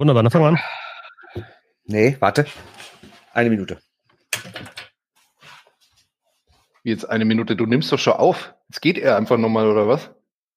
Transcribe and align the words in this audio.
Wunderbar, 0.00 0.22
dann 0.22 0.32
fangen 0.32 0.44
wir 0.44 0.48
an. 0.48 1.44
Nee, 1.84 2.16
warte. 2.20 2.46
Eine 3.34 3.50
Minute. 3.50 3.82
Jetzt 6.82 7.04
eine 7.04 7.26
Minute, 7.26 7.54
du 7.54 7.66
nimmst 7.66 7.92
doch 7.92 7.98
schon 7.98 8.14
auf. 8.14 8.54
Jetzt 8.70 8.80
geht 8.80 8.96
er 8.96 9.18
einfach 9.18 9.36
nochmal, 9.36 9.66
oder 9.66 9.86
was? 9.88 10.10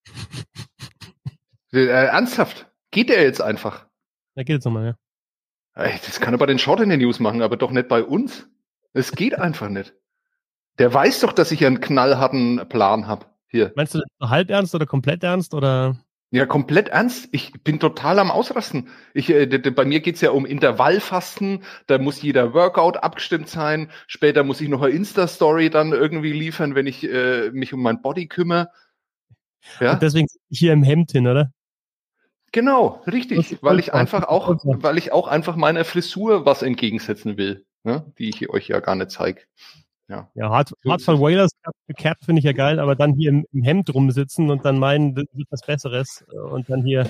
äh, 1.73 1.87
ernsthaft? 1.87 2.71
Geht 2.91 3.09
er 3.09 3.21
jetzt 3.21 3.41
einfach? 3.41 3.85
Da 4.35 4.43
geht 4.43 4.53
jetzt 4.53 4.63
nochmal, 4.63 4.95
ja. 5.75 5.83
Ey, 5.83 5.99
das 6.05 6.21
kann 6.21 6.33
er 6.33 6.37
bei 6.37 6.45
den 6.45 6.57
Short 6.57 6.79
in 6.79 6.87
den 6.87 7.01
News 7.01 7.19
machen, 7.19 7.41
aber 7.41 7.57
doch 7.57 7.71
nicht 7.71 7.89
bei 7.89 8.01
uns. 8.01 8.47
Es 8.93 9.11
geht 9.11 9.37
einfach 9.37 9.67
nicht. 9.67 9.93
Der 10.77 10.93
weiß 10.93 11.19
doch, 11.19 11.33
dass 11.33 11.51
ich 11.51 11.65
einen 11.65 11.81
knallharten 11.81 12.69
Plan 12.69 13.07
habe. 13.07 13.25
Hier. 13.47 13.73
Meinst 13.75 13.93
du 13.93 13.99
halb 14.21 14.49
ernst 14.49 14.73
oder 14.73 14.85
komplett 14.85 15.21
ernst 15.21 15.53
oder? 15.53 15.97
Ja, 16.33 16.47
komplett 16.47 16.89
ernst. 16.89 17.29
Ich 17.31 17.53
bin 17.63 17.79
total 17.79 18.17
am 18.17 18.31
Ausrasten. 18.31 18.89
Ich, 19.13 19.29
äh, 19.29 19.45
bei 19.45 19.85
mir 19.85 19.99
geht's 19.99 20.19
ja 20.19 20.31
um 20.31 20.47
Intervallfasten. 20.47 21.63
Da 21.85 21.99
muss 21.99 22.23
jeder 22.23 22.55
Workout 22.55 22.97
abgestimmt 22.97 23.49
sein. 23.49 23.91
Später 24.07 24.43
muss 24.43 24.59
ich 24.59 24.67
noch 24.67 24.81
eine 24.81 24.95
Insta-Story 24.95 25.69
dann 25.69 25.91
irgendwie 25.91 26.33
liefern, 26.33 26.73
wenn 26.73 26.87
ich 26.87 27.03
äh, 27.03 27.51
mich 27.51 27.71
um 27.71 27.83
mein 27.83 28.01
Body 28.01 28.25
kümmere. 28.25 28.71
Ja? 29.79 29.93
Und 29.93 30.01
deswegen 30.01 30.27
hier 30.49 30.73
im 30.73 30.81
Hemd 30.81 31.11
hin, 31.11 31.27
oder? 31.27 31.53
Genau, 32.51 33.03
richtig, 33.05 33.59
weil 33.61 33.77
ich 33.77 33.93
einfach 33.93 34.23
auch, 34.23 34.55
weil 34.63 34.97
ich 34.97 35.11
auch 35.11 35.27
einfach 35.27 35.55
meiner 35.55 35.85
Frisur 35.85 36.47
was 36.47 36.63
entgegensetzen 36.63 37.37
will, 37.37 37.63
ne? 37.83 38.11
die 38.17 38.29
ich 38.29 38.49
euch 38.49 38.67
ja 38.69 38.79
gar 38.79 38.95
nicht 38.95 39.11
zeige. 39.11 39.41
Ja, 40.13 40.29
ja 40.35 40.49
Hard, 40.49 40.73
Hard 40.87 41.01
von 41.01 41.19
Whalers 41.19 41.51
Cap 41.97 42.17
finde 42.23 42.39
ich 42.39 42.45
ja 42.45 42.51
geil, 42.51 42.79
aber 42.79 42.95
dann 42.95 43.15
hier 43.15 43.29
im, 43.29 43.45
im, 43.51 43.63
Hemd 43.63 43.93
rumsitzen 43.93 44.51
und 44.51 44.63
dann 44.63 44.77
meinen, 44.77 45.15
das 45.15 45.25
ist 45.35 45.47
was 45.49 45.61
Besseres 45.61 46.23
und 46.51 46.69
dann 46.69 46.83
hier. 46.83 47.07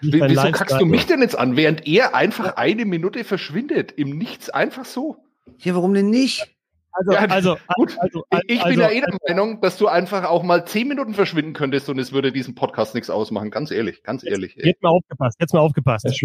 Wie, 0.00 0.14
wieso 0.14 0.24
Lifestyle. 0.24 0.52
kackst 0.52 0.80
du 0.80 0.86
mich 0.86 1.04
denn 1.06 1.20
jetzt 1.20 1.38
an, 1.38 1.56
während 1.56 1.86
er 1.86 2.14
einfach 2.14 2.56
eine 2.56 2.86
Minute 2.86 3.24
verschwindet? 3.24 3.92
Im 3.92 4.16
Nichts 4.16 4.48
einfach 4.48 4.86
so. 4.86 5.16
Ja, 5.58 5.74
warum 5.74 5.92
denn 5.92 6.08
nicht? 6.08 6.56
Also, 6.92 7.12
ja, 7.12 7.18
also, 7.26 7.56
gut. 7.74 7.94
Also, 7.98 8.24
also, 8.30 8.42
ich 8.46 8.64
bin 8.64 8.80
ja 8.80 8.90
eh 8.90 9.00
der 9.00 9.14
Meinung, 9.28 9.60
dass 9.60 9.76
du 9.76 9.88
einfach 9.88 10.24
auch 10.24 10.42
mal 10.42 10.66
zehn 10.66 10.88
Minuten 10.88 11.12
verschwinden 11.12 11.52
könntest 11.52 11.90
und 11.90 11.98
es 11.98 12.12
würde 12.12 12.32
diesen 12.32 12.54
Podcast 12.54 12.94
nichts 12.94 13.10
ausmachen. 13.10 13.50
Ganz 13.50 13.70
ehrlich, 13.70 14.02
ganz 14.02 14.24
ehrlich. 14.24 14.54
Jetzt, 14.56 14.66
jetzt 14.66 14.82
mal 14.82 14.90
aufgepasst, 14.90 15.36
jetzt 15.38 15.52
mal 15.52 15.60
aufgepasst. 15.60 16.06
Das 16.06 16.16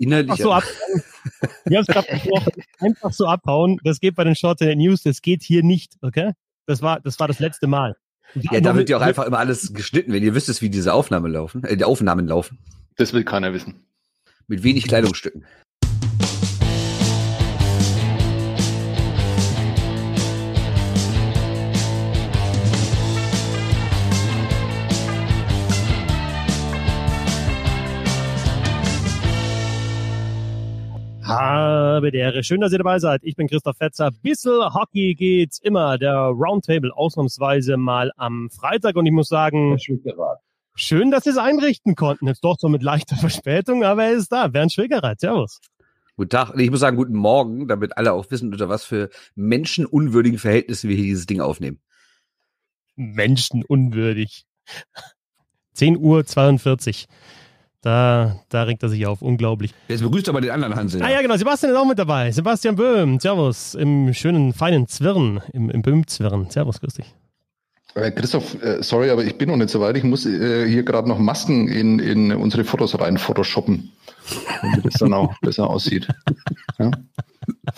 Innerlich. 0.00 0.30
Einfach 0.30 0.42
so 0.42 0.52
abhauen. 0.52 1.02
Wir 1.66 1.76
haben 1.76 1.84
es 1.86 1.94
gerade 1.94 2.10
besprochen. 2.10 2.52
Einfach 2.78 3.12
so 3.12 3.26
abhauen. 3.26 3.78
Das 3.84 4.00
geht 4.00 4.16
bei 4.16 4.24
den 4.24 4.34
Short 4.34 4.60
News. 4.60 5.02
Das 5.02 5.20
geht 5.20 5.42
hier 5.42 5.62
nicht. 5.62 5.96
Okay? 6.00 6.32
Das 6.66 6.80
war, 6.80 7.00
das 7.00 7.20
war 7.20 7.28
das 7.28 7.38
letzte 7.38 7.66
Mal. 7.66 7.96
Ja, 8.34 8.60
da 8.60 8.74
wird 8.76 8.88
ja 8.88 8.96
auch 8.96 9.02
einfach 9.02 9.26
immer 9.26 9.38
alles 9.38 9.74
geschnitten, 9.74 10.12
wenn 10.12 10.22
ihr 10.22 10.34
wüsstet, 10.34 10.62
wie 10.62 10.70
diese 10.70 10.94
Aufnahmen 10.94 11.32
laufen, 11.32 11.64
äh, 11.64 11.76
die 11.76 11.84
Aufnahmen 11.84 12.26
laufen. 12.26 12.58
Das 12.96 13.12
will 13.12 13.24
keiner 13.24 13.52
wissen. 13.52 13.84
Mit 14.46 14.62
wenig 14.62 14.86
Kleidungsstücken. 14.86 15.44
Habe 31.30 32.10
der 32.10 32.20
Ehre. 32.22 32.44
Schön, 32.44 32.60
dass 32.60 32.72
ihr 32.72 32.78
dabei 32.78 32.98
seid. 32.98 33.20
Ich 33.22 33.36
bin 33.36 33.48
Christoph 33.48 33.76
Fetzer. 33.76 34.10
Bissel 34.10 34.74
Hockey 34.74 35.14
geht's 35.14 35.58
immer. 35.60 35.96
Der 35.98 36.16
Roundtable 36.16 36.94
ausnahmsweise 36.94 37.76
mal 37.76 38.10
am 38.16 38.50
Freitag. 38.50 38.96
Und 38.96 39.06
ich 39.06 39.12
muss 39.12 39.28
sagen, 39.28 39.78
schön, 40.74 41.10
dass 41.10 41.24
Sie 41.24 41.30
es 41.30 41.36
einrichten 41.36 41.94
konnten. 41.94 42.26
Jetzt 42.26 42.42
doch 42.42 42.56
so 42.58 42.68
mit 42.68 42.82
leichter 42.82 43.16
Verspätung, 43.20 43.84
aber 43.84 44.04
er 44.04 44.12
ist 44.12 44.32
da. 44.32 44.48
Bernd 44.48 44.72
Schwickereit. 44.72 45.20
Servus. 45.20 45.60
Guten 46.16 46.30
Tag. 46.30 46.52
Ich 46.58 46.70
muss 46.70 46.80
sagen, 46.80 46.96
guten 46.96 47.14
Morgen, 47.16 47.68
damit 47.68 47.96
alle 47.96 48.12
auch 48.12 48.30
wissen, 48.30 48.52
unter 48.52 48.68
was 48.68 48.84
für 48.84 49.08
menschenunwürdigen 49.36 50.38
Verhältnissen 50.38 50.88
wir 50.88 50.96
hier 50.96 51.06
dieses 51.06 51.26
Ding 51.26 51.40
aufnehmen. 51.40 51.80
Menschenunwürdig. 52.96 54.44
10 55.74 55.96
Uhr 55.96 56.26
42. 56.26 57.06
Da, 57.82 58.36
da 58.50 58.64
regt 58.64 58.82
er 58.82 58.90
sich 58.90 59.06
auf, 59.06 59.22
unglaublich. 59.22 59.72
Jetzt 59.88 60.02
begrüßt 60.02 60.28
aber 60.28 60.42
den 60.42 60.50
anderen 60.50 60.76
Hansel. 60.76 61.02
Ah 61.02 61.10
ja, 61.10 61.22
genau, 61.22 61.36
Sebastian 61.36 61.72
ist 61.72 61.78
auch 61.78 61.86
mit 61.86 61.98
dabei. 61.98 62.30
Sebastian 62.30 62.76
Böhm, 62.76 63.18
Servus, 63.18 63.74
im 63.74 64.12
schönen, 64.12 64.52
feinen 64.52 64.86
Zwirn, 64.86 65.40
im, 65.54 65.70
im 65.70 65.80
Böhm-Zwirn. 65.80 66.50
Servus, 66.50 66.80
grüß 66.80 66.94
dich. 66.94 67.14
Äh, 67.94 68.12
Christoph, 68.12 68.62
äh, 68.62 68.82
sorry, 68.82 69.10
aber 69.10 69.24
ich 69.24 69.36
bin 69.36 69.48
noch 69.48 69.56
nicht 69.56 69.70
so 69.70 69.80
weit. 69.80 69.96
Ich 69.96 70.04
muss 70.04 70.26
äh, 70.26 70.68
hier 70.68 70.82
gerade 70.82 71.08
noch 71.08 71.18
Masken 71.18 71.68
in, 71.68 71.98
in 71.98 72.32
unsere 72.32 72.64
Fotos 72.64 72.98
rein 73.00 73.18
photoshoppen, 73.18 73.90
damit 74.62 74.84
das 74.84 74.94
dann 74.94 75.14
auch 75.14 75.34
besser 75.40 75.68
aussieht. 75.68 76.06
Ja? 76.78 76.90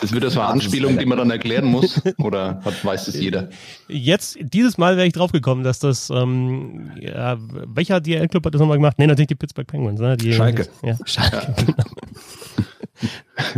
Das 0.00 0.12
wird 0.12 0.24
das 0.24 0.36
eine 0.36 0.46
Anspielung, 0.46 0.98
die 0.98 1.06
man 1.06 1.18
dann 1.18 1.30
erklären 1.30 1.66
muss, 1.66 2.00
oder 2.18 2.60
hat, 2.64 2.84
weiß 2.84 3.06
das 3.06 3.16
jeder? 3.16 3.48
Jetzt, 3.88 4.38
dieses 4.40 4.78
Mal 4.78 4.96
wäre 4.96 5.06
ich 5.06 5.12
draufgekommen, 5.12 5.64
dass 5.64 5.78
das, 5.78 6.10
ähm, 6.10 6.92
ja, 7.00 7.36
welcher 7.38 8.00
DL-Club 8.00 8.46
hat 8.46 8.54
das 8.54 8.60
nochmal 8.60 8.78
gemacht? 8.78 8.98
Nee, 8.98 9.06
natürlich 9.06 9.28
die 9.28 9.34
Pittsburgh 9.34 9.66
Penguins, 9.66 10.00
ne? 10.00 10.16
Die, 10.16 10.32
Schalke. 10.32 10.68
Ja, 10.82 10.96
Schalke, 11.04 11.36
ja. 11.36 11.64
genau. 11.64 11.84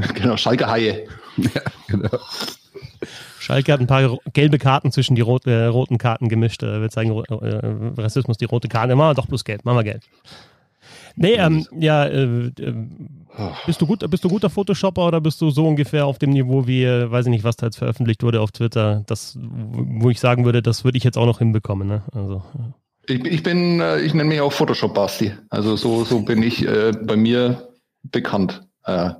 genau, 0.15 0.37
Schalke 0.37 0.69
Haie. 0.69 1.07
Ja, 1.37 1.63
genau. 1.89 2.19
Schalke 3.39 3.73
hat 3.73 3.81
ein 3.81 3.87
paar 3.87 4.19
gelbe 4.33 4.59
Karten 4.59 4.91
zwischen 4.91 5.17
die 5.17 5.21
rot, 5.21 5.47
äh, 5.47 5.67
roten 5.67 5.99
Karten 5.99 6.29
gemischt. 6.29 6.63
Äh, 6.63 6.81
wir 6.81 6.89
zeigen 6.89 7.11
äh, 7.11 8.01
Rassismus, 8.01 8.39
die 8.39 8.47
rote 8.47 8.69
Karte. 8.69 8.97
Machen 8.97 9.11
wir 9.11 9.15
doch 9.15 9.27
bloß 9.27 9.45
gelb, 9.45 9.65
machen 9.65 9.77
wir 9.77 9.85
gelb. 9.85 10.03
Nee, 11.17 11.35
ähm, 11.35 11.67
ja, 11.79 12.05
äh, 12.05 12.47
äh, 12.47 12.75
bist 13.67 13.81
du 13.81 13.87
gut, 13.87 14.09
bist 14.11 14.25
du 14.25 14.29
guter 14.29 14.51
Photoshopper 14.51 15.07
oder 15.07 15.21
bist 15.21 15.41
du 15.41 15.51
so 15.51 15.67
ungefähr 15.67 16.07
auf 16.07 16.19
dem 16.19 16.31
Niveau 16.31 16.67
wie, 16.67 16.85
äh, 16.85 17.11
weiß 17.11 17.27
ich 17.27 17.31
nicht, 17.31 17.45
was 17.45 17.57
da 17.57 17.67
jetzt 17.67 17.77
veröffentlicht 17.77 18.23
wurde 18.23 18.41
auf 18.41 18.53
Twitter, 18.53 19.05
das, 19.07 19.39
wo 19.41 20.11
ich 20.11 20.21
sagen 20.21 20.45
würde, 20.45 20.63
das 20.63 20.85
würde 20.85 20.99
ich 20.99 21.05
jetzt 21.05 21.19
auch 21.19 21.27
noch 21.27 21.39
hinbekommen, 21.39 21.87
ne? 21.89 22.03
Also. 22.13 22.43
Ich, 23.07 23.25
ich 23.25 23.43
bin, 23.43 23.81
äh, 23.81 24.01
ich 24.01 24.15
nenne 24.15 24.29
mich 24.29 24.41
auch 24.41 24.53
Photoshop-Basti. 24.53 25.33
Also 25.51 25.77
so, 25.77 26.05
so 26.05 26.21
bin 26.21 26.43
ich 26.43 26.67
äh, 26.67 26.93
bei 26.93 27.17
mir 27.17 27.69
bekannt. 28.03 28.63
Äh, 28.87 29.11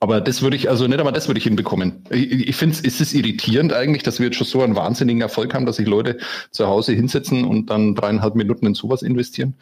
aber 0.00 0.20
das 0.20 0.42
würde 0.42 0.56
ich, 0.56 0.70
also 0.70 0.86
nicht 0.86 0.98
einmal 0.98 1.12
das 1.12 1.28
würde 1.28 1.38
ich 1.38 1.44
hinbekommen. 1.44 2.04
Ich, 2.10 2.48
ich 2.48 2.56
finde 2.56 2.76
es 2.82 3.00
ist 3.00 3.14
irritierend 3.14 3.72
eigentlich, 3.72 4.02
dass 4.02 4.18
wir 4.18 4.26
jetzt 4.26 4.36
schon 4.36 4.46
so 4.46 4.62
einen 4.62 4.74
wahnsinnigen 4.74 5.20
Erfolg 5.20 5.54
haben, 5.54 5.66
dass 5.66 5.76
sich 5.76 5.86
Leute 5.86 6.18
zu 6.50 6.66
Hause 6.66 6.92
hinsetzen 6.92 7.44
und 7.44 7.68
dann 7.70 7.94
dreieinhalb 7.94 8.34
Minuten 8.34 8.66
in 8.66 8.74
sowas 8.74 9.02
investieren. 9.02 9.54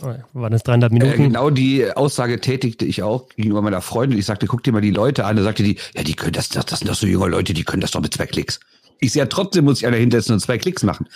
Waren 0.00 0.52
das 0.52 0.62
300 0.62 0.92
Minuten? 0.92 1.12
Äh, 1.12 1.16
genau 1.16 1.50
die 1.50 1.90
Aussage 1.90 2.40
tätigte 2.40 2.84
ich 2.84 3.02
auch 3.02 3.28
gegenüber 3.30 3.62
meiner 3.62 3.80
Freundin. 3.80 4.18
Ich 4.18 4.26
sagte, 4.26 4.46
guck 4.46 4.62
dir 4.62 4.72
mal 4.72 4.80
die 4.80 4.90
Leute 4.90 5.24
an. 5.24 5.36
Da 5.36 5.42
sagte 5.42 5.62
die, 5.62 5.76
ja, 5.94 6.02
die 6.02 6.14
können 6.14 6.32
das, 6.32 6.48
das, 6.48 6.66
das 6.66 6.80
sind 6.80 6.88
doch 6.88 6.94
so 6.94 7.06
junge 7.06 7.28
Leute, 7.28 7.54
die 7.54 7.64
können 7.64 7.80
das 7.80 7.92
doch 7.92 8.00
mit 8.00 8.14
zwei 8.14 8.26
Klicks. 8.26 8.60
Ich 9.00 9.12
sehe 9.12 9.22
ja, 9.22 9.26
trotzdem 9.26 9.64
muss 9.64 9.78
ich 9.80 9.86
einer 9.86 9.96
hinsetzen 9.96 10.34
und 10.34 10.40
zwei 10.40 10.58
Klicks 10.58 10.82
machen. 10.82 11.08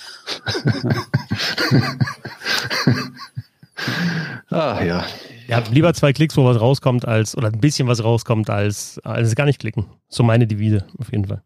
Ach 4.50 4.80
ja. 4.84 5.04
Ja, 5.48 5.62
lieber 5.70 5.92
zwei 5.92 6.12
Klicks, 6.12 6.36
wo 6.36 6.44
was 6.44 6.60
rauskommt, 6.60 7.06
als, 7.06 7.36
oder 7.36 7.48
ein 7.48 7.60
bisschen 7.60 7.88
was 7.88 8.02
rauskommt, 8.04 8.48
als, 8.48 9.00
als 9.02 9.34
gar 9.34 9.44
nicht 9.44 9.58
klicken. 9.58 9.86
So 10.08 10.22
meine 10.22 10.46
Devise, 10.46 10.84
auf 10.98 11.10
jeden 11.10 11.26
Fall. 11.26 11.42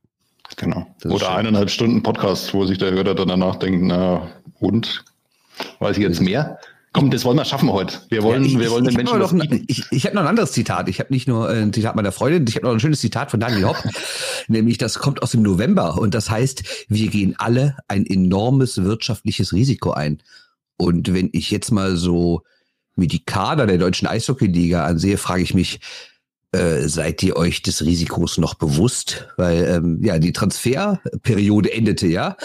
Genau. 0.56 0.86
Oder 1.04 1.34
eineinhalb 1.34 1.70
Stunden 1.70 2.02
Podcast, 2.02 2.54
wo 2.54 2.64
sich 2.66 2.78
der 2.78 2.92
Hörer 2.92 3.14
dann 3.14 3.28
danach 3.28 3.56
denkt, 3.56 3.82
na, 3.82 4.28
und? 4.60 5.04
Weiß 5.80 5.96
ich 5.96 6.02
jetzt 6.02 6.20
mehr? 6.20 6.58
Komm, 6.96 7.10
das 7.10 7.26
wollen 7.26 7.36
wir 7.36 7.44
schaffen 7.44 7.70
heute. 7.70 7.98
Wir 8.08 8.22
wollen, 8.22 8.42
ja, 8.42 8.48
ich, 8.48 8.58
wir 8.58 8.70
wollen 8.70 8.84
den 8.84 8.94
Menschen 8.94 9.18
noch 9.18 9.30
ein, 9.30 9.64
Ich, 9.68 9.84
ich 9.90 10.06
habe 10.06 10.14
noch 10.14 10.22
ein 10.22 10.28
anderes 10.28 10.52
Zitat. 10.52 10.88
Ich 10.88 10.98
habe 10.98 11.12
nicht 11.12 11.28
nur 11.28 11.46
ein 11.46 11.70
Zitat 11.70 11.94
meiner 11.94 12.10
Freundin, 12.10 12.46
ich 12.48 12.56
habe 12.56 12.64
noch 12.64 12.72
ein 12.72 12.80
schönes 12.80 13.02
Zitat 13.02 13.30
von 13.30 13.38
Daniel 13.38 13.66
Hopp, 13.66 13.76
nämlich 14.48 14.78
das 14.78 14.98
kommt 14.98 15.22
aus 15.22 15.32
dem 15.32 15.42
November 15.42 15.98
und 15.98 16.14
das 16.14 16.30
heißt, 16.30 16.86
wir 16.88 17.08
gehen 17.08 17.34
alle 17.36 17.76
ein 17.86 18.06
enormes 18.06 18.82
wirtschaftliches 18.82 19.52
Risiko 19.52 19.90
ein. 19.90 20.22
Und 20.78 21.12
wenn 21.12 21.28
ich 21.32 21.50
jetzt 21.50 21.70
mal 21.70 21.96
so 21.96 22.40
mir 22.94 23.08
die 23.08 23.22
Kader 23.22 23.66
der 23.66 23.76
deutschen 23.76 24.08
Eishockeyliga 24.08 24.86
ansehe, 24.86 25.18
frage 25.18 25.42
ich 25.42 25.52
mich, 25.52 25.80
äh, 26.52 26.88
seid 26.88 27.22
ihr 27.22 27.36
euch 27.36 27.60
des 27.60 27.84
Risikos 27.84 28.38
noch 28.38 28.54
bewusst? 28.54 29.28
Weil 29.36 29.64
ähm, 29.64 30.00
ja 30.02 30.18
die 30.18 30.32
Transferperiode 30.32 31.74
endete 31.74 32.06
ja 32.06 32.38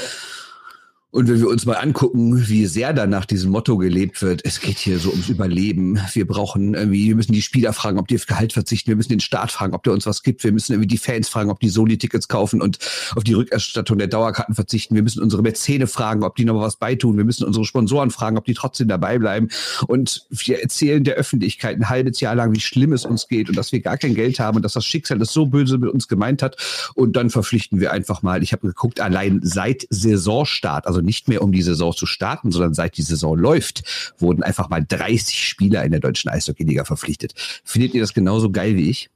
und 1.11 1.27
wenn 1.27 1.39
wir 1.41 1.49
uns 1.49 1.65
mal 1.65 1.75
angucken, 1.75 2.47
wie 2.47 2.65
sehr 2.65 2.93
da 2.93 3.05
nach 3.05 3.25
diesem 3.25 3.51
Motto 3.51 3.77
gelebt 3.77 4.21
wird, 4.21 4.45
es 4.45 4.61
geht 4.61 4.77
hier 4.77 4.97
so 4.97 5.09
ums 5.09 5.27
Überleben. 5.27 5.99
Wir 6.13 6.25
brauchen 6.25 6.73
irgendwie, 6.73 7.09
wir 7.09 7.17
müssen 7.17 7.33
die 7.33 7.41
Spieler 7.41 7.73
fragen, 7.73 7.99
ob 7.99 8.07
die 8.07 8.15
auf 8.15 8.25
Gehalt 8.25 8.53
verzichten. 8.53 8.87
Wir 8.87 8.95
müssen 8.95 9.09
den 9.09 9.19
Staat 9.19 9.51
fragen, 9.51 9.73
ob 9.73 9.83
der 9.83 9.91
uns 9.91 10.05
was 10.05 10.23
gibt. 10.23 10.45
Wir 10.45 10.53
müssen 10.53 10.71
irgendwie 10.71 10.87
die 10.87 10.97
Fans 10.97 11.27
fragen, 11.27 11.51
ob 11.51 11.59
die 11.59 11.67
Soli-Tickets 11.67 12.29
kaufen 12.29 12.61
und 12.61 12.79
auf 13.13 13.25
die 13.25 13.33
Rückerstattung 13.33 13.97
der 13.97 14.07
Dauerkarten 14.07 14.55
verzichten. 14.55 14.95
Wir 14.95 15.03
müssen 15.03 15.21
unsere 15.21 15.41
Mäzene 15.41 15.85
fragen, 15.85 16.23
ob 16.23 16.37
die 16.37 16.45
noch 16.45 16.61
was 16.61 16.77
beitun. 16.77 17.17
Wir 17.17 17.25
müssen 17.25 17.43
unsere 17.43 17.65
Sponsoren 17.65 18.09
fragen, 18.09 18.37
ob 18.37 18.45
die 18.45 18.53
trotzdem 18.53 18.87
dabei 18.87 19.19
bleiben. 19.19 19.49
Und 19.87 20.25
wir 20.29 20.61
erzählen 20.61 21.03
der 21.03 21.15
Öffentlichkeit 21.15 21.75
ein 21.75 21.89
halbes 21.89 22.21
Jahr 22.21 22.35
lang, 22.35 22.53
wie 22.53 22.61
schlimm 22.61 22.93
es 22.93 23.03
uns 23.03 23.27
geht 23.27 23.49
und 23.49 23.57
dass 23.57 23.73
wir 23.73 23.81
gar 23.81 23.97
kein 23.97 24.15
Geld 24.15 24.39
haben 24.39 24.55
und 24.55 24.63
dass 24.63 24.73
das 24.73 24.85
Schicksal 24.85 25.19
das 25.19 25.33
so 25.33 25.45
böse 25.45 25.77
mit 25.77 25.89
uns 25.89 26.07
gemeint 26.07 26.41
hat. 26.41 26.55
Und 26.95 27.17
dann 27.17 27.29
verpflichten 27.29 27.81
wir 27.81 27.91
einfach 27.91 28.21
mal, 28.21 28.43
ich 28.43 28.53
habe 28.53 28.65
geguckt, 28.65 29.01
allein 29.01 29.41
seit 29.43 29.85
Saisonstart, 29.89 30.87
also 30.87 31.00
nicht 31.01 31.27
mehr 31.27 31.41
um 31.41 31.51
die 31.51 31.61
Saison 31.61 31.93
zu 31.93 32.05
starten, 32.05 32.51
sondern 32.51 32.73
seit 32.73 32.97
die 32.97 33.01
Saison 33.01 33.37
läuft, 33.37 34.13
wurden 34.17 34.43
einfach 34.43 34.69
mal 34.69 34.83
30 34.85 35.47
Spieler 35.47 35.83
in 35.83 35.91
der 35.91 35.99
deutschen 35.99 36.29
Eishockey-Liga 36.29 36.85
verpflichtet. 36.85 37.33
Findet 37.63 37.93
ihr 37.93 38.01
das 38.01 38.13
genauso 38.13 38.51
geil 38.51 38.75
wie 38.75 38.89
ich? 38.89 39.09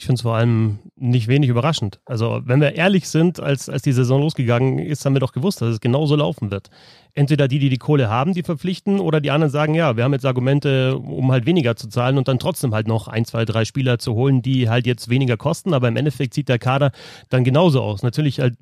Ich 0.00 0.06
finde 0.06 0.14
es 0.14 0.22
vor 0.22 0.34
allem 0.34 0.78
nicht 0.96 1.28
wenig 1.28 1.50
überraschend. 1.50 2.00
Also, 2.06 2.40
wenn 2.44 2.62
wir 2.62 2.74
ehrlich 2.74 3.06
sind, 3.06 3.38
als, 3.38 3.68
als 3.68 3.82
die 3.82 3.92
Saison 3.92 4.22
losgegangen 4.22 4.78
ist, 4.78 5.04
haben 5.04 5.12
wir 5.12 5.20
doch 5.20 5.32
gewusst, 5.32 5.60
dass 5.60 5.74
es 5.74 5.80
genauso 5.80 6.16
laufen 6.16 6.50
wird. 6.50 6.70
Entweder 7.14 7.48
die, 7.48 7.58
die 7.58 7.68
die 7.68 7.78
Kohle 7.78 8.08
haben, 8.08 8.34
die 8.34 8.42
verpflichten, 8.42 9.00
oder 9.00 9.20
die 9.20 9.30
anderen 9.30 9.50
sagen, 9.50 9.74
ja, 9.74 9.96
wir 9.96 10.04
haben 10.04 10.12
jetzt 10.12 10.26
Argumente, 10.26 10.96
um 10.96 11.32
halt 11.32 11.46
weniger 11.46 11.76
zu 11.76 11.88
zahlen 11.88 12.18
und 12.18 12.28
dann 12.28 12.38
trotzdem 12.38 12.74
halt 12.74 12.88
noch 12.88 13.08
ein, 13.08 13.24
zwei, 13.24 13.44
drei 13.44 13.64
Spieler 13.64 13.98
zu 13.98 14.14
holen, 14.14 14.42
die 14.42 14.68
halt 14.68 14.86
jetzt 14.86 15.08
weniger 15.08 15.36
kosten, 15.36 15.74
aber 15.74 15.88
im 15.88 15.96
Endeffekt 15.96 16.34
sieht 16.34 16.48
der 16.48 16.58
Kader 16.58 16.92
dann 17.28 17.44
genauso 17.44 17.82
aus. 17.82 18.02
Natürlich 18.02 18.40
halt 18.40 18.56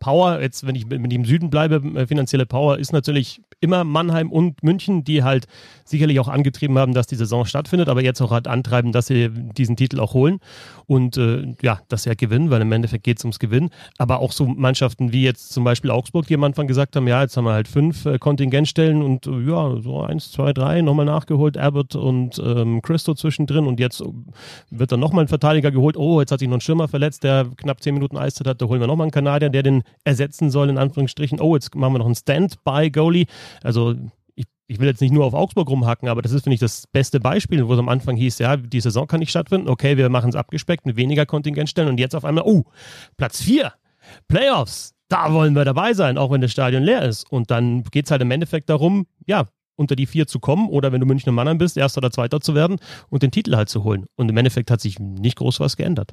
Power, 0.00 0.40
jetzt 0.40 0.66
wenn 0.66 0.74
ich 0.74 0.86
mit 0.86 1.10
dem 1.10 1.24
Süden 1.24 1.50
bleibe, 1.50 1.82
äh, 1.98 2.06
finanzielle 2.06 2.46
Power 2.46 2.78
ist 2.78 2.92
natürlich 2.92 3.40
immer 3.60 3.84
Mannheim 3.84 4.30
und 4.30 4.62
München, 4.62 5.04
die 5.04 5.24
halt 5.24 5.46
sicherlich 5.84 6.20
auch 6.20 6.28
angetrieben 6.28 6.78
haben, 6.78 6.94
dass 6.94 7.06
die 7.06 7.16
Saison 7.16 7.44
stattfindet, 7.44 7.88
aber 7.88 8.02
jetzt 8.02 8.20
auch 8.20 8.30
halt 8.30 8.46
antreiben, 8.46 8.92
dass 8.92 9.06
sie 9.06 9.30
diesen 9.30 9.76
Titel 9.76 10.00
auch 10.00 10.14
holen 10.14 10.38
und 10.86 11.16
äh, 11.16 11.54
ja, 11.62 11.80
dass 11.88 12.04
sie 12.04 12.10
halt 12.10 12.18
gewinnen, 12.18 12.50
weil 12.50 12.62
im 12.62 12.70
Endeffekt 12.70 13.04
geht 13.04 13.18
es 13.18 13.24
ums 13.24 13.38
Gewinnen. 13.38 13.70
Aber 13.98 14.20
auch 14.20 14.32
so 14.32 14.46
Mannschaften 14.46 15.12
wie 15.12 15.24
jetzt 15.24 15.52
zum 15.52 15.64
Beispiel 15.64 15.90
Augsburg, 15.90 16.26
die 16.26 16.34
am 16.34 16.44
Anfang 16.44 16.66
gesagt 16.66 16.94
haben, 16.94 17.08
ja, 17.08 17.22
jetzt 17.22 17.36
haben 17.36 17.44
wir 17.44 17.52
halt 17.52 17.68
fünf 17.68 17.87
äh, 18.04 18.18
Kontingentstellen 18.18 19.02
und 19.02 19.26
äh, 19.26 19.40
ja, 19.40 19.80
so 19.80 20.02
eins, 20.02 20.32
zwei, 20.32 20.52
drei 20.52 20.80
nochmal 20.82 21.06
nachgeholt, 21.06 21.56
Abbott 21.56 21.94
und 21.94 22.38
ähm, 22.44 22.82
Christo 22.82 23.14
zwischendrin 23.14 23.66
und 23.66 23.80
jetzt 23.80 24.02
wird 24.70 24.92
dann 24.92 25.00
nochmal 25.00 25.24
ein 25.24 25.28
Verteidiger 25.28 25.70
geholt. 25.70 25.96
Oh, 25.96 26.20
jetzt 26.20 26.32
hat 26.32 26.40
sich 26.40 26.48
noch 26.48 26.58
ein 26.58 26.60
Schirmer 26.60 26.88
verletzt, 26.88 27.24
der 27.24 27.46
knapp 27.56 27.82
zehn 27.82 27.94
Minuten 27.94 28.16
Eiszeit 28.16 28.46
hat, 28.46 28.62
da 28.62 28.66
holen 28.66 28.80
wir 28.80 28.86
nochmal 28.86 29.06
einen 29.06 29.12
Kanadier, 29.12 29.50
der 29.50 29.62
den 29.62 29.82
ersetzen 30.04 30.50
soll, 30.50 30.68
in 30.68 30.78
Anführungsstrichen. 30.78 31.40
Oh, 31.40 31.54
jetzt 31.54 31.74
machen 31.74 31.94
wir 31.94 31.98
noch 31.98 32.06
einen 32.06 32.14
Stand-by-Goalie. 32.14 33.26
Also 33.62 33.94
ich, 34.34 34.46
ich, 34.66 34.78
will 34.78 34.88
jetzt 34.88 35.00
nicht 35.00 35.12
nur 35.12 35.24
auf 35.24 35.34
Augsburg 35.34 35.68
rumhacken, 35.68 36.08
aber 36.08 36.22
das 36.22 36.32
ist, 36.32 36.42
finde 36.42 36.54
ich, 36.54 36.60
das 36.60 36.86
beste 36.86 37.20
Beispiel, 37.20 37.66
wo 37.66 37.72
es 37.72 37.78
am 37.78 37.88
Anfang 37.88 38.16
hieß, 38.16 38.38
ja, 38.38 38.56
die 38.56 38.80
Saison 38.80 39.06
kann 39.06 39.20
nicht 39.20 39.30
stattfinden. 39.30 39.68
Okay, 39.68 39.96
wir 39.96 40.08
machen 40.08 40.30
es 40.30 40.36
abgespeckt 40.36 40.86
mit 40.86 40.96
weniger 40.96 41.26
Kontingentstellen 41.26 41.90
und 41.90 41.98
jetzt 41.98 42.14
auf 42.14 42.24
einmal, 42.24 42.44
oh, 42.46 42.64
Platz 43.16 43.42
4, 43.42 43.72
Playoffs. 44.28 44.94
Da 45.08 45.32
wollen 45.32 45.54
wir 45.54 45.64
dabei 45.64 45.94
sein, 45.94 46.18
auch 46.18 46.30
wenn 46.30 46.40
das 46.40 46.52
Stadion 46.52 46.82
leer 46.82 47.02
ist. 47.02 47.30
Und 47.30 47.50
dann 47.50 47.82
geht 47.84 48.04
es 48.06 48.10
halt 48.10 48.22
im 48.22 48.30
Endeffekt 48.30 48.68
darum, 48.68 49.06
ja, 49.26 49.48
unter 49.76 49.96
die 49.96 50.06
vier 50.06 50.26
zu 50.26 50.40
kommen 50.40 50.68
oder 50.68 50.92
wenn 50.92 51.00
du 51.00 51.06
Münchner 51.06 51.32
Mannheim 51.32 51.58
bist, 51.58 51.76
erster 51.76 51.98
oder 51.98 52.10
zweiter 52.10 52.40
zu 52.40 52.54
werden 52.54 52.76
und 53.08 53.22
den 53.22 53.30
Titel 53.30 53.56
halt 53.56 53.68
zu 53.68 53.84
holen. 53.84 54.06
Und 54.16 54.28
im 54.28 54.36
Endeffekt 54.36 54.70
hat 54.70 54.80
sich 54.80 54.98
nicht 54.98 55.36
groß 55.36 55.60
was 55.60 55.76
geändert. 55.76 56.12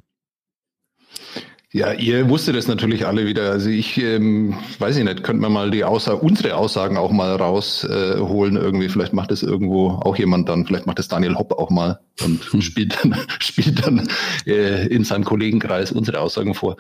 Ja, 1.72 1.92
ihr 1.92 2.30
wusstet 2.30 2.56
das 2.56 2.70
natürlich 2.70 3.06
alle 3.06 3.26
wieder. 3.26 3.52
Also 3.52 3.70
ich 3.70 3.98
ähm, 3.98 4.56
weiß 4.80 4.96
ich 4.96 5.04
nicht, 5.04 5.24
könnte 5.24 5.42
man 5.42 5.52
mal 5.52 5.72
die 5.72 5.84
Aussage, 5.84 6.20
unsere 6.20 6.56
Aussagen 6.56 6.96
auch 6.96 7.12
mal 7.12 7.36
rausholen 7.36 8.56
äh, 8.56 8.60
irgendwie. 8.60 8.88
Vielleicht 8.88 9.12
macht 9.12 9.32
das 9.32 9.44
irgendwo 9.44 9.90
auch 9.90 10.16
jemand 10.16 10.48
dann, 10.48 10.66
vielleicht 10.66 10.86
macht 10.86 11.00
das 11.00 11.10
Daniel 11.10 11.36
Hopp 11.36 11.52
auch 11.52 11.70
mal 11.70 12.00
und 12.24 12.54
hm. 12.54 12.62
spielt 12.62 12.98
dann, 13.04 13.18
spielt 13.40 13.86
dann 13.86 14.08
äh, 14.46 14.88
in 14.88 15.04
seinem 15.04 15.26
Kollegenkreis 15.26 15.92
unsere 15.92 16.22
Aussagen 16.22 16.54
vor. 16.54 16.78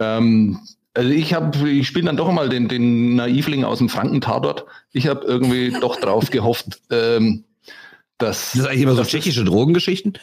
Ähm, 0.00 0.58
also 0.94 1.08
ich 1.08 1.32
habe, 1.32 1.70
ich 1.70 1.86
spiele 1.86 2.06
dann 2.06 2.16
doch 2.16 2.30
mal 2.30 2.48
den, 2.48 2.68
den 2.68 3.16
Naivling 3.16 3.64
aus 3.64 3.78
dem 3.78 3.88
Franken-Tatort. 3.88 4.66
Ich 4.92 5.06
habe 5.06 5.24
irgendwie 5.24 5.74
doch 5.80 5.96
drauf 5.98 6.30
gehofft, 6.30 6.80
ähm, 6.90 7.44
dass. 8.18 8.52
Das 8.52 8.60
ist 8.60 8.66
eigentlich 8.66 8.82
immer 8.82 8.94
so 8.94 9.04
tschechische 9.04 9.44
Drogengeschichten? 9.44 10.18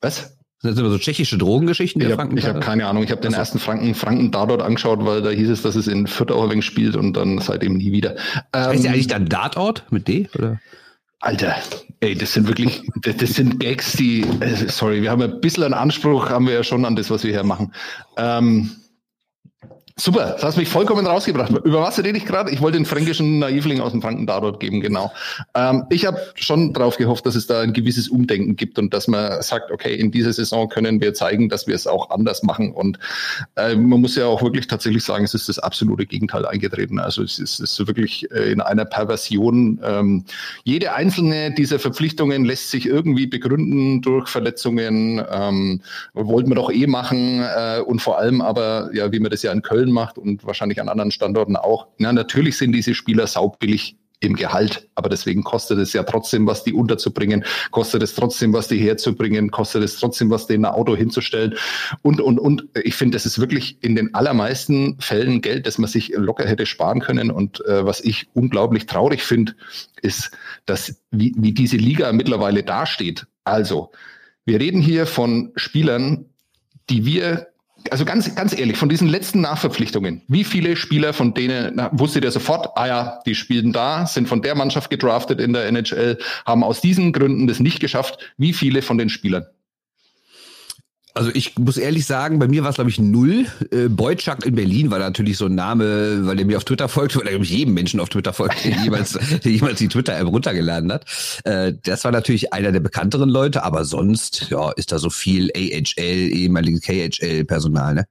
Was? 0.00 0.36
Das 0.62 0.74
sind 0.76 0.78
immer 0.78 0.90
so 0.90 0.98
tschechische 0.98 1.38
Drogengeschichten, 1.38 2.00
die 2.00 2.06
Ich 2.06 2.16
habe 2.16 2.40
hab 2.40 2.60
keine 2.60 2.86
Ahnung. 2.86 3.02
Ich 3.02 3.10
habe 3.10 3.20
den 3.20 3.32
ersten 3.32 3.58
Franken, 3.58 3.96
Franken 3.96 4.30
Tatort 4.30 4.62
angeschaut, 4.62 5.04
weil 5.04 5.20
da 5.20 5.30
hieß 5.30 5.50
es, 5.50 5.62
dass 5.62 5.74
es 5.74 5.88
in 5.88 6.06
Fürth 6.06 6.30
auch 6.30 6.44
ein 6.44 6.50
wenig 6.50 6.64
spielt 6.64 6.94
und 6.94 7.14
dann 7.14 7.40
seitdem 7.40 7.74
nie 7.74 7.90
wieder. 7.90 8.14
Ähm, 8.52 8.66
heißt 8.66 8.84
der 8.84 8.92
eigentlich 8.92 9.08
dann 9.08 9.26
Dartort 9.26 9.84
mit 9.90 10.06
D? 10.06 10.28
Oder? 10.36 10.60
Alter, 11.18 11.56
ey, 12.00 12.14
das 12.14 12.32
sind 12.32 12.46
wirklich, 12.46 12.82
das, 13.00 13.16
das 13.16 13.34
sind 13.34 13.58
Gags, 13.58 13.92
die, 13.92 14.22
äh, 14.40 14.68
sorry, 14.68 15.02
wir 15.02 15.10
haben 15.10 15.22
ein 15.22 15.40
bisschen 15.40 15.64
einen 15.64 15.74
Anspruch, 15.74 16.30
haben 16.30 16.46
wir 16.46 16.54
ja 16.54 16.64
schon 16.64 16.84
an 16.84 16.94
das, 16.94 17.10
was 17.10 17.24
wir 17.24 17.32
hier 17.32 17.44
machen. 17.44 17.72
Ähm, 18.16 18.70
Super, 19.96 20.32
das 20.32 20.42
hast 20.42 20.56
mich 20.56 20.68
vollkommen 20.68 21.06
rausgebracht. 21.06 21.50
Über 21.64 21.82
was 21.82 21.98
rede 21.98 22.16
ich 22.16 22.24
gerade? 22.24 22.50
Ich 22.50 22.62
wollte 22.62 22.78
den 22.78 22.86
fränkischen 22.86 23.38
Naivling 23.38 23.80
aus 23.80 23.92
dem 23.92 24.00
Franken 24.00 24.26
Tatort 24.26 24.58
geben, 24.58 24.80
genau. 24.80 25.12
Ähm, 25.54 25.84
ich 25.90 26.06
habe 26.06 26.18
schon 26.34 26.72
darauf 26.72 26.96
gehofft, 26.96 27.26
dass 27.26 27.34
es 27.34 27.46
da 27.46 27.60
ein 27.60 27.74
gewisses 27.74 28.08
Umdenken 28.08 28.56
gibt 28.56 28.78
und 28.78 28.94
dass 28.94 29.06
man 29.06 29.42
sagt, 29.42 29.70
okay, 29.70 29.94
in 29.94 30.10
dieser 30.10 30.32
Saison 30.32 30.68
können 30.70 31.00
wir 31.02 31.12
zeigen, 31.12 31.50
dass 31.50 31.66
wir 31.66 31.74
es 31.74 31.86
auch 31.86 32.10
anders 32.10 32.42
machen. 32.42 32.72
Und 32.72 32.98
äh, 33.56 33.74
man 33.74 34.00
muss 34.00 34.16
ja 34.16 34.26
auch 34.26 34.42
wirklich 34.42 34.66
tatsächlich 34.66 35.04
sagen, 35.04 35.24
es 35.24 35.34
ist 35.34 35.50
das 35.50 35.58
absolute 35.58 36.06
Gegenteil 36.06 36.46
eingetreten. 36.46 36.98
Also 36.98 37.22
es 37.22 37.38
ist, 37.38 37.60
es 37.60 37.78
ist 37.78 37.86
wirklich 37.86 38.30
äh, 38.30 38.50
in 38.50 38.62
einer 38.62 38.86
Perversion. 38.86 39.78
Ähm, 39.84 40.24
jede 40.64 40.94
einzelne 40.94 41.52
dieser 41.52 41.78
Verpflichtungen 41.78 42.46
lässt 42.46 42.70
sich 42.70 42.86
irgendwie 42.86 43.26
begründen 43.26 44.00
durch 44.00 44.28
Verletzungen. 44.28 45.22
Ähm, 45.30 45.82
wollten 46.14 46.50
wir 46.50 46.56
doch 46.56 46.72
eh 46.72 46.86
machen 46.86 47.42
äh, 47.42 47.80
und 47.80 48.00
vor 48.00 48.18
allem 48.18 48.40
aber, 48.40 48.90
ja, 48.94 49.12
wie 49.12 49.20
man 49.20 49.30
das 49.30 49.42
ja 49.42 49.52
in 49.52 49.60
Köln 49.60 49.81
Köln 49.82 49.92
macht 49.92 50.18
und 50.18 50.44
wahrscheinlich 50.44 50.80
an 50.80 50.88
anderen 50.88 51.10
Standorten 51.10 51.56
auch. 51.56 51.88
Na, 51.98 52.12
natürlich 52.12 52.56
sind 52.56 52.72
diese 52.72 52.94
Spieler 52.94 53.26
saubillig 53.26 53.96
im 54.20 54.36
Gehalt, 54.36 54.88
aber 54.94 55.08
deswegen 55.08 55.42
kostet 55.42 55.80
es 55.80 55.92
ja 55.92 56.04
trotzdem 56.04 56.46
was, 56.46 56.62
die 56.62 56.72
unterzubringen, 56.72 57.44
kostet 57.72 58.04
es 58.04 58.14
trotzdem 58.14 58.52
was, 58.52 58.68
die 58.68 58.78
herzubringen, 58.78 59.50
kostet 59.50 59.82
es 59.82 59.96
trotzdem 59.96 60.30
was, 60.30 60.46
den 60.46 60.64
ein 60.64 60.72
Auto 60.72 60.94
hinzustellen 60.94 61.56
und, 62.02 62.20
und, 62.20 62.38
und. 62.38 62.68
Ich 62.84 62.94
finde, 62.94 63.16
das 63.16 63.26
ist 63.26 63.40
wirklich 63.40 63.82
in 63.82 63.96
den 63.96 64.14
allermeisten 64.14 64.96
Fällen 65.00 65.40
Geld, 65.40 65.66
das 65.66 65.78
man 65.78 65.90
sich 65.90 66.12
locker 66.14 66.46
hätte 66.46 66.66
sparen 66.66 67.00
können 67.00 67.32
und 67.32 67.66
äh, 67.66 67.84
was 67.84 68.00
ich 68.00 68.28
unglaublich 68.32 68.86
traurig 68.86 69.24
finde, 69.24 69.56
ist, 70.02 70.30
dass 70.66 71.02
wie, 71.10 71.34
wie 71.36 71.52
diese 71.52 71.76
Liga 71.76 72.12
mittlerweile 72.12 72.62
dasteht. 72.62 73.26
Also, 73.42 73.90
wir 74.44 74.60
reden 74.60 74.80
hier 74.80 75.06
von 75.06 75.50
Spielern, 75.56 76.26
die 76.88 77.04
wir 77.04 77.51
also 77.90 78.04
ganz, 78.04 78.34
ganz 78.34 78.56
ehrlich, 78.58 78.76
von 78.76 78.88
diesen 78.88 79.08
letzten 79.08 79.40
Nachverpflichtungen, 79.40 80.22
wie 80.28 80.44
viele 80.44 80.76
Spieler 80.76 81.12
von 81.12 81.34
denen 81.34 81.72
na, 81.74 81.90
wusstet 81.92 82.24
ihr 82.24 82.30
sofort, 82.30 82.76
ah 82.76 82.86
ja, 82.86 83.20
die 83.26 83.34
spielen 83.34 83.72
da, 83.72 84.06
sind 84.06 84.28
von 84.28 84.42
der 84.42 84.54
Mannschaft 84.54 84.90
gedraftet 84.90 85.40
in 85.40 85.52
der 85.52 85.66
NHL, 85.66 86.18
haben 86.46 86.64
aus 86.64 86.80
diesen 86.80 87.12
Gründen 87.12 87.46
das 87.46 87.60
nicht 87.60 87.80
geschafft. 87.80 88.18
Wie 88.36 88.52
viele 88.52 88.82
von 88.82 88.98
den 88.98 89.08
Spielern? 89.08 89.46
Also 91.14 91.30
ich 91.34 91.58
muss 91.58 91.76
ehrlich 91.76 92.06
sagen, 92.06 92.38
bei 92.38 92.48
mir 92.48 92.62
war 92.62 92.70
es 92.70 92.76
glaube 92.76 92.90
ich 92.90 92.98
null. 92.98 93.46
Äh, 93.70 93.88
Boyczak 93.88 94.46
in 94.46 94.54
Berlin 94.54 94.90
war 94.90 94.98
natürlich 94.98 95.36
so 95.36 95.46
ein 95.46 95.54
Name, 95.54 96.26
weil 96.26 96.38
er 96.38 96.46
mir 96.46 96.56
auf 96.56 96.64
Twitter 96.64 96.88
folgt, 96.88 97.16
weil 97.16 97.24
er 97.24 97.30
glaube 97.30 97.44
ich 97.44 97.50
jedem 97.50 97.74
Menschen 97.74 98.00
auf 98.00 98.08
Twitter 98.08 98.32
folgt, 98.32 98.64
der 98.64 98.76
jemals, 98.84 99.12
der 99.12 99.52
jemals 99.52 99.78
die 99.78 99.88
Twitter-App 99.88 100.26
runtergeladen 100.26 100.90
hat. 100.90 101.04
Äh, 101.44 101.74
das 101.82 102.04
war 102.04 102.12
natürlich 102.12 102.52
einer 102.52 102.72
der 102.72 102.80
bekannteren 102.80 103.28
Leute, 103.28 103.62
aber 103.62 103.84
sonst 103.84 104.48
ja 104.50 104.70
ist 104.72 104.92
da 104.92 104.98
so 104.98 105.10
viel 105.10 105.50
AHL, 105.54 106.32
ehemaliges 106.32 106.80
KHL-Personal, 106.82 107.94
ne? 107.94 108.06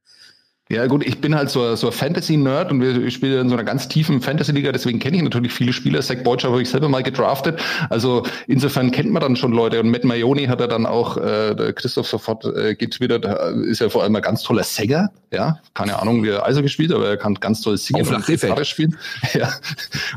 Ja 0.71 0.87
gut, 0.87 1.05
ich 1.05 1.19
bin 1.19 1.35
halt 1.35 1.49
so, 1.49 1.75
so 1.75 1.87
ein 1.87 1.93
Fantasy-Nerd 1.93 2.71
und 2.71 2.79
wir 2.79 3.11
spielen 3.11 3.41
in 3.41 3.49
so 3.49 3.55
einer 3.55 3.65
ganz 3.65 3.89
tiefen 3.89 4.21
Fantasy-Liga, 4.21 4.71
deswegen 4.71 4.99
kenne 4.99 5.17
ich 5.17 5.23
natürlich 5.23 5.51
viele 5.51 5.73
Spieler. 5.73 6.01
Zach 6.01 6.23
Beutscher 6.23 6.49
habe 6.49 6.61
ich 6.61 6.69
selber 6.69 6.87
mal 6.87 7.03
gedraftet. 7.03 7.59
Also 7.89 8.23
insofern 8.47 8.91
kennt 8.91 9.11
man 9.11 9.21
dann 9.21 9.35
schon 9.35 9.51
Leute. 9.51 9.81
Und 9.81 9.91
Matt 9.91 10.05
Maioni 10.05 10.45
hat 10.45 10.61
er 10.61 10.69
dann 10.69 10.85
auch, 10.85 11.17
äh, 11.17 11.55
der 11.55 11.73
Christoph 11.73 12.07
sofort 12.07 12.45
äh, 12.45 12.75
getwittert, 12.75 13.25
ist 13.65 13.81
ja 13.81 13.89
vor 13.89 14.03
allem 14.03 14.15
ein 14.15 14.21
ganz 14.21 14.43
toller 14.43 14.63
Sänger. 14.63 15.11
Ja, 15.33 15.59
keine 15.73 15.99
Ahnung, 16.01 16.23
wie 16.23 16.29
er 16.29 16.45
Eishockey 16.45 16.69
spielt, 16.69 16.93
aber 16.93 17.07
er 17.07 17.17
kann 17.17 17.35
ganz 17.35 17.61
toll 17.61 17.77
singen 17.77 18.07
und 18.07 18.25
Gitarre 18.25 18.65
spielen. 18.65 18.97
Ja. 19.33 19.49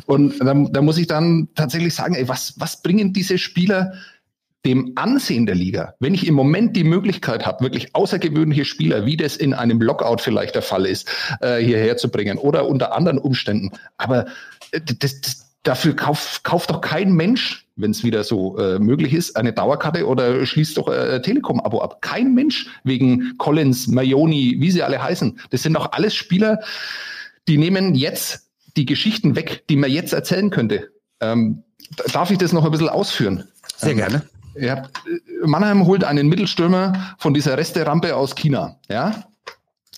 Und 0.07 0.41
da, 0.41 0.55
da 0.55 0.83
muss 0.83 0.99
ich 0.99 1.07
dann 1.07 1.49
tatsächlich 1.55 1.95
sagen, 1.95 2.15
ey, 2.15 2.29
was, 2.29 2.55
was 2.59 2.83
bringen 2.83 3.13
diese 3.13 3.39
Spieler 3.39 3.93
dem 4.65 4.93
Ansehen 4.97 5.47
der 5.47 5.55
Liga, 5.55 5.95
wenn 6.01 6.15
ich 6.15 6.27
im 6.27 6.35
Moment 6.35 6.75
die 6.75 6.85
Möglichkeit 6.85 7.45
habe, 7.45 7.63
wirklich 7.63 7.95
außergewöhnliche 7.95 8.65
Spieler, 8.65 9.05
wie 9.05 9.17
das 9.17 9.37
in 9.37 9.53
einem 9.53 9.81
Lockout 9.81 10.19
vielleicht 10.21 10.55
der 10.55 10.63
Fall 10.63 10.87
ist, 10.87 11.11
äh, 11.41 11.59
hierher 11.59 11.97
zu 11.97 12.11
bringen 12.11 12.39
oder 12.39 12.67
unter 12.67 12.95
anderen 12.95 13.19
Umständen. 13.19 13.73
Aber 13.99 14.27
äh, 14.71 14.81
das, 14.99 15.21
das, 15.21 15.45
dafür 15.65 15.95
kauft 15.95 16.45
kauf 16.45 16.67
doch 16.67 16.81
kein 16.81 17.13
Mensch, 17.13 17.67
wenn 17.77 17.91
es 17.91 18.05
wieder 18.05 18.25
so 18.25 18.57
äh, 18.59 18.79
möglich 18.79 19.13
ist, 19.13 19.37
eine 19.37 19.53
Dauerkarte 19.53 20.07
oder 20.07 20.47
schließt 20.47 20.77
doch 20.79 20.89
äh, 20.89 21.21
Telekom-Abo 21.21 21.83
ab. 21.83 22.01
Kein 22.01 22.35
Mensch 22.35 22.69
wegen 22.85 23.37
Collins, 23.39 23.89
Mayoni, 23.89 24.57
wie 24.61 24.71
sie 24.71 24.83
alle 24.83 25.03
heißen. 25.03 25.41
Das 25.51 25.63
sind 25.63 25.75
doch 25.75 25.93
alles 25.93 26.15
Spieler, 26.15 26.61
die 27.49 27.59
nehmen 27.59 27.95
jetzt 27.95 28.49
die 28.77 28.87
Geschichten 28.87 29.37
weg, 29.37 29.65
die 29.69 29.77
man 29.77 29.91
jetzt 29.91 30.13
erzählen 30.13 30.51
könnte. 30.51 30.91
Ähm, 31.21 31.65
darf 32.13 32.31
ich 32.31 32.39
das 32.39 32.53
noch 32.53 32.65
ein 32.65 32.71
bisschen 32.71 32.89
ausführen? 32.89 33.45
Sehr 33.77 33.91
ähm, 33.91 33.97
gerne. 33.97 34.23
Ja, 34.57 34.85
Mannheim 35.45 35.87
holt 35.87 36.05
einen 36.05 36.29
Mittelstürmer 36.29 37.15
von 37.19 37.35
dieser 37.35 37.59
Resterampe 37.59 38.17
aus 38.17 38.35
China. 38.35 38.77
Ja, 38.89 39.25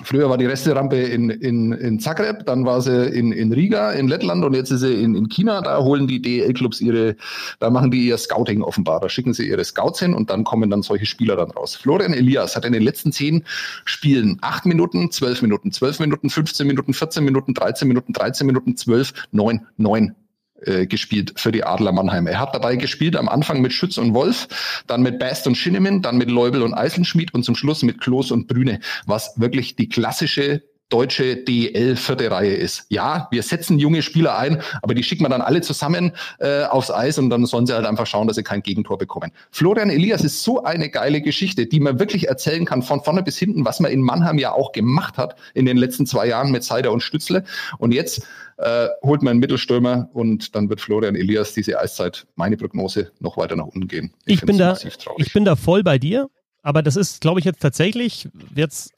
Früher 0.02 0.28
war 0.28 0.36
die 0.36 0.44
Resterampe 0.44 0.96
in, 0.96 1.30
in, 1.30 1.72
in 1.72 1.98
Zagreb, 2.00 2.44
dann 2.44 2.66
war 2.66 2.82
sie 2.82 3.06
in, 3.08 3.32
in 3.32 3.50
Riga, 3.50 3.92
in 3.92 4.08
Lettland 4.08 4.44
und 4.44 4.52
jetzt 4.52 4.70
ist 4.70 4.80
sie 4.80 4.92
in, 4.92 5.14
in 5.14 5.30
China. 5.30 5.62
Da 5.62 5.78
holen 5.78 6.06
die 6.06 6.20
DL-Clubs 6.20 6.82
ihre, 6.82 7.16
da 7.60 7.70
machen 7.70 7.90
die 7.90 8.06
ihr 8.06 8.18
Scouting 8.18 8.60
offenbar. 8.60 9.00
Da 9.00 9.08
schicken 9.08 9.32
sie 9.32 9.48
ihre 9.48 9.64
Scouts 9.64 10.00
hin 10.00 10.12
und 10.12 10.28
dann 10.28 10.44
kommen 10.44 10.68
dann 10.68 10.82
solche 10.82 11.06
Spieler 11.06 11.36
dann 11.36 11.50
raus. 11.50 11.76
Florian 11.76 12.12
Elias 12.12 12.56
hat 12.56 12.66
in 12.66 12.75
den 12.75 12.82
letzten 12.82 13.10
zehn 13.10 13.44
Spielen 13.86 14.36
acht 14.42 14.66
Minuten, 14.66 15.10
zwölf 15.12 15.40
Minuten, 15.40 15.72
zwölf 15.72 15.98
Minuten, 15.98 16.28
15 16.28 16.66
Minuten, 16.66 16.92
14 16.92 17.25
Minuten, 17.25 17.54
13 17.54 17.88
Minuten, 17.88 18.12
13 18.12 18.46
Minuten, 18.46 18.76
zwölf, 18.76 19.14
neun, 19.32 19.66
neun 19.78 20.14
äh, 20.62 20.86
gespielt 20.86 21.34
für 21.36 21.52
die 21.52 21.64
Adler 21.64 21.92
Mannheim. 21.92 22.26
Er 22.26 22.40
hat 22.40 22.54
dabei 22.54 22.76
gespielt 22.76 23.16
am 23.16 23.28
Anfang 23.28 23.60
mit 23.60 23.72
Schütz 23.72 23.98
und 23.98 24.14
Wolf, 24.14 24.82
dann 24.86 25.02
mit 25.02 25.18
Bast 25.18 25.46
und 25.46 25.56
Schinnemann, 25.56 26.02
dann 26.02 26.16
mit 26.16 26.30
Leubel 26.30 26.62
und 26.62 26.75
Eisenschmied 26.75 27.34
und 27.34 27.44
zum 27.44 27.54
Schluss 27.54 27.82
mit 27.82 28.00
Klos 28.00 28.30
und 28.30 28.48
Brüne, 28.48 28.80
was 29.06 29.32
wirklich 29.36 29.76
die 29.76 29.88
klassische 29.88 30.62
deutsche 30.88 31.37
DL 31.37 31.97
vierte 31.97 32.31
Reihe 32.31 32.55
ist. 32.55 32.87
Ja, 32.90 33.28
wir 33.31 33.43
setzen 33.43 33.78
junge 33.78 34.02
Spieler 34.02 34.38
ein, 34.38 34.62
aber 34.83 34.95
die 34.95 35.02
schicken 35.02 35.25
wir 35.25 35.28
dann 35.28 35.43
alle 35.43 35.61
zusammen 35.61 36.12
äh, 36.38 36.64
aufs 36.64 36.90
Eis 36.90 37.19
und 37.19 37.31
dann 37.31 37.45
sollen 37.47 37.66
sie 37.66 37.75
halt 37.75 37.87
einfach 37.87 38.07
schauen, 38.07 38.28
dass 38.28 38.37
sie 38.37 38.45
kein 38.45 38.62
Gegentor 38.62 38.99
bekommen. 38.99 39.33
Florian 39.50 39.90
Elias 39.90 40.23
ist 40.23 40.43
so 40.43 40.62
eine 40.62 40.88
geile 40.88 41.21
Geschichte, 41.21 41.66
die 41.66 41.81
man 41.81 41.99
wirklich 41.99 42.28
erzählen 42.28 42.64
kann 42.64 42.83
von 42.83 43.02
vorne 43.02 43.23
bis 43.23 43.37
hinten, 43.37 43.64
was 43.64 43.81
man 43.81 43.90
in 43.90 44.00
Mannheim 44.00 44.38
ja 44.38 44.52
auch 44.52 44.73
gemacht 44.73 45.19
hat 45.19 45.37
in 45.55 45.66
den 45.66 45.76
letzten 45.76 46.07
zwei 46.07 46.28
Jahren 46.28 46.52
mit 46.52 46.62
Seider 46.62 46.93
und 46.93 47.00
Stützle. 47.00 47.45
Und 47.78 47.93
jetzt 47.93 48.26
äh, 48.59 48.88
holt 49.02 49.23
man 49.23 49.33
einen 49.33 49.40
Mittelstürmer 49.40 50.09
und 50.12 50.55
dann 50.55 50.69
wird 50.69 50.81
Florian 50.81 51.16
Elias 51.16 51.52
diese 51.52 51.78
Eiszeit, 51.81 52.26
meine 52.37 52.57
Prognose, 52.57 53.11
noch 53.19 53.37
weiter 53.37 53.57
nach 53.57 53.66
unten 53.66 53.88
gehen. 53.88 54.14
Ich, 54.25 54.37
ich 54.37 54.40
bin 54.43 54.57
da, 54.57 54.76
ich 55.16 55.33
bin 55.33 55.45
da 55.45 55.57
voll 55.57 55.83
bei 55.83 55.99
dir. 55.99 56.28
Aber 56.62 56.83
das 56.83 56.97
ist, 56.97 57.21
glaube 57.21 57.38
ich, 57.38 57.47
jetzt 57.47 57.61
tatsächlich 57.62 58.28
jetzt 58.57 58.96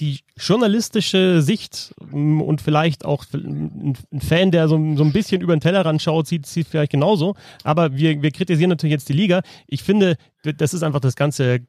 die 0.00 0.20
journalistische 0.36 1.42
Sicht 1.42 1.94
mm, 2.10 2.40
und 2.40 2.60
vielleicht 2.60 3.04
auch 3.04 3.24
ein 3.32 3.96
Fan, 4.18 4.50
der 4.50 4.68
so, 4.68 4.76
so 4.96 5.04
ein 5.04 5.12
bisschen 5.12 5.40
über 5.40 5.56
den 5.56 5.60
Tellerrand 5.60 6.02
schaut, 6.02 6.26
sieht, 6.26 6.46
sieht 6.46 6.68
vielleicht 6.68 6.92
genauso. 6.92 7.34
Aber 7.64 7.96
wir, 7.96 8.22
wir 8.22 8.30
kritisieren 8.30 8.70
natürlich 8.70 8.92
jetzt 8.92 9.08
die 9.08 9.14
Liga. 9.14 9.42
Ich 9.66 9.82
finde, 9.82 10.16
das 10.42 10.74
ist 10.74 10.82
einfach 10.82 11.00
das 11.00 11.16
ganze 11.16 11.60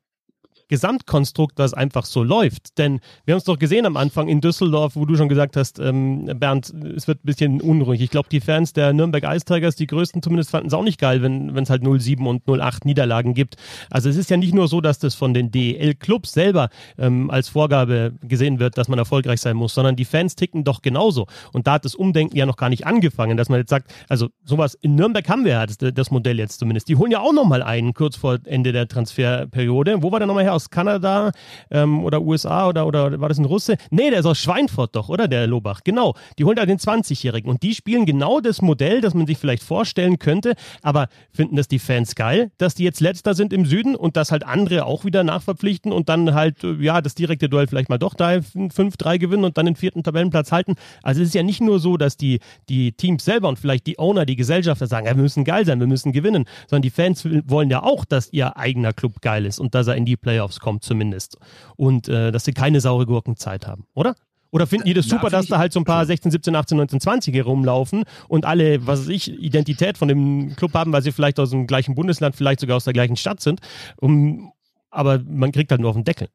Gesamtkonstrukt, 0.70 1.60
das 1.60 1.74
einfach 1.74 2.06
so 2.06 2.24
läuft. 2.24 2.78
Denn 2.78 3.02
wir 3.26 3.34
haben 3.34 3.40
es 3.40 3.44
doch 3.44 3.60
gesehen 3.60 3.86
am 3.86 3.98
Anfang 3.98 4.28
in 4.28 4.40
Düsseldorf, 4.40 4.96
wo 4.96 5.06
du 5.06 5.16
schon 5.16 5.28
gesagt 5.28 5.58
hast, 5.58 5.80
ähm, 5.80 6.26
Bernd, 6.36 6.74
es 6.96 7.08
wird 7.08 7.20
ein 7.20 7.26
bisschen 7.26 7.62
unruhig. 7.62 8.02
Ich 8.02 8.12
glaube, 8.12 8.30
die 8.32 8.40
Fans 8.40 8.72
der 8.74 8.94
Nürnberg 8.94 9.24
Ice 9.24 9.46
Tigers, 9.46 9.76
die 9.76 9.88
größten 9.88 10.22
zumindest, 10.22 10.52
fanden 10.52 10.68
es 10.68 10.74
auch 10.74 10.84
nicht 10.84 11.00
geil, 11.00 11.22
wenn 11.22 11.58
es 11.58 11.70
halt 11.70 11.84
07 11.84 12.26
und 12.26 12.44
08 12.48 12.86
Niederlagen 12.86 13.34
gibt. 13.34 13.56
Also 13.90 14.10
es 14.10 14.16
ist 14.16 14.30
ja 14.30 14.38
nicht 14.38 14.54
nur 14.54 14.68
so, 14.68 14.80
dass 14.80 15.00
das 15.00 15.16
von 15.16 15.34
den 15.34 15.52
DEL-Clubs 15.52 16.32
selber 16.32 16.70
ähm, 16.98 17.32
als 17.32 17.50
Vorgabe 17.50 18.14
gesehen 18.22 18.60
wird, 18.60 18.78
dass 18.78 18.88
man 18.88 19.00
erfolgreich 19.00 19.42
sein 19.42 19.58
muss, 19.58 19.74
sondern 19.74 19.96
die 19.96 20.06
Fans 20.06 20.36
ticken 20.36 20.64
doch 20.64 20.84
genauso. 20.84 21.26
Und 21.52 21.66
da 21.66 21.74
hat 21.74 21.86
das 21.86 21.96
Umdenken 21.96 22.38
ja 22.38 22.46
noch 22.46 22.58
gar 22.58 22.70
nicht 22.70 22.86
angefangen, 22.86 23.38
dass 23.38 23.50
man 23.50 23.60
jetzt 23.60 23.70
sagt, 23.70 23.92
also 24.08 24.30
sowas 24.44 24.76
in 24.76 24.96
Nürnberg 24.96 25.28
haben 25.28 25.46
wir 25.46 25.54
ja 25.54 25.66
das, 25.66 25.78
das 25.78 26.12
Modell 26.12 26.38
jetzt 26.38 26.60
zumindest. 26.60 26.88
Die 26.90 26.96
holen 26.96 27.12
ja 27.12 27.22
auch 27.22 27.34
nochmal 27.34 27.64
einen 27.64 27.96
kurz 27.96 28.16
vor 28.16 28.38
Ende 28.46 28.72
der 28.72 28.88
Transferperiode. 28.88 30.04
Wo 30.04 30.12
war 30.12 30.20
der 30.20 30.28
nochmal 30.28 30.44
her? 30.44 30.59
Aus 30.60 30.70
Kanada 30.70 31.32
ähm, 31.72 32.04
oder 32.04 32.22
USA 32.22 32.68
oder, 32.68 32.86
oder 32.86 33.22
war 33.22 33.30
das 33.30 33.38
ein 33.38 33.46
Russe? 33.46 33.78
Nee, 33.92 34.10
der 34.10 34.20
ist 34.20 34.26
aus 34.26 34.40
Schweinfurt 34.40 34.94
doch, 34.94 35.08
oder? 35.08 35.30
Der 35.30 35.48
Lobach. 35.48 35.82
Genau. 35.86 36.16
Die 36.38 36.44
holen 36.44 36.58
da 36.58 36.66
den 36.66 36.80
20-Jährigen. 36.80 37.50
Und 37.50 37.64
die 37.64 37.74
spielen 37.74 38.06
genau 38.06 38.42
das 38.42 38.62
Modell, 38.62 39.00
das 39.00 39.14
man 39.14 39.26
sich 39.26 39.38
vielleicht 39.38 39.64
vorstellen 39.64 40.20
könnte. 40.20 40.56
Aber 40.82 41.08
finden 41.32 41.56
das 41.56 41.70
die 41.70 41.80
Fans 41.80 42.16
geil, 42.16 42.52
dass 42.58 42.76
die 42.76 42.84
jetzt 42.84 43.00
letzter 43.00 43.34
sind 43.34 43.54
im 43.54 43.66
Süden 43.66 43.96
und 43.96 44.18
dass 44.18 44.32
halt 44.32 44.46
andere 44.46 44.86
auch 44.86 45.06
wieder 45.06 45.24
nachverpflichten 45.24 45.94
und 45.94 46.10
dann 46.10 46.34
halt, 46.34 46.64
äh, 46.66 46.74
ja, 46.74 47.02
das 47.02 47.16
direkte 47.16 47.48
Duell 47.48 47.68
vielleicht 47.68 47.90
mal 47.90 47.98
doch 47.98 48.14
da 48.16 48.32
5-3 48.32 49.18
gewinnen 49.18 49.46
und 49.46 49.58
dann 49.58 49.66
den 49.66 49.78
vierten 49.78 50.04
Tabellenplatz 50.04 50.52
halten. 50.52 50.76
Also 51.04 51.22
es 51.22 51.30
ist 51.30 51.36
ja 51.36 51.44
nicht 51.44 51.62
nur 51.62 51.80
so, 51.80 51.96
dass 51.96 52.18
die, 52.18 52.40
die 52.68 52.92
Teams 52.92 53.24
selber 53.24 53.48
und 53.48 53.60
vielleicht 53.60 53.88
die 53.88 53.98
Owner, 53.98 54.26
die 54.26 54.36
Gesellschafter 54.36 54.88
sagen, 54.88 55.08
ja, 55.08 55.16
wir 55.16 55.24
müssen 55.24 55.46
geil 55.46 55.66
sein, 55.66 55.80
wir 55.80 55.88
müssen 55.88 56.12
gewinnen, 56.12 56.46
sondern 56.68 56.82
die 56.82 56.90
Fans 56.90 57.26
wollen 57.46 57.70
ja 57.70 57.84
auch, 57.84 58.04
dass 58.04 58.34
ihr 58.34 58.58
eigener 58.58 58.92
Club 58.94 59.22
geil 59.22 59.46
ist 59.46 59.60
und 59.60 59.76
dass 59.76 59.88
er 59.88 59.96
in 59.96 60.06
die 60.06 60.18
Playoffs 60.18 60.49
Playoffs 60.50 60.60
kommt 60.60 60.84
zumindest. 60.84 61.38
Und 61.76 62.08
äh, 62.08 62.32
dass 62.32 62.46
sie 62.46 62.54
keine 62.54 62.82
saure 62.82 63.06
Gurkenzeit 63.06 63.68
haben, 63.68 63.86
oder? 63.94 64.16
Oder 64.52 64.66
finden 64.66 64.86
die 64.86 64.96
das 64.96 65.06
super, 65.06 65.30
dass 65.30 65.46
da 65.46 65.60
halt 65.60 65.74
so 65.74 65.80
ein 65.80 65.86
paar 65.86 66.04
16, 66.04 66.32
17, 66.32 66.56
18, 66.56 66.78
19, 66.78 67.00
20 67.02 67.46
rumlaufen 67.46 68.04
und 68.28 68.46
alle, 68.46 68.88
was 68.88 69.02
weiß 69.02 69.10
ich, 69.10 69.32
Identität 69.32 69.96
von 69.96 70.08
dem 70.08 70.56
Club 70.56 70.74
haben, 70.74 70.92
weil 70.92 71.04
sie 71.04 71.12
vielleicht 71.12 71.40
aus 71.40 71.52
dem 71.52 71.68
gleichen 71.68 71.94
Bundesland, 71.94 72.36
vielleicht 72.36 72.62
sogar 72.62 72.78
aus 72.78 72.84
der 72.84 72.94
gleichen 72.94 73.16
Stadt 73.16 73.42
sind. 73.42 73.60
Um, 73.98 74.52
aber 74.90 75.20
man 75.20 75.52
kriegt 75.52 75.70
halt 75.70 75.82
nur 75.82 75.92
auf 75.92 75.96
den 75.96 76.04
Deckel. 76.04 76.30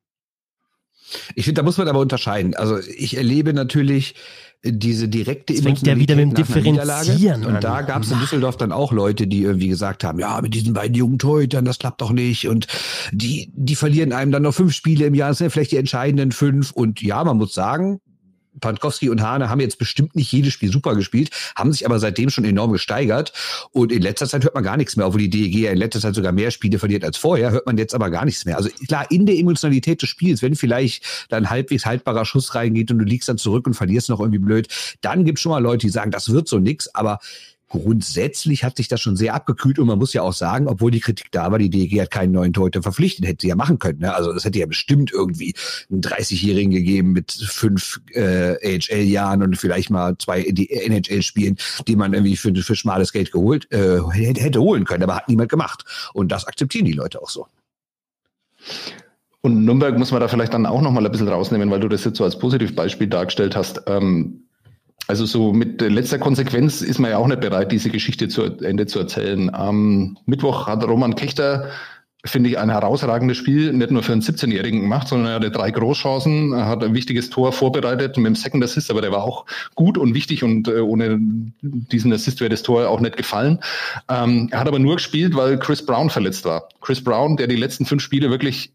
Ich 1.35 1.45
finde, 1.45 1.61
da 1.61 1.63
muss 1.65 1.79
man 1.79 1.89
aber 1.89 2.01
unterscheiden. 2.01 2.55
Also 2.55 2.79
ich 2.79 3.17
erlebe 3.17 3.53
natürlich 3.53 4.15
diese 4.67 5.09
direkte 5.09 5.53
Jetzt 5.53 5.63
fängt 5.63 5.87
ja 5.87 5.97
wieder 5.99 6.17
mit 6.17 6.25
dem 6.25 6.35
Differenzieren 6.35 7.45
Und 7.45 7.63
da 7.63 7.83
gab 7.83 8.03
es 8.03 8.11
in 8.11 8.19
Düsseldorf 8.19 8.57
dann 8.57 8.73
auch 8.73 8.93
Leute, 8.93 9.27
die 9.27 9.43
irgendwie 9.43 9.69
gesagt 9.69 10.05
haben, 10.05 10.19
ja, 10.19 10.41
mit 10.41 10.55
diesen 10.55 10.73
beiden 10.73 10.95
jungen 10.95 11.19
Torhütern, 11.19 11.67
das 11.67 11.79
klappt 11.79 12.01
doch 12.01 12.13
nicht. 12.13 12.49
Und 12.49 12.67
die, 13.13 13.53
die 13.55 13.75
verlieren 13.75 14.13
einem 14.13 14.33
dann 14.33 14.43
noch 14.43 14.55
fünf 14.55 14.73
Spiele 14.73 15.07
im 15.07 15.15
Jahr, 15.15 15.29
das 15.29 15.39
sind 15.39 15.51
vielleicht 15.51 15.73
die 15.73 15.77
entscheidenden 15.77 16.33
fünf. 16.33 16.73
Und 16.73 17.03
ja, 17.03 17.23
man 17.25 17.37
muss 17.37 17.53
sagen, 17.53 18.01
Pankowski 18.61 19.09
und 19.09 19.23
Hane 19.23 19.49
haben 19.49 19.61
jetzt 19.61 19.79
bestimmt 19.79 20.15
nicht 20.17 20.31
jedes 20.33 20.53
Spiel 20.53 20.71
super 20.71 20.95
gespielt, 20.95 21.31
haben 21.57 21.73
sich 21.73 21.87
aber 21.87 21.99
seitdem 21.99 22.31
schon 22.31 22.45
enorm 22.45 22.73
gesteigert. 22.73 23.33
Und 23.73 23.93
in 23.93 24.03
letzter 24.03 24.29
Zeit 24.29 24.45
hört 24.45 24.55
man 24.55 24.65
gar 24.65 24.77
nichts 24.77 24.97
mehr, 24.97 25.07
obwohl 25.07 25.21
die 25.21 25.31
DEG 25.31 25.55
ja 25.55 25.71
in 25.71 25.79
letzter 25.79 26.01
Zeit 26.01 26.15
sogar 26.15 26.33
mehr 26.33 26.51
Spiele 26.51 26.79
verliert 26.79 27.05
als 27.05 27.17
vorher, 27.17 27.51
hört 27.51 27.67
man 27.67 27.79
jetzt 27.79 27.95
aber 27.95 28.11
gar 28.11 28.25
nichts 28.25 28.45
mehr. 28.45 28.57
Also 28.57 28.69
klar, 28.87 29.11
in 29.11 29.27
der 29.27 29.37
Emotionalität 29.37 30.03
des 30.03 30.09
Spiels, 30.09 30.43
wenn 30.43 30.55
vielleicht 30.55 31.05
dann 31.29 31.51
halbwegs 31.51 31.87
haltbarer 31.87 32.25
Schuss 32.25 32.55
reingeht 32.55 32.91
und 32.91 32.99
du 32.99 33.05
liegst 33.05 33.29
dann 33.29 33.39
zurück 33.39 33.67
und 33.67 33.75
verlierst 33.75 34.09
noch 34.09 34.21
irgendwie 34.21 34.39
blöd, 34.39 34.69
dann 35.01 35.25
gibt 35.25 35.39
es 35.39 35.43
schon 35.43 35.51
mal 35.51 35.63
Leute, 35.63 35.87
die 35.87 35.93
sagen, 35.93 36.11
das 36.11 36.31
wird 36.31 36.49
so 36.49 36.59
nix, 36.59 36.89
aber 36.95 37.19
grundsätzlich 37.75 38.63
hat 38.63 38.77
sich 38.77 38.87
das 38.87 39.01
schon 39.01 39.17
sehr 39.17 39.35
abgekühlt 39.35 39.81
und 39.81 39.89
man 39.89 39.99
muss 39.99 40.13
ja 40.13 40.23
auch 40.23 40.33
sagen, 40.33 40.69
obwohl 40.69 40.93
die 40.93 41.01
Kritik 41.01 41.33
da 41.33 41.51
war, 41.51 41.59
die 41.59 41.71
DEG 41.71 42.01
hat 42.01 42.11
keinen 42.13 42.31
neuen 42.31 42.53
Torhüter 42.53 42.83
verpflichtet, 42.83 43.27
hätte 43.27 43.43
sie 43.43 43.49
ja 43.49 43.57
machen 43.57 43.81
können. 43.81 43.99
Ne? 43.99 44.15
Also 44.15 44.33
das 44.33 44.45
hätte 44.45 44.61
ja 44.61 44.67
bestimmt 44.67 45.11
irgendwie 45.13 45.55
einen 45.91 46.01
30-Jährigen 46.01 46.71
gegeben 46.71 47.13
mit 47.13 47.33
fünf 47.33 48.01
äh, 48.13 48.79
AHL-Jahren 48.79 49.43
und 49.43 49.57
vielleicht 49.57 49.91
mal 49.91 50.17
zwei 50.19 50.43
NHL-Spielen, 50.43 51.57
die 51.89 51.97
man 51.97 52.15
irgendwie 52.15 52.37
für, 52.37 52.55
für 52.55 52.77
schmales 52.77 53.13
Geld 53.13 53.33
geholt 53.33 53.71
äh, 53.73 54.01
hätte, 54.13 54.61
holen 54.61 54.85
können, 54.85 55.03
aber 55.03 55.17
hat 55.17 55.29
niemand 55.29 55.51
gemacht. 55.51 55.85
Und 56.13 56.31
das 56.31 56.47
akzeptieren 56.47 56.85
die 56.85 56.93
Leute 56.93 57.21
auch 57.21 57.31
so. 57.31 57.49
Und 59.41 59.65
Nürnberg 59.65 59.99
muss 59.99 60.13
man 60.13 60.21
da 60.21 60.29
vielleicht 60.29 60.55
dann 60.55 60.65
auch 60.65 60.81
noch 60.81 60.93
mal 60.93 61.05
ein 61.05 61.11
bisschen 61.11 61.29
rausnehmen, 61.29 61.71
weil 61.71 61.81
du 61.81 61.89
das 61.89 62.05
jetzt 62.05 62.19
so 62.19 62.25
als 62.25 62.39
Positivbeispiel 62.39 63.09
dargestellt 63.09 63.57
hast. 63.57 63.83
Ähm, 63.87 64.44
also 65.07 65.27
so 65.27 65.53
mit 65.53 65.81
letzter 65.81 66.19
Konsequenz 66.19 66.81
ist 66.81 66.99
man 66.99 67.11
ja 67.11 67.19
auch 67.19 67.27
nicht 67.27 67.41
bereit, 67.41 67.73
diese 67.73 67.91
Geschichte 67.91 68.29
zu 68.29 68.45
Ende 68.45 68.87
zu 68.87 68.99
erzählen. 68.99 69.55
Am 69.55 70.17
Mittwoch 70.25 70.67
hat 70.67 70.83
Roman 70.85 71.15
Kechter, 71.15 71.69
finde 72.25 72.49
ich, 72.49 72.59
ein 72.59 72.71
herausragendes 72.71 73.37
Spiel 73.37 73.75
nicht 73.75 73.91
nur 73.91 74.03
für 74.03 74.13
einen 74.13 74.23
17-Jährigen 74.23 74.81
gemacht, 74.81 75.09
sondern 75.09 75.29
er 75.29 75.35
hatte 75.35 75.51
drei 75.51 75.71
Großchancen, 75.71 76.57
hat 76.57 76.83
ein 76.83 76.95
wichtiges 76.95 77.29
Tor 77.29 77.53
vorbereitet 77.53 78.17
mit 78.17 78.27
dem 78.27 78.35
Second 78.35 78.65
Assist, 78.65 78.91
aber 78.91 79.03
der 79.03 79.13
war 79.13 79.25
auch 79.25 79.45
gut 79.75 79.99
und 79.99 80.15
wichtig 80.15 80.43
und 80.43 80.69
äh, 80.69 80.81
ohne 80.81 81.19
diesen 81.61 82.11
Assist 82.11 82.41
wäre 82.41 82.49
das 82.49 82.63
Tor 82.63 82.89
auch 82.89 83.01
nicht 83.01 83.19
gefallen. 83.19 83.61
Ähm, 84.09 84.49
er 84.53 84.61
hat 84.61 84.69
aber 84.69 84.79
nur 84.79 84.95
gespielt, 84.95 85.37
weil 85.37 85.59
Chris 85.59 85.85
Brown 85.85 86.09
verletzt 86.09 86.47
war. 86.47 86.71
Chris 86.81 87.05
Brown, 87.05 87.37
der 87.37 87.47
die 87.47 87.57
letzten 87.57 87.85
fünf 87.85 88.03
Spiele 88.03 88.31
wirklich 88.31 88.73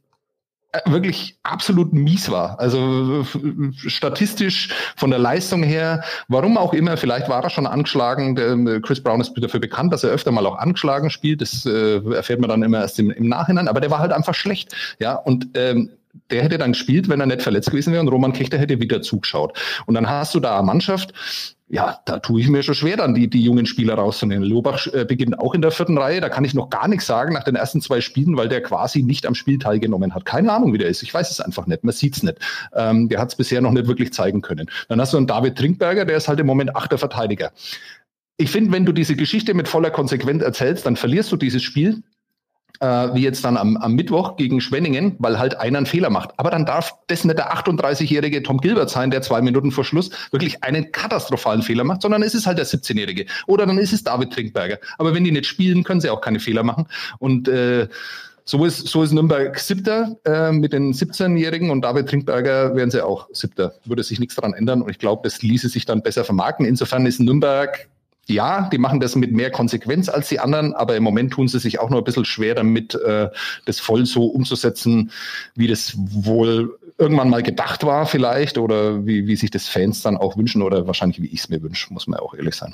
wirklich 0.85 1.38
absolut 1.43 1.93
mies 1.93 2.29
war. 2.29 2.59
Also 2.59 3.25
statistisch 3.73 4.69
von 4.95 5.09
der 5.09 5.19
Leistung 5.19 5.63
her, 5.63 6.03
warum 6.27 6.57
auch 6.57 6.73
immer, 6.73 6.95
vielleicht 6.97 7.27
war 7.27 7.43
er 7.43 7.49
schon 7.49 7.65
angeschlagen. 7.65 8.35
Der, 8.35 8.51
äh, 8.51 8.79
Chris 8.79 9.01
Brown 9.01 9.19
ist 9.19 9.33
dafür 9.35 9.59
bekannt, 9.59 9.91
dass 9.93 10.03
er 10.03 10.11
öfter 10.11 10.31
mal 10.31 10.45
auch 10.45 10.57
angeschlagen 10.57 11.09
spielt. 11.09 11.41
Das 11.41 11.65
äh, 11.65 12.01
erfährt 12.13 12.39
man 12.39 12.49
dann 12.49 12.63
immer 12.63 12.81
erst 12.81 12.99
im, 12.99 13.09
im, 13.09 13.27
Nachhinein. 13.27 13.67
Aber 13.67 13.81
der 13.81 13.89
war 13.89 13.99
halt 13.99 14.11
einfach 14.11 14.35
schlecht. 14.35 14.75
Ja, 14.99 15.15
und 15.15 15.49
ähm, 15.55 15.89
der 16.29 16.43
hätte 16.43 16.57
dann 16.57 16.73
gespielt, 16.73 17.09
wenn 17.09 17.19
er 17.19 17.25
nicht 17.25 17.41
verletzt 17.41 17.71
gewesen 17.71 17.91
wäre 17.91 18.01
und 18.01 18.09
Roman 18.09 18.33
Kechter 18.33 18.57
hätte 18.57 18.79
wieder 18.79 19.01
zugeschaut. 19.01 19.57
Und 19.85 19.95
dann 19.95 20.09
hast 20.09 20.35
du 20.35 20.39
da 20.39 20.57
eine 20.57 20.65
Mannschaft, 20.65 21.13
ja, 21.71 21.99
da 22.05 22.17
tue 22.17 22.41
ich 22.41 22.49
mir 22.49 22.63
schon 22.63 22.73
schwer, 22.73 22.97
dann 22.97 23.13
die, 23.13 23.29
die 23.29 23.43
jungen 23.43 23.67
Spieler 23.67 23.93
rauszunehmen. 23.93 24.43
Lobach 24.43 24.88
äh, 24.88 25.05
beginnt 25.05 25.38
auch 25.39 25.53
in 25.53 25.61
der 25.61 25.69
vierten 25.69 25.99
Reihe. 25.99 26.19
Da 26.19 26.27
kann 26.27 26.43
ich 26.43 26.55
noch 26.55 26.71
gar 26.71 26.88
nichts 26.88 27.05
sagen 27.05 27.33
nach 27.33 27.43
den 27.43 27.55
ersten 27.55 27.79
zwei 27.79 28.01
Spielen, 28.01 28.35
weil 28.38 28.49
der 28.49 28.63
quasi 28.63 29.03
nicht 29.03 29.27
am 29.27 29.35
Spiel 29.35 29.59
teilgenommen 29.59 30.15
hat. 30.15 30.25
Keine 30.25 30.51
Ahnung, 30.51 30.73
wie 30.73 30.79
der 30.79 30.89
ist. 30.89 31.03
Ich 31.03 31.13
weiß 31.13 31.29
es 31.29 31.39
einfach 31.39 31.67
nicht. 31.67 31.83
Man 31.83 31.93
sieht's 31.93 32.23
nicht. 32.23 32.39
Ähm, 32.73 33.07
der 33.07 33.19
hat 33.19 33.29
es 33.29 33.35
bisher 33.35 33.61
noch 33.61 33.71
nicht 33.71 33.85
wirklich 33.85 34.11
zeigen 34.13 34.41
können. 34.41 34.67
Dann 34.88 34.99
hast 34.99 35.13
du 35.13 35.17
einen 35.17 35.27
David 35.27 35.59
Trinkberger, 35.59 36.05
der 36.05 36.17
ist 36.17 36.27
halt 36.27 36.39
im 36.39 36.47
Moment 36.47 36.75
achter 36.75 36.97
Verteidiger. 36.97 37.51
Ich 38.38 38.49
finde, 38.49 38.71
wenn 38.71 38.85
du 38.85 38.91
diese 38.91 39.15
Geschichte 39.15 39.53
mit 39.53 39.67
voller 39.67 39.91
Konsequenz 39.91 40.41
erzählst, 40.41 40.88
dann 40.88 40.95
verlierst 40.95 41.31
du 41.31 41.35
dieses 41.35 41.61
Spiel 41.61 42.01
äh, 42.79 42.85
wie 43.13 43.21
jetzt 43.21 43.43
dann 43.43 43.57
am, 43.57 43.77
am 43.77 43.93
Mittwoch 43.95 44.35
gegen 44.38 44.61
Schwenningen, 44.61 45.15
weil 45.19 45.39
halt 45.39 45.59
einer 45.59 45.79
einen 45.79 45.85
Fehler 45.85 46.09
macht. 46.09 46.31
Aber 46.38 46.49
dann 46.49 46.65
darf 46.65 46.95
das 47.07 47.23
nicht 47.23 47.38
der 47.38 47.53
38-jährige 47.53 48.43
Tom 48.43 48.59
Gilbert 48.59 48.89
sein, 48.89 49.11
der 49.11 49.21
zwei 49.21 49.41
Minuten 49.41 49.71
vor 49.71 49.83
Schluss 49.83 50.11
wirklich 50.31 50.63
einen 50.63 50.91
katastrophalen 50.91 51.61
Fehler 51.61 51.83
macht, 51.83 52.01
sondern 52.01 52.23
es 52.23 52.33
ist 52.33 52.47
halt 52.47 52.57
der 52.57 52.65
17-jährige. 52.65 53.25
Oder 53.47 53.65
dann 53.65 53.77
ist 53.77 53.93
es 53.93 54.03
David 54.03 54.31
Trinkberger. 54.31 54.77
Aber 54.97 55.13
wenn 55.13 55.23
die 55.23 55.31
nicht 55.31 55.45
spielen, 55.45 55.83
können 55.83 56.01
sie 56.01 56.09
auch 56.09 56.21
keine 56.21 56.39
Fehler 56.39 56.63
machen. 56.63 56.88
Und 57.19 57.47
äh, 57.47 57.88
So 58.45 58.65
ist, 58.65 58.88
so 58.88 59.03
ist 59.03 59.11
Nürnberg 59.11 59.59
siebter 59.59 60.17
äh, 60.25 60.51
mit 60.51 60.73
den 60.73 60.91
17-Jährigen 60.91 61.69
und 61.69 61.81
David 61.81 62.09
Trinkberger 62.09 62.75
wären 62.75 62.89
sie 62.89 63.05
auch 63.05 63.27
siebter. 63.31 63.73
Würde 63.85 64.01
sich 64.01 64.19
nichts 64.19 64.33
daran 64.33 64.53
ändern 64.53 64.81
und 64.81 64.89
ich 64.89 64.97
glaube, 64.97 65.21
das 65.23 65.43
ließe 65.43 65.69
sich 65.69 65.85
dann 65.85 66.01
besser 66.01 66.23
vermarkten. 66.23 66.65
Insofern 66.65 67.05
ist 67.05 67.19
Nürnberg 67.19 67.88
ja, 68.33 68.69
die 68.71 68.77
machen 68.77 69.00
das 69.00 69.15
mit 69.15 69.31
mehr 69.31 69.51
Konsequenz 69.51 70.09
als 70.09 70.29
die 70.29 70.39
anderen, 70.39 70.74
aber 70.74 70.95
im 70.95 71.03
Moment 71.03 71.33
tun 71.33 71.48
sie 71.48 71.59
sich 71.59 71.79
auch 71.79 71.89
nur 71.89 72.00
ein 72.00 72.03
bisschen 72.03 72.25
schwer 72.25 72.55
damit, 72.55 72.95
äh, 72.95 73.29
das 73.65 73.79
voll 73.79 74.05
so 74.05 74.25
umzusetzen, 74.27 75.12
wie 75.55 75.67
das 75.67 75.93
wohl 75.98 76.77
irgendwann 76.98 77.29
mal 77.29 77.43
gedacht 77.43 77.86
war 77.86 78.05
vielleicht 78.05 78.57
oder 78.57 79.05
wie, 79.05 79.27
wie 79.27 79.36
sich 79.36 79.51
das 79.51 79.67
Fans 79.67 80.01
dann 80.01 80.17
auch 80.17 80.38
wünschen 80.38 80.62
oder 80.62 80.86
wahrscheinlich 80.86 81.21
wie 81.21 81.27
ich 81.27 81.39
es 81.41 81.50
mir 81.50 81.62
wünsche, 81.62 81.93
muss 81.93 82.07
man 82.07 82.19
auch 82.19 82.33
ehrlich 82.33 82.55
sein. 82.55 82.74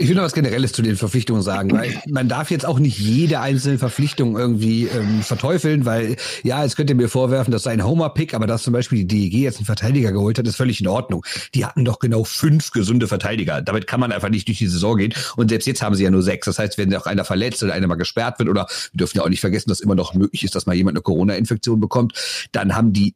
Ich 0.00 0.08
will 0.08 0.16
noch 0.16 0.22
was 0.22 0.32
Generelles 0.32 0.72
zu 0.72 0.80
den 0.80 0.96
Verpflichtungen 0.96 1.42
sagen, 1.42 1.72
weil 1.72 2.00
man 2.08 2.26
darf 2.26 2.50
jetzt 2.50 2.64
auch 2.64 2.78
nicht 2.78 2.98
jede 2.98 3.40
einzelne 3.40 3.76
Verpflichtung 3.76 4.38
irgendwie 4.38 4.86
ähm, 4.86 5.22
verteufeln, 5.22 5.84
weil 5.84 6.16
ja, 6.42 6.64
jetzt 6.64 6.76
könnt 6.76 6.88
ihr 6.88 6.96
mir 6.96 7.10
vorwerfen, 7.10 7.52
das 7.52 7.64
sei 7.64 7.72
ein 7.72 7.84
Homer-Pick, 7.84 8.32
aber 8.32 8.46
dass 8.46 8.62
zum 8.62 8.72
Beispiel 8.72 9.04
die 9.04 9.28
DEG 9.28 9.42
jetzt 9.42 9.58
einen 9.58 9.66
Verteidiger 9.66 10.10
geholt 10.10 10.38
hat, 10.38 10.46
ist 10.46 10.56
völlig 10.56 10.80
in 10.80 10.88
Ordnung. 10.88 11.22
Die 11.54 11.66
hatten 11.66 11.84
doch 11.84 11.98
genau 11.98 12.24
fünf 12.24 12.70
gesunde 12.70 13.08
Verteidiger. 13.08 13.60
Damit 13.60 13.86
kann 13.86 14.00
man 14.00 14.10
einfach 14.10 14.30
nicht 14.30 14.48
durch 14.48 14.56
die 14.56 14.68
Saison 14.68 14.96
gehen. 14.96 15.12
Und 15.36 15.50
selbst 15.50 15.66
jetzt 15.66 15.82
haben 15.82 15.94
sie 15.94 16.04
ja 16.04 16.10
nur 16.10 16.22
sechs. 16.22 16.46
Das 16.46 16.58
heißt, 16.58 16.78
wenn 16.78 16.94
auch 16.96 17.04
einer 17.04 17.26
verletzt 17.26 17.62
oder 17.62 17.74
einer 17.74 17.86
mal 17.86 17.96
gesperrt 17.96 18.38
wird 18.38 18.48
oder 18.48 18.68
wir 18.92 18.98
dürfen 18.98 19.18
ja 19.18 19.24
auch 19.24 19.28
nicht 19.28 19.42
vergessen, 19.42 19.68
dass 19.68 19.80
immer 19.80 19.96
noch 19.96 20.14
möglich 20.14 20.44
ist, 20.44 20.54
dass 20.54 20.64
mal 20.64 20.74
jemand 20.74 20.96
eine 20.96 21.02
Corona-Infektion 21.02 21.78
bekommt, 21.78 22.14
dann 22.52 22.74
haben 22.74 22.94
die 22.94 23.14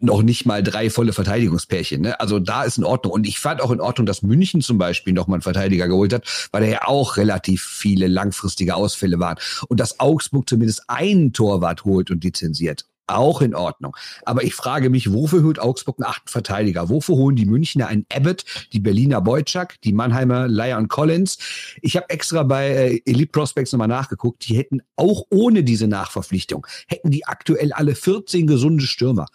noch 0.00 0.22
nicht 0.22 0.46
mal 0.46 0.62
drei 0.62 0.90
volle 0.90 1.12
Verteidigungspärchen. 1.12 2.02
Ne? 2.02 2.20
Also 2.20 2.38
da 2.38 2.64
ist 2.64 2.78
in 2.78 2.84
Ordnung. 2.84 3.12
Und 3.12 3.26
ich 3.26 3.38
fand 3.38 3.60
auch 3.60 3.70
in 3.70 3.80
Ordnung, 3.80 4.06
dass 4.06 4.22
München 4.22 4.60
zum 4.60 4.78
Beispiel 4.78 5.12
noch 5.12 5.26
mal 5.26 5.36
einen 5.36 5.42
Verteidiger 5.42 5.88
geholt 5.88 6.12
hat, 6.12 6.48
weil 6.52 6.62
da 6.62 6.68
ja 6.68 6.86
auch 6.86 7.16
relativ 7.16 7.62
viele 7.62 8.08
langfristige 8.08 8.74
Ausfälle 8.74 9.18
waren. 9.18 9.36
Und 9.68 9.80
dass 9.80 10.00
Augsburg 10.00 10.48
zumindest 10.48 10.84
einen 10.88 11.32
Torwart 11.32 11.84
holt 11.84 12.10
und 12.10 12.24
lizenziert. 12.24 12.84
Auch 13.10 13.42
in 13.42 13.56
Ordnung. 13.56 13.96
Aber 14.24 14.44
ich 14.44 14.54
frage 14.54 14.88
mich, 14.88 15.12
wofür 15.12 15.42
holt 15.42 15.58
Augsburg 15.58 15.98
einen 15.98 16.08
achten 16.08 16.28
Verteidiger? 16.28 16.88
Wofür 16.88 17.16
holen 17.16 17.34
die 17.34 17.44
Münchner 17.44 17.88
einen 17.88 18.06
Abbott, 18.12 18.44
die 18.72 18.78
Berliner 18.78 19.20
Boyczak, 19.20 19.80
die 19.82 19.92
Mannheimer 19.92 20.46
Lion 20.46 20.86
Collins? 20.86 21.38
Ich 21.82 21.96
habe 21.96 22.08
extra 22.08 22.44
bei 22.44 22.68
äh, 22.68 23.02
Elite 23.04 23.32
Prospects 23.32 23.72
nochmal 23.72 23.88
nachgeguckt. 23.88 24.48
Die 24.48 24.56
hätten 24.56 24.80
auch 24.94 25.24
ohne 25.30 25.64
diese 25.64 25.88
Nachverpflichtung, 25.88 26.66
hätten 26.86 27.10
die 27.10 27.26
aktuell 27.26 27.72
alle 27.72 27.96
14 27.96 28.46
gesunde 28.46 28.84
Stürmer. 28.84 29.26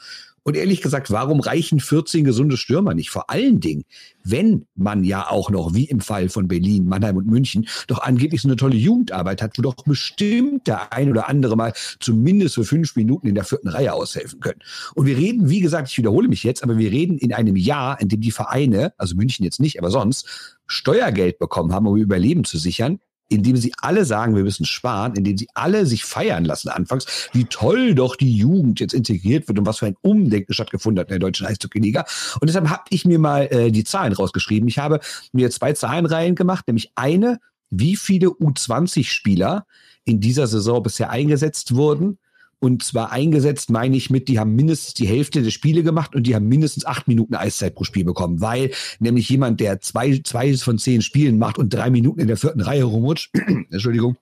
Und 0.47 0.55
ehrlich 0.55 0.81
gesagt, 0.83 1.09
warum 1.09 1.39
reichen 1.39 1.79
14 1.79 2.23
gesunde 2.23 2.55
Stürmer 2.55 2.93
nicht? 2.93 3.09
Vor 3.09 3.31
allen 3.31 3.59
Dingen, 3.61 3.83
wenn 4.23 4.67
man 4.75 5.03
ja 5.03 5.27
auch 5.27 5.49
noch, 5.49 5.73
wie 5.73 5.85
im 5.85 6.01
Fall 6.01 6.29
von 6.29 6.47
Berlin, 6.47 6.85
Mannheim 6.85 7.17
und 7.17 7.25
München, 7.25 7.67
doch 7.87 8.03
angeblich 8.03 8.43
so 8.43 8.47
eine 8.47 8.55
tolle 8.55 8.75
Jugendarbeit 8.75 9.41
hat, 9.41 9.57
wo 9.57 9.63
doch 9.63 9.73
bestimmt 9.73 10.67
der 10.67 10.93
ein 10.93 11.09
oder 11.09 11.29
andere 11.29 11.55
mal 11.55 11.73
zumindest 11.99 12.53
für 12.53 12.63
fünf 12.63 12.95
Minuten 12.95 13.25
in 13.25 13.33
der 13.33 13.43
vierten 13.43 13.69
Reihe 13.69 13.93
aushelfen 13.93 14.39
können. 14.39 14.59
Und 14.93 15.07
wir 15.07 15.17
reden, 15.17 15.49
wie 15.49 15.61
gesagt, 15.61 15.89
ich 15.89 15.97
wiederhole 15.97 16.27
mich 16.27 16.43
jetzt, 16.43 16.61
aber 16.61 16.77
wir 16.77 16.91
reden 16.91 17.17
in 17.17 17.33
einem 17.33 17.55
Jahr, 17.55 17.99
in 17.99 18.09
dem 18.09 18.21
die 18.21 18.29
Vereine, 18.29 18.93
also 18.99 19.15
München 19.15 19.45
jetzt 19.45 19.59
nicht, 19.59 19.79
aber 19.79 19.89
sonst, 19.89 20.59
Steuergeld 20.67 21.39
bekommen 21.39 21.73
haben, 21.73 21.87
um 21.87 21.97
Überleben 21.97 22.43
zu 22.43 22.59
sichern, 22.59 22.99
indem 23.29 23.57
sie 23.57 23.73
alle 23.81 24.05
sagen, 24.05 24.35
wir 24.35 24.43
müssen 24.43 24.65
sparen, 24.65 25.15
indem 25.15 25.37
sie 25.37 25.47
alle 25.53 25.85
sich 25.85 26.05
feiern 26.05 26.45
lassen 26.45 26.69
anfangs, 26.69 27.29
wie 27.33 27.45
toll 27.45 27.95
doch 27.95 28.15
die 28.15 28.35
Jugend 28.35 28.79
jetzt 28.79 28.93
integriert 28.93 29.47
wird 29.47 29.59
und 29.59 29.65
was 29.65 29.79
für 29.79 29.87
ein 29.87 29.95
Umdenken 30.01 30.53
stattgefunden 30.53 30.99
hat 30.99 31.07
in 31.07 31.13
der 31.13 31.19
deutschen 31.19 31.47
Eishockey-Liga. 31.47 32.05
Und 32.39 32.47
deshalb 32.47 32.69
habe 32.69 32.83
ich 32.89 33.05
mir 33.05 33.19
mal 33.19 33.47
äh, 33.51 33.71
die 33.71 33.83
Zahlen 33.83 34.13
rausgeschrieben. 34.13 34.67
Ich 34.67 34.77
habe 34.77 34.99
mir 35.31 35.49
zwei 35.49 35.73
Zahlenreihen 35.73 36.35
gemacht, 36.35 36.67
nämlich 36.67 36.91
eine, 36.95 37.39
wie 37.69 37.95
viele 37.95 38.27
U20-Spieler 38.27 39.65
in 40.03 40.19
dieser 40.19 40.47
Saison 40.47 40.83
bisher 40.83 41.09
eingesetzt 41.09 41.75
wurden 41.75 42.19
und 42.59 42.83
zwar 42.83 43.11
eingesetzt, 43.11 43.69
meine 43.69 43.97
ich 43.97 44.09
mit, 44.09 44.27
die 44.27 44.39
haben 44.39 44.55
mindestens 44.55 44.93
die 44.93 45.07
Hälfte 45.07 45.41
der 45.41 45.51
Spiele 45.51 45.83
gemacht 45.83 46.15
und 46.15 46.23
die 46.23 46.35
haben 46.35 46.47
mindestens 46.47 46.85
acht 46.85 47.07
Minuten 47.07 47.35
Eiszeit 47.35 47.75
pro 47.75 47.83
Spiel 47.83 48.05
bekommen, 48.05 48.41
weil 48.41 48.71
nämlich 48.99 49.29
jemand, 49.29 49.59
der 49.59 49.81
zwei, 49.81 50.19
zwei 50.23 50.55
von 50.57 50.77
zehn 50.77 51.01
Spielen 51.01 51.37
macht 51.37 51.57
und 51.57 51.73
drei 51.73 51.89
Minuten 51.89 52.21
in 52.21 52.27
der 52.27 52.37
vierten 52.37 52.61
Reihe 52.61 52.83
rumrutscht, 52.83 53.31
Entschuldigung, 53.71 54.17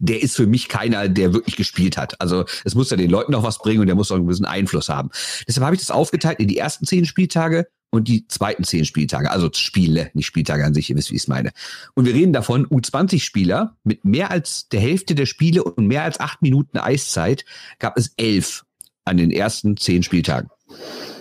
der 0.00 0.22
ist 0.22 0.36
für 0.36 0.46
mich 0.46 0.68
keiner, 0.68 1.08
der 1.08 1.32
wirklich 1.32 1.56
gespielt 1.56 1.96
hat. 1.96 2.20
Also 2.20 2.44
es 2.64 2.74
muss 2.74 2.90
ja 2.90 2.96
den 2.96 3.10
Leuten 3.10 3.32
noch 3.32 3.42
was 3.42 3.58
bringen 3.58 3.80
und 3.80 3.86
der 3.86 3.96
muss 3.96 4.10
auch 4.10 4.16
einen 4.16 4.26
gewissen 4.26 4.44
Einfluss 4.44 4.88
haben. 4.88 5.10
Deshalb 5.46 5.64
habe 5.64 5.74
ich 5.74 5.80
das 5.80 5.90
aufgeteilt 5.90 6.40
in 6.40 6.48
die 6.48 6.58
ersten 6.58 6.86
zehn 6.86 7.04
Spieltage 7.04 7.66
und 7.96 8.08
die 8.08 8.28
zweiten 8.28 8.64
zehn 8.64 8.84
Spieltage, 8.84 9.30
also 9.30 9.50
Spiele, 9.52 10.10
nicht 10.14 10.26
Spieltage 10.26 10.64
an 10.64 10.74
sich, 10.74 10.90
ihr 10.90 10.96
wisst, 10.96 11.10
wie 11.10 11.16
ich 11.16 11.22
es 11.22 11.28
meine. 11.28 11.50
Und 11.94 12.04
wir 12.04 12.14
reden 12.14 12.32
davon, 12.32 12.66
U20-Spieler 12.66 13.76
mit 13.84 14.04
mehr 14.04 14.30
als 14.30 14.68
der 14.68 14.80
Hälfte 14.80 15.14
der 15.14 15.26
Spiele 15.26 15.64
und 15.64 15.86
mehr 15.86 16.02
als 16.02 16.20
acht 16.20 16.42
Minuten 16.42 16.78
Eiszeit 16.78 17.44
gab 17.78 17.98
es 17.98 18.12
elf 18.16 18.64
an 19.04 19.16
den 19.16 19.30
ersten 19.30 19.76
zehn 19.76 20.02
Spieltagen. 20.02 20.50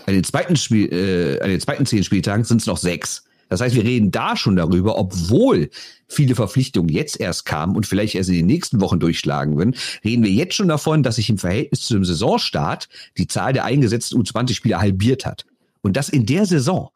An 0.05 0.13
den 0.13 0.23
zweiten, 0.23 0.55
Spiel, 0.55 0.91
äh, 0.91 1.41
an 1.41 1.49
den 1.49 1.59
zweiten 1.59 1.85
zehn 1.85 2.03
Spieltagen 2.03 2.43
sind 2.43 2.61
es 2.61 2.67
noch 2.67 2.77
sechs. 2.77 3.23
Das 3.49 3.61
heißt, 3.61 3.75
wir 3.75 3.83
reden 3.83 4.11
da 4.11 4.35
schon 4.35 4.55
darüber, 4.55 4.97
obwohl 4.97 5.69
viele 6.07 6.35
Verpflichtungen 6.35 6.89
jetzt 6.89 7.19
erst 7.19 7.45
kamen 7.45 7.75
und 7.75 7.85
vielleicht 7.85 8.15
erst 8.15 8.29
in 8.29 8.35
den 8.35 8.47
nächsten 8.47 8.81
Wochen 8.81 8.99
durchschlagen 8.99 9.57
würden, 9.57 9.75
reden 10.03 10.23
wir 10.23 10.31
jetzt 10.31 10.55
schon 10.55 10.67
davon, 10.67 11.03
dass 11.03 11.17
sich 11.17 11.29
im 11.29 11.37
Verhältnis 11.37 11.81
zu 11.81 11.93
dem 11.93 12.05
Saisonstart 12.05 12.89
die 13.17 13.27
Zahl 13.27 13.53
der 13.53 13.65
eingesetzten 13.65 14.19
U20-Spieler 14.21 14.79
halbiert 14.79 15.25
hat. 15.25 15.45
Und 15.85 15.95
das 15.95 16.09
in 16.09 16.25
der 16.25 16.47
Saison. 16.47 16.89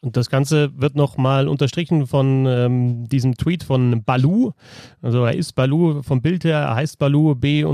Und 0.00 0.16
das 0.16 0.30
Ganze 0.30 0.70
wird 0.80 0.96
nochmal 0.96 1.46
unterstrichen 1.46 2.06
von 2.06 2.46
ähm, 2.46 3.06
diesem 3.06 3.36
Tweet 3.36 3.64
von 3.64 4.02
Balu. 4.02 4.52
Also 5.02 5.26
er 5.26 5.34
ist 5.34 5.52
Balu 5.52 6.02
vom 6.02 6.22
Bild 6.22 6.42
her, 6.44 6.60
er 6.60 6.74
heißt 6.74 6.98
Balu 6.98 7.34
B-A-L-U. 7.34 7.66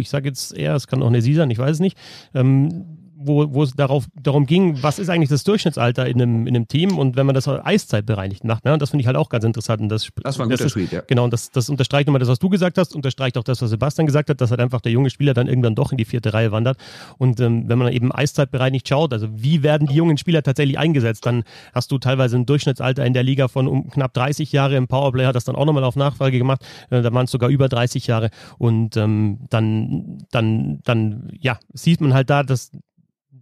Ich 0.00 0.10
sage 0.10 0.28
jetzt 0.28 0.54
eher, 0.58 0.74
es 0.74 0.88
kann 0.88 1.04
auch 1.04 1.06
eine 1.06 1.22
Sie 1.22 1.34
sein, 1.34 1.52
ich 1.52 1.58
weiß 1.58 1.70
es 1.76 1.80
nicht. 1.80 1.96
Ähm, 2.34 3.05
wo, 3.26 3.52
wo 3.52 3.62
es 3.62 3.74
darauf, 3.74 4.06
darum 4.20 4.46
ging, 4.46 4.82
was 4.82 4.98
ist 4.98 5.08
eigentlich 5.08 5.28
das 5.28 5.44
Durchschnittsalter 5.44 6.06
in 6.06 6.20
einem, 6.20 6.46
in 6.46 6.56
einem 6.56 6.68
Team 6.68 6.98
und 6.98 7.16
wenn 7.16 7.26
man 7.26 7.34
das 7.34 7.48
Eiszeit 7.48 8.06
bereinigt 8.06 8.44
macht. 8.44 8.64
Ne? 8.64 8.72
Und 8.72 8.82
das 8.82 8.90
finde 8.90 9.02
ich 9.02 9.06
halt 9.06 9.16
auch 9.16 9.28
ganz 9.28 9.44
interessant. 9.44 9.80
Und 9.80 9.88
das, 9.88 10.08
das 10.22 10.38
war 10.38 10.46
ein 10.46 10.50
das 10.50 10.60
guter 10.60 10.66
ist, 10.66 10.72
Tweet, 10.72 10.92
ja. 10.92 11.02
Genau, 11.06 11.24
und 11.24 11.32
das, 11.32 11.50
das 11.50 11.68
unterstreicht 11.68 12.06
nochmal 12.06 12.20
das, 12.20 12.28
was 12.28 12.38
du 12.38 12.48
gesagt 12.48 12.78
hast, 12.78 12.94
unterstreicht 12.94 13.38
auch 13.38 13.44
das, 13.44 13.60
was 13.62 13.70
Sebastian 13.70 14.06
gesagt 14.06 14.30
hat, 14.30 14.40
dass 14.40 14.50
halt 14.50 14.60
einfach 14.60 14.80
der 14.80 14.92
junge 14.92 15.10
Spieler 15.10 15.34
dann 15.34 15.46
irgendwann 15.46 15.74
doch 15.74 15.92
in 15.92 15.98
die 15.98 16.04
vierte 16.04 16.32
Reihe 16.32 16.52
wandert. 16.52 16.78
Und 17.18 17.40
ähm, 17.40 17.68
wenn 17.68 17.78
man 17.78 17.92
eben 17.92 18.12
Eiszeit 18.12 18.50
bereinigt 18.50 18.88
schaut, 18.88 19.12
also 19.12 19.28
wie 19.32 19.62
werden 19.62 19.86
die 19.86 19.94
jungen 19.94 20.18
Spieler 20.18 20.42
tatsächlich 20.42 20.78
eingesetzt, 20.78 21.26
dann 21.26 21.44
hast 21.74 21.90
du 21.90 21.98
teilweise 21.98 22.36
ein 22.36 22.46
Durchschnittsalter 22.46 23.04
in 23.04 23.12
der 23.12 23.22
Liga 23.22 23.48
von 23.48 23.68
um 23.68 23.90
knapp 23.90 24.14
30 24.14 24.52
Jahre. 24.52 24.76
Im 24.76 24.88
Powerplay 24.88 25.26
hat 25.26 25.36
das 25.36 25.44
dann 25.44 25.56
auch 25.56 25.64
nochmal 25.64 25.84
auf 25.84 25.96
Nachfrage 25.96 26.38
gemacht. 26.38 26.64
Äh, 26.90 27.02
da 27.02 27.12
waren 27.12 27.24
es 27.24 27.30
sogar 27.30 27.50
über 27.50 27.68
30 27.68 28.06
Jahre. 28.06 28.30
Und 28.58 28.96
ähm, 28.96 29.40
dann, 29.50 30.18
dann, 30.30 30.80
dann, 30.84 31.30
ja, 31.40 31.58
sieht 31.72 32.00
man 32.00 32.14
halt 32.14 32.30
da, 32.30 32.42
dass 32.42 32.70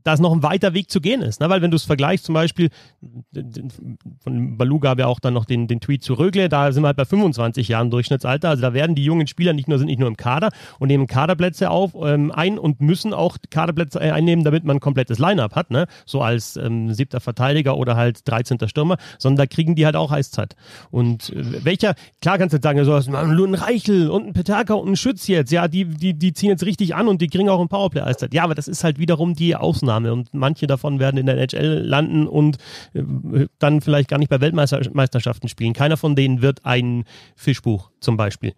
da 0.04 0.12
es 0.12 0.20
noch 0.20 0.32
ein 0.32 0.42
weiter 0.42 0.74
Weg 0.74 0.90
zu 0.90 1.00
gehen 1.00 1.22
ist. 1.22 1.40
Ne? 1.40 1.48
Weil 1.48 1.62
wenn 1.62 1.70
du 1.70 1.76
es 1.76 1.84
vergleichst, 1.84 2.26
zum 2.26 2.34
Beispiel, 2.34 2.68
von 4.22 4.56
Balu 4.56 4.78
gab 4.78 4.98
ja 4.98 5.06
auch 5.06 5.18
dann 5.18 5.34
noch 5.34 5.46
den, 5.46 5.66
den 5.66 5.80
Tweet 5.80 6.02
zu 6.02 6.14
Rögle, 6.14 6.48
da 6.48 6.70
sind 6.72 6.82
wir 6.82 6.88
halt 6.88 6.96
bei 6.96 7.06
25 7.06 7.68
Jahren 7.68 7.90
Durchschnittsalter. 7.90 8.50
Also 8.50 8.62
da 8.62 8.74
werden 8.74 8.94
die 8.94 9.04
jungen 9.04 9.26
Spieler 9.26 9.54
nicht 9.54 9.66
nur, 9.66 9.78
sind 9.78 9.86
nicht 9.86 9.98
nur 9.98 10.08
im 10.08 10.16
Kader 10.16 10.50
und 10.78 10.88
nehmen 10.88 11.06
Kaderplätze 11.06 11.70
auf, 11.70 11.92
ähm, 11.94 12.30
ein 12.30 12.58
und 12.58 12.80
müssen 12.80 13.14
auch 13.14 13.38
Kaderplätze 13.50 14.00
einnehmen, 14.00 14.44
damit 14.44 14.64
man 14.64 14.76
ein 14.76 14.80
komplettes 14.80 15.18
Line-Up 15.18 15.54
hat, 15.54 15.70
ne? 15.70 15.86
So 16.04 16.20
als 16.20 16.56
ähm, 16.56 16.92
siebter 16.92 17.20
Verteidiger 17.20 17.76
oder 17.78 17.96
halt 17.96 18.28
13. 18.28 18.58
Stürmer, 18.68 18.98
sondern 19.18 19.38
da 19.38 19.46
kriegen 19.46 19.74
die 19.74 19.86
halt 19.86 19.96
auch 19.96 20.12
Eiszeit. 20.12 20.54
Und 20.90 21.30
äh, 21.30 21.64
welcher, 21.64 21.94
klar 22.20 22.36
kannst 22.36 22.52
du 22.52 22.56
jetzt 22.56 22.64
sagen, 22.64 22.84
so 22.84 22.92
also, 22.92 23.14
ein 23.14 23.54
Reichel 23.54 24.10
und 24.10 24.26
ein 24.26 24.32
Peterka 24.34 24.74
und 24.74 24.90
ein 24.90 24.96
Schütz 24.96 25.26
jetzt, 25.28 25.50
ja, 25.50 25.66
die, 25.66 25.86
die, 25.86 26.12
die 26.12 26.34
ziehen 26.34 26.50
jetzt 26.50 26.64
richtig 26.64 26.94
an 26.94 27.08
und 27.08 27.22
die 27.22 27.28
kriegen 27.28 27.48
auch 27.48 27.60
ein 27.60 27.68
Powerplay 27.68 28.02
Eiszeit. 28.02 28.34
Ja, 28.34 28.44
aber 28.44 28.54
das 28.54 28.68
ist 28.68 28.84
halt 28.84 28.98
wiederum 28.98 29.34
die 29.34 29.56
Ausnahme. 29.56 29.93
Ausnahme 29.94 30.12
und 30.12 30.34
manche 30.34 30.66
davon 30.66 30.98
werden 30.98 31.18
in 31.18 31.26
der 31.26 31.36
NHL 31.36 31.82
landen 31.84 32.26
und 32.26 32.58
äh, 32.92 33.46
dann 33.58 33.80
vielleicht 33.80 34.08
gar 34.08 34.18
nicht 34.18 34.28
bei 34.28 34.40
Weltmeisterschaften 34.40 35.48
spielen. 35.48 35.72
Keiner 35.72 35.96
von 35.96 36.16
denen 36.16 36.42
wird 36.42 36.64
ein 36.64 37.04
Fischbuch 37.36 37.90
zum 38.00 38.16
Beispiel. 38.16 38.54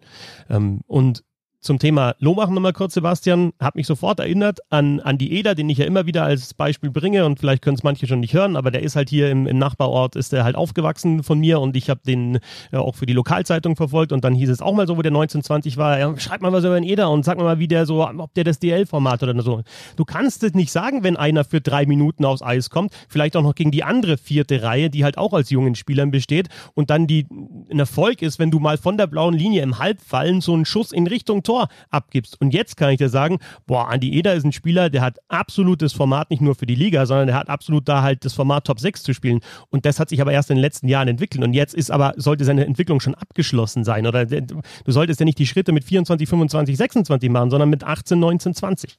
Ähm, 0.49 0.81
und 0.87 1.23
zum 1.67 1.77
Thema 1.77 2.15
Lohmachen 2.19 2.55
nochmal 2.55 2.73
kurz, 2.73 2.95
Sebastian. 2.95 3.51
Hat 3.59 3.75
mich 3.75 3.85
sofort 3.85 4.19
erinnert 4.19 4.59
an, 4.71 4.99
an 5.01 5.17
die 5.17 5.33
Eder, 5.33 5.53
den 5.53 5.69
ich 5.69 5.77
ja 5.77 5.85
immer 5.85 6.05
wieder 6.05 6.23
als 6.23 6.53
Beispiel 6.53 6.89
bringe. 6.89 7.25
Und 7.25 7.39
vielleicht 7.39 7.61
können 7.61 7.75
es 7.75 7.83
manche 7.83 8.07
schon 8.07 8.21
nicht 8.21 8.33
hören, 8.33 8.55
aber 8.55 8.71
der 8.71 8.81
ist 8.81 8.95
halt 8.95 9.09
hier 9.09 9.29
im, 9.29 9.45
im 9.45 9.59
Nachbarort, 9.59 10.15
ist 10.15 10.31
der 10.31 10.43
halt 10.43 10.55
aufgewachsen 10.55 11.21
von 11.21 11.39
mir. 11.39 11.59
Und 11.59 11.75
ich 11.75 11.89
habe 11.89 11.99
den 12.07 12.39
ja, 12.71 12.79
auch 12.79 12.95
für 12.95 13.05
die 13.05 13.13
Lokalzeitung 13.13 13.75
verfolgt. 13.75 14.13
Und 14.13 14.23
dann 14.23 14.33
hieß 14.33 14.49
es 14.49 14.61
auch 14.61 14.73
mal 14.73 14.87
so, 14.87 14.97
wo 14.97 15.01
der 15.01 15.11
1920 15.11 15.77
war, 15.77 15.99
ja, 15.99 16.17
schreib 16.17 16.41
mal 16.41 16.51
was 16.53 16.63
über 16.63 16.79
den 16.79 16.85
Eder 16.85 17.11
und 17.11 17.25
sag 17.25 17.37
mal 17.37 17.59
wie 17.59 17.67
der 17.67 17.85
so, 17.85 18.07
ob 18.07 18.33
der 18.33 18.45
das 18.45 18.59
DL-Format 18.59 19.21
oder 19.23 19.39
so. 19.41 19.61
Du 19.97 20.05
kannst 20.05 20.43
es 20.43 20.53
nicht 20.53 20.71
sagen, 20.71 21.03
wenn 21.03 21.17
einer 21.17 21.43
für 21.43 21.59
drei 21.59 21.85
Minuten 21.85 22.23
aufs 22.23 22.41
Eis 22.41 22.69
kommt, 22.69 22.93
vielleicht 23.09 23.35
auch 23.35 23.43
noch 23.43 23.55
gegen 23.55 23.71
die 23.71 23.83
andere 23.83 24.17
vierte 24.17 24.63
Reihe, 24.63 24.89
die 24.89 25.03
halt 25.03 25.17
auch 25.17 25.33
als 25.33 25.49
jungen 25.49 25.75
Spielern 25.75 26.11
besteht. 26.11 26.47
Und 26.73 26.89
dann 26.89 27.07
die 27.07 27.27
ein 27.69 27.79
Erfolg 27.79 28.21
ist, 28.21 28.39
wenn 28.39 28.51
du 28.51 28.59
mal 28.59 28.77
von 28.77 28.97
der 28.97 29.07
blauen 29.07 29.33
Linie 29.33 29.63
im 29.63 29.79
Halbfallen 29.79 30.39
so 30.39 30.53
einen 30.53 30.63
Schuss 30.63 30.93
in 30.93 31.07
Richtung 31.07 31.43
Tor 31.43 31.56
davor 31.57 31.69
abgibst. 31.89 32.39
Und 32.41 32.53
jetzt 32.53 32.77
kann 32.77 32.91
ich 32.91 32.97
dir 32.97 33.09
sagen, 33.09 33.39
boah, 33.65 33.89
Andi 33.89 34.13
Eder 34.13 34.33
ist 34.33 34.43
ein 34.43 34.51
Spieler, 34.51 34.89
der 34.89 35.01
hat 35.01 35.17
absolutes 35.27 35.93
Format 35.93 36.29
nicht 36.29 36.41
nur 36.41 36.55
für 36.55 36.65
die 36.65 36.75
Liga, 36.75 37.05
sondern 37.05 37.27
der 37.27 37.35
hat 37.35 37.49
absolut 37.49 37.87
da 37.87 38.01
halt 38.01 38.25
das 38.25 38.33
Format 38.33 38.65
Top 38.65 38.79
6 38.79 39.03
zu 39.03 39.13
spielen. 39.13 39.39
Und 39.69 39.85
das 39.85 39.99
hat 39.99 40.09
sich 40.09 40.21
aber 40.21 40.31
erst 40.31 40.49
in 40.49 40.57
den 40.57 40.61
letzten 40.61 40.87
Jahren 40.87 41.07
entwickelt. 41.07 41.43
Und 41.43 41.53
jetzt 41.53 41.73
ist 41.73 41.91
aber, 41.91 42.13
sollte 42.17 42.45
seine 42.45 42.65
Entwicklung 42.65 42.99
schon 42.99 43.15
abgeschlossen 43.15 43.83
sein. 43.83 44.05
Oder 44.07 44.25
du 44.25 44.61
solltest 44.85 45.19
ja 45.19 45.25
nicht 45.25 45.39
die 45.39 45.47
Schritte 45.47 45.71
mit 45.71 45.83
24, 45.83 46.27
25, 46.27 46.77
26 46.77 47.29
machen, 47.29 47.49
sondern 47.49 47.69
mit 47.69 47.83
18, 47.83 48.19
19, 48.19 48.53
20. 48.53 48.97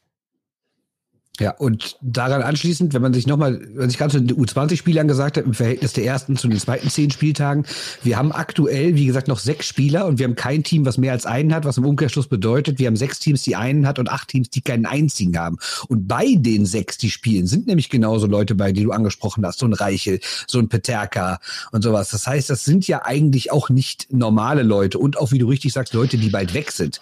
Ja, 1.40 1.52
und 1.52 1.96
daran 2.02 2.42
anschließend, 2.42 2.94
wenn 2.94 3.02
man 3.02 3.14
sich 3.14 3.28
nochmal, 3.28 3.60
wenn 3.74 3.88
sich 3.88 3.98
gerade 3.98 4.10
zu 4.10 4.20
den 4.20 4.36
U20-Spielern 4.36 5.06
gesagt 5.06 5.36
hat, 5.36 5.44
im 5.44 5.54
Verhältnis 5.54 5.92
der 5.92 6.04
ersten 6.04 6.36
zu 6.36 6.48
den 6.48 6.58
zweiten 6.58 6.90
zehn 6.90 7.12
Spieltagen, 7.12 7.64
wir 8.02 8.18
haben 8.18 8.32
aktuell, 8.32 8.96
wie 8.96 9.06
gesagt, 9.06 9.28
noch 9.28 9.38
sechs 9.38 9.66
Spieler 9.66 10.06
und 10.06 10.18
wir 10.18 10.26
haben 10.26 10.34
kein 10.34 10.64
Team, 10.64 10.84
was 10.84 10.98
mehr 10.98 11.12
als 11.12 11.26
einen 11.26 11.54
hat, 11.54 11.64
was 11.64 11.78
im 11.78 11.86
Umkehrschluss 11.86 12.26
bedeutet, 12.26 12.80
wir 12.80 12.88
haben 12.88 12.96
sechs 12.96 13.20
Teams, 13.20 13.42
die 13.44 13.54
einen 13.54 13.86
hat 13.86 14.00
und 14.00 14.10
acht 14.10 14.28
Teams, 14.28 14.50
die 14.50 14.62
keinen 14.62 14.84
einzigen 14.84 15.38
haben. 15.38 15.58
Und 15.86 16.08
bei 16.08 16.34
den 16.36 16.66
sechs, 16.66 16.98
die 16.98 17.10
spielen, 17.10 17.46
sind 17.46 17.68
nämlich 17.68 17.88
genauso 17.88 18.26
Leute 18.26 18.56
bei, 18.56 18.72
die 18.72 18.82
du 18.82 18.90
angesprochen 18.90 19.46
hast, 19.46 19.60
so 19.60 19.66
ein 19.66 19.74
Reichel, 19.74 20.18
so 20.48 20.58
ein 20.58 20.68
Peterka 20.68 21.38
und 21.70 21.82
sowas. 21.82 22.10
Das 22.10 22.26
heißt, 22.26 22.50
das 22.50 22.64
sind 22.64 22.88
ja 22.88 23.04
eigentlich 23.04 23.52
auch 23.52 23.68
nicht 23.68 24.12
normale 24.12 24.64
Leute 24.64 24.98
und 24.98 25.16
auch, 25.16 25.30
wie 25.30 25.38
du 25.38 25.46
richtig 25.46 25.72
sagst, 25.72 25.94
Leute, 25.94 26.18
die 26.18 26.30
bald 26.30 26.52
weg 26.52 26.72
sind. 26.72 27.00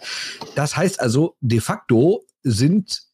Das 0.55 0.77
heißt 0.77 1.01
also, 1.01 1.37
de 1.41 1.61
facto 1.61 2.23
sind 2.43 3.06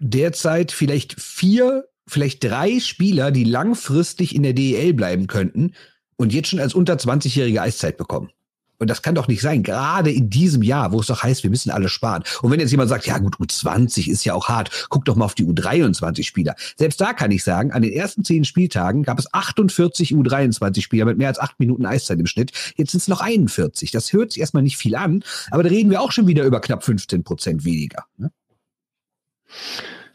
derzeit 0.00 0.72
vielleicht 0.72 1.20
vier, 1.20 1.88
vielleicht 2.06 2.44
drei 2.44 2.80
Spieler, 2.80 3.30
die 3.30 3.44
langfristig 3.44 4.34
in 4.34 4.42
der 4.42 4.52
DEL 4.52 4.94
bleiben 4.94 5.26
könnten 5.26 5.72
und 6.16 6.32
jetzt 6.32 6.48
schon 6.48 6.60
als 6.60 6.74
unter 6.74 6.94
20-jährige 6.94 7.60
Eiszeit 7.60 7.96
bekommen. 7.96 8.30
Und 8.78 8.90
das 8.90 9.02
kann 9.02 9.14
doch 9.14 9.28
nicht 9.28 9.40
sein, 9.40 9.62
gerade 9.62 10.10
in 10.10 10.28
diesem 10.28 10.62
Jahr, 10.62 10.92
wo 10.92 11.00
es 11.00 11.06
doch 11.06 11.22
heißt, 11.22 11.42
wir 11.42 11.50
müssen 11.50 11.70
alle 11.70 11.88
sparen. 11.88 12.24
Und 12.42 12.50
wenn 12.50 12.60
jetzt 12.60 12.70
jemand 12.70 12.90
sagt, 12.90 13.06
ja 13.06 13.18
gut, 13.18 13.36
U20 13.36 14.10
ist 14.10 14.24
ja 14.24 14.34
auch 14.34 14.48
hart, 14.48 14.86
guck 14.90 15.04
doch 15.06 15.16
mal 15.16 15.24
auf 15.24 15.34
die 15.34 15.46
U23-Spieler. 15.46 16.54
Selbst 16.76 17.00
da 17.00 17.14
kann 17.14 17.30
ich 17.30 17.42
sagen, 17.42 17.72
an 17.72 17.82
den 17.82 17.92
ersten 17.92 18.24
zehn 18.24 18.44
Spieltagen 18.44 19.02
gab 19.02 19.18
es 19.18 19.32
48 19.32 20.12
U23-Spieler 20.12 21.06
mit 21.06 21.16
mehr 21.16 21.28
als 21.28 21.38
acht 21.38 21.58
Minuten 21.58 21.86
Eiszeit 21.86 22.20
im 22.20 22.26
Schnitt. 22.26 22.52
Jetzt 22.76 22.90
sind 22.90 23.00
es 23.00 23.08
noch 23.08 23.22
41. 23.22 23.90
Das 23.92 24.12
hört 24.12 24.32
sich 24.32 24.40
erstmal 24.40 24.62
nicht 24.62 24.76
viel 24.76 24.94
an, 24.94 25.24
aber 25.50 25.62
da 25.62 25.70
reden 25.70 25.90
wir 25.90 26.02
auch 26.02 26.12
schon 26.12 26.26
wieder 26.26 26.44
über 26.44 26.60
knapp 26.60 26.84
15 26.84 27.24
Prozent 27.24 27.64
weniger. 27.64 28.04
Ne? 28.18 28.30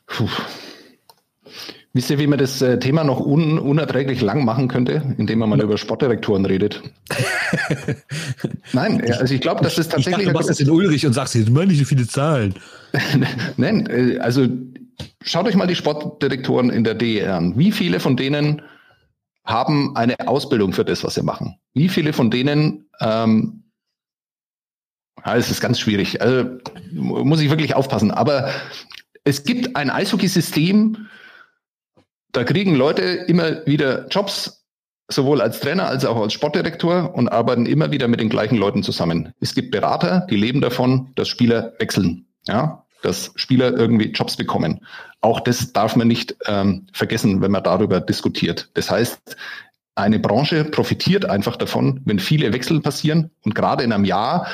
Puh. 0.08 0.30
Wisst 1.94 2.10
ihr, 2.10 2.20
wie 2.20 2.28
man 2.28 2.40
das 2.40 2.62
äh, 2.62 2.80
Thema 2.80 3.04
noch 3.04 3.20
un 3.20 3.60
unerträglich 3.60 4.22
lang 4.22 4.46
machen 4.46 4.70
könnte, 4.70 5.14
indem 5.18 5.40
man 5.40 5.50
mal 5.50 5.58
ja. 5.58 5.66
über 5.66 5.78
Sportdirektoren 5.78 6.46
redet? 6.46 6.82
Nein, 8.74 9.02
also 9.12 9.34
ich 9.34 9.42
glaube, 9.42 9.62
dass 9.62 9.76
das 9.76 9.90
tatsächlich. 9.90 10.06
Ich 10.06 10.12
dachte, 10.12 10.26
du 10.28 10.34
machst 10.34 10.50
das 10.50 10.60
in 10.62 10.70
Ulrich 10.70 11.06
und 11.06 11.12
sagst, 11.12 11.36
jetzt 11.36 11.50
meine 11.50 11.68
nicht 11.68 11.80
so 11.80 11.86
viele 11.86 12.08
Zahlen. 12.08 12.56
Nein, 13.58 13.88
äh, 13.88 14.20
also 14.20 14.48
schaut 15.22 15.48
euch 15.48 15.56
mal 15.56 15.68
die 15.68 15.76
Sportdirektoren 15.76 16.70
in 16.70 16.86
der 16.86 16.96
DER 16.96 17.36
an. 17.36 17.58
Wie 17.58 17.74
viele 17.74 18.00
von 18.00 18.16
denen 18.16 18.62
haben 19.44 19.98
eine 19.98 20.16
Ausbildung 20.28 20.72
für 20.72 20.86
das, 20.86 21.04
was 21.04 21.16
sie 21.16 21.24
machen? 21.24 21.58
Wie 21.74 21.90
viele 21.90 22.14
von 22.14 22.32
denen 22.32 22.86
ähm, 23.02 23.64
ja, 25.26 25.36
es 25.36 25.52
ist 25.52 25.62
ganz 25.62 25.80
schwierig. 25.80 26.22
Also 26.22 26.46
muss 26.94 27.42
ich 27.42 27.50
wirklich 27.50 27.76
aufpassen. 27.76 28.12
Aber 28.12 28.50
es 29.24 29.44
gibt 29.44 29.76
ein 29.76 29.90
Eishockey-System, 29.90 31.08
da 32.32 32.44
kriegen 32.44 32.76
Leute 32.76 33.04
immer 33.04 33.66
wieder 33.66 34.08
Jobs, 34.08 34.66
sowohl 35.10 35.42
als 35.42 35.60
Trainer 35.60 35.88
als 35.88 36.06
auch 36.06 36.22
als 36.22 36.34
Sportdirektor 36.34 37.14
und 37.14 37.30
arbeiten 37.30 37.66
immer 37.66 37.92
wieder 37.92 38.08
mit 38.08 38.20
den 38.20 38.30
gleichen 38.30 38.58
Leuten 38.58 38.84
zusammen. 38.84 39.34
Es 39.40 39.54
gibt 39.54 39.72
Berater, 39.72 40.26
die 40.30 40.38
leben 40.38 40.62
davon, 40.62 41.12
dass 41.16 41.28
Spieler 41.28 41.74
wechseln, 41.80 42.26
ja, 42.48 42.86
dass 43.02 43.32
Spieler 43.36 43.74
irgendwie 43.74 44.12
Jobs 44.12 44.38
bekommen. 44.38 44.86
Auch 45.20 45.40
das 45.40 45.74
darf 45.74 45.96
man 45.96 46.08
nicht 46.08 46.36
ähm, 46.46 46.88
vergessen, 46.94 47.42
wenn 47.42 47.52
man 47.52 47.64
darüber 47.64 48.00
diskutiert. 48.00 48.70
Das 48.74 48.90
heißt, 48.90 49.36
eine 49.96 50.20
Branche 50.20 50.64
profitiert 50.64 51.26
einfach 51.26 51.58
davon, 51.58 52.02
wenn 52.06 52.20
viele 52.20 52.54
Wechsel 52.54 52.80
passieren 52.80 53.32
und 53.44 53.54
gerade 53.54 53.84
in 53.84 53.92
einem 53.92 54.06
Jahr, 54.06 54.48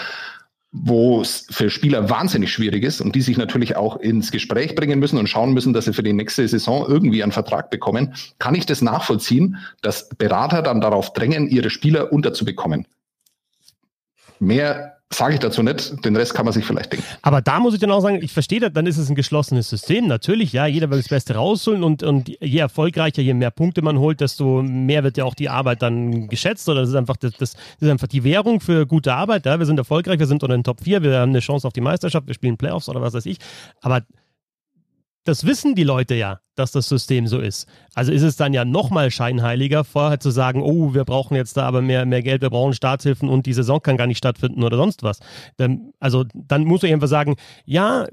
wo 0.72 1.22
es 1.22 1.48
für 1.50 1.70
Spieler 1.70 2.10
wahnsinnig 2.10 2.52
schwierig 2.52 2.84
ist 2.84 3.00
und 3.02 3.16
die 3.16 3.22
sich 3.22 3.38
natürlich 3.38 3.78
auch 3.78 3.98
ins 3.98 4.32
Gespräch 4.32 4.76
bringen 4.76 5.00
müssen 5.00 5.18
und 5.18 5.28
schauen 5.28 5.54
müssen, 5.54 5.74
dass 5.74 5.86
sie 5.86 5.94
für 5.94 6.04
die 6.04 6.14
nächste 6.14 6.48
Saison 6.48 6.86
irgendwie 6.88 7.24
einen 7.24 7.32
Vertrag 7.32 7.70
bekommen, 7.70 8.16
kann 8.38 8.56
ich 8.56 8.66
das 8.66 8.82
nachvollziehen, 8.82 9.58
dass 9.82 10.10
Berater 10.10 10.62
dann 10.62 10.82
darauf 10.82 11.14
drängen, 11.14 11.48
ihre 11.48 11.70
Spieler 11.70 12.12
unterzubekommen. 12.12 12.86
Mehr 14.40 14.97
Sage 15.14 15.36
ich 15.36 15.40
dazu 15.40 15.64
nicht, 15.64 16.04
den 16.04 16.18
Rest 16.18 16.34
kann 16.34 16.44
man 16.44 16.54
sich 16.54 16.66
vielleicht 16.66 16.92
denken. 16.92 17.06
Aber 17.22 17.42
da 17.42 17.62
muss 17.62 17.74
ich 17.74 17.80
dann 17.80 17.92
auch 17.92 18.02
sagen, 18.02 18.20
ich 18.22 18.34
verstehe 18.34 18.60
das, 18.60 18.74
dann 18.74 18.86
ist 18.86 18.98
es 18.98 19.08
ein 19.08 19.16
geschlossenes 19.16 19.70
System. 19.70 20.06
Natürlich, 20.06 20.52
ja, 20.52 20.66
jeder 20.66 20.90
will 20.90 20.98
das 20.98 21.08
Beste 21.08 21.36
rausholen 21.36 21.82
und, 21.82 22.04
und 22.04 22.28
je 22.28 22.60
erfolgreicher, 22.60 23.22
je 23.22 23.34
mehr 23.34 23.50
Punkte 23.50 23.82
man 23.82 24.00
holt, 24.00 24.20
desto 24.20 24.62
mehr 24.64 25.06
wird 25.06 25.18
ja 25.18 25.24
auch 25.24 25.34
die 25.34 25.48
Arbeit 25.48 25.82
dann 25.82 26.28
geschätzt. 26.28 26.68
Oder 26.68 26.82
das 26.82 26.90
ist 26.90 26.96
einfach, 26.96 27.16
das, 27.16 27.32
das 27.34 27.56
ist 27.80 27.90
einfach 27.90 28.08
die 28.08 28.26
Währung 28.26 28.60
für 28.60 28.86
gute 28.86 29.14
Arbeit. 29.14 29.46
Ja. 29.46 29.58
Wir 29.58 29.66
sind 29.66 29.80
erfolgreich, 29.80 30.20
wir 30.20 30.28
sind 30.28 30.44
unter 30.44 30.54
den 30.56 30.66
Top 30.66 30.82
4, 30.84 31.02
wir 31.02 31.20
haben 31.20 31.30
eine 31.30 31.40
Chance 31.40 31.66
auf 31.66 31.74
die 31.74 31.82
Meisterschaft, 31.82 32.28
wir 32.28 32.34
spielen 32.34 32.58
Playoffs 32.58 32.90
oder 32.90 33.02
was 33.02 33.14
weiß 33.14 33.28
ich. 33.28 33.38
Aber 33.82 34.02
das 35.28 35.46
wissen 35.46 35.76
die 35.76 35.84
Leute 35.84 36.16
ja, 36.16 36.40
dass 36.56 36.72
das 36.72 36.88
System 36.88 37.28
so 37.28 37.40
ist. 37.40 37.68
Also 37.94 38.12
ist 38.12 38.22
es 38.22 38.38
dann 38.38 38.54
ja 38.54 38.64
nochmal 38.64 39.12
scheinheiliger, 39.12 39.84
vorher 39.84 40.20
zu 40.20 40.32
sagen, 40.32 40.62
oh, 40.62 40.94
wir 40.94 41.04
brauchen 41.04 41.36
jetzt 41.36 41.58
da 41.58 41.64
aber 41.64 41.82
mehr, 41.82 42.06
mehr 42.06 42.24
Geld, 42.24 42.42
wir 42.42 42.50
brauchen 42.50 42.74
Staatshilfen 42.74 43.28
und 43.28 43.46
die 43.46 43.54
Saison 43.54 43.82
kann 43.82 43.98
gar 43.98 44.08
nicht 44.08 44.20
stattfinden 44.20 44.64
oder 44.64 44.78
sonst 44.78 45.04
was. 45.04 45.20
also 46.00 46.26
dann 46.34 46.64
muss 46.64 46.84
ich 46.84 46.94
einfach 46.94 47.08
sagen, 47.08 47.36
ja, 47.66 48.08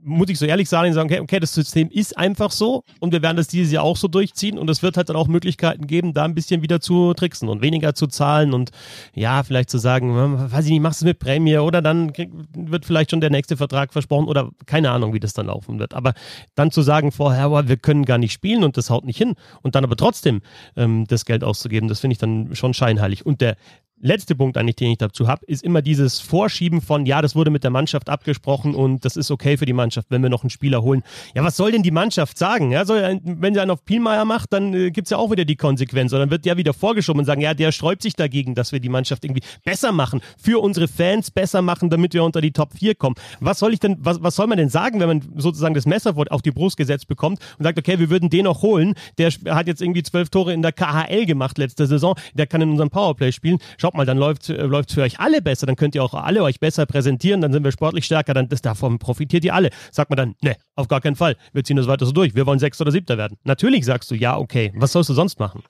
muss 0.00 0.28
ich 0.28 0.38
so 0.38 0.46
ehrlich 0.46 0.68
sagen, 0.68 0.92
sagen, 0.92 1.10
okay, 1.10 1.20
okay, 1.20 1.40
das 1.40 1.52
System 1.52 1.90
ist 1.90 2.16
einfach 2.16 2.52
so 2.52 2.84
und 3.00 3.12
wir 3.12 3.22
werden 3.22 3.36
das 3.36 3.48
dieses 3.48 3.72
Jahr 3.72 3.82
auch 3.82 3.96
so 3.96 4.06
durchziehen 4.06 4.58
und 4.58 4.70
es 4.70 4.82
wird 4.82 4.96
halt 4.96 5.08
dann 5.08 5.16
auch 5.16 5.26
Möglichkeiten 5.26 5.86
geben, 5.86 6.14
da 6.14 6.24
ein 6.24 6.34
bisschen 6.34 6.62
wieder 6.62 6.80
zu 6.80 7.14
tricksen 7.14 7.48
und 7.48 7.62
weniger 7.62 7.94
zu 7.94 8.06
zahlen 8.06 8.54
und 8.54 8.70
ja, 9.14 9.42
vielleicht 9.42 9.70
zu 9.70 9.78
sagen, 9.78 10.14
hm, 10.14 10.52
weiß 10.52 10.66
ich 10.66 10.70
nicht, 10.70 10.80
machst 10.80 11.02
du 11.02 11.06
mit 11.06 11.18
Prämie 11.18 11.58
oder 11.58 11.82
dann 11.82 12.12
wird 12.54 12.86
vielleicht 12.86 13.10
schon 13.10 13.20
der 13.20 13.30
nächste 13.30 13.56
Vertrag 13.56 13.92
versprochen 13.92 14.28
oder 14.28 14.50
keine 14.66 14.90
Ahnung, 14.90 15.12
wie 15.14 15.20
das 15.20 15.32
dann 15.32 15.46
laufen 15.46 15.78
wird. 15.78 15.94
Aber 15.94 16.14
dann 16.54 16.70
zu 16.70 16.82
sagen 16.82 17.10
vorher, 17.10 17.44
aber 17.44 17.68
wir 17.68 17.76
können 17.76 18.04
gar 18.04 18.18
nicht 18.18 18.32
spielen 18.32 18.62
und 18.62 18.76
das 18.76 18.90
haut 18.90 19.04
nicht 19.04 19.18
hin 19.18 19.34
und 19.62 19.74
dann 19.74 19.84
aber 19.84 19.96
trotzdem 19.96 20.42
ähm, 20.76 21.06
das 21.08 21.24
Geld 21.24 21.42
auszugeben, 21.42 21.88
das 21.88 22.00
finde 22.00 22.12
ich 22.12 22.18
dann 22.18 22.54
schon 22.54 22.72
scheinheilig. 22.72 23.26
Und 23.26 23.40
der 23.40 23.56
letzte 24.00 24.34
Punkt 24.34 24.56
eigentlich, 24.56 24.76
den 24.76 24.92
ich 24.92 24.98
dazu 24.98 25.28
habe, 25.28 25.44
ist 25.46 25.62
immer 25.62 25.82
dieses 25.82 26.20
Vorschieben 26.20 26.80
von, 26.80 27.06
ja, 27.06 27.22
das 27.22 27.34
wurde 27.34 27.50
mit 27.50 27.64
der 27.64 27.70
Mannschaft 27.70 28.08
abgesprochen 28.08 28.74
und 28.74 29.04
das 29.04 29.16
ist 29.16 29.30
okay 29.30 29.56
für 29.56 29.66
die 29.66 29.72
Mannschaft, 29.72 30.10
wenn 30.10 30.22
wir 30.22 30.30
noch 30.30 30.42
einen 30.42 30.50
Spieler 30.50 30.82
holen. 30.82 31.02
Ja, 31.34 31.44
was 31.44 31.56
soll 31.56 31.72
denn 31.72 31.82
die 31.82 31.90
Mannschaft 31.90 32.38
sagen? 32.38 32.70
Ja, 32.70 32.84
soll, 32.84 33.20
wenn 33.24 33.54
sie 33.54 33.60
einen 33.60 33.70
auf 33.70 33.84
Pielmeier 33.84 34.24
macht, 34.24 34.52
dann 34.52 34.72
äh, 34.74 34.90
gibt's 34.90 35.10
ja 35.10 35.18
auch 35.18 35.30
wieder 35.30 35.44
die 35.44 35.56
Konsequenz. 35.56 36.12
Und 36.12 36.20
dann 36.20 36.30
wird 36.30 36.44
der 36.44 36.56
wieder 36.56 36.74
vorgeschoben 36.74 37.20
und 37.20 37.26
sagen, 37.26 37.40
ja, 37.40 37.54
der 37.54 37.72
sträubt 37.72 38.02
sich 38.02 38.14
dagegen, 38.14 38.54
dass 38.54 38.72
wir 38.72 38.80
die 38.80 38.88
Mannschaft 38.88 39.24
irgendwie 39.24 39.42
besser 39.64 39.92
machen, 39.92 40.20
für 40.38 40.62
unsere 40.62 40.88
Fans 40.88 41.30
besser 41.30 41.62
machen, 41.62 41.90
damit 41.90 42.14
wir 42.14 42.22
unter 42.22 42.40
die 42.40 42.52
Top 42.52 42.74
4 42.74 42.94
kommen. 42.94 43.16
Was 43.40 43.58
soll 43.58 43.72
ich 43.72 43.80
denn, 43.80 43.96
was, 44.00 44.22
was 44.22 44.36
soll 44.36 44.46
man 44.46 44.58
denn 44.58 44.68
sagen, 44.68 45.00
wenn 45.00 45.08
man 45.08 45.22
sozusagen 45.36 45.74
das 45.74 45.86
Messerwort 45.86 46.30
auf 46.30 46.42
die 46.42 46.52
Brust 46.52 46.76
gesetzt 46.76 47.08
bekommt 47.08 47.40
und 47.58 47.64
sagt, 47.64 47.78
okay, 47.78 47.98
wir 47.98 48.10
würden 48.10 48.30
den 48.30 48.44
noch 48.44 48.62
holen, 48.62 48.94
der 49.18 49.30
hat 49.48 49.66
jetzt 49.66 49.82
irgendwie 49.82 50.02
zwölf 50.02 50.28
Tore 50.28 50.52
in 50.52 50.62
der 50.62 50.72
KHL 50.72 51.26
gemacht 51.26 51.58
letzte 51.58 51.86
Saison, 51.86 52.14
der 52.34 52.46
kann 52.46 52.60
in 52.60 52.70
unserem 52.70 52.90
Powerplay 52.90 53.32
spielen. 53.32 53.58
Schau 53.76 53.87
schaut 53.88 53.94
mal, 53.94 54.04
dann 54.04 54.18
läuft 54.18 54.50
äh, 54.50 54.62
läuft 54.66 54.92
für 54.92 55.02
euch 55.02 55.18
alle 55.18 55.40
besser, 55.40 55.66
dann 55.66 55.76
könnt 55.76 55.94
ihr 55.94 56.04
auch 56.04 56.12
alle 56.12 56.42
euch 56.42 56.60
besser 56.60 56.84
präsentieren, 56.84 57.40
dann 57.40 57.52
sind 57.52 57.64
wir 57.64 57.72
sportlich 57.72 58.04
stärker, 58.04 58.34
dann 58.34 58.48
das, 58.48 58.60
davon 58.60 58.98
profitiert 58.98 59.44
ihr 59.44 59.54
alle. 59.54 59.70
Sagt 59.90 60.10
man 60.10 60.16
dann, 60.18 60.34
ne, 60.42 60.56
auf 60.76 60.88
gar 60.88 61.00
keinen 61.00 61.16
Fall, 61.16 61.36
wir 61.54 61.64
ziehen 61.64 61.76
das 61.76 61.86
weiter 61.86 62.04
so 62.04 62.12
durch, 62.12 62.34
wir 62.34 62.44
wollen 62.44 62.58
Sechster 62.58 62.82
oder 62.82 62.92
Siebter 62.92 63.16
werden. 63.16 63.38
Natürlich 63.44 63.86
sagst 63.86 64.10
du, 64.10 64.14
ja, 64.14 64.36
okay, 64.36 64.72
was 64.76 64.92
sollst 64.92 65.08
du 65.08 65.14
sonst 65.14 65.40
machen? 65.40 65.62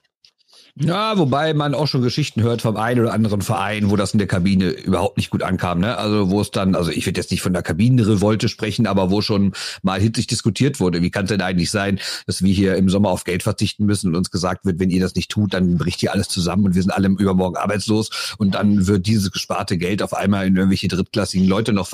Ja, 0.75 1.17
wobei 1.17 1.53
man 1.53 1.73
auch 1.73 1.87
schon 1.87 2.01
Geschichten 2.01 2.41
hört 2.41 2.61
vom 2.61 2.77
einen 2.77 3.01
oder 3.01 3.13
anderen 3.13 3.41
Verein, 3.41 3.89
wo 3.89 3.95
das 3.95 4.13
in 4.13 4.17
der 4.17 4.27
Kabine 4.27 4.69
überhaupt 4.69 5.17
nicht 5.17 5.29
gut 5.29 5.43
ankam. 5.43 5.79
Ne? 5.79 5.97
Also 5.97 6.29
wo 6.29 6.41
es 6.41 6.51
dann, 6.51 6.75
also 6.75 6.91
ich 6.91 7.05
würde 7.05 7.19
jetzt 7.19 7.31
nicht 7.31 7.41
von 7.41 7.53
der 7.53 7.63
Kabinenrevolte 7.63 8.47
sprechen, 8.49 8.87
aber 8.87 9.11
wo 9.11 9.21
schon 9.21 9.53
mal 9.81 9.99
hitzig 9.99 10.27
diskutiert 10.27 10.79
wurde. 10.79 11.01
Wie 11.01 11.09
kann 11.09 11.25
es 11.25 11.29
denn 11.29 11.41
eigentlich 11.41 11.71
sein, 11.71 11.99
dass 12.27 12.43
wir 12.43 12.53
hier 12.53 12.75
im 12.75 12.89
Sommer 12.89 13.09
auf 13.09 13.23
Geld 13.23 13.43
verzichten 13.43 13.85
müssen 13.85 14.09
und 14.09 14.15
uns 14.15 14.31
gesagt 14.31 14.65
wird, 14.65 14.79
wenn 14.79 14.89
ihr 14.89 15.01
das 15.01 15.15
nicht 15.15 15.29
tut, 15.29 15.53
dann 15.53 15.77
bricht 15.77 15.99
hier 15.99 16.13
alles 16.13 16.29
zusammen 16.29 16.65
und 16.65 16.75
wir 16.75 16.81
sind 16.81 16.91
alle 16.91 17.07
übermorgen 17.09 17.57
arbeitslos 17.57 18.35
und 18.37 18.55
dann 18.55 18.87
wird 18.87 19.07
dieses 19.07 19.31
gesparte 19.31 19.77
Geld 19.77 20.01
auf 20.01 20.13
einmal 20.13 20.47
in 20.47 20.55
irgendwelche 20.55 20.87
drittklassigen 20.87 21.47
Leute 21.47 21.73
noch 21.73 21.91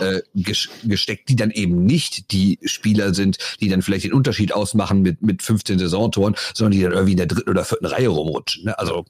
äh, 0.00 0.20
gesteckt, 0.84 1.28
die 1.28 1.36
dann 1.36 1.50
eben 1.50 1.84
nicht 1.84 2.30
die 2.32 2.58
Spieler 2.64 3.14
sind, 3.14 3.38
die 3.60 3.68
dann 3.68 3.82
vielleicht 3.82 4.04
den 4.04 4.12
Unterschied 4.12 4.52
ausmachen 4.52 5.02
mit, 5.02 5.22
mit 5.22 5.42
15 5.42 5.78
Saisontoren, 5.78 6.34
sondern 6.54 6.72
die 6.72 6.82
dann 6.82 6.92
irgendwie 6.92 7.12
in 7.12 7.18
der 7.18 7.26
dritten 7.26 7.50
oder 7.50 7.64
vierten 7.64 7.86
Reihe 7.86 8.10
rumrutschen. 8.18 8.64
Ne? 8.64 8.78
Also 8.78 9.04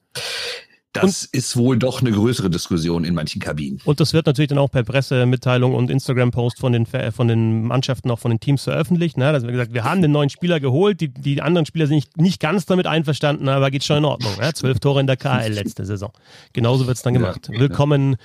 Das 0.94 1.24
und, 1.24 1.34
ist 1.34 1.56
wohl 1.56 1.78
doch 1.78 2.00
eine 2.00 2.10
größere 2.10 2.48
Diskussion 2.50 3.04
in 3.04 3.14
manchen 3.14 3.40
Kabinen. 3.40 3.80
Und 3.84 4.00
das 4.00 4.14
wird 4.14 4.26
natürlich 4.26 4.48
dann 4.48 4.58
auch 4.58 4.70
per 4.70 4.82
Pressemitteilung 4.84 5.74
und 5.74 5.90
Instagram-Post 5.90 6.58
von 6.58 6.72
den, 6.72 6.86
von 6.86 7.28
den 7.28 7.62
Mannschaften, 7.64 8.10
auch 8.10 8.18
von 8.18 8.30
den 8.30 8.40
Teams 8.40 8.64
veröffentlicht. 8.64 9.16
Ne? 9.16 9.32
Dass 9.32 9.42
wir 9.44 9.52
gesagt, 9.52 9.74
wir 9.74 9.84
haben 9.84 10.02
den 10.02 10.12
neuen 10.12 10.30
Spieler 10.30 10.60
geholt, 10.60 11.00
die, 11.00 11.08
die 11.08 11.42
anderen 11.42 11.66
Spieler 11.66 11.86
sind 11.86 11.96
nicht, 11.96 12.16
nicht 12.16 12.40
ganz 12.40 12.66
damit 12.66 12.86
einverstanden, 12.86 13.48
aber 13.48 13.70
geht 13.70 13.84
schon 13.84 13.98
in 13.98 14.04
Ordnung. 14.06 14.32
Ne? 14.40 14.52
Zwölf 14.54 14.80
Tore 14.80 15.00
in 15.00 15.06
der 15.06 15.16
KL 15.16 15.52
letzte 15.52 15.84
Saison. 15.84 16.10
Genauso 16.52 16.86
wird 16.86 16.96
es 16.96 17.02
dann 17.02 17.14
gemacht. 17.14 17.50
Ja, 17.52 17.60
Willkommen 17.60 18.16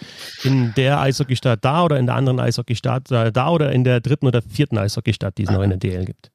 ja. 0.43 0.51
in 0.51 0.73
der 0.75 0.99
Eishockeystadt 1.01 1.63
da 1.63 1.83
oder 1.83 1.99
in 1.99 2.05
der 2.05 2.15
anderen 2.15 2.39
Eishockeystadt 2.39 3.11
da 3.11 3.49
oder 3.49 3.71
in 3.71 3.83
der 3.83 3.99
dritten 3.99 4.25
oder 4.25 4.41
vierten 4.41 4.77
Eishockeystadt, 4.77 5.37
die 5.37 5.43
es 5.43 5.51
noch 5.51 5.61
in 5.61 5.69
der 5.69 5.79
DL 5.79 6.05
gibt. 6.05 6.32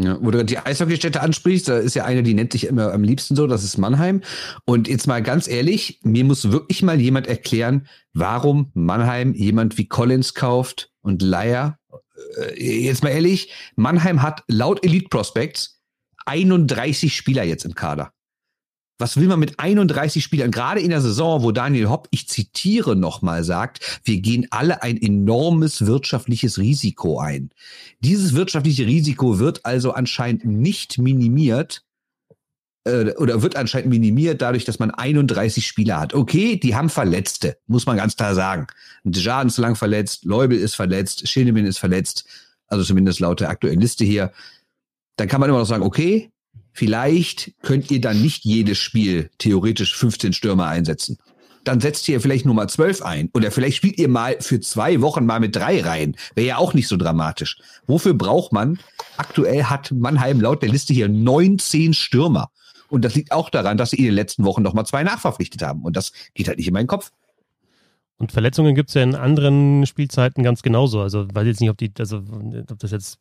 Ja, 0.00 0.16
wo 0.20 0.30
du 0.30 0.44
die 0.44 0.58
Eishockeystätte 0.58 1.20
ansprichst, 1.20 1.68
da 1.68 1.78
ist 1.78 1.94
ja 1.94 2.04
eine, 2.04 2.22
die 2.22 2.34
nennt 2.34 2.52
sich 2.52 2.68
immer 2.68 2.92
am 2.92 3.02
liebsten 3.02 3.34
so, 3.34 3.48
das 3.48 3.64
ist 3.64 3.78
Mannheim. 3.78 4.22
Und 4.64 4.86
jetzt 4.86 5.08
mal 5.08 5.22
ganz 5.22 5.48
ehrlich, 5.48 5.98
mir 6.04 6.24
muss 6.24 6.52
wirklich 6.52 6.82
mal 6.82 7.00
jemand 7.00 7.26
erklären, 7.26 7.88
warum 8.14 8.70
Mannheim 8.74 9.34
jemand 9.34 9.76
wie 9.76 9.88
Collins 9.88 10.34
kauft 10.34 10.92
und 11.00 11.20
Leier. 11.20 11.78
Äh, 12.36 12.84
jetzt 12.84 13.02
mal 13.02 13.10
ehrlich, 13.10 13.52
Mannheim 13.74 14.22
hat 14.22 14.44
laut 14.46 14.84
Elite 14.84 15.08
Prospects 15.08 15.80
31 16.26 17.16
Spieler 17.16 17.42
jetzt 17.42 17.64
im 17.64 17.74
Kader. 17.74 18.12
Was 18.98 19.16
will 19.16 19.28
man 19.28 19.38
mit 19.38 19.60
31 19.60 20.22
Spielern? 20.22 20.50
Gerade 20.50 20.80
in 20.80 20.90
der 20.90 21.00
Saison, 21.00 21.42
wo 21.44 21.52
Daniel 21.52 21.88
Hopp, 21.88 22.08
ich 22.10 22.28
zitiere 22.28 22.96
nochmal, 22.96 23.44
sagt, 23.44 24.00
wir 24.02 24.20
gehen 24.20 24.48
alle 24.50 24.82
ein 24.82 25.00
enormes 25.00 25.86
wirtschaftliches 25.86 26.58
Risiko 26.58 27.20
ein. 27.20 27.50
Dieses 28.00 28.34
wirtschaftliche 28.34 28.86
Risiko 28.86 29.38
wird 29.38 29.64
also 29.64 29.92
anscheinend 29.92 30.44
nicht 30.44 30.98
minimiert 30.98 31.84
äh, 32.84 33.14
oder 33.14 33.40
wird 33.42 33.54
anscheinend 33.54 33.90
minimiert 33.90 34.42
dadurch, 34.42 34.64
dass 34.64 34.80
man 34.80 34.90
31 34.90 35.64
Spieler 35.64 36.00
hat. 36.00 36.12
Okay, 36.12 36.56
die 36.56 36.74
haben 36.74 36.90
Verletzte, 36.90 37.56
muss 37.68 37.86
man 37.86 37.98
ganz 37.98 38.16
klar 38.16 38.34
sagen. 38.34 38.66
Dejan 39.04 39.46
ist 39.46 39.58
lang 39.58 39.76
verletzt, 39.76 40.24
Leubel 40.24 40.58
ist 40.58 40.74
verletzt, 40.74 41.28
Schildemin 41.28 41.66
ist 41.66 41.78
verletzt, 41.78 42.24
also 42.66 42.82
zumindest 42.82 43.20
laut 43.20 43.38
der 43.38 43.50
aktuellen 43.50 43.80
Liste 43.80 44.04
hier. 44.04 44.32
Dann 45.16 45.28
kann 45.28 45.40
man 45.40 45.50
immer 45.50 45.60
noch 45.60 45.66
sagen, 45.66 45.84
okay, 45.84 46.32
Vielleicht 46.78 47.54
könnt 47.62 47.90
ihr 47.90 48.00
dann 48.00 48.22
nicht 48.22 48.44
jedes 48.44 48.78
Spiel 48.78 49.30
theoretisch 49.38 49.96
15 49.96 50.32
Stürmer 50.32 50.68
einsetzen. 50.68 51.18
Dann 51.64 51.80
setzt 51.80 52.08
ihr 52.08 52.20
vielleicht 52.20 52.46
nur 52.46 52.54
mal 52.54 52.68
12 52.68 53.02
ein. 53.02 53.30
Oder 53.34 53.50
vielleicht 53.50 53.78
spielt 53.78 53.98
ihr 53.98 54.06
mal 54.06 54.36
für 54.38 54.60
zwei 54.60 55.00
Wochen 55.00 55.26
mal 55.26 55.40
mit 55.40 55.56
drei 55.56 55.80
rein. 55.80 56.14
Wäre 56.36 56.46
ja 56.46 56.56
auch 56.58 56.74
nicht 56.74 56.86
so 56.86 56.96
dramatisch. 56.96 57.58
Wofür 57.88 58.14
braucht 58.14 58.52
man? 58.52 58.78
Aktuell 59.16 59.64
hat 59.64 59.90
Mannheim 59.90 60.40
laut 60.40 60.62
der 60.62 60.68
Liste 60.68 60.94
hier 60.94 61.08
19 61.08 61.94
Stürmer. 61.94 62.48
Und 62.88 63.04
das 63.04 63.16
liegt 63.16 63.32
auch 63.32 63.50
daran, 63.50 63.76
dass 63.76 63.90
sie 63.90 63.96
in 63.96 64.04
den 64.04 64.14
letzten 64.14 64.44
Wochen 64.44 64.62
noch 64.62 64.72
mal 64.72 64.84
zwei 64.84 65.02
nachverpflichtet 65.02 65.62
haben. 65.62 65.82
Und 65.82 65.96
das 65.96 66.12
geht 66.34 66.46
halt 66.46 66.58
nicht 66.58 66.68
in 66.68 66.74
meinen 66.74 66.86
Kopf. 66.86 67.10
Und 68.18 68.30
Verletzungen 68.30 68.76
gibt 68.76 68.90
es 68.90 68.94
ja 68.94 69.02
in 69.02 69.16
anderen 69.16 69.84
Spielzeiten 69.84 70.44
ganz 70.44 70.62
genauso. 70.62 71.00
Also 71.00 71.26
weiß 71.34 71.44
jetzt 71.44 71.60
nicht, 71.60 71.70
ob 71.70 71.76
die, 71.76 71.90
also 71.98 72.18
ob 72.18 72.78
das 72.78 72.92
jetzt 72.92 73.18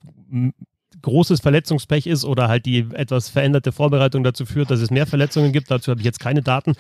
großes 1.02 1.42
Verletzungspech 1.42 2.08
ist 2.08 2.26
oder 2.26 2.48
halt 2.48 2.66
die 2.66 2.88
etwas 2.94 3.30
veränderte 3.30 3.72
Vorbereitung 3.72 4.24
dazu 4.24 4.46
führt, 4.46 4.72
dass 4.72 4.80
es 4.80 4.92
mehr 4.92 5.06
Verletzungen 5.06 5.52
gibt. 5.52 5.70
Dazu 5.70 5.92
habe 5.92 6.02
ich 6.02 6.06
jetzt 6.06 6.20
keine 6.20 6.42
Daten, 6.42 6.74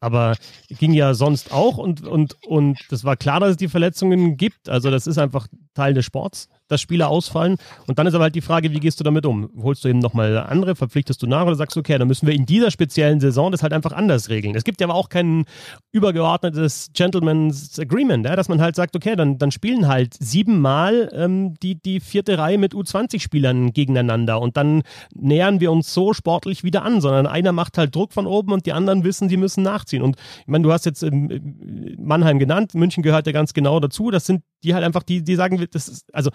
aber 0.00 0.36
ging 0.68 0.92
ja 0.92 1.14
sonst 1.14 1.52
auch 1.52 1.78
und, 1.78 2.06
und, 2.06 2.36
und 2.46 2.78
das 2.90 3.04
war 3.04 3.16
klar, 3.16 3.40
dass 3.40 3.50
es 3.50 3.56
die 3.56 3.68
Verletzungen 3.68 4.36
gibt. 4.36 4.68
Also 4.68 4.90
das 4.90 5.06
ist 5.06 5.18
einfach 5.18 5.48
Teil 5.74 5.94
des 5.94 6.04
Sports 6.04 6.48
dass 6.68 6.80
Spieler 6.80 7.08
ausfallen. 7.08 7.56
Und 7.86 7.98
dann 7.98 8.06
ist 8.06 8.14
aber 8.14 8.24
halt 8.24 8.34
die 8.34 8.40
Frage, 8.40 8.70
wie 8.72 8.80
gehst 8.80 9.00
du 9.00 9.04
damit 9.04 9.26
um? 9.26 9.50
Holst 9.62 9.84
du 9.84 9.88
eben 9.88 9.98
nochmal 9.98 10.36
andere, 10.38 10.74
verpflichtest 10.74 11.22
du 11.22 11.26
nach 11.26 11.46
oder 11.46 11.56
sagst 11.56 11.76
du, 11.76 11.80
okay, 11.80 11.98
dann 11.98 12.08
müssen 12.08 12.26
wir 12.26 12.34
in 12.34 12.46
dieser 12.46 12.70
speziellen 12.70 13.20
Saison 13.20 13.52
das 13.52 13.62
halt 13.62 13.72
einfach 13.72 13.92
anders 13.92 14.28
regeln. 14.28 14.54
Es 14.54 14.64
gibt 14.64 14.80
ja 14.80 14.86
aber 14.86 14.94
auch 14.94 15.08
kein 15.08 15.44
übergeordnetes 15.92 16.90
Gentleman's 16.94 17.78
Agreement, 17.78 18.24
ja, 18.26 18.36
dass 18.36 18.48
man 18.48 18.60
halt 18.60 18.76
sagt, 18.76 18.96
okay, 18.96 19.16
dann, 19.16 19.38
dann 19.38 19.50
spielen 19.50 19.88
halt 19.88 20.14
siebenmal 20.18 21.10
ähm, 21.12 21.54
die, 21.62 21.80
die 21.80 22.00
vierte 22.00 22.38
Reihe 22.38 22.58
mit 22.58 22.74
U20-Spielern 22.74 23.72
gegeneinander 23.72 24.40
und 24.40 24.56
dann 24.56 24.82
nähern 25.14 25.60
wir 25.60 25.70
uns 25.70 25.92
so 25.92 26.12
sportlich 26.12 26.64
wieder 26.64 26.82
an, 26.82 27.00
sondern 27.00 27.26
einer 27.26 27.52
macht 27.52 27.78
halt 27.78 27.94
Druck 27.94 28.12
von 28.12 28.26
oben 28.26 28.52
und 28.52 28.66
die 28.66 28.72
anderen 28.72 29.04
wissen, 29.04 29.28
sie 29.28 29.36
müssen 29.36 29.62
nachziehen. 29.62 30.02
Und 30.02 30.16
ich 30.40 30.46
meine, 30.46 30.64
du 30.64 30.72
hast 30.72 30.86
jetzt 30.86 31.02
ähm, 31.02 31.96
Mannheim 31.98 32.38
genannt, 32.38 32.74
München 32.74 33.02
gehört 33.02 33.26
ja 33.26 33.32
ganz 33.32 33.54
genau 33.54 33.80
dazu. 33.80 34.10
Das 34.10 34.26
sind 34.26 34.42
die 34.64 34.74
halt 34.74 34.84
einfach, 34.84 35.02
die, 35.02 35.22
die 35.22 35.36
sagen, 35.36 35.64
das 35.70 35.88
ist, 35.88 36.14
also 36.14 36.30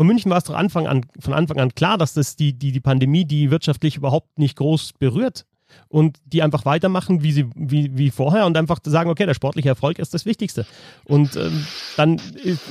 von 0.00 0.06
München 0.06 0.30
war 0.30 0.38
es 0.38 0.44
doch 0.44 0.54
Anfang 0.54 0.86
an, 0.86 1.04
von 1.18 1.34
Anfang 1.34 1.60
an 1.60 1.74
klar, 1.74 1.98
dass 1.98 2.14
das 2.14 2.34
die, 2.34 2.54
die, 2.54 2.72
die 2.72 2.80
Pandemie, 2.80 3.26
die 3.26 3.50
wirtschaftlich 3.50 3.96
überhaupt 3.98 4.38
nicht 4.38 4.56
groß 4.56 4.94
berührt 4.94 5.44
und 5.90 6.16
die 6.24 6.42
einfach 6.42 6.64
weitermachen 6.64 7.22
wie, 7.22 7.32
sie, 7.32 7.50
wie, 7.54 7.98
wie 7.98 8.08
vorher 8.08 8.46
und 8.46 8.56
einfach 8.56 8.78
sagen, 8.82 9.10
okay, 9.10 9.26
der 9.26 9.34
sportliche 9.34 9.68
Erfolg 9.68 9.98
ist 9.98 10.14
das 10.14 10.24
Wichtigste. 10.24 10.64
Und 11.04 11.36
ähm, 11.36 11.66
dann 11.98 12.16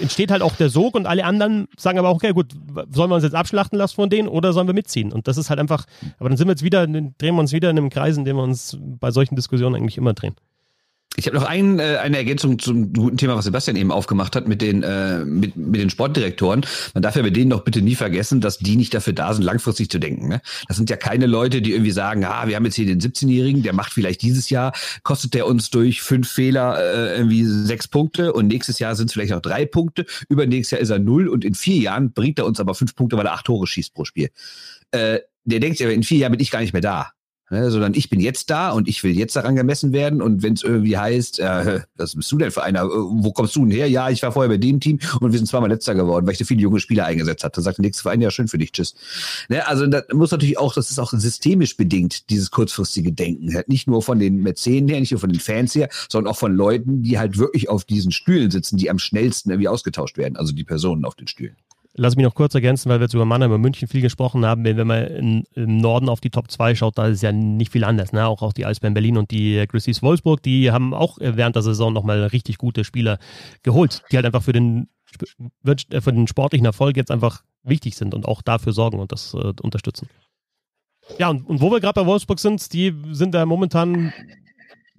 entsteht 0.01 0.31
halt 0.31 0.41
auch 0.41 0.55
der 0.55 0.71
Sog 0.71 0.95
und 0.95 1.05
alle 1.05 1.23
anderen 1.23 1.67
sagen 1.77 1.99
aber 1.99 2.09
okay, 2.09 2.31
gut, 2.31 2.55
sollen 2.89 3.11
wir 3.11 3.15
uns 3.15 3.23
jetzt 3.23 3.35
abschlachten 3.35 3.77
lassen 3.77 3.93
von 3.93 4.09
denen 4.09 4.27
oder 4.27 4.51
sollen 4.51 4.65
wir 4.65 4.73
mitziehen? 4.73 5.13
Und 5.13 5.27
das 5.27 5.37
ist 5.37 5.51
halt 5.51 5.59
einfach, 5.59 5.85
aber 6.17 6.29
dann 6.29 6.37
sind 6.39 6.47
wir 6.47 6.53
jetzt 6.53 6.63
wieder, 6.63 6.87
drehen 6.87 7.13
wir 7.19 7.41
uns 7.41 7.53
wieder 7.53 7.69
in 7.69 7.77
einem 7.77 7.91
Kreis, 7.91 8.17
in 8.17 8.25
dem 8.25 8.37
wir 8.37 8.43
uns 8.43 8.75
bei 8.81 9.11
solchen 9.11 9.35
Diskussionen 9.35 9.75
eigentlich 9.75 9.99
immer 9.99 10.13
drehen. 10.13 10.35
Ich 11.15 11.25
habe 11.25 11.35
noch 11.35 11.43
ein, 11.43 11.79
äh, 11.79 11.97
eine 11.97 12.17
Ergänzung 12.17 12.59
zum 12.59 12.93
guten 12.93 13.17
Thema, 13.17 13.35
was 13.35 13.45
Sebastian 13.45 13.75
eben 13.75 13.91
aufgemacht 13.91 14.35
hat 14.35 14.47
mit 14.47 14.61
den, 14.61 14.83
äh, 14.83 15.25
mit, 15.25 15.55
mit 15.57 15.81
den 15.81 15.89
Sportdirektoren. 15.89 16.65
Man 16.93 17.01
darf 17.03 17.15
ja 17.15 17.23
bei 17.23 17.31
denen 17.31 17.49
doch 17.49 17.63
bitte 17.63 17.81
nie 17.81 17.95
vergessen, 17.95 18.41
dass 18.41 18.59
die 18.59 18.75
nicht 18.75 18.93
dafür 18.93 19.13
da 19.13 19.33
sind, 19.33 19.43
langfristig 19.43 19.89
zu 19.89 19.99
denken. 19.99 20.27
Ne? 20.27 20.41
Das 20.67 20.77
sind 20.77 20.89
ja 20.89 20.95
keine 20.97 21.25
Leute, 21.25 21.61
die 21.61 21.71
irgendwie 21.73 21.91
sagen, 21.91 22.23
ah, 22.25 22.47
wir 22.47 22.55
haben 22.55 22.65
jetzt 22.65 22.75
hier 22.75 22.85
den 22.85 23.01
17-Jährigen, 23.01 23.63
der 23.63 23.73
macht 23.73 23.91
vielleicht 23.91 24.21
dieses 24.21 24.49
Jahr, 24.49 24.71
kostet 25.03 25.33
der 25.33 25.47
uns 25.47 25.71
durch 25.71 26.01
fünf 26.01 26.31
Fehler 26.31 26.77
äh, 26.79 27.17
irgendwie 27.17 27.43
sechs 27.43 27.87
Punkte 27.87 28.31
und 28.31 28.47
nächstes 28.47 28.79
Jahr 28.79 28.95
sind 28.95 29.07
es 29.07 29.13
vielleicht 29.13 29.31
noch 29.31 29.41
drei 29.41 29.65
Punkte, 29.65 30.05
übernächstes 30.29 30.71
Jahr 30.71 30.81
ist 30.81 30.89
er 30.89 30.99
null 30.99 31.27
und 31.27 31.43
in 31.43 31.55
vier 31.55 31.77
Jahren 31.77 32.13
bringt 32.13 32.39
er 32.39 32.45
uns 32.45 32.59
aber 32.59 32.75
fünf 32.75 32.95
Punkte, 32.95 33.17
weil 33.17 33.25
er 33.25 33.33
acht 33.33 33.45
Tore 33.45 33.65
schießt 33.65 33.93
pro 33.93 34.05
Spiel. 34.05 34.29
Äh, 34.91 35.19
der 35.43 35.59
denkt 35.59 35.79
ja, 35.79 35.89
in 35.89 36.03
vier 36.03 36.19
Jahren 36.19 36.31
bin 36.31 36.39
ich 36.39 36.51
gar 36.51 36.61
nicht 36.61 36.73
mehr 36.73 36.81
da. 36.81 37.11
Ne, 37.51 37.71
sondern 37.71 37.95
ich 37.95 38.11
bin 38.11 38.19
jetzt 38.19 38.51
da 38.51 38.69
und 38.69 38.87
ich 38.87 39.03
will 39.03 39.17
jetzt 39.17 39.35
daran 39.35 39.55
gemessen 39.55 39.91
werden. 39.91 40.21
Und 40.21 40.43
wenn 40.43 40.53
es 40.53 40.61
irgendwie 40.61 40.97
heißt, 40.97 41.39
äh, 41.39 41.81
was 41.97 42.15
bist 42.15 42.31
du 42.31 42.37
denn 42.37 42.51
für 42.51 42.61
einer? 42.61 42.83
Äh, 42.83 42.89
wo 42.89 43.31
kommst 43.31 43.55
du 43.55 43.61
denn 43.61 43.71
her? 43.71 43.89
Ja, 43.89 44.11
ich 44.11 44.21
war 44.21 44.31
vorher 44.31 44.49
bei 44.49 44.57
dem 44.57 44.79
Team 44.79 44.99
und 45.19 45.31
wir 45.31 45.39
sind 45.39 45.47
zweimal 45.47 45.69
letzter 45.69 45.95
geworden, 45.95 46.27
weil 46.27 46.33
ich 46.33 46.37
so 46.37 46.45
viele 46.45 46.61
junge 46.61 46.79
Spieler 46.79 47.05
eingesetzt 47.05 47.43
hatte. 47.43 47.55
Dann 47.55 47.63
sagt 47.63 47.79
der 47.79 47.85
nächste 47.85 48.03
Verein, 48.03 48.21
ja, 48.21 48.29
schön 48.29 48.47
für 48.47 48.59
dich, 48.59 48.71
tschüss. 48.71 48.93
Ne, 49.49 49.67
also 49.67 49.87
das 49.87 50.03
muss 50.13 50.29
natürlich 50.29 50.59
auch, 50.59 50.75
das 50.75 50.91
ist 50.91 50.99
auch 50.99 51.11
systemisch 51.11 51.75
bedingt, 51.75 52.29
dieses 52.29 52.51
kurzfristige 52.51 53.11
Denken. 53.11 53.55
Halt 53.55 53.67
nicht 53.67 53.87
nur 53.87 54.03
von 54.03 54.19
den 54.19 54.43
Mäzenen 54.43 54.87
her, 54.87 54.99
nicht 54.99 55.11
nur 55.11 55.19
von 55.19 55.31
den 55.31 55.39
Fans 55.39 55.73
her, 55.73 55.89
sondern 56.07 56.31
auch 56.31 56.37
von 56.37 56.53
Leuten, 56.53 57.01
die 57.01 57.17
halt 57.17 57.39
wirklich 57.39 57.67
auf 57.67 57.83
diesen 57.83 58.11
Stühlen 58.11 58.51
sitzen, 58.51 58.77
die 58.77 58.91
am 58.91 58.99
schnellsten 58.99 59.49
irgendwie 59.49 59.69
ausgetauscht 59.69 60.17
werden. 60.17 60.37
Also 60.37 60.53
die 60.53 60.63
Personen 60.63 61.03
auf 61.03 61.15
den 61.15 61.27
Stühlen. 61.27 61.55
Lass 62.01 62.15
mich 62.15 62.23
noch 62.23 62.33
kurz 62.33 62.55
ergänzen, 62.55 62.89
weil 62.89 63.01
wir 63.01 63.05
jetzt 63.05 63.13
über 63.13 63.25
Mannheim 63.25 63.51
und 63.51 63.59
München 63.59 63.89
viel 63.89 63.99
gesprochen 63.99 64.45
haben. 64.45 64.63
Wenn 64.63 64.87
man 64.87 65.05
in, 65.07 65.43
im 65.53 65.77
Norden 65.77 66.07
auf 66.07 66.21
die 66.21 66.29
Top 66.29 66.49
2 66.49 66.73
schaut, 66.75 66.97
da 66.97 67.07
ist 67.07 67.21
ja 67.21 67.33
nicht 67.33 67.73
viel 67.73 67.83
anders. 67.83 68.13
Ne? 68.13 68.25
Auch, 68.25 68.41
auch 68.41 68.53
die 68.53 68.65
Eisbären 68.65 68.93
Berlin 68.93 69.17
und 69.17 69.31
die 69.31 69.65
Grizzlies 69.67 70.01
Wolfsburg, 70.01 70.41
die 70.41 70.71
haben 70.71 70.93
auch 70.93 71.17
während 71.19 71.57
der 71.57 71.63
Saison 71.63 71.91
nochmal 71.91 72.23
richtig 72.23 72.57
gute 72.57 72.85
Spieler 72.85 73.19
geholt, 73.63 74.03
die 74.11 74.15
halt 74.15 74.25
einfach 74.25 74.43
für 74.43 74.53
den, 74.53 74.87
äh, 75.65 75.99
für 75.99 76.13
den 76.13 76.27
sportlichen 76.27 76.65
Erfolg 76.65 76.95
jetzt 76.95 77.11
einfach 77.11 77.43
wichtig 77.63 77.97
sind 77.97 78.13
und 78.13 78.25
auch 78.25 78.41
dafür 78.41 78.71
sorgen 78.71 78.99
und 78.99 79.11
das 79.11 79.33
äh, 79.33 79.51
unterstützen. 79.61 80.07
Ja, 81.17 81.29
und, 81.29 81.45
und 81.49 81.59
wo 81.59 81.69
wir 81.69 81.81
gerade 81.81 81.99
bei 81.99 82.05
Wolfsburg 82.05 82.39
sind, 82.39 82.71
die 82.71 82.95
sind 83.11 83.33
da 83.33 83.45
momentan 83.45 84.13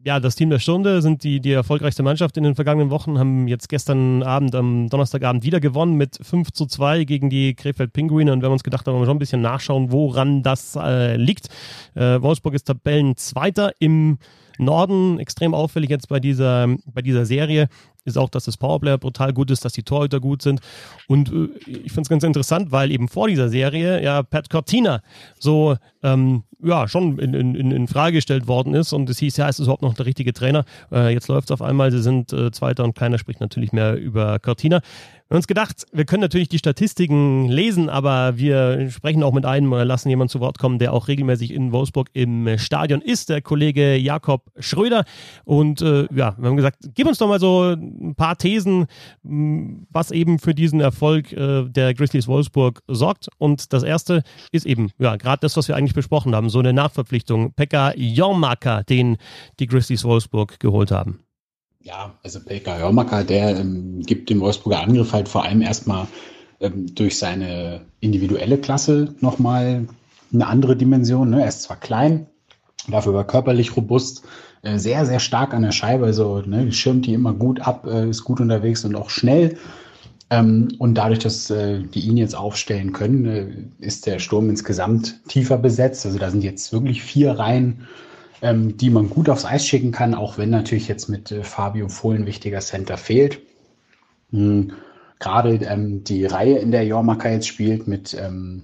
ja, 0.03 0.19
das 0.19 0.35
Team 0.35 0.51
der 0.51 0.59
Stunde 0.59 1.03
sind 1.03 1.25
die, 1.25 1.41
die 1.41 1.53
erfolgreichste 1.53 2.03
Mannschaft 2.03 2.37
in 2.37 2.45
den 2.45 2.55
vergangenen 2.55 2.91
Wochen, 2.91 3.19
haben 3.19 3.49
jetzt 3.49 3.69
gestern 3.69 4.23
Abend, 4.23 4.55
am 4.55 4.89
Donnerstagabend 4.89 5.45
wieder 5.45 5.61
gewonnen 5.61 5.95
mit 5.95 6.19
5 6.23 6.53
zu 6.53 6.67
2 6.67 7.05
gegen 7.05 7.29
die 7.29 7.55
Krefeld 7.55 7.93
Pinguine. 7.93 8.33
Und 8.33 8.41
wir 8.41 8.47
haben 8.47 8.55
uns 8.55 8.63
gedacht, 8.63 8.87
da 8.87 8.93
wollen 8.93 9.03
wir 9.03 9.07
schon 9.07 9.17
ein 9.17 9.21
bisschen 9.21 9.43
nachschauen, 9.43 9.93
woran 9.93 10.43
das 10.43 10.77
äh, 10.77 11.17
liegt. 11.17 11.49
Äh, 11.95 12.23
Wolfsburg 12.23 12.55
ist 12.55 12.65
Tabellenzweiter 12.65 13.73
im 13.79 14.19
Norden, 14.59 15.19
extrem 15.19 15.55
auffällig 15.55 15.91
jetzt 15.91 16.09
bei 16.09 16.21
dieser, 16.21 16.69
bei 16.87 17.03
dieser 17.03 17.27
Serie 17.27 17.69
ist 18.05 18.19
auch, 18.19 18.29
dass 18.29 18.45
das 18.45 18.57
Powerplay 18.57 18.97
brutal 18.97 19.33
gut 19.33 19.51
ist, 19.51 19.65
dass 19.65 19.73
die 19.73 19.83
Torhüter 19.83 20.21
gut 20.21 20.43
sind. 20.43 20.61
Und 21.07 21.31
äh, 21.33 21.49
ich 21.67 21.93
finde 21.93 22.03
es 22.03 22.09
ganz 22.09 22.23
interessant, 22.25 22.73
weil 22.73 22.91
eben 22.91 23.09
vor 23.09 23.29
dieser 23.29 23.49
Serie 23.49 24.03
ja 24.03 24.23
Pat 24.23 24.51
Cortina 24.51 25.03
so 25.39 25.77
ähm, 26.03 26.45
ja 26.63 26.89
schon 26.89 27.19
in, 27.19 27.35
in, 27.35 27.71
in 27.71 27.89
Frage 27.89 28.17
gestellt 28.17 28.47
worden 28.47 28.75
ist 28.75 28.93
und 28.93 29.09
es 29.11 29.19
hieß, 29.19 29.37
ja, 29.37 29.49
ist 29.49 29.59
es 29.59 29.67
überhaupt 29.67 29.83
noch 29.83 29.95
der 29.95 30.07
richtige 30.07 30.33
Trainer? 30.33 30.65
Äh, 30.93 31.13
jetzt 31.13 31.29
läuft 31.29 31.49
es 31.49 31.53
auf 31.53 31.63
einmal, 31.63 31.91
sie 31.91 32.03
sind 32.03 32.33
äh, 32.33 32.51
Zweiter 32.51 32.85
und 32.85 32.95
keiner 32.95 33.19
spricht 33.19 33.41
natürlich 33.41 33.73
mehr 33.73 33.97
über 33.97 34.39
Cortina. 34.39 34.81
Wir 35.31 35.37
haben 35.37 35.43
uns 35.43 35.47
gedacht, 35.47 35.87
wir 35.93 36.05
können 36.07 36.23
natürlich 36.23 36.49
die 36.49 36.59
Statistiken 36.59 37.49
lesen, 37.49 37.89
aber 37.89 38.37
wir 38.37 38.91
sprechen 38.91 39.23
auch 39.23 39.33
mit 39.33 39.47
einem 39.47 39.73
oder 39.73 39.85
lassen 39.85 40.09
jemanden 40.09 40.29
zu 40.29 40.41
Wort 40.41 40.59
kommen, 40.59 40.81
der 40.81 40.93
auch 40.93 41.07
regelmäßig 41.07 41.55
in 41.55 41.71
Wolfsburg 41.71 42.09
im 42.15 42.59
Stadion 42.59 43.01
ist, 43.01 43.29
der 43.29 43.41
Kollege 43.41 43.95
Jakob 43.95 44.51
Schröder. 44.59 45.05
Und 45.45 45.83
äh, 45.83 46.09
ja, 46.13 46.35
wir 46.37 46.49
haben 46.49 46.57
gesagt, 46.57 46.79
gib 46.97 47.07
uns 47.07 47.19
doch 47.19 47.29
mal 47.29 47.39
so 47.39 47.77
ein 47.77 48.17
paar 48.17 48.39
Thesen, 48.39 48.87
was 49.23 50.11
eben 50.11 50.41
für 50.41 50.53
diesen 50.53 50.81
Erfolg 50.81 51.33
äh, 51.33 51.63
der 51.63 51.95
Grizzlies 51.95 52.27
Wolfsburg 52.27 52.83
sorgt. 52.89 53.29
Und 53.39 53.73
das 53.73 53.85
erste 53.85 54.25
ist 54.51 54.67
eben, 54.67 54.91
ja, 54.99 55.15
gerade 55.15 55.43
das, 55.43 55.57
was 55.57 55.69
wir 55.69 55.77
eigentlich 55.77 55.95
besprochen 55.95 56.35
haben, 56.35 56.49
so 56.49 56.59
eine 56.59 56.73
Nachverpflichtung. 56.73 57.53
Pekka 57.53 57.93
Jormaka, 57.95 58.83
den 58.83 59.17
die 59.61 59.69
Grizzlies 59.69 60.03
Wolfsburg 60.03 60.59
geholt 60.59 60.91
haben. 60.91 61.21
Ja, 61.83 62.15
also 62.23 62.41
Pekka 62.41 62.79
Jormaka, 62.79 63.23
der 63.23 63.59
ähm, 63.59 64.03
gibt 64.03 64.29
dem 64.29 64.41
Wolfsburger 64.41 64.83
Angriff 64.83 65.13
halt 65.13 65.29
vor 65.29 65.45
allem 65.45 65.63
erstmal 65.63 66.07
ähm, 66.61 66.95
durch 66.95 67.19
seine 67.19 67.81
individuelle 68.01 68.59
Klasse 68.59 69.15
nochmal 69.21 69.87
eine 70.33 70.47
andere 70.47 70.77
Dimension. 70.77 71.31
Ne? 71.31 71.43
Er 71.43 71.49
ist 71.49 71.63
zwar 71.63 71.79
klein, 71.79 72.27
dafür 72.89 73.13
aber 73.13 73.25
körperlich 73.25 73.77
robust, 73.77 74.23
äh, 74.63 74.79
sehr, 74.79 75.07
sehr 75.07 75.21
stark 75.21 75.55
an 75.55 75.63
der 75.63 75.73
Scheibe, 75.73 76.05
also 76.05 76.43
ne, 76.43 76.71
schirmt 76.71 77.07
die 77.07 77.15
immer 77.15 77.33
gut 77.33 77.61
ab, 77.63 77.87
äh, 77.87 78.11
ist 78.11 78.25
gut 78.25 78.41
unterwegs 78.41 78.85
und 78.85 78.95
auch 78.95 79.09
schnell. 79.09 79.57
Ähm, 80.29 80.69
und 80.79 80.95
dadurch, 80.95 81.21
dass 81.21 81.51
äh, 81.51 81.83
die 81.83 82.01
ihn 82.01 82.19
jetzt 82.19 82.37
aufstellen 82.37 82.93
können, 82.93 83.25
äh, 83.27 83.85
ist 83.85 84.07
der 84.07 84.19
Sturm 84.19 84.51
insgesamt 84.51 85.19
tiefer 85.29 85.57
besetzt. 85.57 86.05
Also 86.05 86.19
da 86.19 86.31
sind 86.31 86.45
jetzt 86.45 86.73
wirklich 86.73 87.03
vier 87.03 87.33
Reihen, 87.33 87.89
ähm, 88.43 88.77
die 88.77 88.91
man 88.91 89.11
gut 89.11 89.29
aufs 89.29 89.45
Eis 89.45 89.67
schicken 89.67 89.93
kann, 89.93 90.15
auch 90.15 90.39
wenn 90.39 90.51
natürlich 90.51 90.89
jetzt 90.89 91.09
mit 91.09 91.31
äh, 91.31 91.45
Fabio 91.45 91.89
Fohlen 91.89 92.27
wichtiger 92.27 92.61
Center 92.61 92.97
fehlt. 92.97 93.41
Hm, 94.31 94.73
Gerade 95.19 95.55
ähm, 95.57 96.03
die 96.05 96.25
Reihe, 96.25 96.59
in 96.59 96.71
der 96.71 96.87
Jormaka 96.87 97.31
jetzt 97.31 97.47
spielt, 97.47 97.87
mit 97.87 98.15
ähm, 98.15 98.63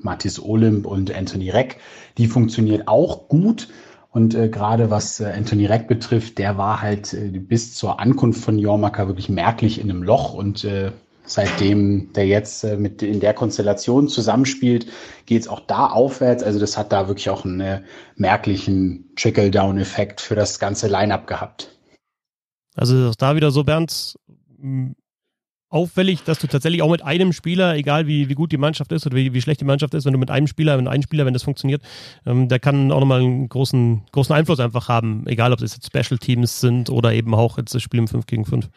Mathis 0.00 0.40
Olymp 0.40 0.86
und 0.86 1.14
Anthony 1.14 1.50
Reck, 1.50 1.78
die 2.16 2.26
funktioniert 2.26 2.88
auch 2.88 3.28
gut. 3.28 3.68
Und 4.10 4.34
äh, 4.34 4.48
gerade 4.48 4.90
was 4.90 5.20
äh, 5.20 5.26
Anthony 5.26 5.66
Reck 5.66 5.86
betrifft, 5.86 6.38
der 6.38 6.56
war 6.56 6.80
halt 6.80 7.12
äh, 7.12 7.28
bis 7.28 7.74
zur 7.74 8.00
Ankunft 8.00 8.42
von 8.42 8.58
Jormaka 8.58 9.06
wirklich 9.06 9.28
merklich 9.28 9.78
in 9.78 9.90
einem 9.90 10.02
Loch 10.02 10.32
und 10.32 10.64
äh, 10.64 10.92
seitdem 11.28 12.12
der 12.14 12.26
jetzt 12.26 12.64
äh, 12.64 12.76
mit 12.76 13.02
in 13.02 13.20
der 13.20 13.34
Konstellation 13.34 14.08
zusammenspielt, 14.08 14.86
geht 15.26 15.42
es 15.42 15.48
auch 15.48 15.60
da 15.60 15.86
aufwärts. 15.86 16.42
Also 16.42 16.58
das 16.58 16.76
hat 16.76 16.92
da 16.92 17.06
wirklich 17.06 17.30
auch 17.30 17.44
einen 17.44 17.60
äh, 17.60 17.82
merklichen 18.16 19.10
Trickle-Down-Effekt 19.16 20.20
für 20.20 20.34
das 20.34 20.58
ganze 20.58 20.88
Line-up 20.88 21.26
gehabt. 21.26 21.78
Also 22.74 23.12
da 23.18 23.36
wieder 23.36 23.50
so, 23.50 23.64
Bernd, 23.64 24.16
auffällig, 25.70 26.22
dass 26.24 26.38
du 26.38 26.46
tatsächlich 26.46 26.82
auch 26.82 26.90
mit 26.90 27.02
einem 27.02 27.32
Spieler, 27.32 27.76
egal 27.76 28.06
wie, 28.06 28.28
wie 28.28 28.34
gut 28.34 28.52
die 28.52 28.56
Mannschaft 28.56 28.90
ist 28.92 29.06
oder 29.06 29.16
wie, 29.16 29.34
wie 29.34 29.42
schlecht 29.42 29.60
die 29.60 29.66
Mannschaft 29.66 29.92
ist, 29.94 30.06
wenn 30.06 30.14
du 30.14 30.18
mit 30.18 30.30
einem 30.30 30.46
Spieler, 30.46 30.78
wenn 30.78 30.88
ein 30.88 31.02
Spieler, 31.02 31.26
wenn 31.26 31.34
das 31.34 31.42
funktioniert, 31.42 31.82
ähm, 32.24 32.48
der 32.48 32.58
kann 32.58 32.90
auch 32.90 33.00
nochmal 33.00 33.20
einen 33.20 33.48
großen, 33.48 34.02
großen 34.12 34.34
Einfluss 34.34 34.60
einfach 34.60 34.88
haben, 34.88 35.26
egal 35.26 35.52
ob 35.52 35.60
es 35.60 35.74
jetzt 35.74 35.86
Special 35.86 36.18
Teams 36.18 36.60
sind 36.60 36.88
oder 36.88 37.12
eben 37.12 37.34
auch 37.34 37.58
jetzt 37.58 37.74
das 37.74 37.82
Spiel 37.82 38.00
im 38.00 38.08
5 38.08 38.26
gegen 38.26 38.44
5. 38.46 38.70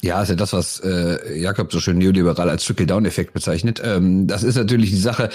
Ja, 0.00 0.22
ist 0.22 0.28
ja 0.28 0.36
das, 0.36 0.52
was 0.52 0.78
äh, 0.78 1.40
Jakob 1.40 1.72
so 1.72 1.80
schön 1.80 1.98
neoliberal 1.98 2.48
als 2.48 2.64
Trickle-Down-Effekt 2.64 3.34
bezeichnet. 3.34 3.82
Ähm, 3.84 4.28
das 4.28 4.44
ist 4.44 4.54
natürlich 4.54 4.90
die 4.90 4.96
Sache, 4.96 5.28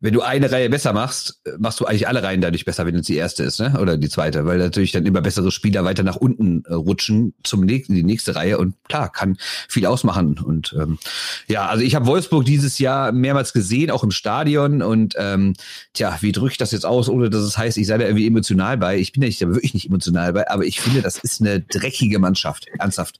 wenn 0.00 0.12
du 0.12 0.20
eine 0.20 0.52
Reihe 0.52 0.68
besser 0.68 0.92
machst, 0.92 1.40
machst 1.58 1.80
du 1.80 1.86
eigentlich 1.86 2.06
alle 2.06 2.22
Reihen 2.22 2.42
dadurch 2.42 2.66
besser, 2.66 2.84
wenn 2.84 2.94
es 2.96 3.06
die 3.06 3.16
erste 3.16 3.44
ist, 3.44 3.60
ne? 3.60 3.78
Oder 3.80 3.96
die 3.96 4.10
zweite, 4.10 4.44
weil 4.44 4.58
natürlich 4.58 4.92
dann 4.92 5.06
immer 5.06 5.22
bessere 5.22 5.50
Spieler 5.50 5.86
weiter 5.86 6.02
nach 6.02 6.16
unten 6.16 6.64
äh, 6.66 6.74
rutschen 6.74 7.32
zum 7.44 7.62
nächsten, 7.62 7.94
die 7.94 8.02
nächste 8.02 8.34
Reihe 8.34 8.58
und 8.58 8.74
klar, 8.88 9.10
kann 9.10 9.38
viel 9.68 9.86
ausmachen. 9.86 10.38
Und 10.38 10.76
ähm, 10.78 10.98
ja, 11.46 11.66
also 11.68 11.82
ich 11.82 11.94
habe 11.94 12.04
Wolfsburg 12.04 12.44
dieses 12.44 12.78
Jahr 12.78 13.12
mehrmals 13.12 13.54
gesehen, 13.54 13.90
auch 13.90 14.04
im 14.04 14.10
Stadion. 14.10 14.82
Und 14.82 15.14
ähm, 15.16 15.54
tja, 15.94 16.18
wie 16.20 16.32
drücke 16.32 16.52
ich 16.52 16.58
das 16.58 16.72
jetzt 16.72 16.84
aus, 16.84 17.08
ohne 17.08 17.30
dass 17.30 17.40
es 17.40 17.56
heißt, 17.56 17.78
ich 17.78 17.86
sei 17.86 17.96
da 17.96 18.04
irgendwie 18.04 18.26
emotional 18.26 18.76
bei. 18.76 18.98
Ich 18.98 19.12
bin 19.12 19.22
ja 19.22 19.28
nicht, 19.28 19.40
da 19.40 19.48
wirklich 19.48 19.72
nicht 19.72 19.86
emotional 19.86 20.34
bei, 20.34 20.50
aber 20.50 20.66
ich 20.66 20.78
finde, 20.78 21.00
das 21.00 21.16
ist 21.16 21.40
eine 21.40 21.60
dreckige 21.60 22.18
Mannschaft, 22.18 22.66
ernsthaft. 22.78 23.18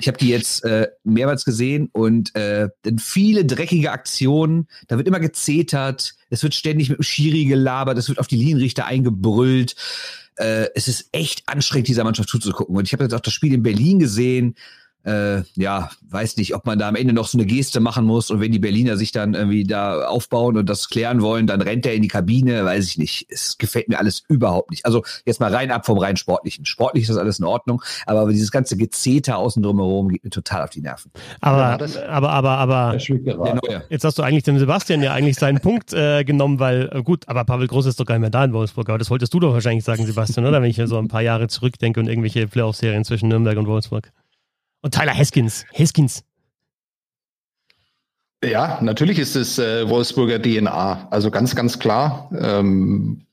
Ich 0.00 0.08
habe 0.08 0.18
die 0.18 0.28
jetzt 0.28 0.39
jetzt 0.40 0.64
äh, 0.64 0.88
mehrmals 1.04 1.44
gesehen 1.44 1.88
und 1.92 2.34
äh, 2.34 2.68
viele 2.98 3.44
dreckige 3.44 3.92
Aktionen, 3.92 4.68
da 4.88 4.96
wird 4.96 5.08
immer 5.08 5.20
gezetert, 5.20 6.14
es 6.30 6.42
wird 6.42 6.54
ständig 6.54 6.88
mit 6.88 6.98
dem 6.98 7.02
Schiri 7.02 7.44
gelabert, 7.44 7.98
es 7.98 8.08
wird 8.08 8.18
auf 8.18 8.26
die 8.26 8.36
Linienrichter 8.36 8.86
eingebrüllt. 8.86 9.74
Äh, 10.36 10.68
es 10.74 10.88
ist 10.88 11.08
echt 11.12 11.42
anstrengend, 11.46 11.88
dieser 11.88 12.04
Mannschaft 12.04 12.28
zuzugucken. 12.28 12.76
Und 12.76 12.86
ich 12.86 12.92
habe 12.92 13.04
jetzt 13.04 13.14
auch 13.14 13.20
das 13.20 13.34
Spiel 13.34 13.52
in 13.52 13.62
Berlin 13.62 13.98
gesehen 13.98 14.54
äh, 15.04 15.42
ja, 15.54 15.90
weiß 16.10 16.36
nicht, 16.36 16.54
ob 16.54 16.66
man 16.66 16.78
da 16.78 16.88
am 16.88 16.96
Ende 16.96 17.12
noch 17.14 17.26
so 17.26 17.38
eine 17.38 17.46
Geste 17.46 17.80
machen 17.80 18.04
muss 18.04 18.30
und 18.30 18.40
wenn 18.40 18.52
die 18.52 18.58
Berliner 18.58 18.96
sich 18.96 19.12
dann 19.12 19.34
irgendwie 19.34 19.64
da 19.64 20.06
aufbauen 20.06 20.56
und 20.56 20.68
das 20.68 20.88
klären 20.88 21.22
wollen, 21.22 21.46
dann 21.46 21.62
rennt 21.62 21.86
er 21.86 21.94
in 21.94 22.02
die 22.02 22.08
Kabine, 22.08 22.64
weiß 22.64 22.86
ich 22.86 22.98
nicht. 22.98 23.26
Es 23.30 23.56
gefällt 23.58 23.88
mir 23.88 23.98
alles 23.98 24.22
überhaupt 24.28 24.70
nicht. 24.70 24.84
Also 24.84 25.02
jetzt 25.24 25.40
mal 25.40 25.54
rein 25.54 25.70
ab 25.70 25.86
vom 25.86 25.98
rein 25.98 26.16
Sportlichen. 26.16 26.66
Sportlich 26.66 27.04
ist 27.04 27.10
das 27.10 27.16
alles 27.16 27.38
in 27.38 27.46
Ordnung, 27.46 27.82
aber 28.06 28.30
dieses 28.30 28.50
ganze 28.50 28.76
Gezeter 28.76 29.38
außen 29.38 29.62
drumherum 29.62 30.08
geht 30.08 30.24
mir 30.24 30.30
total 30.30 30.64
auf 30.64 30.70
die 30.70 30.80
Nerven. 30.80 31.10
Aber, 31.40 31.78
aber, 32.08 32.30
aber, 32.30 32.50
aber, 32.50 32.96
jetzt 33.88 34.04
hast 34.04 34.18
du 34.18 34.22
eigentlich 34.22 34.44
dem 34.44 34.58
Sebastian 34.58 35.02
ja 35.02 35.12
eigentlich 35.12 35.36
seinen 35.36 35.60
Punkt 35.60 35.92
äh, 35.94 36.24
genommen, 36.24 36.58
weil, 36.58 36.90
äh, 36.92 37.02
gut, 37.02 37.28
aber 37.28 37.44
Pavel 37.44 37.68
Groß 37.68 37.86
ist 37.86 37.98
doch 38.00 38.04
gar 38.04 38.16
nicht 38.16 38.22
mehr 38.22 38.30
da 38.30 38.44
in 38.44 38.52
Wolfsburg, 38.52 38.88
aber 38.88 38.98
das 38.98 39.10
wolltest 39.10 39.32
du 39.32 39.40
doch 39.40 39.52
wahrscheinlich 39.52 39.84
sagen, 39.84 40.04
Sebastian, 40.04 40.46
oder? 40.46 40.60
Wenn 40.60 40.70
ich 40.70 40.80
so 40.84 40.98
ein 40.98 41.08
paar 41.08 41.22
Jahre 41.22 41.48
zurückdenke 41.48 42.00
und 42.00 42.08
irgendwelche 42.08 42.46
Playoff-Serien 42.46 43.04
zwischen 43.04 43.28
Nürnberg 43.28 43.56
und 43.56 43.66
Wolfsburg. 43.66 44.12
Und 44.82 44.94
Tyler 44.94 45.16
Haskins. 45.16 45.66
Haskins. 45.72 46.24
Ja, 48.42 48.78
natürlich 48.80 49.18
ist 49.18 49.36
es 49.36 49.58
äh, 49.58 49.88
Wolfsburger 49.88 50.40
DNA. 50.40 51.08
Also 51.10 51.30
ganz, 51.30 51.54
ganz 51.54 51.78
klar. 51.78 52.30
Ähm, 52.32 53.26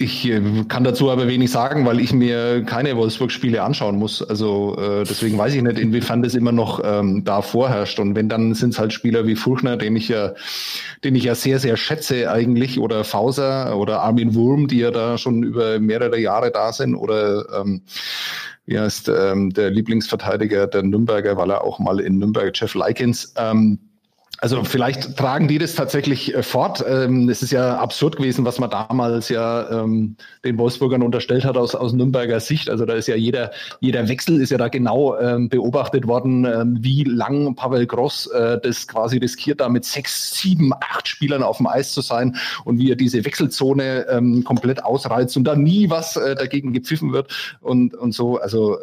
ich 0.00 0.26
äh, 0.26 0.40
kann 0.68 0.84
dazu 0.84 1.10
aber 1.10 1.26
wenig 1.26 1.50
sagen, 1.50 1.84
weil 1.84 1.98
ich 1.98 2.12
mir 2.12 2.62
keine 2.64 2.96
Wolfsburg-Spiele 2.96 3.62
anschauen 3.62 3.98
muss. 3.98 4.22
Also 4.22 4.78
äh, 4.78 5.02
deswegen 5.02 5.36
weiß 5.36 5.52
ich 5.54 5.62
nicht, 5.62 5.76
inwiefern 5.76 6.22
das 6.22 6.36
immer 6.36 6.52
noch 6.52 6.80
ähm, 6.82 7.24
da 7.24 7.42
vorherrscht. 7.42 7.98
Und 7.98 8.14
wenn 8.14 8.28
dann 8.28 8.54
sind 8.54 8.70
es 8.70 8.78
halt 8.78 8.92
Spieler 8.92 9.26
wie 9.26 9.34
Furchner, 9.34 9.76
den 9.76 9.96
ich 9.96 10.08
ja, 10.08 10.34
den 11.02 11.16
ich 11.16 11.24
ja 11.24 11.34
sehr, 11.34 11.58
sehr 11.58 11.76
schätze 11.76 12.30
eigentlich, 12.30 12.78
oder 12.78 13.02
Fauser 13.02 13.76
oder 13.76 14.00
Armin 14.02 14.34
Wurm, 14.36 14.68
die 14.68 14.78
ja 14.78 14.92
da 14.92 15.18
schon 15.18 15.42
über 15.42 15.80
mehrere 15.80 16.18
Jahre 16.18 16.52
da 16.52 16.72
sind, 16.72 16.94
oder 16.94 17.60
ähm, 17.60 17.82
wie 18.68 18.78
heißt 18.78 19.08
ähm, 19.08 19.50
der 19.50 19.70
Lieblingsverteidiger 19.70 20.66
der 20.66 20.82
Nürnberger, 20.82 21.38
weil 21.38 21.50
er 21.50 21.64
auch 21.64 21.78
mal 21.78 22.00
in 22.00 22.18
Nürnberg, 22.18 22.52
Jeff 22.54 22.74
Likens, 22.74 23.32
ähm, 23.38 23.78
also 24.40 24.62
vielleicht 24.62 25.16
tragen 25.16 25.48
die 25.48 25.58
das 25.58 25.74
tatsächlich 25.74 26.32
äh, 26.34 26.44
fort. 26.44 26.84
Ähm, 26.88 27.28
es 27.28 27.42
ist 27.42 27.50
ja 27.50 27.78
absurd 27.78 28.16
gewesen, 28.16 28.44
was 28.44 28.60
man 28.60 28.70
damals 28.70 29.28
ja 29.28 29.82
ähm, 29.82 30.16
den 30.44 30.58
Wolfsburgern 30.58 31.02
unterstellt 31.02 31.44
hat 31.44 31.56
aus, 31.56 31.74
aus 31.74 31.92
Nürnberger 31.92 32.38
Sicht. 32.38 32.70
Also 32.70 32.86
da 32.86 32.94
ist 32.94 33.08
ja 33.08 33.16
jeder, 33.16 33.50
jeder 33.80 34.08
Wechsel 34.08 34.40
ist 34.40 34.50
ja 34.50 34.58
da 34.58 34.68
genau 34.68 35.18
ähm, 35.18 35.48
beobachtet 35.48 36.06
worden, 36.06 36.46
wie 36.82 37.02
lang 37.02 37.56
Pavel 37.56 37.86
Gross 37.86 38.26
äh, 38.28 38.60
das 38.62 38.86
quasi 38.86 39.18
riskiert, 39.18 39.60
da 39.60 39.68
mit 39.68 39.84
sechs, 39.84 40.38
sieben, 40.38 40.72
acht 40.72 41.08
Spielern 41.08 41.42
auf 41.42 41.56
dem 41.56 41.66
Eis 41.66 41.92
zu 41.92 42.00
sein 42.00 42.36
und 42.64 42.78
wie 42.78 42.90
er 42.90 42.96
diese 42.96 43.24
Wechselzone 43.24 44.42
komplett 44.44 44.84
ausreizt 44.84 45.36
und 45.36 45.44
da 45.44 45.56
nie 45.56 45.90
was 45.90 46.16
äh, 46.16 46.34
dagegen 46.34 46.72
gepfiffen 46.72 47.12
wird 47.12 47.58
und, 47.60 47.94
und 47.94 48.12
so. 48.12 48.38
Also 48.38 48.78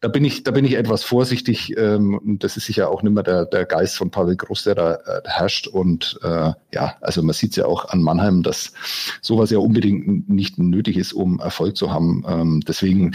da 0.00 0.08
bin 0.08 0.24
ich, 0.24 0.42
da 0.42 0.50
bin 0.50 0.64
ich 0.64 0.74
etwas 0.74 1.04
vorsichtig. 1.04 1.76
Und 1.76 2.38
das 2.40 2.56
ist 2.56 2.66
sicher 2.66 2.90
auch 2.90 3.02
nicht 3.02 3.12
mehr 3.12 3.22
der, 3.22 3.46
der 3.46 3.64
Geist 3.64 3.96
von 3.96 4.10
Pavel 4.10 4.36
Gross, 4.36 4.64
der 4.64 4.74
äh, 4.80 5.20
herrscht. 5.24 5.66
Und 5.66 6.18
äh, 6.22 6.52
ja, 6.72 6.94
also 7.00 7.22
man 7.22 7.34
sieht 7.34 7.50
es 7.50 7.56
ja 7.56 7.66
auch 7.66 7.88
an 7.88 8.02
Mannheim, 8.02 8.42
dass 8.42 8.72
sowas 9.20 9.50
ja 9.50 9.58
unbedingt 9.58 10.28
nicht 10.28 10.58
nötig 10.58 10.96
ist, 10.96 11.12
um 11.12 11.40
Erfolg 11.40 11.76
zu 11.76 11.92
haben. 11.92 12.24
Ähm, 12.26 12.60
deswegen 12.66 13.12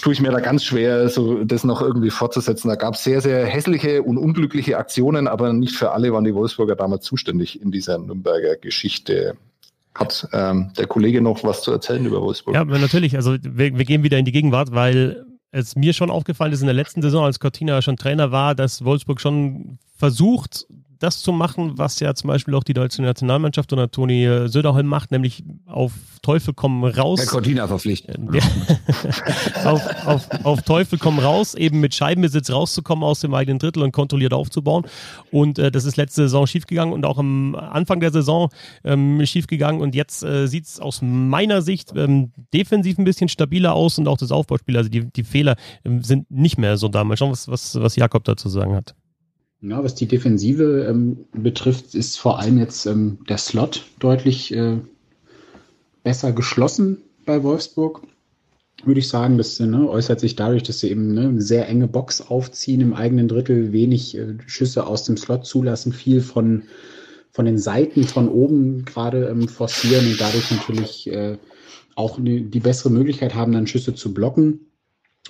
tue 0.00 0.12
ich 0.12 0.20
mir 0.20 0.30
da 0.30 0.40
ganz 0.40 0.64
schwer, 0.64 1.08
so 1.08 1.44
das 1.44 1.64
noch 1.64 1.82
irgendwie 1.82 2.10
fortzusetzen. 2.10 2.68
Da 2.68 2.76
gab 2.76 2.94
es 2.94 3.04
sehr, 3.04 3.20
sehr 3.20 3.46
hässliche 3.46 4.02
und 4.02 4.18
unglückliche 4.18 4.78
Aktionen, 4.78 5.28
aber 5.28 5.52
nicht 5.52 5.74
für 5.74 5.92
alle 5.92 6.12
waren 6.12 6.24
die 6.24 6.34
Wolfsburger 6.34 6.76
damals 6.76 7.04
zuständig 7.04 7.60
in 7.60 7.70
dieser 7.70 7.98
Nürnberger 7.98 8.56
Geschichte. 8.56 9.36
Hat 9.94 10.28
ähm, 10.32 10.72
der 10.76 10.86
Kollege 10.86 11.22
noch 11.22 11.42
was 11.42 11.62
zu 11.62 11.72
erzählen 11.72 12.04
über 12.04 12.20
Wolfsburg? 12.20 12.54
Ja, 12.54 12.64
natürlich. 12.64 13.16
Also 13.16 13.36
wir, 13.40 13.78
wir 13.78 13.84
gehen 13.86 14.02
wieder 14.02 14.18
in 14.18 14.26
die 14.26 14.32
Gegenwart, 14.32 14.72
weil 14.72 15.24
es 15.52 15.74
mir 15.74 15.94
schon 15.94 16.10
aufgefallen 16.10 16.52
ist 16.52 16.60
in 16.60 16.66
der 16.66 16.74
letzten 16.74 17.00
Saison, 17.00 17.24
als 17.24 17.40
Cortina 17.40 17.80
schon 17.80 17.96
Trainer 17.96 18.30
war, 18.30 18.54
dass 18.54 18.84
Wolfsburg 18.84 19.20
schon 19.20 19.78
versucht, 19.96 20.66
das 21.06 21.20
zu 21.20 21.32
machen, 21.32 21.78
was 21.78 22.00
ja 22.00 22.14
zum 22.14 22.28
Beispiel 22.28 22.54
auch 22.54 22.64
die 22.64 22.74
deutsche 22.74 23.00
Nationalmannschaft 23.00 23.72
unter 23.72 23.90
Toni 23.90 24.24
äh, 24.24 24.48
Söderholm 24.48 24.86
macht, 24.86 25.12
nämlich 25.12 25.44
auf 25.66 25.92
Teufel 26.22 26.52
kommen 26.52 26.84
raus. 26.84 27.20
Herr 27.20 27.26
Cortina 27.26 27.68
verpflichten. 27.68 28.28
auf, 29.64 30.06
auf, 30.06 30.28
auf 30.44 30.62
Teufel 30.62 30.98
kommen 30.98 31.20
raus, 31.20 31.54
eben 31.54 31.78
mit 31.80 31.94
Scheibenbesitz 31.94 32.50
rauszukommen 32.50 33.04
aus 33.04 33.20
dem 33.20 33.32
eigenen 33.34 33.60
Drittel 33.60 33.82
und 33.84 33.92
kontrolliert 33.92 34.32
aufzubauen. 34.32 34.84
Und 35.30 35.58
äh, 35.60 35.70
das 35.70 35.84
ist 35.84 35.96
letzte 35.96 36.22
Saison 36.22 36.46
schiefgegangen 36.46 36.92
und 36.92 37.06
auch 37.06 37.18
am 37.18 37.54
Anfang 37.54 38.00
der 38.00 38.10
Saison 38.10 38.50
ähm, 38.82 39.24
schiefgegangen. 39.24 39.80
Und 39.80 39.94
jetzt 39.94 40.24
äh, 40.24 40.48
sieht 40.48 40.64
es 40.64 40.80
aus 40.80 41.00
meiner 41.02 41.62
Sicht 41.62 41.92
ähm, 41.94 42.32
defensiv 42.52 42.98
ein 42.98 43.04
bisschen 43.04 43.28
stabiler 43.28 43.74
aus 43.74 43.98
und 43.98 44.08
auch 44.08 44.18
das 44.18 44.32
Aufbauspiel, 44.32 44.76
also 44.76 44.90
die, 44.90 45.04
die 45.12 45.24
Fehler 45.24 45.54
ähm, 45.84 46.02
sind 46.02 46.28
nicht 46.30 46.58
mehr 46.58 46.76
so 46.76 46.88
da. 46.88 47.04
Mal 47.04 47.16
schauen, 47.16 47.30
was, 47.30 47.46
was, 47.46 47.80
was 47.80 47.94
Jakob 47.94 48.24
dazu 48.24 48.48
sagen 48.48 48.74
hat. 48.74 48.96
Ja, 49.68 49.82
was 49.82 49.94
die 49.94 50.06
Defensive 50.06 50.86
ähm, 50.88 51.26
betrifft, 51.32 51.94
ist 51.94 52.18
vor 52.18 52.38
allem 52.38 52.58
jetzt 52.58 52.86
ähm, 52.86 53.18
der 53.28 53.38
Slot 53.38 53.84
deutlich 53.98 54.54
äh, 54.54 54.78
besser 56.04 56.32
geschlossen 56.32 56.98
bei 57.24 57.42
Wolfsburg. 57.42 58.02
würde 58.84 59.00
ich 59.00 59.08
sagen. 59.08 59.38
Das 59.38 59.58
ne, 59.58 59.88
äußert 59.88 60.20
sich 60.20 60.36
dadurch, 60.36 60.62
dass 60.62 60.80
sie 60.80 60.90
eben 60.90 61.12
ne, 61.14 61.28
eine 61.28 61.42
sehr 61.42 61.68
enge 61.68 61.88
Box 61.88 62.20
aufziehen 62.20 62.80
im 62.80 62.94
eigenen 62.94 63.26
Drittel, 63.26 63.72
wenig 63.72 64.16
äh, 64.16 64.36
Schüsse 64.46 64.86
aus 64.86 65.02
dem 65.02 65.16
Slot 65.16 65.46
zulassen, 65.46 65.92
viel 65.92 66.20
von, 66.20 66.62
von 67.32 67.44
den 67.44 67.58
Seiten 67.58 68.04
von 68.04 68.28
oben 68.28 68.84
gerade 68.84 69.26
ähm, 69.26 69.48
forcieren 69.48 70.06
und 70.06 70.20
dadurch 70.20 70.50
natürlich 70.52 71.10
äh, 71.10 71.38
auch 71.96 72.18
ne, 72.18 72.42
die 72.42 72.60
bessere 72.60 72.90
Möglichkeit 72.90 73.34
haben, 73.34 73.50
dann 73.50 73.66
Schüsse 73.66 73.94
zu 73.94 74.14
blocken. 74.14 74.60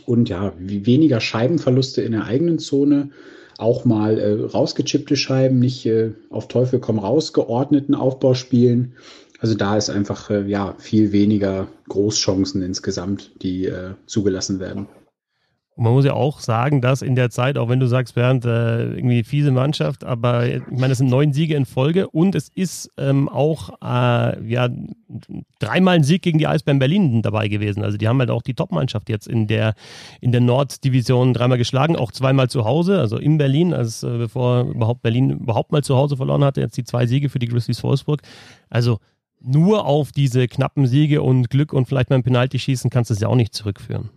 Und 0.04 0.28
ja, 0.28 0.52
weniger 0.58 1.20
Scheibenverluste 1.20 2.02
in 2.02 2.12
der 2.12 2.24
eigenen 2.24 2.58
Zone, 2.58 3.12
auch 3.58 3.84
mal 3.84 4.18
äh, 4.18 4.44
rausgechippte 4.44 5.16
Scheiben, 5.16 5.58
nicht 5.58 5.86
äh, 5.86 6.12
auf 6.30 6.48
Teufel 6.48 6.78
komm 6.78 6.98
raus 6.98 7.32
geordneten 7.32 7.94
Aufbauspielen. 7.94 8.94
Also 9.38 9.54
da 9.54 9.76
ist 9.76 9.90
einfach 9.90 10.30
äh, 10.30 10.46
ja 10.46 10.74
viel 10.78 11.12
weniger 11.12 11.68
Großchancen 11.88 12.62
insgesamt, 12.62 13.30
die 13.42 13.66
äh, 13.66 13.94
zugelassen 14.06 14.60
werden. 14.60 14.88
Und 15.76 15.84
man 15.84 15.92
muss 15.92 16.06
ja 16.06 16.14
auch 16.14 16.40
sagen, 16.40 16.80
dass 16.80 17.02
in 17.02 17.14
der 17.14 17.28
Zeit, 17.28 17.58
auch 17.58 17.68
wenn 17.68 17.80
du 17.80 17.86
sagst, 17.86 18.14
Bernd, 18.14 18.46
äh, 18.46 18.94
irgendwie 18.94 19.22
fiese 19.24 19.50
Mannschaft, 19.52 20.04
aber 20.04 20.46
ich 20.46 20.62
meine, 20.70 20.92
es 20.92 20.98
sind 20.98 21.10
neun 21.10 21.34
Siege 21.34 21.54
in 21.54 21.66
Folge 21.66 22.08
und 22.08 22.34
es 22.34 22.48
ist 22.48 22.90
ähm, 22.96 23.28
auch 23.28 23.70
äh, 23.82 24.42
ja, 24.50 24.70
dreimal 25.58 25.96
ein 25.96 26.02
Sieg 26.02 26.22
gegen 26.22 26.38
die 26.38 26.46
Eisbären 26.46 26.78
Berlin 26.78 27.20
dabei 27.20 27.48
gewesen. 27.48 27.84
Also 27.84 27.98
die 27.98 28.08
haben 28.08 28.18
halt 28.20 28.30
auch 28.30 28.40
die 28.40 28.54
Top-Mannschaft 28.54 29.10
jetzt 29.10 29.28
in 29.28 29.48
der, 29.48 29.74
in 30.22 30.32
der 30.32 30.40
Norddivision 30.40 31.34
dreimal 31.34 31.58
geschlagen, 31.58 31.94
auch 31.94 32.10
zweimal 32.10 32.48
zu 32.48 32.64
Hause, 32.64 32.98
also 32.98 33.18
in 33.18 33.36
Berlin, 33.36 33.74
als 33.74 34.02
äh, 34.02 34.16
bevor 34.16 34.62
überhaupt 34.62 35.02
Berlin 35.02 35.28
überhaupt 35.28 35.72
mal 35.72 35.84
zu 35.84 35.94
Hause 35.94 36.16
verloren 36.16 36.42
hatte, 36.42 36.62
jetzt 36.62 36.78
die 36.78 36.84
zwei 36.84 37.06
Siege 37.06 37.28
für 37.28 37.38
die 37.38 37.48
Grizzlies 37.48 37.82
Wolfsburg. 37.84 38.22
Also 38.70 38.98
nur 39.42 39.84
auf 39.84 40.10
diese 40.10 40.48
knappen 40.48 40.86
Siege 40.86 41.20
und 41.20 41.50
Glück 41.50 41.74
und 41.74 41.86
vielleicht 41.86 42.08
mal 42.08 42.16
ein 42.16 42.22
Penalty 42.22 42.58
schießen 42.58 42.88
kannst 42.88 43.10
du 43.10 43.14
es 43.14 43.20
ja 43.20 43.28
auch 43.28 43.36
nicht 43.36 43.54
zurückführen. 43.54 44.08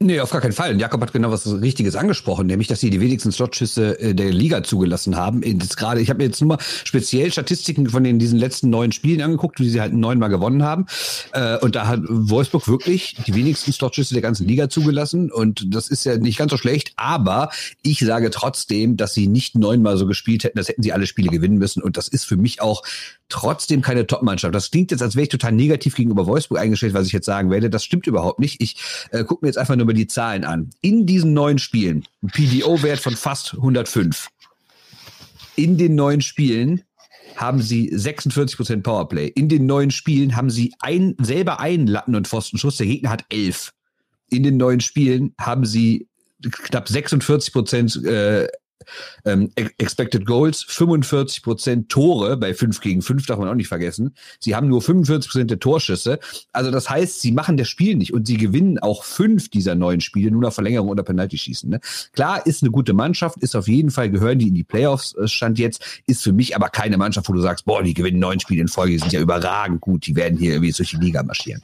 Nee, 0.00 0.20
auf 0.20 0.30
gar 0.30 0.40
keinen 0.40 0.52
Fall. 0.52 0.72
Und 0.72 0.78
Jakob 0.78 1.00
hat 1.00 1.12
genau 1.12 1.32
was 1.32 1.46
Richtiges 1.60 1.96
angesprochen, 1.96 2.46
nämlich, 2.46 2.68
dass 2.68 2.78
sie 2.78 2.90
die 2.90 3.00
wenigsten 3.00 3.32
Slotschüsse 3.32 3.98
äh, 3.98 4.14
der 4.14 4.30
Liga 4.30 4.62
zugelassen 4.62 5.16
haben. 5.16 5.42
Jetzt 5.42 5.76
gerade, 5.76 6.00
ich 6.00 6.08
habe 6.08 6.18
mir 6.18 6.26
jetzt 6.26 6.40
nur 6.40 6.56
mal 6.56 6.58
speziell 6.84 7.32
Statistiken 7.32 7.88
von 7.88 8.04
den 8.04 8.20
diesen 8.20 8.38
letzten 8.38 8.70
neun 8.70 8.92
Spielen 8.92 9.20
angeguckt, 9.22 9.58
wie 9.58 9.68
sie 9.68 9.80
halt 9.80 9.92
neunmal 9.92 10.28
gewonnen 10.28 10.62
haben. 10.62 10.86
Äh, 11.32 11.58
und 11.58 11.74
da 11.74 11.88
hat 11.88 12.00
Wolfsburg 12.08 12.68
wirklich 12.68 13.16
die 13.26 13.34
wenigsten 13.34 13.72
Slotschüsse 13.72 14.14
der 14.14 14.22
ganzen 14.22 14.46
Liga 14.46 14.68
zugelassen. 14.68 15.32
Und 15.32 15.74
das 15.74 15.88
ist 15.88 16.04
ja 16.04 16.16
nicht 16.16 16.38
ganz 16.38 16.52
so 16.52 16.58
schlecht. 16.58 16.92
Aber 16.94 17.50
ich 17.82 17.98
sage 17.98 18.30
trotzdem, 18.30 18.96
dass 18.96 19.14
sie 19.14 19.26
nicht 19.26 19.56
neunmal 19.56 19.96
so 19.96 20.06
gespielt 20.06 20.44
hätten. 20.44 20.58
Das 20.58 20.68
hätten 20.68 20.82
sie 20.84 20.92
alle 20.92 21.08
Spiele 21.08 21.28
gewinnen 21.28 21.58
müssen. 21.58 21.82
Und 21.82 21.96
das 21.96 22.06
ist 22.06 22.24
für 22.24 22.36
mich 22.36 22.62
auch 22.62 22.84
trotzdem 23.28 23.82
keine 23.82 24.06
Top-Mannschaft. 24.06 24.54
Das 24.54 24.70
klingt 24.70 24.92
jetzt, 24.92 25.02
als 25.02 25.16
wäre 25.16 25.24
ich 25.24 25.28
total 25.28 25.52
negativ 25.52 25.96
gegenüber 25.96 26.26
Wolfsburg 26.26 26.60
eingestellt, 26.60 26.94
was 26.94 27.06
ich 27.06 27.12
jetzt 27.12 27.26
sagen 27.26 27.50
werde. 27.50 27.68
Das 27.68 27.84
stimmt 27.84 28.06
überhaupt 28.06 28.38
nicht. 28.38 28.62
Ich 28.62 28.76
äh, 29.10 29.24
gucke 29.24 29.44
mir 29.44 29.48
jetzt 29.48 29.58
einfach 29.58 29.76
nur 29.76 29.87
mal 29.88 29.94
die 29.94 30.06
Zahlen 30.06 30.44
an. 30.44 30.70
In 30.80 31.06
diesen 31.06 31.32
neun 31.32 31.58
Spielen, 31.58 32.04
ein 32.22 32.28
PDO-Wert 32.28 33.00
von 33.00 33.16
fast 33.16 33.54
105. 33.54 34.28
In 35.56 35.76
den 35.76 35.96
neun 35.96 36.20
Spielen 36.20 36.82
haben 37.36 37.60
sie 37.60 37.92
46% 37.92 38.82
Powerplay. 38.82 39.28
In 39.28 39.48
den 39.48 39.66
neuen 39.66 39.90
Spielen 39.90 40.36
haben 40.36 40.50
sie 40.50 40.74
ein, 40.80 41.16
selber 41.20 41.60
einen 41.60 41.86
Latten- 41.86 42.14
und 42.14 42.28
Pfostenschuss. 42.28 42.76
Der 42.76 42.86
Gegner 42.86 43.10
hat 43.10 43.24
elf. 43.30 43.72
In 44.30 44.42
den 44.42 44.56
neuen 44.56 44.80
Spielen 44.80 45.34
haben 45.40 45.64
sie 45.64 46.08
knapp 46.42 46.88
46 46.88 47.52
Prozent 47.52 48.04
äh, 48.04 48.48
ähm, 49.24 49.50
Expected 49.56 50.26
Goals, 50.26 50.62
45 50.62 51.42
Prozent 51.42 51.88
Tore 51.88 52.36
bei 52.36 52.54
5 52.54 52.80
gegen 52.80 53.02
5, 53.02 53.26
darf 53.26 53.38
man 53.38 53.48
auch 53.48 53.54
nicht 53.54 53.68
vergessen. 53.68 54.14
Sie 54.40 54.54
haben 54.54 54.68
nur 54.68 54.82
45 54.82 55.30
Prozent 55.30 55.50
der 55.50 55.58
Torschüsse. 55.58 56.18
Also 56.52 56.70
das 56.70 56.88
heißt, 56.88 57.20
sie 57.20 57.32
machen 57.32 57.56
das 57.56 57.68
Spiel 57.68 57.96
nicht 57.96 58.12
und 58.12 58.26
sie 58.26 58.36
gewinnen 58.36 58.78
auch 58.78 59.04
fünf 59.04 59.48
dieser 59.48 59.74
neuen 59.74 60.00
Spiele 60.00 60.30
nur 60.30 60.42
nach 60.42 60.52
Verlängerung 60.52 60.88
oder 60.88 61.02
Penalty-Schießen. 61.02 61.70
Ne? 61.70 61.80
Klar, 62.12 62.46
ist 62.46 62.62
eine 62.62 62.70
gute 62.70 62.92
Mannschaft, 62.92 63.38
ist 63.38 63.56
auf 63.56 63.68
jeden 63.68 63.90
Fall, 63.90 64.10
gehören 64.10 64.38
die 64.38 64.48
in 64.48 64.54
die 64.54 64.64
Playoffs, 64.64 65.14
äh, 65.14 65.28
stand 65.28 65.58
jetzt, 65.58 66.02
ist 66.06 66.22
für 66.22 66.32
mich 66.32 66.56
aber 66.56 66.68
keine 66.68 66.96
Mannschaft, 66.96 67.28
wo 67.28 67.32
du 67.32 67.40
sagst, 67.40 67.64
boah, 67.64 67.82
die 67.82 67.94
gewinnen 67.94 68.18
neun 68.18 68.40
Spiele 68.40 68.60
in 68.60 68.68
Folge, 68.68 68.92
die 68.92 68.98
sind 68.98 69.12
ja 69.12 69.20
überragend 69.20 69.80
gut, 69.80 70.06
die 70.06 70.16
werden 70.16 70.38
hier 70.38 70.52
irgendwie 70.52 70.72
durch 70.72 70.90
die 70.90 70.96
Liga 70.96 71.22
marschieren. 71.22 71.62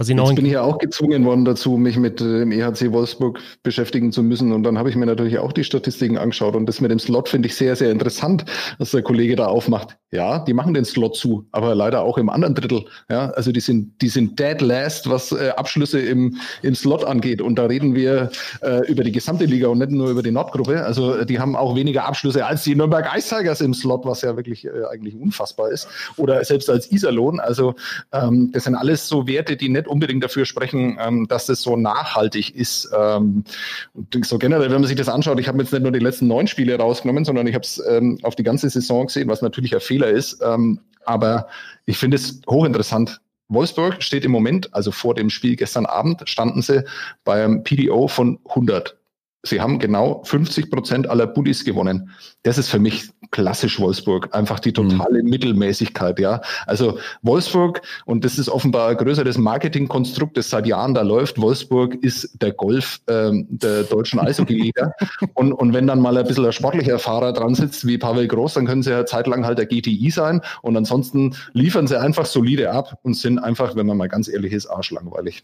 Was 0.00 0.08
ich 0.08 0.14
noch 0.14 0.34
bin 0.34 0.46
ja 0.46 0.62
auch 0.62 0.78
gezwungen 0.78 1.26
worden 1.26 1.44
dazu, 1.44 1.76
mich 1.76 1.98
mit 1.98 2.22
äh, 2.22 2.38
dem 2.38 2.52
EHC 2.52 2.90
Wolfsburg 2.90 3.38
beschäftigen 3.62 4.12
zu 4.12 4.22
müssen. 4.22 4.50
Und 4.50 4.62
dann 4.62 4.78
habe 4.78 4.88
ich 4.88 4.96
mir 4.96 5.04
natürlich 5.04 5.38
auch 5.38 5.52
die 5.52 5.62
Statistiken 5.62 6.16
angeschaut. 6.16 6.56
Und 6.56 6.64
das 6.64 6.80
mit 6.80 6.90
dem 6.90 6.98
Slot 6.98 7.28
finde 7.28 7.48
ich 7.48 7.54
sehr, 7.54 7.76
sehr 7.76 7.90
interessant, 7.90 8.46
was 8.78 8.92
der 8.92 9.02
Kollege 9.02 9.36
da 9.36 9.48
aufmacht. 9.48 9.98
Ja, 10.10 10.38
die 10.38 10.54
machen 10.54 10.72
den 10.72 10.86
Slot 10.86 11.16
zu, 11.16 11.46
aber 11.52 11.74
leider 11.74 12.00
auch 12.00 12.16
im 12.16 12.30
anderen 12.30 12.54
Drittel. 12.54 12.86
Ja, 13.10 13.28
also 13.32 13.52
die 13.52 13.60
sind, 13.60 14.00
die 14.00 14.08
sind 14.08 14.40
dead 14.40 14.62
last, 14.62 15.10
was 15.10 15.32
äh, 15.32 15.50
Abschlüsse 15.50 16.00
im, 16.00 16.38
im 16.62 16.74
Slot 16.74 17.04
angeht. 17.04 17.42
Und 17.42 17.56
da 17.56 17.66
reden 17.66 17.94
wir 17.94 18.30
äh, 18.62 18.90
über 18.90 19.04
die 19.04 19.12
gesamte 19.12 19.44
Liga 19.44 19.68
und 19.68 19.78
nicht 19.78 19.90
nur 19.90 20.08
über 20.08 20.22
die 20.22 20.30
Nordgruppe. 20.30 20.82
Also 20.82 21.14
äh, 21.14 21.26
die 21.26 21.38
haben 21.38 21.54
auch 21.54 21.76
weniger 21.76 22.06
Abschlüsse 22.06 22.46
als 22.46 22.64
die 22.64 22.74
Nürnberg 22.74 23.06
Ice 23.14 23.36
Tigers 23.36 23.60
im 23.60 23.74
Slot, 23.74 24.06
was 24.06 24.22
ja 24.22 24.34
wirklich 24.34 24.64
äh, 24.64 24.70
eigentlich 24.90 25.14
unfassbar 25.14 25.70
ist. 25.70 25.88
Oder 26.16 26.42
selbst 26.42 26.70
als 26.70 26.90
Iserlohn. 26.90 27.38
Also 27.38 27.74
ähm, 28.12 28.50
das 28.52 28.64
sind 28.64 28.76
alles 28.76 29.06
so 29.06 29.28
Werte, 29.28 29.58
die 29.58 29.68
nicht 29.68 29.89
unbedingt 29.90 30.24
dafür 30.24 30.46
sprechen, 30.46 30.98
ähm, 31.00 31.26
dass 31.28 31.46
das 31.46 31.62
so 31.62 31.76
nachhaltig 31.76 32.54
ist. 32.54 32.90
Ähm, 32.96 33.44
und 33.92 34.24
so 34.24 34.38
generell, 34.38 34.70
wenn 34.70 34.80
man 34.80 34.88
sich 34.88 34.96
das 34.96 35.08
anschaut, 35.08 35.40
ich 35.40 35.48
habe 35.48 35.58
jetzt 35.58 35.72
nicht 35.72 35.82
nur 35.82 35.92
die 35.92 35.98
letzten 35.98 36.26
neun 36.26 36.46
Spiele 36.46 36.76
rausgenommen, 36.78 37.24
sondern 37.24 37.46
ich 37.46 37.54
habe 37.54 37.64
es 37.64 37.82
ähm, 37.88 38.18
auf 38.22 38.36
die 38.36 38.42
ganze 38.42 38.70
Saison 38.70 39.06
gesehen, 39.06 39.28
was 39.28 39.42
natürlich 39.42 39.74
ein 39.74 39.80
Fehler 39.80 40.08
ist. 40.08 40.40
Ähm, 40.42 40.80
aber 41.04 41.48
ich 41.86 41.98
finde 41.98 42.16
es 42.16 42.40
hochinteressant. 42.48 43.20
Wolfsburg 43.48 44.02
steht 44.02 44.24
im 44.24 44.30
Moment, 44.30 44.72
also 44.72 44.92
vor 44.92 45.14
dem 45.14 45.28
Spiel 45.28 45.56
gestern 45.56 45.86
Abend, 45.86 46.22
standen 46.28 46.62
sie 46.62 46.84
beim 47.24 47.64
PDO 47.64 48.06
von 48.06 48.38
100. 48.48 48.96
Sie 49.42 49.60
haben 49.60 49.78
genau 49.78 50.22
50 50.24 50.70
Prozent 50.70 51.08
aller 51.08 51.26
Buddies 51.26 51.64
gewonnen. 51.64 52.10
Das 52.42 52.58
ist 52.58 52.68
für 52.68 52.78
mich 52.78 53.10
klassisch 53.30 53.80
Wolfsburg. 53.80 54.34
Einfach 54.34 54.60
die 54.60 54.72
totale 54.72 55.22
mhm. 55.22 55.30
Mittelmäßigkeit, 55.30 56.18
ja. 56.18 56.42
Also 56.66 56.98
Wolfsburg, 57.22 57.80
und 58.04 58.24
das 58.24 58.38
ist 58.38 58.50
offenbar 58.50 58.90
ein 58.90 58.96
größeres 58.96 59.38
Marketingkonstrukt, 59.38 60.36
das 60.36 60.50
seit 60.50 60.66
Jahren 60.66 60.92
da 60.92 61.02
läuft. 61.02 61.40
Wolfsburg 61.40 61.94
ist 62.02 62.42
der 62.42 62.52
Golf 62.52 63.00
ähm, 63.08 63.46
der 63.48 63.84
deutschen 63.84 64.20
Eishockey-Liga. 64.20 64.92
und, 65.34 65.52
und 65.52 65.72
wenn 65.72 65.86
dann 65.86 66.00
mal 66.00 66.16
ein 66.18 66.26
bisschen 66.26 66.44
ein 66.44 66.52
sportlicher 66.52 66.98
Fahrer 66.98 67.32
dran 67.32 67.54
sitzt, 67.54 67.86
wie 67.86 67.96
Pavel 67.96 68.28
Groß, 68.28 68.54
dann 68.54 68.66
können 68.66 68.82
sie 68.82 68.90
ja 68.90 69.06
zeitlang 69.06 69.46
halt 69.46 69.58
der 69.58 69.66
GTI 69.66 70.10
sein. 70.10 70.42
Und 70.60 70.76
ansonsten 70.76 71.34
liefern 71.54 71.86
sie 71.86 71.98
einfach 71.98 72.26
solide 72.26 72.72
ab 72.72 72.98
und 73.02 73.14
sind 73.14 73.38
einfach, 73.38 73.74
wenn 73.74 73.86
man 73.86 73.96
mal 73.96 74.08
ganz 74.08 74.28
ehrlich 74.28 74.52
ist, 74.52 74.66
arschlangweilig. 74.66 75.42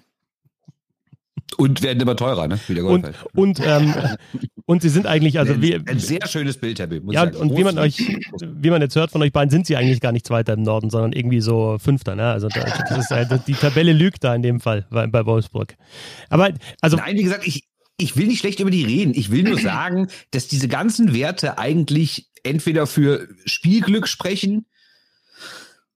Und 1.57 1.83
werden 1.83 2.01
immer 2.01 2.17
teurer, 2.17 2.49
ne? 2.49 2.59
Wie 2.67 2.75
der 2.75 2.85
und, 2.85 3.07
und, 3.35 3.61
ähm, 3.65 3.95
und 4.67 4.83
sie 4.83 4.89
sind 4.89 5.07
eigentlich, 5.07 5.39
also 5.39 5.63
wie. 5.63 5.75
Ein 5.75 5.99
sehr 5.99 6.27
schönes 6.27 6.59
Bild, 6.59 6.79
Herr 6.79 6.89
Bill. 6.89 7.03
Ja, 7.11 7.23
und 7.23 7.57
wie 7.57 7.65
man 7.65 7.79
euch, 7.79 7.99
wie 7.99 8.71
man 8.71 8.83
jetzt 8.83 8.97
hört 8.97 9.13
von 9.13 9.23
euch 9.23 9.33
beiden, 9.33 9.51
sind 9.51 9.67
sie 9.67 9.77
eigentlich 9.77 10.01
gar 10.01 10.13
nicht 10.13 10.27
Zweiter 10.27 10.55
im 10.55 10.63
Norden, 10.63 10.91
sondern 10.91 11.13
irgendwie 11.13 11.41
so 11.41 11.79
Fünfter, 11.79 12.17
ne? 12.17 12.31
Also 12.31 12.49
das 12.49 12.99
ist, 12.99 13.13
also 13.13 13.39
die 13.39 13.55
Tabelle 13.55 13.93
lügt 13.93 14.25
da 14.25 14.35
in 14.35 14.43
dem 14.43 14.61
Fall 14.61 14.87
bei, 14.91 15.07
bei 15.07 15.25
Wolfsburg. 15.25 15.77
Aber, 16.29 16.51
also. 16.81 16.97
Nein, 16.97 17.17
wie 17.17 17.23
gesagt, 17.23 17.47
ich, 17.47 17.69
ich 17.97 18.17
will 18.17 18.27
nicht 18.27 18.41
schlecht 18.41 18.61
über 18.61 18.71
die 18.71 18.85
reden. 18.85 19.13
Ich 19.15 19.31
will 19.31 19.45
nur 19.45 19.59
sagen, 19.61 20.09
dass 20.33 20.49
diese 20.49 20.69
ganzen 20.69 21.15
Werte 21.15 21.59
eigentlich 21.59 22.29
entweder 22.43 22.87
für 22.87 23.29
Spielglück 23.45 24.09
sprechen, 24.09 24.67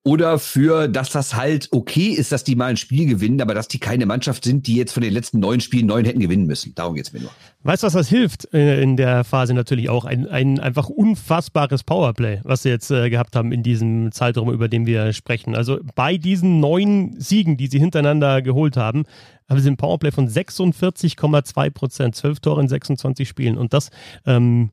oder 0.02 0.38
für, 0.38 0.88
dass 0.88 1.10
das 1.10 1.34
halt 1.34 1.68
okay 1.72 2.08
ist, 2.08 2.32
dass 2.32 2.42
die 2.42 2.56
mal 2.56 2.66
ein 2.66 2.78
Spiel 2.78 3.06
gewinnen, 3.06 3.40
aber 3.42 3.52
dass 3.52 3.68
die 3.68 3.78
keine 3.78 4.06
Mannschaft 4.06 4.44
sind, 4.44 4.66
die 4.66 4.76
jetzt 4.76 4.92
von 4.92 5.02
den 5.02 5.12
letzten 5.12 5.40
neun 5.40 5.60
Spielen 5.60 5.86
neun 5.86 6.06
hätten 6.06 6.20
gewinnen 6.20 6.46
müssen. 6.46 6.74
Darum 6.74 6.94
geht's 6.94 7.12
mir 7.12 7.20
nur. 7.20 7.30
Weißt 7.64 7.82
du, 7.82 7.86
was 7.86 7.92
das 7.92 8.08
hilft 8.08 8.52
äh, 8.54 8.80
in 8.80 8.96
der 8.96 9.24
Phase 9.24 9.52
natürlich 9.52 9.90
auch? 9.90 10.06
Ein, 10.06 10.26
ein 10.26 10.58
einfach 10.58 10.88
unfassbares 10.88 11.84
Powerplay, 11.84 12.40
was 12.44 12.62
sie 12.62 12.70
jetzt 12.70 12.90
äh, 12.90 13.10
gehabt 13.10 13.36
haben 13.36 13.52
in 13.52 13.62
diesem 13.62 14.10
Zeitraum, 14.10 14.50
über 14.50 14.68
den 14.68 14.86
wir 14.86 15.12
sprechen. 15.12 15.54
Also 15.54 15.78
bei 15.94 16.16
diesen 16.16 16.60
neun 16.60 17.14
Siegen, 17.20 17.58
die 17.58 17.66
sie 17.66 17.78
hintereinander 17.78 18.40
geholt 18.40 18.78
haben, 18.78 19.04
haben 19.50 19.60
sie 19.60 19.68
ein 19.68 19.76
Powerplay 19.76 20.12
von 20.12 20.28
46,2 20.28 21.70
Prozent, 21.70 22.16
zwölf 22.16 22.40
Tore 22.40 22.62
in 22.62 22.68
26 22.68 23.28
Spielen. 23.28 23.58
Und 23.58 23.74
das 23.74 23.90
ähm, 24.24 24.70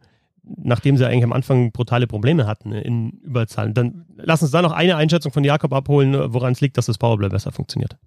nachdem 0.56 0.98
sie 0.98 1.06
eigentlich 1.06 1.24
am 1.24 1.34
Anfang 1.34 1.72
brutale 1.72 2.08
Probleme 2.08 2.48
hatten 2.48 2.72
in 2.72 3.12
Überzahlen. 3.24 3.74
Dann 3.74 4.06
lass 4.16 4.42
uns 4.42 4.52
da 4.52 4.62
noch 4.62 4.72
eine 4.72 4.96
Einschätzung 4.96 5.32
von 5.32 5.44
Jakob 5.44 5.74
abholen, 5.74 6.34
woran 6.34 6.54
es 6.54 6.62
liegt, 6.62 6.78
dass 6.78 6.86
das 6.86 6.98
Powerplay 6.98 7.30
besser 7.30 7.52
funktioniert. 7.52 7.98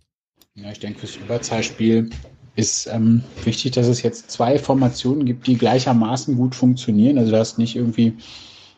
Ja, 0.55 0.70
ich 0.70 0.80
denke, 0.80 1.01
fürs 1.01 1.16
Überzahlspiel 1.16 2.11
ist 2.57 2.88
ähm, 2.93 3.22
wichtig, 3.45 3.72
dass 3.72 3.86
es 3.86 4.03
jetzt 4.03 4.30
zwei 4.30 4.59
Formationen 4.59 5.24
gibt, 5.24 5.47
die 5.47 5.57
gleichermaßen 5.57 6.36
gut 6.36 6.55
funktionieren. 6.55 7.18
Also, 7.18 7.30
du 7.32 7.38
hast 7.38 7.59
nicht 7.59 7.76
irgendwie 7.76 8.14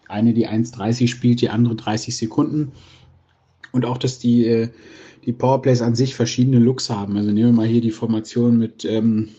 eine, 0.08 0.34
die 0.34 0.48
1,30 0.48 1.08
spielt, 1.08 1.40
die 1.40 1.48
andere 1.48 1.74
30 1.74 2.16
Sekunden. 2.16 2.72
Und 3.72 3.86
auch, 3.86 3.96
dass 3.96 4.18
die, 4.18 4.46
äh, 4.46 4.68
die 5.24 5.32
Powerplays 5.32 5.80
an 5.80 5.94
sich 5.94 6.14
verschiedene 6.14 6.58
Looks 6.58 6.90
haben. 6.90 7.16
Also, 7.16 7.30
nehmen 7.30 7.48
wir 7.48 7.52
mal 7.52 7.66
hier 7.66 7.80
die 7.80 7.90
Formation 7.90 8.58
mit 8.58 8.84
ähm, 8.84 9.30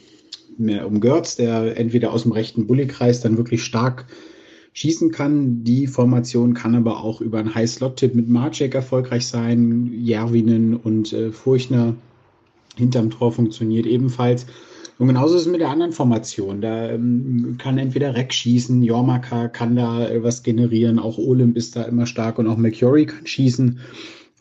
mehr 0.59 0.87
um 0.87 0.99
Görz, 0.99 1.35
der 1.35 1.77
entweder 1.77 2.11
aus 2.11 2.23
dem 2.23 2.31
rechten 2.31 2.67
Bullykreis 2.67 3.21
dann 3.21 3.37
wirklich 3.37 3.63
stark 3.63 4.05
schießen 4.73 5.11
kann. 5.11 5.63
Die 5.63 5.87
Formation 5.87 6.53
kann 6.53 6.75
aber 6.75 7.03
auch 7.03 7.21
über 7.21 7.39
einen 7.39 7.53
High-Slot-Tipp 7.53 8.15
mit 8.15 8.27
Marcek 8.27 8.75
erfolgreich 8.75 9.27
sein. 9.27 9.91
Järvinen 9.93 10.75
und 10.75 11.13
äh, 11.13 11.31
Furchner 11.31 11.95
hinterm 12.75 13.11
Tor 13.11 13.31
funktioniert 13.31 13.85
ebenfalls. 13.85 14.47
Und 14.99 15.07
genauso 15.07 15.35
ist 15.35 15.41
es 15.41 15.47
mit 15.47 15.61
der 15.61 15.69
anderen 15.69 15.91
Formation. 15.91 16.61
Da 16.61 16.91
ähm, 16.91 17.55
kann 17.57 17.77
entweder 17.77 18.15
Reck 18.15 18.33
schießen, 18.33 18.83
Jormaka 18.83 19.47
kann 19.47 19.75
da 19.75 20.07
äh, 20.07 20.23
was 20.23 20.43
generieren, 20.43 20.99
auch 20.99 21.17
Olymp 21.17 21.57
ist 21.57 21.75
da 21.75 21.83
immer 21.83 22.05
stark 22.05 22.39
und 22.39 22.47
auch 22.47 22.57
McCurry 22.57 23.05
kann 23.05 23.25
schießen. 23.25 23.79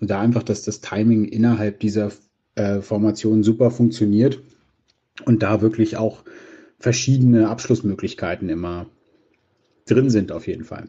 Und 0.01 0.11
da 0.11 0.21
einfach, 0.21 0.43
dass 0.43 0.63
das 0.63 0.81
Timing 0.81 1.27
innerhalb 1.27 1.81
dieser 1.81 2.11
äh, 2.55 2.81
Formation 2.81 3.43
super 3.43 3.71
funktioniert 3.71 4.41
und 5.25 5.43
da 5.43 5.61
wirklich 5.61 5.97
auch 5.97 6.23
verschiedene 6.79 7.49
Abschlussmöglichkeiten 7.49 8.49
immer 8.49 8.87
drin 9.87 10.11
sind, 10.11 10.33
auf 10.33 10.47
jeden 10.47 10.65
Fall. 10.65 10.89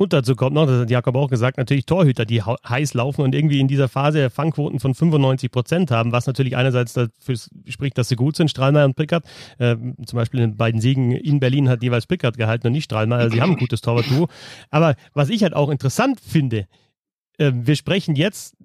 Und 0.00 0.14
dazu 0.14 0.34
kommt 0.34 0.54
noch, 0.54 0.64
das 0.64 0.80
hat 0.80 0.90
Jakob 0.90 1.14
auch 1.14 1.28
gesagt, 1.28 1.58
natürlich 1.58 1.84
Torhüter, 1.84 2.24
die 2.24 2.40
heiß 2.40 2.94
laufen 2.94 3.20
und 3.20 3.34
irgendwie 3.34 3.60
in 3.60 3.68
dieser 3.68 3.86
Phase 3.86 4.30
Fangquoten 4.30 4.80
von 4.80 4.94
95 4.94 5.50
Prozent 5.50 5.90
haben, 5.90 6.10
was 6.10 6.26
natürlich 6.26 6.56
einerseits 6.56 6.94
dafür 6.94 7.36
spricht, 7.68 7.98
dass 7.98 8.08
sie 8.08 8.16
gut 8.16 8.34
sind, 8.34 8.50
Strahlmeier 8.50 8.86
und 8.86 8.96
Prickert. 8.96 9.26
Äh, 9.58 9.76
zum 10.06 10.16
Beispiel 10.16 10.40
in 10.40 10.56
beiden 10.56 10.80
Siegen 10.80 11.12
in 11.12 11.38
Berlin 11.38 11.68
hat 11.68 11.82
jeweils 11.82 12.06
Prickert 12.06 12.38
gehalten 12.38 12.68
und 12.68 12.72
nicht 12.72 12.84
Strahlmeier. 12.84 13.18
Also 13.18 13.34
sie 13.34 13.42
haben 13.42 13.52
ein 13.52 13.58
gutes 13.58 13.82
Torwartduo. 13.82 14.28
Aber 14.70 14.94
was 15.12 15.28
ich 15.28 15.42
halt 15.42 15.52
auch 15.52 15.68
interessant 15.68 16.18
finde, 16.18 16.66
äh, 17.36 17.52
wir 17.54 17.76
sprechen 17.76 18.16
jetzt 18.16 18.56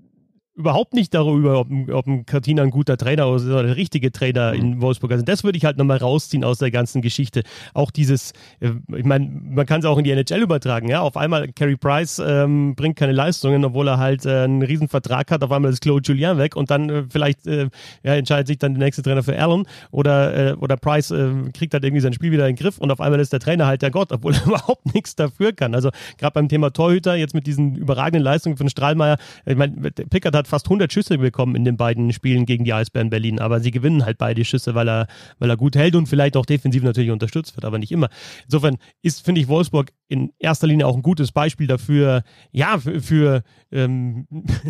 überhaupt 0.56 0.94
nicht 0.94 1.14
darüber, 1.14 1.60
ob, 1.60 1.68
ob 1.92 2.08
ein 2.08 2.26
Kartina 2.26 2.64
ein 2.64 2.70
guter 2.70 2.98
Trainer 2.98 3.28
oder 3.28 3.64
der 3.64 3.76
richtige 3.76 4.12
Trainer 4.12 4.54
in 4.54 4.76
mhm. 4.76 4.82
Wolfsburg 4.82 5.12
ist. 5.12 5.16
Also 5.16 5.26
das 5.26 5.44
würde 5.44 5.58
ich 5.58 5.66
halt 5.66 5.78
nochmal 5.78 5.98
rausziehen 5.98 6.44
aus 6.44 6.60
der 6.60 6.72
ganzen 6.72 7.02
Geschichte. 7.02 7.44
Auch 7.74 7.92
dieses, 7.92 8.32
äh, 8.62 8.72
ich 8.96 9.06
meine, 9.06 9.30
man 9.30 9.66
kann 9.66 9.82
es 9.82 9.86
auch 9.86 9.98
in 9.98 10.06
die 10.06 10.12
NHL 10.12 10.42
übertragen, 10.42 10.88
ja. 10.88 11.02
Auf 11.02 11.18
einmal 11.18 11.52
Carey 11.52 11.76
Price 11.76 12.20
ähm, 12.26 12.76
bringt 12.76 12.96
keine 12.96 13.12
Leistungen, 13.12 13.66
obwohl 13.66 13.88
er 13.90 13.98
halt 13.98 14.26
äh, 14.26 14.44
einen 14.44 14.62
riesen 14.62 14.88
Vertrag 14.88 15.30
hat, 15.30 15.44
auf 15.44 15.52
einmal 15.52 15.72
ist 15.72 15.82
Claude 15.82 16.08
Julien 16.08 16.38
weg 16.38 16.56
und 16.56 16.72
dann 16.72 16.90
äh, 16.90 17.04
vielleicht 17.10 17.46
äh, 17.48 17.70
ja, 18.04 18.16
entscheidet 18.16 18.48
sich 18.48 18.58
dann 18.58 18.76
der 18.76 18.84
nächste 18.84 19.02
Trainer 19.02 19.24
für 19.24 19.38
Allen 19.38 19.68
oder, 19.92 20.52
äh, 20.52 20.54
oder 20.54 20.78
Price 20.78 21.12
äh, 21.12 21.32
kriegt 21.54 21.74
halt 21.74 21.84
irgendwie 21.84 22.02
sein 22.02 22.14
Spiel 22.14 22.32
wieder 22.32 22.48
in 22.48 22.56
den 22.56 22.62
Griff 22.62 22.78
und 22.78 22.92
auf 22.92 23.02
einmal 23.02 23.20
ist 23.20 23.34
der 23.34 23.42
Trainer 23.42 23.68
halt 23.68 23.82
der 23.82 23.92
Gott, 23.92 24.14
obwohl 24.14 24.34
er 24.36 24.46
überhaupt 24.46 24.94
nichts 24.94 25.16
dafür 25.16 25.52
kann. 25.52 25.76
Also 25.76 25.90
gerade 26.18 26.34
beim 26.34 26.48
Thema 26.48 26.72
Torhüter, 26.72 27.16
jetzt 27.16 27.34
mit 27.34 27.46
diesen 27.46 27.76
überragenden 27.76 28.24
Leistungen 28.24 28.56
von 28.56 28.70
Strahlmeier, 28.70 29.18
ich 29.46 29.58
meine, 29.58 29.74
Pickard 29.92 30.36
hat 30.36 30.45
hat 30.46 30.50
fast 30.50 30.68
100 30.68 30.92
Schüsse 30.92 31.18
bekommen 31.18 31.56
in 31.56 31.66
den 31.66 31.78
beiden 31.78 32.14
Spielen 32.14 32.46
gegen 32.46 32.64
die 32.64 32.74
Eisbären 32.74 33.10
Berlin, 33.10 33.40
aber 33.40 33.60
sie 33.60 33.72
gewinnen 33.72 34.06
halt 34.06 34.18
beide 34.18 34.46
Schüsse, 34.46 34.76
weil 34.76 34.88
er, 34.88 35.08
weil 35.40 35.50
er 35.50 35.58
gut 35.58 35.76
hält 35.76 35.96
und 35.96 36.08
vielleicht 36.08 36.38
auch 36.38 36.46
defensiv 36.46 36.84
natürlich 36.84 37.12
unterstützt 37.12 37.56
wird, 37.56 37.66
aber 37.66 37.80
nicht 37.80 37.92
immer. 37.92 38.10
Insofern 38.46 38.78
ist, 39.02 39.26
finde 39.26 39.42
ich, 39.42 39.48
Wolfsburg 39.48 39.92
in 40.08 40.32
erster 40.40 40.68
Linie 40.68 40.88
auch 40.88 40.96
ein 40.96 41.02
gutes 41.02 41.32
Beispiel 41.32 41.68
dafür, 41.68 42.24
ja, 42.52 42.78
für, 42.78 43.02
für 43.02 43.44
ähm, 43.72 44.28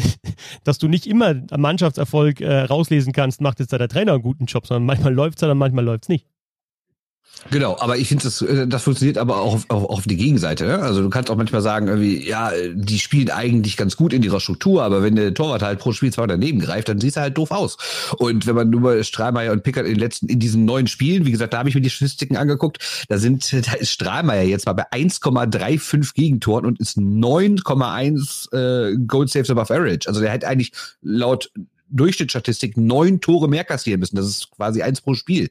dass 0.64 0.78
du 0.78 0.88
nicht 0.88 1.08
immer 1.08 1.36
am 1.52 1.62
Mannschaftserfolg 1.62 2.42
äh, 2.42 2.62
rauslesen 2.62 3.14
kannst, 3.14 3.42
macht 3.42 3.60
jetzt 3.60 3.74
da 3.74 3.78
der 3.78 3.90
Trainer 3.90 4.14
einen 4.14 4.22
guten 4.22 4.46
Job, 4.46 4.66
sondern 4.66 4.86
manchmal 4.86 5.14
läuft 5.14 5.38
es, 5.38 5.42
dann 5.42 5.58
manchmal 5.58 5.84
läuft 5.84 6.04
es 6.04 6.10
nicht. 6.10 6.28
Genau, 7.52 7.78
aber 7.80 7.98
ich 7.98 8.08
finde, 8.08 8.24
das, 8.24 8.42
äh, 8.42 8.68
das 8.68 8.84
funktioniert 8.84 9.18
aber 9.18 9.40
auch 9.40 9.54
auf, 9.54 9.66
auf, 9.70 9.84
auf 9.86 10.04
die 10.04 10.18
Gegenseite. 10.18 10.66
Ne? 10.66 10.80
Also 10.80 11.02
du 11.02 11.10
kannst 11.10 11.30
auch 11.30 11.36
manchmal 11.36 11.62
sagen, 11.62 11.88
irgendwie, 11.88 12.28
ja, 12.28 12.52
die 12.74 12.98
spielen 12.98 13.30
eigentlich 13.30 13.78
ganz 13.78 13.96
gut 13.96 14.14
in 14.14 14.24
ihrer 14.24 14.40
Struktur, 14.40 14.84
aber 14.84 15.04
wenn 15.04 15.16
der 15.16 15.34
Torwart 15.34 15.62
halt 15.62 15.80
pro 15.80 15.92
Spiel 15.92 16.12
zwei 16.12 16.26
daneben 16.26 16.60
greift, 16.60 16.90
dann 16.90 17.00
sieht 17.00 17.16
er 17.18 17.24
halt 17.24 17.38
doof 17.38 17.52
aus. 17.52 17.78
Und 18.18 18.48
wenn 18.48 18.56
man 18.56 18.70
nur 18.70 19.04
Strahlmeier 19.04 19.52
und 19.52 19.64
Pickert 19.64 19.86
in 19.86 19.94
den 19.94 20.00
letzten, 20.00 20.28
in 20.28 20.40
diesen 20.40 20.66
neuen 20.66 20.88
Spielen, 20.88 21.26
wie 21.26 21.32
gesagt, 21.32 21.54
da 21.54 21.60
habe 21.60 21.70
ich 21.70 21.76
mir 21.76 21.82
die 21.82 21.90
Statistiken 21.90 22.36
angeguckt, 22.36 22.80
da 23.10 23.18
sind, 23.20 23.54
da 23.68 23.74
ist 23.74 23.92
Strahlmeier 23.92 24.44
jetzt 24.44 24.66
mal 24.66 24.74
bei 24.74 24.90
1,35 24.92 26.16
Gegentoren 26.16 26.66
und 26.66 26.80
ist 26.80 26.98
9,1 26.98 28.54
äh, 28.54 28.98
Goal 29.06 29.28
Saves 29.28 29.52
above 29.52 29.74
average. 29.74 30.08
Also 30.08 30.20
der 30.20 30.32
hat 30.32 30.46
eigentlich 30.46 30.72
laut 31.02 31.52
Durchschnittsstatistik 31.90 32.78
neun 32.78 33.22
Tore 33.22 33.48
mehr 33.48 33.64
kassieren 33.64 34.00
müssen. 34.00 34.16
Das 34.16 34.26
ist 34.26 34.52
quasi 34.52 34.82
eins 34.82 35.02
pro 35.02 35.14
Spiel. 35.14 35.50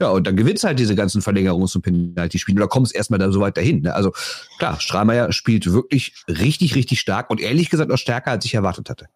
Ja, 0.00 0.08
und 0.10 0.26
dann 0.26 0.36
gewinnst 0.36 0.64
halt 0.64 0.78
diese 0.78 0.94
ganzen 0.94 1.22
Verlängerungs- 1.22 1.76
und 1.76 1.82
Penalty-Spiele. 1.82 2.58
Oder 2.58 2.68
kommst 2.68 2.94
erstmal 2.94 3.18
da 3.18 3.30
so 3.30 3.40
weit 3.40 3.56
dahin. 3.56 3.82
Ne? 3.82 3.94
Also 3.94 4.12
klar, 4.58 4.80
Strahlmeier 4.80 5.32
spielt 5.32 5.72
wirklich 5.72 6.14
richtig, 6.28 6.74
richtig 6.74 7.00
stark 7.00 7.30
und 7.30 7.40
ehrlich 7.40 7.70
gesagt 7.70 7.90
auch 7.90 7.98
stärker, 7.98 8.32
als 8.32 8.44
ich 8.44 8.54
erwartet 8.54 8.90
hatte. 8.90 9.06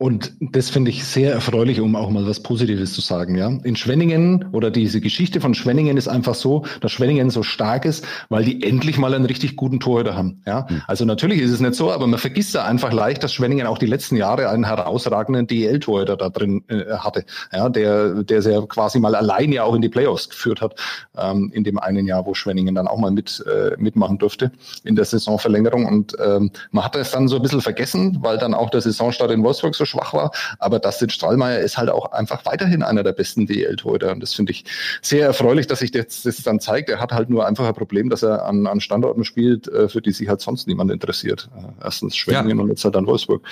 Und 0.00 0.32
das 0.40 0.70
finde 0.70 0.90
ich 0.90 1.04
sehr 1.04 1.30
erfreulich, 1.30 1.78
um 1.78 1.94
auch 1.94 2.08
mal 2.08 2.26
was 2.26 2.40
Positives 2.40 2.94
zu 2.94 3.02
sagen. 3.02 3.36
Ja, 3.36 3.48
in 3.64 3.76
Schwenningen 3.76 4.46
oder 4.52 4.70
diese 4.70 4.98
Geschichte 4.98 5.42
von 5.42 5.52
Schwenningen 5.52 5.98
ist 5.98 6.08
einfach 6.08 6.34
so, 6.34 6.64
dass 6.80 6.90
Schwenningen 6.90 7.28
so 7.28 7.42
stark 7.42 7.84
ist, 7.84 8.06
weil 8.30 8.42
die 8.42 8.62
endlich 8.62 8.96
mal 8.96 9.12
einen 9.12 9.26
richtig 9.26 9.56
guten 9.56 9.78
Torhüter 9.78 10.16
haben. 10.16 10.40
Ja, 10.46 10.66
mhm. 10.70 10.80
also 10.86 11.04
natürlich 11.04 11.42
ist 11.42 11.50
es 11.50 11.60
nicht 11.60 11.74
so, 11.74 11.92
aber 11.92 12.06
man 12.06 12.18
vergisst 12.18 12.54
da 12.54 12.64
einfach 12.64 12.94
leicht, 12.94 13.22
dass 13.22 13.34
Schwenningen 13.34 13.66
auch 13.66 13.76
die 13.76 13.84
letzten 13.84 14.16
Jahre 14.16 14.48
einen 14.48 14.64
herausragenden 14.64 15.46
DL-Torhüter 15.46 16.16
da 16.16 16.30
drin 16.30 16.64
äh, 16.68 16.94
hatte. 16.94 17.26
Ja, 17.52 17.68
der, 17.68 18.22
der 18.22 18.40
sehr 18.40 18.62
quasi 18.62 19.00
mal 19.00 19.14
allein 19.14 19.52
ja 19.52 19.64
auch 19.64 19.74
in 19.74 19.82
die 19.82 19.90
Playoffs 19.90 20.30
geführt 20.30 20.62
hat 20.62 20.76
ähm, 21.18 21.52
in 21.52 21.62
dem 21.62 21.78
einen 21.78 22.06
Jahr, 22.06 22.24
wo 22.24 22.32
Schwenningen 22.32 22.74
dann 22.74 22.88
auch 22.88 22.96
mal 22.96 23.10
mit 23.10 23.44
äh, 23.46 23.76
mitmachen 23.76 24.16
durfte 24.16 24.50
in 24.82 24.96
der 24.96 25.04
Saisonverlängerung. 25.04 25.84
Und 25.84 26.16
ähm, 26.24 26.52
man 26.70 26.86
hat 26.86 26.94
das 26.94 27.10
dann 27.10 27.28
so 27.28 27.36
ein 27.36 27.42
bisschen 27.42 27.60
vergessen, 27.60 28.16
weil 28.22 28.38
dann 28.38 28.54
auch 28.54 28.70
der 28.70 28.80
Saisonstart 28.80 29.30
in 29.30 29.42
Wolfsburg 29.42 29.74
so 29.74 29.89
schwach 29.90 30.14
war. 30.14 30.30
Aber 30.58 30.78
Dustin 30.78 31.10
Strahlmeier 31.10 31.60
ist 31.60 31.76
halt 31.76 31.90
auch 31.90 32.12
einfach 32.12 32.44
weiterhin 32.46 32.82
einer 32.82 33.02
der 33.02 33.12
besten 33.12 33.46
DL-Torhüter. 33.46 34.12
Und 34.12 34.20
das 34.20 34.34
finde 34.34 34.52
ich 34.52 34.64
sehr 35.02 35.26
erfreulich, 35.26 35.66
dass 35.66 35.80
sich 35.80 35.90
das, 35.90 36.22
das 36.22 36.42
dann 36.42 36.60
zeigt. 36.60 36.88
Er 36.88 37.00
hat 37.00 37.12
halt 37.12 37.30
nur 37.30 37.46
einfach 37.46 37.66
ein 37.66 37.74
Problem, 37.74 38.08
dass 38.08 38.22
er 38.22 38.46
an, 38.46 38.66
an 38.66 38.80
Standorten 38.80 39.24
spielt, 39.24 39.68
äh, 39.68 39.88
für 39.88 40.00
die 40.00 40.12
sich 40.12 40.28
halt 40.28 40.40
sonst 40.40 40.66
niemand 40.66 40.90
interessiert. 40.90 41.50
Äh, 41.56 41.84
erstens 41.84 42.16
Schwenningen 42.16 42.58
ja. 42.58 42.64
und 42.64 42.70
jetzt 42.70 42.84
halt 42.84 42.94
dann 42.94 43.06
Wolfsburg. 43.06 43.46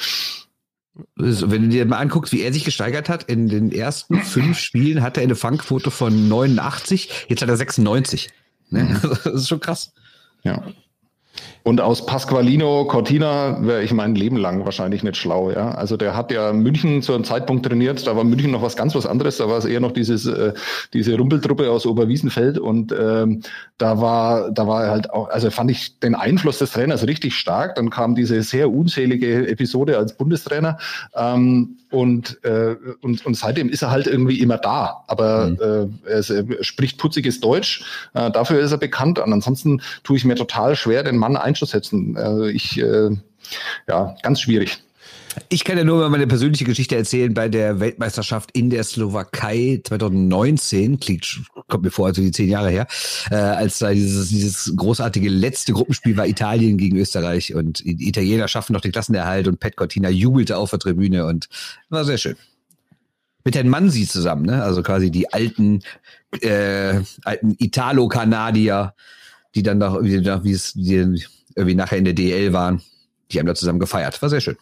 Wenn 1.14 1.62
du 1.62 1.68
dir 1.68 1.86
mal 1.86 1.98
anguckst, 1.98 2.32
wie 2.32 2.42
er 2.42 2.52
sich 2.52 2.64
gesteigert 2.64 3.08
hat, 3.08 3.24
in 3.24 3.48
den 3.48 3.70
ersten 3.70 4.20
fünf 4.20 4.58
Spielen 4.58 5.00
hat 5.00 5.16
er 5.16 5.22
eine 5.22 5.36
Fangquote 5.36 5.92
von 5.92 6.28
89, 6.28 7.26
jetzt 7.28 7.42
hat 7.42 7.48
er 7.48 7.56
96. 7.56 8.30
Ne? 8.70 9.00
Das 9.02 9.26
ist 9.26 9.48
schon 9.48 9.60
krass. 9.60 9.92
Ja. 10.42 10.64
Und 11.68 11.82
aus 11.82 12.06
Pasqualino 12.06 12.86
Cortina 12.86 13.58
wäre 13.60 13.82
ich 13.82 13.92
mein 13.92 14.14
Leben 14.14 14.38
lang 14.38 14.64
wahrscheinlich 14.64 15.02
nicht 15.02 15.18
schlau. 15.18 15.50
Ja? 15.50 15.72
Also 15.72 15.98
der 15.98 16.16
hat 16.16 16.32
ja 16.32 16.54
München 16.54 17.02
zu 17.02 17.12
einem 17.12 17.24
Zeitpunkt 17.24 17.66
trainiert, 17.66 18.06
da 18.06 18.16
war 18.16 18.24
München 18.24 18.52
noch 18.52 18.62
was 18.62 18.74
ganz 18.74 18.94
was 18.94 19.04
anderes, 19.04 19.36
da 19.36 19.50
war 19.50 19.58
es 19.58 19.66
eher 19.66 19.80
noch 19.80 19.92
dieses, 19.92 20.24
äh, 20.24 20.54
diese 20.94 21.14
Rumpeltruppe 21.18 21.70
aus 21.70 21.84
Oberwiesenfeld 21.84 22.58
und 22.58 22.94
ähm, 22.98 23.42
da 23.76 24.00
war, 24.00 24.50
da 24.50 24.66
war 24.66 24.88
halt 24.88 25.10
auch, 25.10 25.28
also 25.28 25.50
fand 25.50 25.70
ich 25.70 25.98
den 26.00 26.14
Einfluss 26.14 26.56
des 26.56 26.70
Trainers 26.72 27.06
richtig 27.06 27.34
stark. 27.36 27.74
Dann 27.74 27.90
kam 27.90 28.14
diese 28.14 28.42
sehr 28.42 28.72
unzählige 28.72 29.46
Episode 29.46 29.98
als 29.98 30.16
Bundestrainer 30.16 30.78
ähm, 31.14 31.76
und, 31.90 32.42
äh, 32.44 32.76
und, 33.00 33.24
und 33.24 33.36
seitdem 33.36 33.70
ist 33.70 33.82
er 33.82 33.90
halt 33.90 34.06
irgendwie 34.06 34.40
immer 34.40 34.58
da. 34.58 35.04
Aber 35.06 35.46
mhm. 35.46 35.58
äh, 36.04 36.10
er, 36.10 36.18
ist, 36.18 36.30
er, 36.30 36.44
spricht 36.62 36.98
putziges 36.98 37.40
Deutsch, 37.40 37.84
äh, 38.14 38.30
dafür 38.30 38.58
ist 38.58 38.72
er 38.72 38.78
bekannt. 38.78 39.18
Und 39.18 39.32
ansonsten 39.32 39.80
tue 40.02 40.16
ich 40.16 40.24
mir 40.24 40.34
total 40.34 40.76
schwer, 40.76 41.02
den 41.02 41.16
Mann 41.16 41.36
einzusetzen. 41.58 42.16
Äh, 42.16 42.50
ich, 42.50 42.78
äh, 42.78 43.10
ja, 43.88 44.16
ganz 44.22 44.40
schwierig. 44.40 44.78
Ich 45.50 45.62
kann 45.64 45.78
ja 45.78 45.84
nur 45.84 45.98
mal 45.98 46.08
meine 46.08 46.26
persönliche 46.26 46.64
Geschichte 46.64 46.96
erzählen 46.96 47.32
bei 47.32 47.48
der 47.48 47.78
Weltmeisterschaft 47.78 48.50
in 48.52 48.70
der 48.70 48.82
Slowakei 48.82 49.80
2019, 49.84 50.98
klingt, 50.98 51.42
kommt 51.68 51.84
mir 51.84 51.90
vor, 51.90 52.06
also 52.06 52.20
die 52.20 52.32
zehn 52.32 52.48
Jahre 52.48 52.70
her, 52.70 52.88
äh, 53.30 53.36
als 53.36 53.78
da 53.78 53.92
dieses, 53.92 54.30
dieses 54.30 54.74
großartige 54.74 55.28
letzte 55.28 55.74
Gruppenspiel 55.74 56.16
war 56.16 56.26
Italien 56.26 56.76
gegen 56.76 56.96
Österreich 56.96 57.54
und 57.54 57.84
die 57.84 58.08
Italiener 58.08 58.48
schaffen 58.48 58.72
noch 58.72 58.80
den 58.80 58.90
Klassenerhalt 58.90 59.46
und 59.46 59.60
Pat 59.60 59.76
Cortina 59.76 60.08
jubelte 60.08 60.56
auf 60.56 60.70
der 60.70 60.80
Tribüne 60.80 61.24
und 61.26 61.48
war 61.88 62.04
sehr 62.04 62.18
schön. 62.18 62.36
Mit 63.44 63.54
Herrn 63.54 63.68
Mansi 63.68 64.08
zusammen, 64.08 64.44
ne? 64.44 64.62
also 64.64 64.82
quasi 64.82 65.12
die 65.12 65.32
alten, 65.32 65.82
äh, 66.40 67.00
alten 67.22 67.54
Italo-Kanadier, 67.58 68.94
die 69.54 69.62
dann 69.62 69.78
noch, 69.78 70.02
wie, 70.02 70.24
wie 70.24 70.52
es, 70.52 70.72
die 70.72 71.24
irgendwie 71.58 71.74
nachher 71.74 71.98
in 71.98 72.04
der 72.04 72.14
DL 72.14 72.52
waren, 72.52 72.80
die 73.30 73.38
haben 73.38 73.46
da 73.46 73.54
zusammen 73.54 73.80
gefeiert. 73.80 74.20
War 74.22 74.28
sehr 74.28 74.40
schön. 74.40 74.56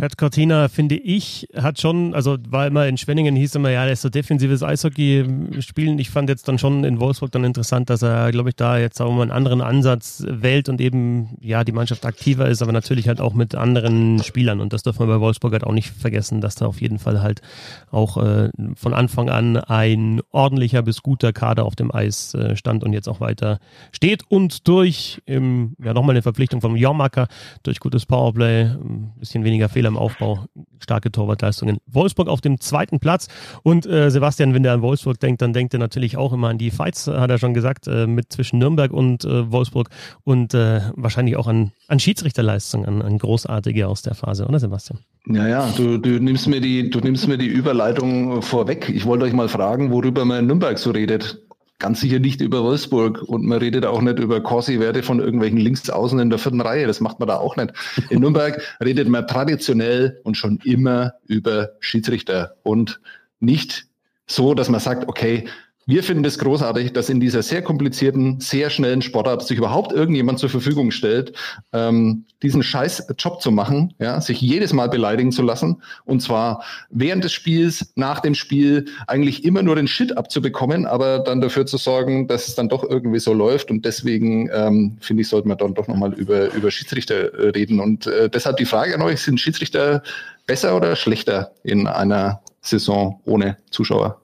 Pat 0.00 0.16
Cortina, 0.16 0.68
finde 0.68 0.94
ich, 0.94 1.46
hat 1.54 1.78
schon, 1.78 2.14
also 2.14 2.38
war 2.48 2.66
immer 2.66 2.86
in 2.86 2.96
Schwenningen, 2.96 3.36
hieß 3.36 3.56
immer, 3.56 3.68
ja, 3.68 3.84
er 3.84 3.92
ist 3.92 4.00
so 4.00 4.08
defensives 4.08 4.62
Eishockey 4.62 5.26
spielen. 5.60 5.98
Ich 5.98 6.08
fand 6.08 6.30
jetzt 6.30 6.48
dann 6.48 6.58
schon 6.58 6.84
in 6.84 7.00
Wolfsburg 7.00 7.30
dann 7.32 7.44
interessant, 7.44 7.90
dass 7.90 8.00
er, 8.00 8.30
glaube 8.30 8.48
ich, 8.48 8.56
da 8.56 8.78
jetzt 8.78 8.98
auch 9.02 9.12
mal 9.12 9.20
einen 9.22 9.30
anderen 9.30 9.60
Ansatz 9.60 10.24
wählt 10.26 10.70
und 10.70 10.80
eben, 10.80 11.36
ja, 11.42 11.64
die 11.64 11.72
Mannschaft 11.72 12.06
aktiver 12.06 12.48
ist, 12.48 12.62
aber 12.62 12.72
natürlich 12.72 13.08
halt 13.08 13.20
auch 13.20 13.34
mit 13.34 13.54
anderen 13.54 14.22
Spielern. 14.22 14.60
Und 14.60 14.72
das 14.72 14.84
dürfen 14.84 15.00
wir 15.00 15.06
bei 15.06 15.20
Wolfsburg 15.20 15.52
halt 15.52 15.64
auch 15.64 15.74
nicht 15.74 15.90
vergessen, 15.90 16.40
dass 16.40 16.54
da 16.54 16.64
auf 16.64 16.80
jeden 16.80 16.98
Fall 16.98 17.20
halt 17.20 17.42
auch 17.90 18.16
äh, 18.16 18.50
von 18.74 18.94
Anfang 18.94 19.28
an 19.28 19.56
ein 19.56 20.20
ordentlicher 20.30 20.82
bis 20.82 21.02
guter 21.02 21.32
Kader 21.32 21.64
auf 21.64 21.76
dem 21.76 21.94
Eis 21.94 22.34
äh, 22.34 22.56
stand 22.56 22.84
und 22.84 22.92
jetzt 22.92 23.08
auch 23.08 23.20
weiter 23.20 23.58
steht 23.92 24.22
und 24.28 24.68
durch, 24.68 25.20
im, 25.26 25.76
ja, 25.82 25.92
nochmal 25.92 26.14
eine 26.14 26.22
Verpflichtung 26.22 26.60
von 26.60 26.76
Jormacker, 26.76 27.28
durch 27.62 27.80
gutes 27.80 28.06
Powerplay, 28.06 28.62
ein 28.62 29.12
bisschen 29.18 29.44
weniger 29.44 29.68
Fehler 29.68 29.88
im 29.88 29.96
Aufbau 29.96 30.46
starke 30.78 31.10
Torwartleistungen. 31.10 31.78
Wolfsburg 31.86 32.28
auf 32.28 32.40
dem 32.40 32.60
zweiten 32.60 33.00
Platz 33.00 33.28
und 33.62 33.86
äh, 33.86 34.10
Sebastian, 34.10 34.54
wenn 34.54 34.62
der 34.62 34.72
an 34.72 34.82
Wolfsburg 34.82 35.18
denkt, 35.20 35.42
dann 35.42 35.52
denkt 35.52 35.74
er 35.74 35.80
natürlich 35.80 36.16
auch 36.16 36.32
immer 36.32 36.48
an 36.48 36.58
die 36.58 36.70
Fights, 36.70 37.06
hat 37.06 37.30
er 37.30 37.38
schon 37.38 37.54
gesagt, 37.54 37.86
äh, 37.88 38.06
mit 38.06 38.32
zwischen 38.32 38.58
Nürnberg 38.58 38.92
und 38.92 39.24
äh, 39.24 39.50
Wolfsburg 39.50 39.90
und 40.24 40.54
äh, 40.54 40.80
wahrscheinlich 40.94 41.36
auch 41.36 41.46
an, 41.46 41.72
an 41.88 41.98
Schiedsrichterleistungen, 41.98 42.86
an, 42.86 43.02
an 43.02 43.18
großartige 43.18 43.88
aus 43.88 44.02
der 44.02 44.14
Phase, 44.14 44.46
oder 44.46 44.58
Sebastian? 44.58 45.00
Ja, 45.26 45.46
ja, 45.46 45.72
du, 45.76 45.98
du, 45.98 46.18
nimmst 46.18 46.48
mir 46.48 46.60
die, 46.60 46.90
du 46.90 47.00
nimmst 47.00 47.28
mir 47.28 47.38
die 47.38 47.46
Überleitung 47.46 48.42
vorweg. 48.42 48.88
Ich 48.88 49.04
wollte 49.04 49.24
euch 49.26 49.32
mal 49.32 49.48
fragen, 49.48 49.90
worüber 49.90 50.24
man 50.24 50.40
in 50.40 50.46
Nürnberg 50.46 50.78
so 50.78 50.90
redet. 50.90 51.42
Ganz 51.78 52.00
sicher 52.00 52.18
nicht 52.18 52.40
über 52.40 52.62
Wolfsburg 52.62 53.22
und 53.22 53.44
man 53.44 53.58
redet 53.58 53.86
auch 53.86 54.02
nicht 54.02 54.18
über 54.18 54.42
Corsi-Werte 54.42 55.02
von 55.02 55.18
irgendwelchen 55.18 55.58
Linksaußen 55.58 56.18
in 56.18 56.28
der 56.28 56.38
vierten 56.38 56.60
Reihe. 56.60 56.86
Das 56.86 57.00
macht 57.00 57.20
man 57.20 57.28
da 57.28 57.36
auch 57.36 57.56
nicht. 57.56 57.72
In 58.10 58.20
Nürnberg 58.20 58.60
redet 58.84 59.08
man 59.08 59.26
traditionell 59.26 60.20
und 60.24 60.36
schon 60.36 60.58
immer 60.64 61.14
über 61.26 61.70
Schiedsrichter 61.80 62.56
und 62.62 63.00
nicht 63.40 63.86
so, 64.26 64.54
dass 64.54 64.68
man 64.68 64.80
sagt, 64.80 65.08
okay, 65.08 65.48
wir 65.86 66.02
finden 66.02 66.24
es 66.24 66.38
großartig, 66.38 66.92
dass 66.92 67.08
in 67.08 67.20
dieser 67.20 67.42
sehr 67.42 67.62
komplizierten, 67.62 68.38
sehr 68.38 68.70
schnellen 68.70 69.02
Sportart 69.02 69.44
sich 69.46 69.58
überhaupt 69.58 69.92
irgendjemand 69.92 70.38
zur 70.38 70.48
Verfügung 70.48 70.90
stellt, 70.90 71.32
ähm, 71.72 72.26
diesen 72.42 72.62
scheiß 72.62 73.08
Job 73.18 73.42
zu 73.42 73.50
machen, 73.50 73.94
ja, 73.98 74.20
sich 74.20 74.40
jedes 74.40 74.72
Mal 74.72 74.88
beleidigen 74.88 75.32
zu 75.32 75.42
lassen. 75.42 75.82
Und 76.04 76.20
zwar 76.20 76.62
während 76.90 77.24
des 77.24 77.32
Spiels, 77.32 77.92
nach 77.96 78.20
dem 78.20 78.34
Spiel, 78.34 78.86
eigentlich 79.06 79.44
immer 79.44 79.62
nur 79.62 79.74
den 79.74 79.88
Shit 79.88 80.16
abzubekommen, 80.16 80.86
aber 80.86 81.18
dann 81.18 81.40
dafür 81.40 81.66
zu 81.66 81.76
sorgen, 81.76 82.28
dass 82.28 82.46
es 82.46 82.54
dann 82.54 82.68
doch 82.68 82.84
irgendwie 82.84 83.18
so 83.18 83.32
läuft. 83.32 83.70
Und 83.70 83.84
deswegen 83.84 84.48
ähm, 84.52 84.98
finde 85.00 85.22
ich, 85.22 85.28
sollte 85.28 85.48
man 85.48 85.58
dann 85.58 85.74
doch 85.74 85.88
nochmal 85.88 86.12
über, 86.12 86.52
über 86.52 86.70
Schiedsrichter 86.70 87.34
äh, 87.34 87.48
reden. 87.48 87.80
Und 87.80 88.06
äh, 88.06 88.28
deshalb 88.28 88.58
die 88.58 88.66
Frage 88.66 88.94
an 88.94 89.02
euch, 89.02 89.22
sind 89.22 89.40
Schiedsrichter 89.40 90.02
besser 90.46 90.76
oder 90.76 90.94
schlechter 90.94 91.52
in 91.64 91.86
einer 91.86 92.42
Saison 92.60 93.20
ohne 93.24 93.56
Zuschauer? 93.70 94.20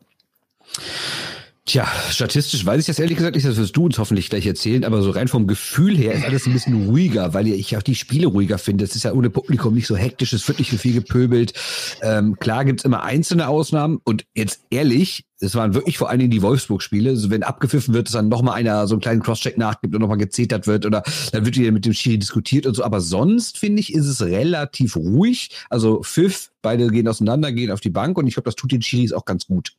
Tja, 1.69 1.85
statistisch 2.11 2.65
weiß 2.65 2.79
ich 2.79 2.87
das 2.87 3.01
ehrlich 3.01 3.17
gesagt 3.17 3.35
nicht, 3.35 3.45
das 3.45 3.57
wirst 3.57 3.77
du 3.77 3.87
uns 3.87 3.99
hoffentlich 3.99 4.31
gleich 4.31 4.47
erzählen, 4.47 4.85
aber 4.85 5.03
so 5.03 5.11
rein 5.11 5.27
vom 5.27 5.49
Gefühl 5.49 5.97
her 5.97 6.13
ist 6.13 6.25
alles 6.25 6.47
ein 6.47 6.53
bisschen 6.53 6.87
ruhiger, 6.87 7.35
weil 7.35 7.49
ich 7.49 7.77
auch 7.77 7.83
die 7.83 7.97
Spiele 7.97 8.29
ruhiger 8.29 8.59
finde. 8.59 8.85
Es 8.85 8.95
ist 8.95 9.03
ja 9.03 9.13
ohne 9.13 9.31
Publikum 9.31 9.75
nicht 9.75 9.89
so 9.89 9.97
hektisch, 9.97 10.33
es 10.33 10.47
wird 10.47 10.61
nicht 10.61 10.71
so 10.71 10.77
viel 10.77 10.93
gepöbelt. 10.93 11.55
Ähm, 12.03 12.37
klar 12.39 12.65
gibt's 12.65 12.85
immer 12.85 13.03
einzelne 13.03 13.49
Ausnahmen 13.49 13.99
und 14.05 14.27
jetzt 14.33 14.61
ehrlich, 14.71 15.25
es 15.41 15.57
waren 15.57 15.75
wirklich 15.75 15.99
vor 15.99 16.09
allen 16.09 16.21
Dingen 16.21 16.31
die 16.31 16.41
Wolfsburg-Spiele. 16.41 17.11
Also 17.11 17.31
wenn 17.31 17.43
abgepfiffen 17.43 17.95
wird, 17.95 18.07
dass 18.07 18.13
dann 18.13 18.29
nochmal 18.29 18.55
einer 18.55 18.87
so 18.87 18.95
einen 18.95 19.03
kleinen 19.03 19.23
Crosscheck 19.23 19.59
nachgibt 19.59 19.93
und 19.93 20.01
nochmal 20.01 20.19
gezetert 20.19 20.69
wird 20.69 20.87
oder 20.87 21.03
dann 21.33 21.45
wird 21.45 21.57
wieder 21.57 21.73
mit 21.73 21.85
dem 21.85 21.95
Schiri 21.95 22.19
diskutiert 22.19 22.67
und 22.67 22.75
so. 22.75 22.85
Aber 22.85 23.01
sonst 23.01 23.59
finde 23.59 23.81
ich, 23.81 23.93
ist 23.93 24.07
es 24.07 24.23
relativ 24.23 24.95
ruhig. 24.95 25.51
Also 25.69 26.05
Pfiff, 26.05 26.53
beide 26.63 26.87
gehen 26.93 27.09
auseinander, 27.09 27.51
gehen 27.51 27.73
auf 27.73 27.81
die 27.81 27.91
Bank 27.91 28.17
und 28.19 28.29
ich 28.29 28.35
glaube, 28.35 28.45
das 28.45 28.55
tut 28.55 28.71
den 28.71 28.83
Schiris 28.83 29.13
auch 29.13 29.25
ganz 29.25 29.49
gut. 29.49 29.73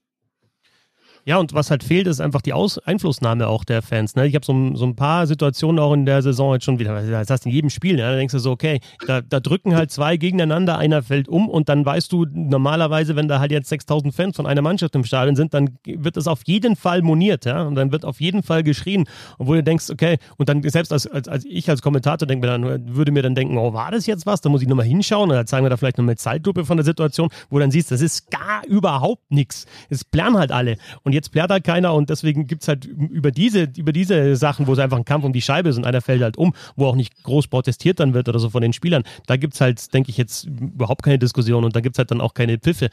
Ja, 1.27 1.39
und 1.39 1.53
was 1.53 1.69
halt 1.71 1.83
fehlt, 1.83 2.07
ist 2.07 2.21
einfach 2.21 2.41
die 2.41 2.53
Aus 2.53 2.79
Einflussnahme 2.79 3.49
auch 3.49 3.65
der 3.65 3.81
Fans. 3.81 4.15
Ne? 4.15 4.27
Ich 4.27 4.35
habe 4.35 4.45
so, 4.45 4.73
so, 4.75 4.85
ein 4.85 4.95
paar 4.95 5.27
Situationen 5.27 5.77
auch 5.77 5.91
in 5.91 6.05
der 6.05 6.21
Saison 6.21 6.53
jetzt 6.53 6.63
schon 6.63 6.79
wieder, 6.79 7.01
das 7.01 7.29
heißt 7.29 7.45
in 7.45 7.51
jedem 7.51 7.69
Spiel, 7.69 7.97
ne? 7.97 8.03
da 8.03 8.15
denkst 8.15 8.31
du 8.31 8.39
so, 8.39 8.51
okay, 8.51 8.79
da, 9.07 9.19
da, 9.19 9.41
drücken 9.41 9.75
halt 9.75 9.91
zwei 9.91 10.15
gegeneinander, 10.15 10.77
einer 10.77 11.03
fällt 11.03 11.27
um 11.27 11.49
und 11.49 11.67
dann 11.67 11.85
weißt 11.85 12.13
du 12.13 12.25
normalerweise, 12.31 13.17
wenn 13.17 13.27
da 13.27 13.41
halt 13.41 13.51
jetzt 13.51 13.67
6000 13.67 14.15
Fans 14.15 14.37
von 14.37 14.45
einer 14.45 14.61
Mannschaft 14.61 14.95
im 14.95 15.03
Stadion 15.03 15.35
sind, 15.35 15.53
dann 15.53 15.77
wird 15.85 16.15
das 16.15 16.27
auf 16.27 16.43
jeden 16.45 16.77
Fall 16.77 17.01
moniert, 17.01 17.43
ja, 17.43 17.63
und 17.63 17.75
dann 17.75 17.91
wird 17.91 18.05
auf 18.05 18.21
jeden 18.21 18.41
Fall 18.41 18.63
geschrien, 18.63 19.03
wo 19.37 19.53
du 19.53 19.61
denkst, 19.61 19.89
okay, 19.89 20.19
und 20.37 20.47
dann 20.47 20.63
selbst 20.63 20.93
als, 20.93 21.07
als, 21.07 21.27
als 21.27 21.43
ich 21.43 21.69
als 21.69 21.81
Kommentator 21.81 22.25
denke 22.25 22.47
mir 22.47 22.53
dann, 22.53 22.95
würde 22.95 23.11
mir 23.11 23.21
dann 23.21 23.35
denken, 23.35 23.57
oh, 23.57 23.73
war 23.73 23.91
das 23.91 24.05
jetzt 24.05 24.25
was? 24.25 24.39
Da 24.39 24.47
muss 24.47 24.61
ich 24.61 24.69
nochmal 24.69 24.85
hinschauen, 24.85 25.29
oder 25.29 25.45
zeigen 25.45 25.65
wir 25.65 25.69
da 25.69 25.75
vielleicht 25.75 25.97
noch 25.97 26.05
eine 26.05 26.15
Zeitlupe 26.15 26.63
von 26.63 26.77
der 26.77 26.85
Situation, 26.85 27.27
wo 27.49 27.57
du 27.57 27.63
dann 27.63 27.71
siehst, 27.71 27.91
das 27.91 27.99
ist 27.99 28.31
gar 28.31 28.65
überhaupt 28.65 29.29
nichts. 29.29 29.65
Es 29.89 30.05
planen 30.05 30.37
halt 30.37 30.53
alle. 30.53 30.77
Und 31.03 31.16
jetzt 31.17 31.31
plärt 31.31 31.51
halt 31.51 31.63
keiner 31.63 31.93
und 31.93 32.09
deswegen 32.09 32.47
gibt 32.47 32.61
es 32.61 32.67
halt 32.67 32.85
über 32.85 33.31
diese, 33.31 33.67
über 33.75 33.91
diese 33.91 34.35
Sachen, 34.35 34.67
wo 34.67 34.73
es 34.73 34.79
einfach 34.79 34.97
ein 34.97 35.05
Kampf 35.05 35.25
um 35.25 35.33
die 35.33 35.41
Scheibe 35.41 35.69
ist 35.69 35.77
und 35.77 35.85
einer 35.85 36.01
fällt 36.01 36.21
halt 36.21 36.37
um, 36.37 36.53
wo 36.75 36.85
auch 36.85 36.95
nicht 36.95 37.23
groß 37.23 37.47
protestiert 37.47 37.99
dann 37.99 38.13
wird 38.13 38.29
oder 38.29 38.39
so 38.39 38.49
von 38.49 38.61
den 38.61 38.73
Spielern, 38.73 39.03
da 39.25 39.37
gibt 39.37 39.55
es 39.55 39.61
halt, 39.61 39.93
denke 39.93 40.09
ich, 40.09 40.17
jetzt 40.17 40.45
überhaupt 40.45 41.03
keine 41.03 41.19
Diskussion 41.19 41.63
und 41.63 41.75
da 41.75 41.81
gibt 41.81 41.95
es 41.95 41.97
halt 41.99 42.11
dann 42.11 42.21
auch 42.21 42.33
keine 42.33 42.57
Pfiffe. 42.57 42.89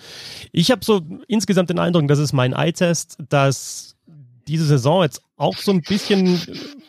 Ich 0.53 0.71
habe 0.71 0.85
so 0.85 1.01
insgesamt 1.29 1.71
den 1.71 1.79
Eindruck, 1.79 2.09
das 2.09 2.19
ist 2.19 2.33
mein 2.33 2.53
Eye-Test, 2.53 3.19
dass 3.29 3.97
diese 4.49 4.67
Saison 4.67 5.03
jetzt 5.03 5.23
auch 5.37 5.57
so 5.57 5.73
ein 5.73 5.83
bisschen 5.83 6.41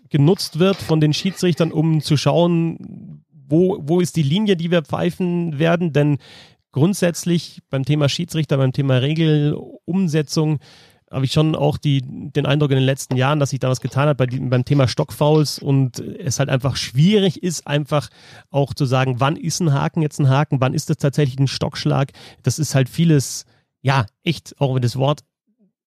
genutzt 0.09 0.59
wird 0.59 0.77
von 0.77 0.99
den 0.99 1.13
Schiedsrichtern, 1.13 1.71
um 1.71 2.01
zu 2.01 2.17
schauen, 2.17 3.23
wo, 3.47 3.77
wo 3.81 3.99
ist 3.99 4.15
die 4.15 4.23
Linie, 4.23 4.55
die 4.55 4.71
wir 4.71 4.81
pfeifen 4.81 5.59
werden, 5.59 5.93
denn 5.93 6.17
grundsätzlich 6.71 7.61
beim 7.69 7.85
Thema 7.85 8.09
Schiedsrichter, 8.09 8.57
beim 8.57 8.73
Thema 8.73 8.97
Regelumsetzung 8.97 10.59
habe 11.15 11.25
ich 11.25 11.31
schon 11.31 11.55
auch 11.55 11.77
die, 11.77 12.01
den 12.03 12.45
Eindruck 12.45 12.71
in 12.71 12.75
den 12.75 12.83
letzten 12.83 13.15
Jahren, 13.15 13.39
dass 13.39 13.51
sich 13.51 13.59
da 13.59 13.69
was 13.69 13.79
getan 13.79 14.09
hat 14.09 14.17
bei 14.17 14.25
beim 14.25 14.65
Thema 14.65 14.89
Stockfouls 14.89 15.59
und 15.59 15.99
es 15.99 16.39
halt 16.39 16.49
einfach 16.49 16.75
schwierig 16.75 17.41
ist, 17.41 17.65
einfach 17.65 18.09
auch 18.51 18.73
zu 18.73 18.83
sagen, 18.83 19.21
wann 19.21 19.37
ist 19.37 19.61
ein 19.61 19.73
Haken 19.73 20.01
jetzt 20.01 20.19
ein 20.19 20.29
Haken, 20.29 20.59
wann 20.59 20.73
ist 20.73 20.89
das 20.89 20.97
tatsächlich 20.97 21.39
ein 21.39 21.47
Stockschlag. 21.47 22.11
Das 22.43 22.59
ist 22.59 22.75
halt 22.75 22.89
vieles, 22.89 23.45
ja, 23.81 24.07
echt, 24.23 24.55
auch 24.59 24.75
wenn 24.75 24.81
das 24.81 24.97
Wort 24.97 25.21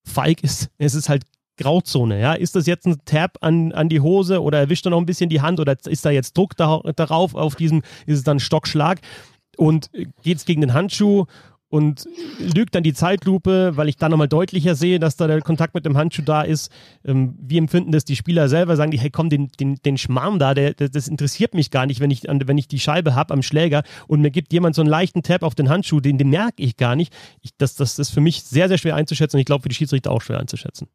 feig 0.02 0.42
ist, 0.42 0.70
es 0.78 0.94
ist 0.94 1.10
halt 1.10 1.24
Grauzone, 1.58 2.18
ja. 2.18 2.32
Ist 2.32 2.56
das 2.56 2.64
jetzt 2.64 2.86
ein 2.86 2.96
Tab 3.04 3.36
an, 3.42 3.72
an 3.72 3.90
die 3.90 4.00
Hose 4.00 4.40
oder 4.40 4.58
erwischt 4.58 4.86
er 4.86 4.90
noch 4.90 4.98
ein 4.98 5.06
bisschen 5.06 5.28
die 5.28 5.42
Hand 5.42 5.60
oder 5.60 5.76
ist 5.84 6.06
da 6.06 6.10
jetzt 6.10 6.38
Druck 6.38 6.56
da, 6.56 6.80
darauf 6.96 7.34
auf 7.34 7.54
diesem, 7.54 7.82
ist 8.06 8.16
es 8.16 8.24
dann 8.24 8.40
Stockschlag? 8.40 9.00
Und 9.58 9.90
geht 10.22 10.38
es 10.38 10.46
gegen 10.46 10.62
den 10.62 10.72
Handschuh 10.72 11.26
und 11.70 12.08
lügt 12.38 12.74
dann 12.74 12.82
die 12.82 12.94
Zeitlupe, 12.94 13.72
weil 13.76 13.88
ich 13.88 13.96
da 13.96 14.08
nochmal 14.08 14.28
deutlicher 14.28 14.74
sehe, 14.74 14.98
dass 14.98 15.16
da 15.16 15.26
der 15.26 15.40
Kontakt 15.42 15.74
mit 15.74 15.84
dem 15.84 15.96
Handschuh 15.96 16.22
da 16.22 16.42
ist. 16.42 16.70
Ähm, 17.04 17.36
wie 17.40 17.58
empfinden 17.58 17.92
das 17.92 18.04
die 18.04 18.16
Spieler 18.16 18.48
selber? 18.48 18.76
Sagen 18.76 18.90
die, 18.90 18.98
hey 18.98 19.10
komm, 19.10 19.28
den, 19.28 19.48
den, 19.60 19.76
den 19.76 19.98
Schmarrn 19.98 20.38
da, 20.38 20.54
der, 20.54 20.74
der, 20.74 20.88
das 20.88 21.08
interessiert 21.08 21.54
mich 21.54 21.70
gar 21.70 21.86
nicht, 21.86 22.00
wenn 22.00 22.10
ich, 22.10 22.22
wenn 22.24 22.58
ich 22.58 22.68
die 22.68 22.80
Scheibe 22.80 23.14
habe 23.14 23.34
am 23.34 23.42
Schläger 23.42 23.82
und 24.06 24.22
mir 24.22 24.30
gibt 24.30 24.52
jemand 24.52 24.74
so 24.74 24.82
einen 24.82 24.90
leichten 24.90 25.22
Tap 25.22 25.42
auf 25.42 25.54
den 25.54 25.68
Handschuh, 25.68 26.00
den, 26.00 26.16
den 26.16 26.30
merke 26.30 26.62
ich 26.62 26.76
gar 26.76 26.96
nicht. 26.96 27.12
Ich, 27.42 27.50
das, 27.58 27.74
das 27.74 27.98
ist 27.98 28.10
für 28.10 28.20
mich 28.20 28.42
sehr, 28.44 28.68
sehr 28.68 28.78
schwer 28.78 28.96
einzuschätzen 28.96 29.36
und 29.36 29.40
ich 29.40 29.46
glaube 29.46 29.62
für 29.62 29.68
die 29.68 29.74
Schiedsrichter 29.74 30.10
auch 30.10 30.22
schwer 30.22 30.40
einzuschätzen. 30.40 30.88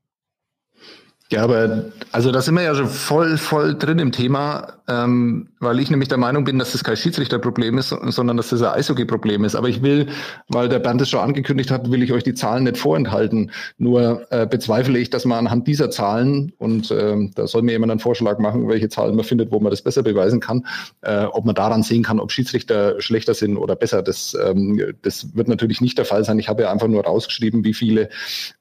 Ja, 1.31 1.43
aber 1.43 1.85
also 2.11 2.31
da 2.31 2.41
sind 2.41 2.53
wir 2.55 2.61
ja 2.61 2.75
schon 2.75 2.89
voll, 2.89 3.37
voll 3.37 3.75
drin 3.75 3.97
im 3.97 4.11
Thema, 4.11 4.73
ähm, 4.87 5.47
weil 5.59 5.79
ich 5.79 5.89
nämlich 5.89 6.09
der 6.09 6.17
Meinung 6.17 6.43
bin, 6.43 6.59
dass 6.59 6.73
das 6.73 6.83
kein 6.83 6.97
Schiedsrichterproblem 6.97 7.77
ist, 7.77 7.89
sondern 7.89 8.35
dass 8.37 8.49
das 8.49 8.61
ein 8.61 8.73
Eishockey-Problem 8.73 9.45
ist. 9.45 9.55
Aber 9.55 9.69
ich 9.69 9.81
will, 9.81 10.07
weil 10.49 10.67
der 10.67 10.79
Bernd 10.79 11.01
es 11.01 11.09
schon 11.09 11.21
angekündigt 11.21 11.71
hat, 11.71 11.89
will 11.89 12.03
ich 12.03 12.11
euch 12.11 12.23
die 12.23 12.33
Zahlen 12.33 12.63
nicht 12.65 12.77
vorenthalten. 12.77 13.51
Nur 13.77 14.27
äh, 14.29 14.45
bezweifle 14.45 14.99
ich, 14.99 15.09
dass 15.09 15.23
man 15.23 15.39
anhand 15.39 15.67
dieser 15.67 15.89
Zahlen, 15.89 16.51
und 16.57 16.91
äh, 16.91 17.29
da 17.33 17.47
soll 17.47 17.61
mir 17.61 17.71
jemand 17.71 17.91
einen 17.91 17.99
Vorschlag 18.01 18.39
machen, 18.39 18.67
welche 18.67 18.89
Zahlen 18.89 19.15
man 19.15 19.23
findet, 19.23 19.51
wo 19.51 19.59
man 19.59 19.69
das 19.69 19.81
besser 19.81 20.03
beweisen 20.03 20.41
kann, 20.41 20.67
äh, 21.01 21.25
ob 21.25 21.45
man 21.45 21.55
daran 21.55 21.83
sehen 21.83 22.03
kann, 22.03 22.19
ob 22.19 22.31
Schiedsrichter 22.31 22.99
schlechter 22.99 23.33
sind 23.33 23.55
oder 23.55 23.77
besser. 23.77 24.01
Das, 24.03 24.35
ähm, 24.43 24.93
das 25.01 25.33
wird 25.33 25.47
natürlich 25.47 25.79
nicht 25.79 25.97
der 25.97 26.05
Fall 26.05 26.25
sein. 26.25 26.39
Ich 26.39 26.49
habe 26.49 26.63
ja 26.63 26.71
einfach 26.71 26.87
nur 26.87 27.05
rausgeschrieben, 27.05 27.63
wie 27.63 27.73
viele 27.73 28.09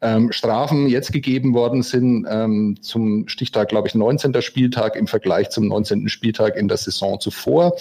ähm, 0.00 0.30
Strafen 0.30 0.86
jetzt 0.86 1.12
gegeben 1.12 1.52
worden 1.54 1.82
sind. 1.82 2.26
Ähm, 2.28 2.76
zum 2.80 3.26
Stichtag, 3.26 3.70
glaube 3.70 3.88
ich, 3.88 3.96
19. 3.96 4.40
Spieltag 4.40 4.94
im 4.94 5.08
Vergleich 5.08 5.50
zum 5.50 5.66
19. 5.66 6.11
Spieltag 6.12 6.56
in 6.56 6.68
der 6.68 6.76
Saison 6.76 7.18
zuvor. 7.18 7.74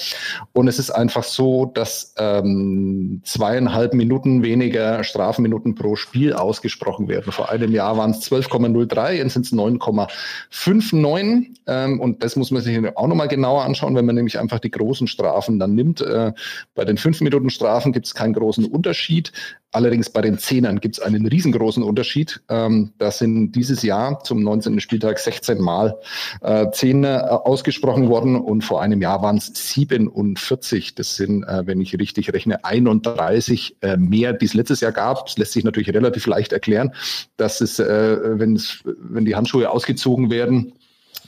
Und 0.53 0.67
es 0.67 0.79
ist 0.79 0.89
einfach 0.89 1.23
so, 1.23 1.65
dass 1.65 2.15
ähm, 2.17 3.21
zweieinhalb 3.23 3.93
Minuten 3.93 4.43
weniger 4.43 5.03
Strafminuten 5.03 5.75
pro 5.75 5.95
Spiel 5.95 6.33
ausgesprochen 6.33 7.07
werden. 7.07 7.31
Vor 7.31 7.49
einem 7.49 7.71
Jahr 7.71 7.97
waren 7.97 8.11
es 8.11 8.31
12,03, 8.31 9.11
jetzt 9.11 9.33
sind 9.33 9.45
es 9.45 9.53
9,59. 9.53 11.47
Ähm, 11.67 11.99
und 11.99 12.23
das 12.23 12.35
muss 12.35 12.51
man 12.51 12.61
sich 12.61 12.79
auch 12.95 13.07
nochmal 13.07 13.27
genauer 13.27 13.63
anschauen, 13.63 13.95
wenn 13.95 14.05
man 14.05 14.15
nämlich 14.15 14.39
einfach 14.39 14.59
die 14.59 14.71
großen 14.71 15.07
Strafen 15.07 15.59
dann 15.59 15.75
nimmt. 15.75 16.01
Äh, 16.01 16.33
bei 16.73 16.85
den 16.85 16.97
5 16.97 17.21
Minuten 17.21 17.49
Strafen 17.49 17.91
gibt 17.91 18.07
es 18.07 18.15
keinen 18.15 18.33
großen 18.33 18.65
Unterschied. 18.65 19.31
Allerdings 19.73 20.09
bei 20.09 20.21
den 20.21 20.37
Zehnern 20.37 20.81
gibt 20.81 20.97
es 20.97 21.03
einen 21.03 21.25
riesengroßen 21.25 21.81
Unterschied. 21.81 22.41
Ähm, 22.49 22.91
da 22.97 23.09
sind 23.09 23.53
dieses 23.53 23.83
Jahr 23.83 24.21
zum 24.23 24.43
19. 24.43 24.81
Spieltag 24.81 25.17
16 25.17 25.61
Mal 25.61 25.97
äh, 26.41 26.69
Zehner 26.71 27.23
äh, 27.23 27.29
ausgesprochen 27.29 28.09
worden 28.09 28.35
und 28.35 28.63
vor 28.63 28.81
einem 28.81 29.01
Jahr 29.01 29.21
waren 29.21 29.37
es 29.37 29.51
47. 29.53 30.95
Das 30.95 31.15
sind, 31.15 31.43
äh, 31.43 31.65
wenn 31.65 31.79
ich 31.79 31.97
richtig 31.97 32.33
rechne, 32.33 32.65
31 32.65 33.77
äh, 33.81 33.95
mehr, 33.95 34.33
die 34.33 34.45
es 34.45 34.53
letztes 34.53 34.81
Jahr 34.81 34.91
gab. 34.91 35.25
Das 35.25 35.37
lässt 35.37 35.53
sich 35.53 35.63
natürlich 35.63 35.93
relativ 35.93 36.27
leicht 36.27 36.51
erklären, 36.51 36.93
dass 37.37 37.61
es, 37.61 37.79
äh, 37.79 38.17
wenn 38.39 39.25
die 39.25 39.35
Handschuhe 39.35 39.69
ausgezogen 39.69 40.29
werden, 40.29 40.73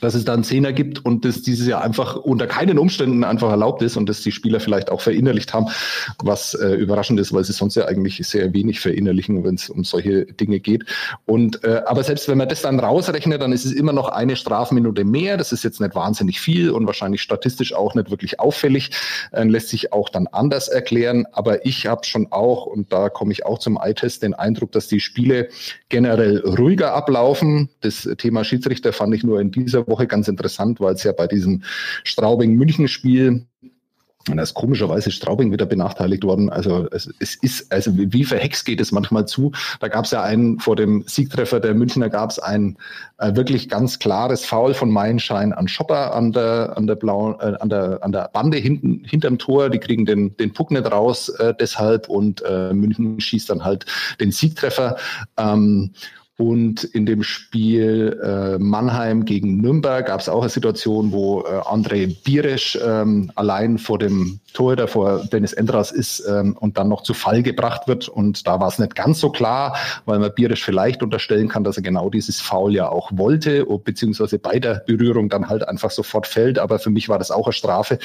dass 0.00 0.14
es 0.14 0.24
da 0.24 0.34
einen 0.34 0.44
Zehner 0.44 0.72
gibt 0.72 1.04
und 1.04 1.24
das 1.24 1.42
dieses 1.42 1.66
Jahr 1.66 1.82
einfach 1.82 2.16
unter 2.16 2.46
keinen 2.46 2.78
Umständen 2.78 3.24
einfach 3.24 3.50
erlaubt 3.50 3.82
ist 3.82 3.96
und 3.96 4.08
das 4.08 4.20
die 4.20 4.32
Spieler 4.32 4.60
vielleicht 4.60 4.90
auch 4.90 5.00
verinnerlicht 5.00 5.54
haben, 5.54 5.66
was 6.22 6.54
äh, 6.54 6.74
überraschend 6.74 7.18
ist, 7.20 7.32
weil 7.32 7.44
sie 7.44 7.52
sonst 7.52 7.74
ja 7.74 7.86
eigentlich 7.86 8.20
sehr 8.26 8.52
wenig 8.52 8.80
verinnerlichen, 8.80 9.44
wenn 9.44 9.54
es 9.54 9.70
um 9.70 9.84
solche 9.84 10.26
Dinge 10.26 10.60
geht. 10.60 10.84
Und 11.24 11.64
äh, 11.64 11.82
aber 11.86 12.04
selbst 12.04 12.28
wenn 12.28 12.38
man 12.38 12.48
das 12.48 12.62
dann 12.62 12.80
rausrechnet, 12.80 13.40
dann 13.40 13.52
ist 13.52 13.64
es 13.64 13.72
immer 13.72 13.92
noch 13.92 14.08
eine 14.08 14.36
Strafminute 14.36 15.04
mehr. 15.04 15.36
Das 15.36 15.52
ist 15.52 15.64
jetzt 15.64 15.80
nicht 15.80 15.94
wahnsinnig 15.94 16.40
viel 16.40 16.70
und 16.70 16.86
wahrscheinlich 16.86 17.22
statistisch 17.22 17.74
auch 17.74 17.94
nicht 17.94 18.10
wirklich 18.10 18.40
auffällig. 18.40 18.90
Äh, 19.32 19.44
lässt 19.44 19.68
sich 19.68 19.92
auch 19.92 20.08
dann 20.08 20.26
anders 20.26 20.68
erklären. 20.68 21.26
Aber 21.32 21.64
ich 21.64 21.86
habe 21.86 22.04
schon 22.04 22.28
auch, 22.30 22.66
und 22.66 22.92
da 22.92 23.08
komme 23.08 23.32
ich 23.32 23.46
auch 23.46 23.58
zum 23.58 23.78
Eye-Test, 23.80 24.22
den 24.22 24.34
Eindruck, 24.34 24.72
dass 24.72 24.88
die 24.88 25.00
Spiele 25.00 25.48
generell 25.88 26.40
ruhiger 26.40 26.94
ablaufen. 26.94 27.70
Das 27.80 28.08
Thema 28.18 28.44
Schiedsrichter 28.44 28.92
fand 28.92 29.14
ich 29.14 29.24
nur 29.24 29.40
in 29.40 29.50
dieser 29.74 29.86
Woche 29.88 30.06
ganz 30.06 30.28
interessant, 30.28 30.80
weil 30.80 30.94
es 30.94 31.02
ja 31.02 31.12
bei 31.12 31.26
diesem 31.26 31.62
Straubing-München-Spiel 32.04 33.46
Und 34.30 34.38
da 34.38 34.42
ist 34.42 34.54
komischerweise 34.54 35.10
Straubing 35.10 35.52
wieder 35.52 35.66
benachteiligt 35.66 36.24
worden. 36.24 36.48
Also 36.48 36.88
es, 36.92 37.12
es 37.18 37.34
ist, 37.34 37.70
also 37.70 37.90
wie 37.94 38.24
verhext 38.24 38.64
geht 38.64 38.80
es 38.80 38.90
manchmal 38.90 39.26
zu. 39.26 39.52
Da 39.80 39.88
gab 39.88 40.06
es 40.06 40.12
ja 40.12 40.22
einen 40.22 40.60
vor 40.60 40.76
dem 40.76 41.04
Siegtreffer 41.06 41.60
der 41.60 41.74
Münchner 41.74 42.08
gab 42.08 42.30
es 42.30 42.38
ein 42.38 42.78
äh, 43.18 43.36
wirklich 43.36 43.68
ganz 43.68 43.98
klares 43.98 44.46
Foul 44.46 44.72
von 44.72 44.90
Meilenschein 44.90 45.52
an 45.52 45.68
Schopper 45.68 46.14
an 46.14 46.32
der 46.32 46.72
an 46.74 46.86
der 46.86 46.94
blauen 46.94 47.38
äh, 47.38 47.58
an 47.60 47.68
der 47.68 47.98
an 48.02 48.12
der 48.12 48.30
Bande 48.32 48.56
hinten 48.56 49.04
hinterm 49.04 49.36
Tor. 49.36 49.68
Die 49.68 49.78
kriegen 49.78 50.06
den 50.06 50.34
den 50.38 50.54
Puck 50.54 50.70
nicht 50.70 50.90
raus 50.90 51.28
äh, 51.28 51.52
deshalb 51.60 52.08
und 52.08 52.42
äh, 52.46 52.72
München 52.72 53.20
schießt 53.20 53.50
dann 53.50 53.62
halt 53.62 53.84
den 54.20 54.32
Siegtreffer. 54.32 54.96
Ähm, 55.36 55.92
und 56.36 56.82
in 56.82 57.06
dem 57.06 57.22
Spiel 57.22 58.20
äh, 58.22 58.58
Mannheim 58.58 59.24
gegen 59.24 59.58
Nürnberg 59.58 60.06
gab 60.06 60.20
es 60.20 60.28
auch 60.28 60.40
eine 60.40 60.50
Situation, 60.50 61.12
wo 61.12 61.42
äh, 61.42 61.60
André 61.60 62.16
Bieresch 62.24 62.78
ähm, 62.84 63.30
allein 63.36 63.78
vor 63.78 63.98
dem 63.98 64.40
Torhüter, 64.54 64.88
vor 64.88 65.24
Dennis 65.24 65.52
Endras 65.52 65.90
ist 65.90 66.24
ähm, 66.28 66.56
und 66.58 66.78
dann 66.78 66.88
noch 66.88 67.02
zu 67.02 67.12
Fall 67.12 67.42
gebracht 67.42 67.86
wird. 67.86 68.08
Und 68.08 68.46
da 68.46 68.60
war 68.60 68.68
es 68.68 68.78
nicht 68.78 68.94
ganz 68.94 69.20
so 69.20 69.30
klar, 69.30 69.76
weil 70.06 70.20
man 70.20 70.32
Bieresch 70.32 70.64
vielleicht 70.64 71.02
unterstellen 71.02 71.48
kann, 71.48 71.64
dass 71.64 71.76
er 71.76 71.82
genau 71.82 72.08
dieses 72.08 72.40
Foul 72.40 72.72
ja 72.72 72.88
auch 72.88 73.10
wollte, 73.12 73.66
beziehungsweise 73.84 74.38
bei 74.38 74.60
der 74.60 74.84
Berührung 74.86 75.28
dann 75.28 75.48
halt 75.48 75.66
einfach 75.68 75.90
sofort 75.90 76.28
fällt. 76.28 76.58
Aber 76.60 76.78
für 76.78 76.90
mich 76.90 77.08
war 77.08 77.18
das 77.18 77.32
auch 77.32 77.46
eine 77.46 77.52
Strafe, 77.52 77.98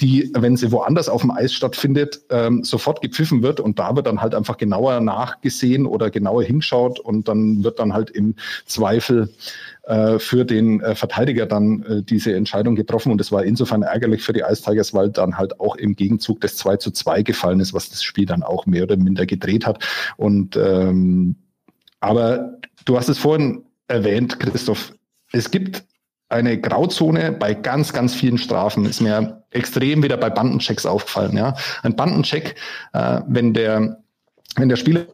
die, 0.00 0.30
wenn 0.34 0.56
sie 0.56 0.72
woanders 0.72 1.08
auf 1.08 1.20
dem 1.20 1.30
Eis 1.30 1.54
stattfindet, 1.54 2.20
ähm, 2.28 2.64
sofort 2.64 3.00
gepfiffen 3.00 3.42
wird. 3.42 3.60
Und 3.60 3.78
da 3.78 3.94
wird 3.94 4.08
dann 4.08 4.20
halt 4.20 4.34
einfach 4.34 4.56
genauer 4.56 5.00
nachgesehen 5.00 5.86
oder 5.86 6.10
genauer 6.10 6.42
hinschaut 6.42 6.98
und 6.98 7.28
dann 7.28 7.62
wird 7.62 7.78
dann 7.78 7.94
halt 7.94 8.10
im 8.10 8.34
Zweifel 8.66 9.30
äh, 9.86 10.18
für 10.18 10.44
den 10.44 10.80
äh, 10.80 10.94
Verteidiger 10.94 11.46
dann 11.46 11.82
äh, 11.82 12.02
diese 12.02 12.34
Entscheidung 12.34 12.74
getroffen. 12.74 13.12
Und 13.12 13.20
es 13.20 13.30
war 13.30 13.44
insofern 13.44 13.82
ärgerlich 13.82 14.22
für 14.22 14.32
die 14.32 14.40
Ice 14.40 14.62
Tigers, 14.62 14.94
weil 14.94 15.10
dann 15.10 15.36
halt 15.36 15.60
auch 15.60 15.76
im 15.76 15.94
Gegenzug 15.94 16.40
das 16.40 16.56
2 16.56 16.78
zu 16.78 16.90
2 16.90 17.22
gefallen 17.22 17.60
ist, 17.60 17.74
was 17.74 17.90
das 17.90 18.02
Spiel 18.02 18.26
dann 18.26 18.42
auch 18.42 18.66
mehr 18.66 18.84
oder 18.84 18.96
minder 18.96 19.26
gedreht 19.26 19.66
hat. 19.66 19.84
Und 20.16 20.56
ähm, 20.56 21.36
aber 22.00 22.58
du 22.84 22.96
hast 22.96 23.08
es 23.08 23.18
vorhin 23.18 23.64
erwähnt, 23.88 24.38
Christoph, 24.40 24.94
es 25.32 25.50
gibt 25.50 25.84
eine 26.28 26.60
Grauzone 26.60 27.32
bei 27.32 27.54
ganz, 27.54 27.92
ganz 27.92 28.14
vielen 28.14 28.38
Strafen. 28.38 28.86
Ist 28.86 29.00
mir 29.00 29.44
extrem 29.50 30.02
wieder 30.02 30.16
bei 30.16 30.30
Bandenchecks 30.30 30.86
aufgefallen. 30.86 31.36
Ja, 31.36 31.56
ein 31.82 31.96
Bandencheck, 31.96 32.56
äh, 32.92 33.20
wenn 33.26 33.52
der 33.54 34.03
wenn 34.56 34.68
der 34.68 34.76
Spieler, 34.76 35.06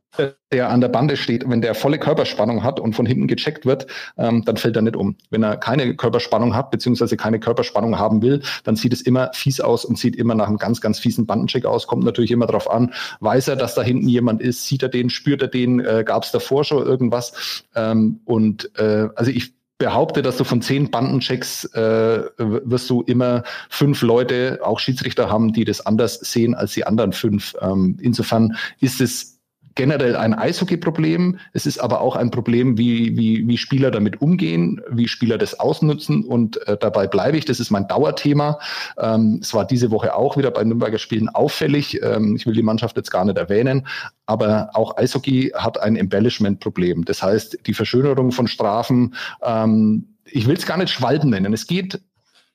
der 0.53 0.69
an 0.69 0.81
der 0.81 0.89
Bande 0.89 1.17
steht, 1.17 1.49
wenn 1.49 1.61
der 1.61 1.75
volle 1.75 1.99
Körperspannung 1.99 2.63
hat 2.63 2.79
und 2.79 2.95
von 2.95 3.07
hinten 3.07 3.27
gecheckt 3.27 3.65
wird, 3.65 3.87
ähm, 4.19 4.45
dann 4.45 4.57
fällt 4.57 4.77
er 4.77 4.83
nicht 4.83 4.97
um. 4.97 5.17
Wenn 5.31 5.43
er 5.43 5.57
keine 5.57 5.95
Körperspannung 5.97 6.55
hat, 6.55 6.71
beziehungsweise 6.71 7.17
keine 7.17 7.41
Körperspannung 7.41 7.99
haben 7.99 8.21
will, 8.23 8.43
dann 8.65 8.77
sieht 8.77 8.93
es 8.93 9.01
immer 9.03 9.31
fies 9.33 9.61
aus 9.61 9.85
und 9.85 9.99
sieht 9.99 10.17
immer 10.17 10.35
nach 10.35 10.49
einem 10.49 10.59
ganz, 10.59 10.81
ganz 10.81 10.99
fiesen 10.99 11.27
Bandencheck 11.27 11.65
aus. 11.65 11.87
Kommt 11.87 12.05
natürlich 12.05 12.31
immer 12.31 12.47
darauf 12.47 12.71
an, 12.71 12.93
weiß 13.21 13.49
er, 13.49 13.57
dass 13.57 13.75
da 13.75 13.83
hinten 13.83 14.09
jemand 14.09 14.43
ist, 14.43 14.67
sieht 14.67 14.83
er 14.83 14.89
den, 14.89 15.11
spürt 15.11 15.43
er 15.43 15.49
den, 15.49 15.81
äh, 15.81 16.05
gab 16.05 16.25
es 16.25 16.33
davor 16.33 16.65
schon 16.65 16.85
irgendwas. 16.85 17.65
Ähm, 17.75 18.21
und 18.25 18.71
äh, 18.79 19.09
also 19.15 19.31
ich 19.31 19.55
behaupte, 19.81 20.21
dass 20.21 20.37
du 20.37 20.45
von 20.45 20.61
zehn 20.63 20.91
Bandenchecks 20.91 21.65
äh, 21.75 22.23
wirst 22.37 22.89
du 22.91 23.03
immer 23.03 23.43
fünf 23.71 24.03
Leute, 24.03 24.61
auch 24.63 24.79
Schiedsrichter 24.79 25.31
haben, 25.31 25.53
die 25.53 25.65
das 25.65 25.85
anders 25.85 26.21
sehen 26.21 26.55
als 26.55 26.75
die 26.75 26.87
anderen 26.87 27.13
fünf. 27.13 27.57
Ähm, 27.61 27.97
insofern 28.01 28.57
ist 28.79 29.01
es 29.01 29.40
generell 29.75 30.17
ein 30.17 30.35
Eishockey-Problem. 30.35 31.39
Es 31.53 31.67
ist 31.67 31.79
aber 31.79 32.01
auch 32.01 32.17
ein 32.17 32.31
Problem, 32.31 32.77
wie, 32.79 33.17
wie, 33.17 33.47
wie 33.47 33.57
Spieler 33.57 33.91
damit 33.91 34.21
umgehen, 34.21 34.81
wie 34.91 35.09
Spieler 35.09 35.39
das 35.39 35.59
ausnutzen. 35.59 36.25
Und 36.25 36.67
äh, 36.67 36.77
dabei 36.79 37.07
bleibe 37.07 37.37
ich. 37.37 37.45
Das 37.45 37.61
ist 37.61 37.71
mein 37.71 37.89
Dauerthema. 37.89 38.59
Ähm, 38.99 39.39
es 39.43 39.55
war 39.55 39.67
diese 39.67 39.91
Woche 39.91 40.15
auch 40.15 40.37
wieder 40.37 40.51
bei 40.51 40.65
Nürnberger 40.65 40.99
Spielen 40.99 41.29
auffällig. 41.29 42.01
Ähm, 42.03 42.37
ich 42.37 42.47
will 42.47 42.55
die 42.55 42.63
Mannschaft 42.63 42.97
jetzt 42.97 43.11
gar 43.11 43.25
nicht 43.25 43.39
erwähnen. 43.39 43.87
Aber 44.27 44.71
auch 44.75 44.97
Eishockey 44.97 45.53
hat 45.55 45.81
ein 45.81 45.97
Embellishment-Problem. 45.97 47.05
Das 47.05 47.23
heißt, 47.23 47.59
die 47.67 47.75
Verschönerung 47.75 48.33
von 48.33 48.47
Strafen, 48.47 49.15
ähm, 49.43 50.17
ich 50.25 50.47
will 50.47 50.57
es 50.57 50.67
gar 50.67 50.77
nicht 50.77 50.91
Schwalben 50.91 51.31
nennen. 51.31 51.53
Es 51.53 51.67
geht 51.67 52.01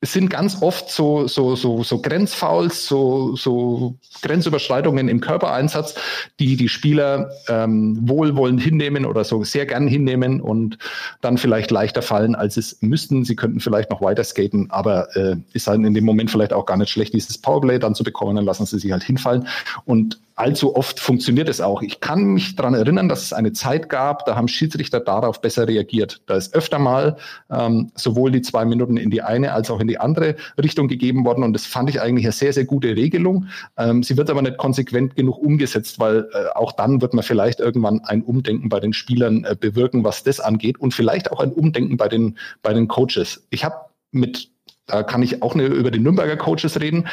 es 0.01 0.13
sind 0.13 0.29
ganz 0.29 0.61
oft 0.61 0.91
so, 0.91 1.27
so, 1.27 1.55
so, 1.55 1.83
so 1.83 2.01
Grenzfouls, 2.01 2.85
so, 2.85 3.35
so 3.35 3.95
Grenzüberschreitungen 4.21 5.07
im 5.07 5.19
Körpereinsatz, 5.19 5.95
die 6.39 6.57
die 6.57 6.69
Spieler 6.69 7.31
ähm, 7.47 7.97
wohlwollend 8.07 8.61
hinnehmen 8.61 9.05
oder 9.05 9.23
so 9.23 9.43
sehr 9.43 9.65
gern 9.65 9.87
hinnehmen 9.87 10.41
und 10.41 10.77
dann 11.21 11.37
vielleicht 11.37 11.71
leichter 11.71 12.01
fallen, 12.01 12.35
als 12.35 12.57
es 12.57 12.77
müssten. 12.81 13.25
Sie 13.25 13.35
könnten 13.35 13.59
vielleicht 13.59 13.89
noch 13.89 14.01
weiter 14.01 14.23
skaten, 14.23 14.69
aber 14.69 15.15
äh, 15.15 15.37
ist 15.53 15.67
halt 15.67 15.83
in 15.83 15.93
dem 15.93 16.05
Moment 16.05 16.29
vielleicht 16.29 16.53
auch 16.53 16.65
gar 16.65 16.77
nicht 16.77 16.91
schlecht, 16.91 17.13
dieses 17.13 17.39
Powerplay 17.39 17.79
dann 17.79 17.95
zu 17.95 18.03
bekommen, 18.03 18.35
dann 18.35 18.45
lassen 18.45 18.65
sie 18.65 18.77
sich 18.77 18.91
halt 18.91 19.03
hinfallen. 19.03 19.47
Und 19.85 20.19
allzu 20.35 20.75
oft 20.75 20.99
funktioniert 20.99 21.49
es 21.49 21.61
auch. 21.61 21.81
Ich 21.81 22.01
kann 22.01 22.25
mich 22.25 22.55
daran 22.55 22.73
erinnern, 22.73 23.07
dass 23.07 23.23
es 23.23 23.33
eine 23.33 23.53
Zeit 23.53 23.89
gab, 23.89 24.25
da 24.25 24.35
haben 24.35 24.47
Schiedsrichter 24.47 24.99
darauf 24.99 25.41
besser 25.41 25.67
reagiert. 25.67 26.21
Da 26.27 26.35
ist 26.35 26.53
öfter 26.53 26.77
mal 26.77 27.17
ähm, 27.49 27.91
sowohl 27.95 28.31
die 28.31 28.41
zwei 28.41 28.65
Minuten 28.65 28.97
in 28.97 29.09
die 29.09 29.21
eine 29.21 29.53
als 29.53 29.71
auch 29.71 29.79
in 29.79 29.87
die 29.87 29.97
andere 29.97 30.35
Richtung 30.61 30.87
gegeben 30.87 31.25
worden 31.25 31.43
und 31.43 31.53
das 31.53 31.65
fand 31.65 31.89
ich 31.89 32.01
eigentlich 32.01 32.25
eine 32.25 32.33
sehr, 32.33 32.53
sehr 32.53 32.65
gute 32.65 32.95
Regelung. 32.95 33.47
Ähm, 33.77 34.03
sie 34.03 34.17
wird 34.17 34.29
aber 34.29 34.41
nicht 34.41 34.57
konsequent 34.57 35.15
genug 35.15 35.37
umgesetzt, 35.37 35.99
weil 35.99 36.27
äh, 36.33 36.49
auch 36.53 36.73
dann 36.73 37.01
wird 37.01 37.13
man 37.13 37.23
vielleicht 37.23 37.61
irgendwann 37.61 38.01
ein 38.01 38.21
Umdenken 38.21 38.67
bei 38.67 38.79
den 38.79 38.93
Spielern 38.93 39.45
äh, 39.45 39.55
bewirken, 39.57 40.03
was 40.03 40.23
das 40.23 40.39
angeht 40.39 40.79
und 40.79 40.93
vielleicht 40.93 41.31
auch 41.31 41.39
ein 41.39 41.51
Umdenken 41.53 41.95
bei 41.95 42.09
den, 42.09 42.37
bei 42.61 42.73
den 42.73 42.87
Coaches. 42.87 43.47
Ich 43.49 43.63
habe 43.63 43.75
mit 44.11 44.49
da 44.87 45.03
kann 45.03 45.23
ich 45.23 45.41
auch 45.41 45.55
eine, 45.55 45.65
über 45.65 45.89
die 45.89 45.99
Nürnberger 45.99 46.37
Coaches 46.37 46.79
reden. 46.79 47.07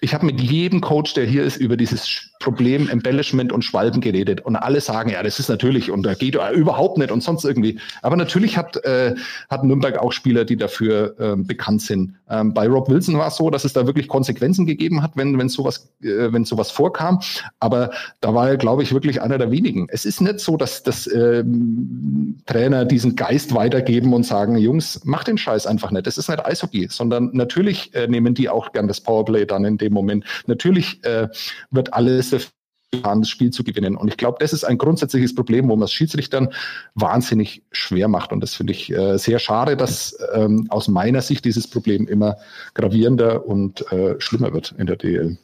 Ich 0.00 0.14
habe 0.14 0.24
mit 0.24 0.40
jedem 0.40 0.80
Coach, 0.80 1.14
der 1.14 1.26
hier 1.26 1.44
ist, 1.44 1.56
über 1.56 1.76
dieses 1.76 2.30
Problem 2.40 2.88
Embellishment 2.88 3.52
und 3.52 3.62
Schwalben 3.62 4.00
geredet. 4.00 4.40
Und 4.40 4.56
alle 4.56 4.80
sagen, 4.80 5.10
ja, 5.10 5.22
das 5.22 5.38
ist 5.38 5.48
natürlich 5.48 5.90
und 5.90 6.04
da 6.04 6.14
geht 6.14 6.36
überhaupt 6.36 6.98
nicht 6.98 7.10
und 7.10 7.22
sonst 7.22 7.44
irgendwie. 7.44 7.78
Aber 8.00 8.16
natürlich 8.16 8.56
hat, 8.56 8.76
äh, 8.84 9.14
hat 9.50 9.64
Nürnberg 9.64 9.98
auch 9.98 10.12
Spieler, 10.12 10.44
die 10.44 10.56
dafür 10.56 11.14
äh, 11.18 11.36
bekannt 11.36 11.82
sind. 11.82 12.14
Ähm, 12.30 12.54
bei 12.54 12.66
Rob 12.66 12.88
Wilson 12.88 13.18
war 13.18 13.28
es 13.28 13.36
so, 13.36 13.50
dass 13.50 13.64
es 13.64 13.72
da 13.72 13.86
wirklich 13.86 14.08
Konsequenzen 14.08 14.66
gegeben 14.66 15.02
hat, 15.02 15.12
wenn, 15.14 15.36
wenn 15.38 15.48
sowas, 15.48 15.90
äh, 16.02 16.32
wenn 16.32 16.44
sowas 16.44 16.70
vorkam. 16.70 17.20
Aber 17.60 17.90
da 18.20 18.34
war 18.34 18.48
er, 18.48 18.56
glaube 18.56 18.82
ich, 18.82 18.92
wirklich 18.92 19.20
einer 19.20 19.36
der 19.38 19.50
wenigen. 19.50 19.88
Es 19.90 20.04
ist 20.04 20.20
nicht 20.20 20.40
so, 20.40 20.56
dass, 20.56 20.82
dass 20.82 21.10
ähm, 21.12 22.38
Trainer 22.46 22.84
diesen 22.84 23.16
Geist 23.16 23.54
weitergeben 23.54 24.14
und 24.14 24.24
sagen, 24.24 24.56
Jungs, 24.56 25.04
macht 25.04 25.26
den 25.26 25.38
Scheiß 25.38 25.66
einfach 25.66 25.90
nicht. 25.90 26.06
Das 26.06 26.18
ist 26.18 26.28
nicht 26.28 26.44
Eishockey, 26.44 26.88
sondern 26.88 27.17
natürlich 27.20 27.94
äh, 27.94 28.06
nehmen 28.06 28.34
die 28.34 28.48
auch 28.48 28.72
gern 28.72 28.88
das 28.88 29.00
Powerplay 29.00 29.46
dann 29.46 29.64
in 29.64 29.78
dem 29.78 29.92
Moment. 29.92 30.24
Natürlich 30.46 31.04
äh, 31.04 31.28
wird 31.70 31.92
alles 31.92 32.30
das 32.30 33.28
Spiel 33.28 33.50
zu 33.50 33.64
gewinnen. 33.64 33.96
Und 33.96 34.08
ich 34.08 34.16
glaube, 34.16 34.38
das 34.40 34.52
ist 34.52 34.64
ein 34.64 34.78
grundsätzliches 34.78 35.34
Problem, 35.34 35.68
wo 35.68 35.76
man 35.76 35.84
es 35.84 35.92
Schiedsrichtern 35.92 36.48
wahnsinnig 36.94 37.62
schwer 37.70 38.08
macht. 38.08 38.32
Und 38.32 38.40
das 38.40 38.54
finde 38.54 38.72
ich 38.72 38.90
äh, 38.90 39.18
sehr 39.18 39.38
schade, 39.38 39.76
dass 39.76 40.16
ähm, 40.32 40.66
aus 40.70 40.88
meiner 40.88 41.20
Sicht 41.20 41.44
dieses 41.44 41.68
Problem 41.68 42.08
immer 42.08 42.36
gravierender 42.74 43.46
und 43.46 43.90
äh, 43.92 44.14
schlimmer 44.18 44.52
wird 44.54 44.74
in 44.78 44.86
der 44.86 44.96
DL. 44.96 45.36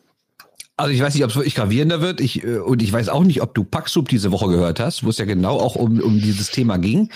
Also 0.76 0.92
ich 0.92 1.00
weiß 1.00 1.14
nicht, 1.14 1.22
ob 1.22 1.30
es 1.30 1.36
wirklich 1.36 1.54
gravierender 1.54 2.00
wird. 2.00 2.20
Ich, 2.20 2.42
äh, 2.42 2.58
und 2.58 2.82
ich 2.82 2.92
weiß 2.92 3.08
auch 3.08 3.22
nicht, 3.22 3.42
ob 3.42 3.54
du 3.54 3.62
Packsub 3.62 4.08
diese 4.08 4.32
Woche 4.32 4.48
gehört 4.48 4.80
hast, 4.80 5.04
wo 5.04 5.10
es 5.10 5.18
ja 5.18 5.24
genau 5.24 5.60
auch 5.60 5.76
um, 5.76 6.00
um 6.00 6.20
dieses 6.20 6.50
Thema 6.50 6.78
ging, 6.78 7.10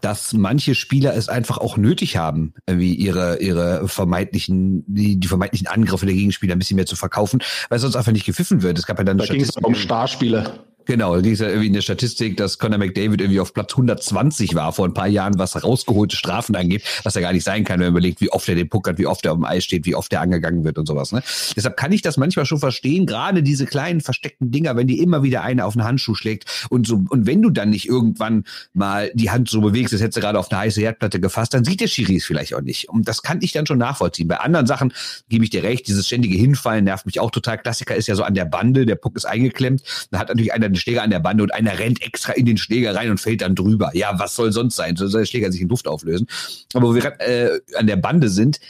dass 0.00 0.32
manche 0.32 0.74
Spieler 0.74 1.14
es 1.14 1.28
einfach 1.28 1.58
auch 1.58 1.76
nötig 1.76 2.16
haben, 2.16 2.54
wie 2.68 2.92
ihre, 2.92 3.40
ihre 3.40 3.86
vermeintlichen, 3.86 4.84
die, 4.88 5.20
die 5.20 5.28
vermeintlichen 5.28 5.68
Angriffe 5.68 6.06
der 6.06 6.14
Gegenspieler 6.16 6.56
ein 6.56 6.58
bisschen 6.58 6.76
mehr 6.76 6.86
zu 6.86 6.96
verkaufen, 6.96 7.40
weil 7.68 7.78
sonst 7.78 7.94
einfach 7.94 8.12
nicht 8.12 8.26
gepfiffen 8.26 8.62
wird. 8.62 8.78
Es 8.78 8.86
gab 8.86 8.98
ja 8.98 9.04
dann 9.04 9.18
da 9.18 9.26
ging 9.26 9.42
es 9.42 9.50
um 9.50 9.76
Starspieler. 9.76 10.64
Genau, 10.86 11.20
die 11.20 11.30
ist 11.30 11.40
ja 11.40 11.48
irgendwie 11.48 11.68
in 11.68 11.72
der 11.72 11.80
Statistik, 11.80 12.36
dass 12.36 12.58
Conor 12.58 12.78
McDavid 12.78 13.20
irgendwie 13.20 13.40
auf 13.40 13.54
Platz 13.54 13.72
120 13.72 14.54
war 14.54 14.72
vor 14.72 14.86
ein 14.86 14.92
paar 14.92 15.06
Jahren, 15.06 15.38
was 15.38 15.62
rausgeholte 15.62 16.16
Strafen 16.16 16.54
angeht, 16.56 16.82
was 17.04 17.14
ja 17.14 17.22
gar 17.22 17.32
nicht 17.32 17.44
sein 17.44 17.64
kann, 17.64 17.80
wenn 17.80 17.86
man 17.86 17.94
überlegt, 17.94 18.20
wie 18.20 18.30
oft 18.30 18.48
er 18.48 18.54
den 18.54 18.68
Puck 18.68 18.88
hat, 18.88 18.98
wie 18.98 19.06
oft 19.06 19.24
er 19.24 19.32
auf 19.32 19.38
dem 19.38 19.44
Eis 19.44 19.64
steht, 19.64 19.86
wie 19.86 19.94
oft 19.94 20.12
er 20.12 20.20
angegangen 20.20 20.64
wird 20.64 20.76
und 20.76 20.86
sowas. 20.86 21.12
Ne? 21.12 21.22
Deshalb 21.56 21.76
kann 21.76 21.92
ich 21.92 22.02
das 22.02 22.16
manchmal 22.16 22.44
schon 22.44 22.58
verstehen, 22.58 23.06
gerade 23.06 23.42
diese 23.42 23.64
kleinen 23.66 24.00
versteckten 24.02 24.50
Dinger, 24.50 24.76
wenn 24.76 24.86
die 24.86 25.00
immer 25.00 25.22
wieder 25.22 25.42
eine 25.42 25.64
auf 25.64 25.72
den 25.72 25.84
Handschuh 25.84 26.14
schlägt 26.14 26.66
und 26.68 26.86
so, 26.86 27.02
und 27.08 27.26
wenn 27.26 27.40
du 27.40 27.50
dann 27.50 27.70
nicht 27.70 27.88
irgendwann 27.88 28.44
mal 28.74 29.10
die 29.14 29.30
Hand 29.30 29.48
so 29.48 29.62
bewegst, 29.62 29.94
als 29.94 30.02
hättest 30.02 30.18
du 30.18 30.20
gerade 30.20 30.38
auf 30.38 30.50
eine 30.50 30.60
heiße 30.60 30.80
Herdplatte 30.80 31.18
gefasst, 31.18 31.54
dann 31.54 31.64
sieht 31.64 31.80
der 31.80 31.86
Schiri 31.86 32.16
es 32.16 32.24
vielleicht 32.24 32.54
auch 32.54 32.60
nicht. 32.60 32.88
Und 32.90 33.08
das 33.08 33.22
kann 33.22 33.38
ich 33.40 33.52
dann 33.52 33.66
schon 33.66 33.78
nachvollziehen. 33.78 34.28
Bei 34.28 34.40
anderen 34.40 34.66
Sachen 34.66 34.92
gebe 35.28 35.44
ich 35.44 35.50
dir 35.50 35.62
recht, 35.62 35.86
dieses 35.88 36.06
ständige 36.06 36.36
Hinfallen 36.36 36.84
nervt 36.84 37.06
mich 37.06 37.20
auch 37.20 37.30
total. 37.30 37.58
Klassiker 37.58 37.94
ist 37.94 38.06
ja 38.06 38.14
so 38.14 38.22
an 38.22 38.34
der 38.34 38.44
Bande, 38.44 38.84
der 38.84 38.96
Puck 38.96 39.16
ist 39.16 39.24
eingeklemmt, 39.24 39.82
da 40.10 40.18
hat 40.18 40.28
natürlich 40.28 40.52
einer 40.52 40.73
den 40.74 40.80
Schläger 40.80 41.02
an 41.02 41.10
der 41.10 41.20
Bande 41.20 41.42
und 41.42 41.54
einer 41.54 41.78
rennt 41.78 42.02
extra 42.02 42.32
in 42.32 42.46
den 42.46 42.56
Schläger 42.56 42.94
rein 42.94 43.10
und 43.10 43.18
fällt 43.18 43.40
dann 43.40 43.54
drüber. 43.54 43.90
Ja, 43.94 44.18
was 44.18 44.34
soll 44.34 44.52
sonst 44.52 44.76
sein? 44.76 44.96
Soll 44.96 45.10
der 45.10 45.26
Schläger 45.26 45.50
sich 45.50 45.60
in 45.60 45.68
Luft 45.68 45.86
auflösen? 45.86 46.26
Aber 46.74 46.88
wo 46.88 46.94
wir 46.94 47.04
äh, 47.20 47.60
an 47.76 47.86
der 47.86 47.96
Bande 47.96 48.28
sind, 48.28 48.60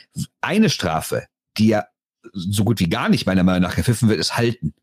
eine 0.41 0.71
Strafe, 0.71 1.27
die 1.57 1.69
ja 1.69 1.87
so 2.33 2.65
gut 2.65 2.81
wie 2.81 2.89
gar 2.89 3.09
nicht 3.09 3.27
meiner 3.27 3.43
Meinung 3.43 3.63
nach 3.63 3.77
gepfiffen 3.77 4.09
wird, 4.09 4.19
ist 4.19 4.37
Halten. 4.37 4.75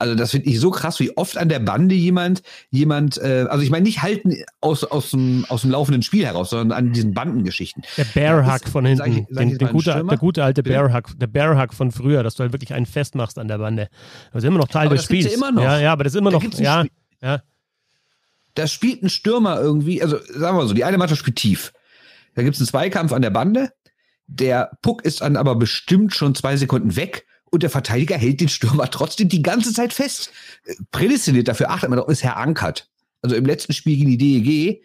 Also 0.00 0.14
das 0.14 0.30
finde 0.30 0.48
ich 0.48 0.60
so 0.60 0.70
krass, 0.70 1.00
wie 1.00 1.16
oft 1.16 1.36
an 1.36 1.48
der 1.48 1.58
Bande 1.58 1.94
jemand, 1.94 2.42
jemand, 2.70 3.18
äh, 3.18 3.46
also 3.48 3.64
ich 3.64 3.70
meine 3.70 3.82
nicht 3.82 4.00
halten 4.00 4.36
aus, 4.60 4.84
aus, 4.84 5.10
dem, 5.10 5.44
aus 5.48 5.62
dem 5.62 5.72
laufenden 5.72 6.02
Spiel 6.02 6.24
heraus, 6.24 6.50
sondern 6.50 6.78
an 6.78 6.92
diesen 6.92 7.14
Bandengeschichten. 7.14 7.82
Der 7.96 8.04
Bearhack 8.04 8.68
von 8.68 8.86
hinten, 8.86 8.98
sag 8.98 9.08
ich, 9.08 9.26
sag 9.28 9.48
den, 9.48 9.58
den 9.58 9.68
gute, 9.68 10.04
der 10.08 10.18
gute 10.18 10.44
alte 10.44 10.62
Bearhack, 10.62 11.18
der 11.18 11.26
Bearhack 11.26 11.74
von 11.74 11.90
früher, 11.90 12.22
dass 12.22 12.36
du 12.36 12.44
halt 12.44 12.52
wirklich 12.52 12.72
einen 12.74 12.86
festmachst 12.86 13.38
an 13.38 13.48
der 13.48 13.58
Bande. 13.58 13.88
Das 14.32 14.44
ist 14.44 14.48
immer 14.48 14.58
noch 14.58 14.68
Teil 14.68 14.86
aber 14.86 14.94
des 14.94 15.04
Spiels. 15.04 15.26
Ja, 15.26 15.32
immer 15.32 15.50
noch. 15.50 15.62
ja, 15.62 15.80
ja, 15.80 15.92
aber 15.92 16.04
das 16.04 16.14
ist 16.14 16.18
immer 16.18 16.30
da 16.30 16.38
noch, 16.38 16.58
ja, 16.58 16.84
ja. 17.20 17.42
Da 18.54 18.66
spielt 18.68 19.02
ein 19.02 19.10
Stürmer 19.10 19.60
irgendwie, 19.60 20.00
also 20.00 20.18
sagen 20.18 20.56
wir 20.56 20.62
mal 20.62 20.68
so, 20.68 20.74
die 20.74 20.84
eine 20.84 20.98
Mannschaft 20.98 21.20
spielt 21.20 21.36
tief. 21.36 21.72
Da 22.34 22.42
gibt 22.42 22.54
es 22.54 22.60
einen 22.60 22.68
Zweikampf 22.68 23.12
an 23.12 23.22
der 23.22 23.30
Bande. 23.30 23.72
Der 24.28 24.78
Puck 24.82 25.04
ist 25.04 25.22
dann 25.22 25.36
aber 25.36 25.56
bestimmt 25.56 26.14
schon 26.14 26.36
zwei 26.36 26.56
Sekunden 26.56 26.94
weg 26.94 27.26
und 27.50 27.62
der 27.62 27.70
Verteidiger 27.70 28.16
hält 28.16 28.40
den 28.40 28.48
Stürmer 28.48 28.90
trotzdem 28.90 29.28
die 29.28 29.42
ganze 29.42 29.72
Zeit 29.72 29.92
fest. 29.92 30.30
Prädestiniert 30.90 31.48
dafür 31.48 31.70
achtet 31.70 31.90
man 31.90 31.98
doch, 31.98 32.08
ist 32.08 32.22
Herr 32.22 32.36
Ankert. 32.36 32.88
Also 33.22 33.36
im 33.36 33.44
letzten 33.44 33.72
Spiel 33.72 33.96
gegen 33.96 34.10
die 34.10 34.18
DEG 34.18 34.82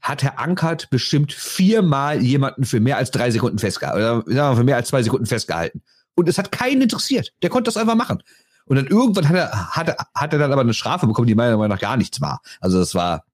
hat 0.00 0.22
Herr 0.22 0.38
Ankert 0.38 0.90
bestimmt 0.90 1.32
viermal 1.32 2.22
jemanden 2.22 2.64
für 2.64 2.80
mehr 2.80 2.96
als 2.96 3.10
drei 3.12 3.30
Sekunden 3.30 3.58
festgehalten, 3.58 4.00
oder 4.00 4.34
sagen 4.34 4.52
wir, 4.52 4.56
für 4.56 4.64
mehr 4.64 4.76
als 4.76 4.88
zwei 4.88 5.02
Sekunden 5.02 5.26
festgehalten. 5.26 5.82
Und 6.14 6.28
es 6.28 6.38
hat 6.38 6.52
keinen 6.52 6.82
interessiert. 6.82 7.32
Der 7.42 7.50
konnte 7.50 7.68
das 7.68 7.76
einfach 7.76 7.94
machen. 7.94 8.22
Und 8.64 8.76
dann 8.76 8.86
irgendwann 8.86 9.28
hat 9.28 9.36
er, 9.36 9.70
hat 9.70 9.88
er, 9.88 9.96
hat 10.14 10.32
er 10.32 10.38
dann 10.38 10.52
aber 10.52 10.60
eine 10.60 10.74
Strafe 10.74 11.06
bekommen, 11.06 11.26
die 11.28 11.34
meiner 11.34 11.56
Meinung 11.56 11.70
nach 11.70 11.80
gar 11.80 11.96
nichts 11.96 12.20
war. 12.20 12.42
Also 12.60 12.78
das 12.78 12.94
war, 12.94 13.24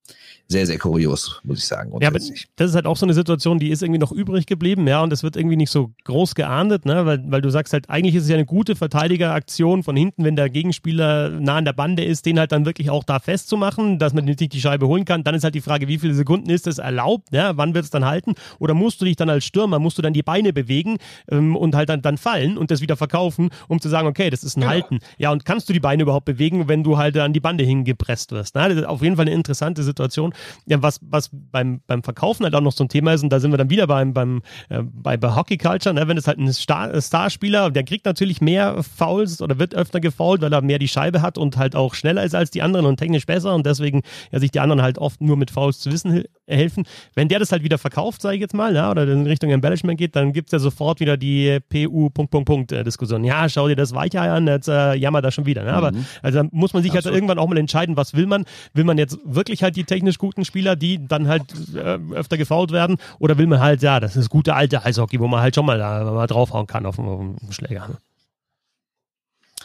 sehr, 0.51 0.67
sehr 0.67 0.79
kurios, 0.79 1.41
muss 1.45 1.59
ich 1.59 1.67
sagen. 1.67 1.93
Ja, 2.01 2.09
aber 2.09 2.19
das 2.19 2.71
ist 2.71 2.75
halt 2.75 2.87
auch 2.87 2.97
so 2.97 3.05
eine 3.05 3.13
Situation, 3.13 3.59
die 3.59 3.69
ist 3.69 3.83
irgendwie 3.83 3.99
noch 3.99 4.13
übrig 4.13 4.47
geblieben, 4.47 4.89
ja, 4.89 5.03
und 5.03 5.11
das 5.11 5.23
wird 5.23 5.37
irgendwie 5.37 5.57
nicht 5.57 5.71
so 5.71 5.91
groß 6.05 6.35
geahndet, 6.35 6.87
ne, 6.87 7.05
weil, 7.05 7.23
weil 7.27 7.43
du 7.43 7.51
sagst 7.51 7.75
halt, 7.75 7.91
eigentlich 7.91 8.15
ist 8.15 8.23
es 8.23 8.31
ja 8.31 8.37
eine 8.37 8.47
gute 8.47 8.75
Verteidigeraktion 8.75 9.83
von 9.83 9.95
hinten, 9.95 10.25
wenn 10.25 10.37
der 10.37 10.49
Gegenspieler 10.49 11.29
nah 11.29 11.57
an 11.57 11.67
der 11.67 11.75
Bande 11.75 12.03
ist, 12.03 12.25
den 12.25 12.39
halt 12.39 12.53
dann 12.53 12.65
wirklich 12.65 12.89
auch 12.89 13.05
da 13.05 13.19
festzumachen, 13.19 13.99
dass 13.99 14.15
man 14.15 14.25
nicht 14.25 14.41
die 14.41 14.61
Scheibe 14.61 14.87
holen 14.87 15.05
kann. 15.05 15.23
Dann 15.23 15.35
ist 15.35 15.45
halt 15.45 15.55
die 15.55 15.61
Frage, 15.61 15.87
wie 15.87 15.99
viele 15.99 16.15
Sekunden 16.15 16.49
ist 16.49 16.67
das 16.67 16.79
erlaubt, 16.79 17.29
ja, 17.31 17.59
wann 17.59 17.75
wird 17.75 17.85
es 17.85 17.91
dann 17.91 18.07
halten? 18.07 18.33
Oder 18.59 18.73
musst 18.73 19.03
du 19.03 19.05
dich 19.05 19.17
dann 19.17 19.29
als 19.29 19.45
Stürmer, 19.45 19.79
musst 19.79 19.99
du 19.99 20.03
dann 20.03 20.15
die 20.15 20.23
Beine 20.23 20.55
bewegen 20.55 20.97
ähm, 21.31 21.57
und 21.57 21.75
halt 21.75 21.91
dann, 21.91 22.01
dann 22.01 22.17
fallen 22.17 22.57
und 22.57 22.71
das 22.71 22.81
wieder 22.81 22.97
verkaufen, 22.97 23.51
um 23.69 23.83
zu 23.83 23.91
sagen, 23.91 24.09
okay, 24.09 24.31
das 24.31 24.45
ist 24.45 24.57
ein 24.57 24.61
genau. 24.61 24.73
Halten. 24.73 24.99
Ja, 25.19 25.31
und 25.31 25.45
kannst 25.45 25.69
du 25.69 25.75
die 25.75 25.81
Beine 25.81 26.05
überhaupt 26.05 26.25
bewegen, 26.25 26.69
wenn 26.69 26.83
du 26.83 26.97
halt 26.97 27.19
an 27.19 27.35
die 27.35 27.41
Bande 27.41 27.65
hingepresst 27.65 28.33
wirst? 28.33 28.55
Ne? 28.55 28.67
Das 28.67 28.79
ist 28.79 28.87
auf 28.87 29.03
jeden 29.03 29.17
Fall 29.17 29.27
eine 29.27 29.35
interessante 29.35 29.83
Situation 29.83 30.33
ja, 30.67 30.83
was, 30.83 31.01
was 31.03 31.31
beim, 31.33 31.81
beim 31.87 32.03
Verkaufen 32.03 32.45
halt 32.45 32.55
auch 32.55 32.61
noch 32.61 32.73
so 32.73 32.85
ein 32.85 32.89
Thema 32.89 33.13
ist, 33.15 33.23
und 33.23 33.31
da 33.31 33.41
sind 33.41 33.53
wir 33.53 33.59
dann 33.59 33.71
wieder 33.71 33.87
beim, 33.87 34.13
beim, 34.13 34.43
äh, 34.69 34.83
bei, 34.83 35.17
bei 35.17 35.35
Hockey 35.35 35.57
Culture, 35.57 35.95
ne? 35.95 36.09
wenn 36.09 36.17
es 36.17 36.27
halt 36.27 36.39
ein 36.39 36.53
Star, 36.53 37.01
Starspieler, 37.01 37.71
der 37.71 37.85
kriegt 37.85 38.05
natürlich 38.07 38.41
mehr 38.41 38.83
Fouls 38.83 39.43
oder 39.43 39.59
wird 39.59 39.75
öfter 39.75 40.01
gefoult, 40.01 40.41
weil 40.41 40.53
er 40.53 40.63
mehr 40.63 40.79
die 40.79 40.89
Scheibe 40.89 41.23
hat 41.23 41.39
und 41.39 41.57
halt 41.57 41.77
auch 41.77 41.95
schneller 41.95 42.25
ist 42.25 42.35
als 42.35 42.51
die 42.51 42.63
anderen 42.63 42.87
und 42.87 42.97
technisch 42.97 43.27
besser 43.27 43.55
und 43.55 43.67
deswegen 43.67 44.03
ja, 44.33 44.39
sich 44.39 44.51
die 44.51 44.61
anderen 44.61 44.83
halt 44.83 44.99
oft 44.99 45.21
nur 45.21 45.37
mit 45.37 45.51
Fouls 45.51 45.81
zu 45.81 45.91
wissen 45.93 46.25
helfen. 46.49 46.85
Wenn 47.15 47.29
der 47.29 47.39
das 47.39 47.53
halt 47.53 47.63
wieder 47.63 47.79
verkauft, 47.79 48.23
sage 48.23 48.37
ich 48.37 48.41
jetzt 48.41 48.55
mal, 48.55 48.75
ja, 48.75 48.91
oder 48.91 49.07
in 49.07 49.27
Richtung 49.27 49.51
Embellishment 49.51 49.99
geht, 49.99 50.17
dann 50.17 50.33
gibt 50.33 50.49
es 50.49 50.53
ja 50.53 50.59
sofort 50.59 51.01
wieder 51.01 51.17
die 51.17 51.59
PU 51.69 52.11
Punkt, 52.11 52.31
Punkt, 52.31 52.47
Punkt 52.47 52.73
äh, 52.73 52.85
Diskussion. 52.85 53.25
Ja, 53.25 53.49
schau 53.49 53.69
dir 53.69 53.77
das 53.77 53.95
Weichei 53.95 54.31
an, 54.31 54.47
jetzt 54.47 54.69
äh, 54.69 54.95
jammert 54.95 55.25
er 55.25 55.31
schon 55.31 55.47
wieder. 55.47 55.65
Ne? 55.65 55.73
Aber 55.73 55.93
mhm. 55.93 56.07
also 56.23 56.43
da 56.43 56.49
muss 56.51 56.73
man 56.73 56.83
sich 56.83 56.93
Absolut. 56.93 57.07
halt 57.07 57.15
irgendwann 57.15 57.39
auch 57.39 57.49
mal 57.49 57.59
entscheiden, 57.59 57.97
was 57.97 58.15
will 58.15 58.27
man? 58.27 58.45
Will 58.75 58.85
man 58.85 58.99
jetzt 58.99 59.19
wirklich 59.25 59.63
halt 59.63 59.77
die 59.77 59.85
technisch 59.85 60.19
guten 60.19 60.45
Spieler, 60.45 60.77
die 60.77 61.07
dann 61.07 61.29
halt 61.29 61.45
äh, 61.75 61.99
öfter 62.15 62.37
gefault 62.37 62.73
werden, 62.73 62.97
oder 63.19 63.39
will 63.39 63.47
man 63.47 63.61
halt, 63.61 63.83
ja, 63.83 64.01
das 64.01 64.17
ist 64.17 64.31
gute 64.31 64.55
alte 64.55 64.85
Eishockey, 64.85 65.21
wo 65.21 65.29
man 65.29 65.41
halt 65.41 65.55
schon 65.55 65.67
mal 65.67 65.79
da 65.79 66.05
mal 66.05 66.27
draufhauen 66.27 66.67
kann 66.67 66.87
auf 66.87 66.97
den 66.97 67.37
Schläger. 67.51 67.89
Ne? 67.89 67.97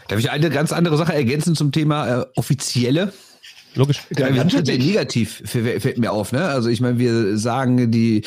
Darf 0.07 0.19
ich 0.19 0.31
eine 0.31 0.49
ganz 0.49 0.73
andere 0.73 0.97
Sache 0.97 1.13
ergänzen 1.13 1.55
zum 1.55 1.71
Thema 1.71 2.07
äh, 2.07 2.25
offizielle? 2.35 3.13
Logisch. 3.75 4.01
Ja, 4.17 4.33
wir 4.33 4.41
sind 4.41 4.51
schon 4.51 4.65
sehr 4.65 4.77
negativ, 4.77 5.41
fällt 5.45 5.97
mir 5.97 6.11
auf. 6.11 6.31
Ne? 6.31 6.43
Also 6.45 6.69
ich 6.69 6.81
meine, 6.81 6.99
wir 6.99 7.37
sagen, 7.37 7.91
die 7.91 8.23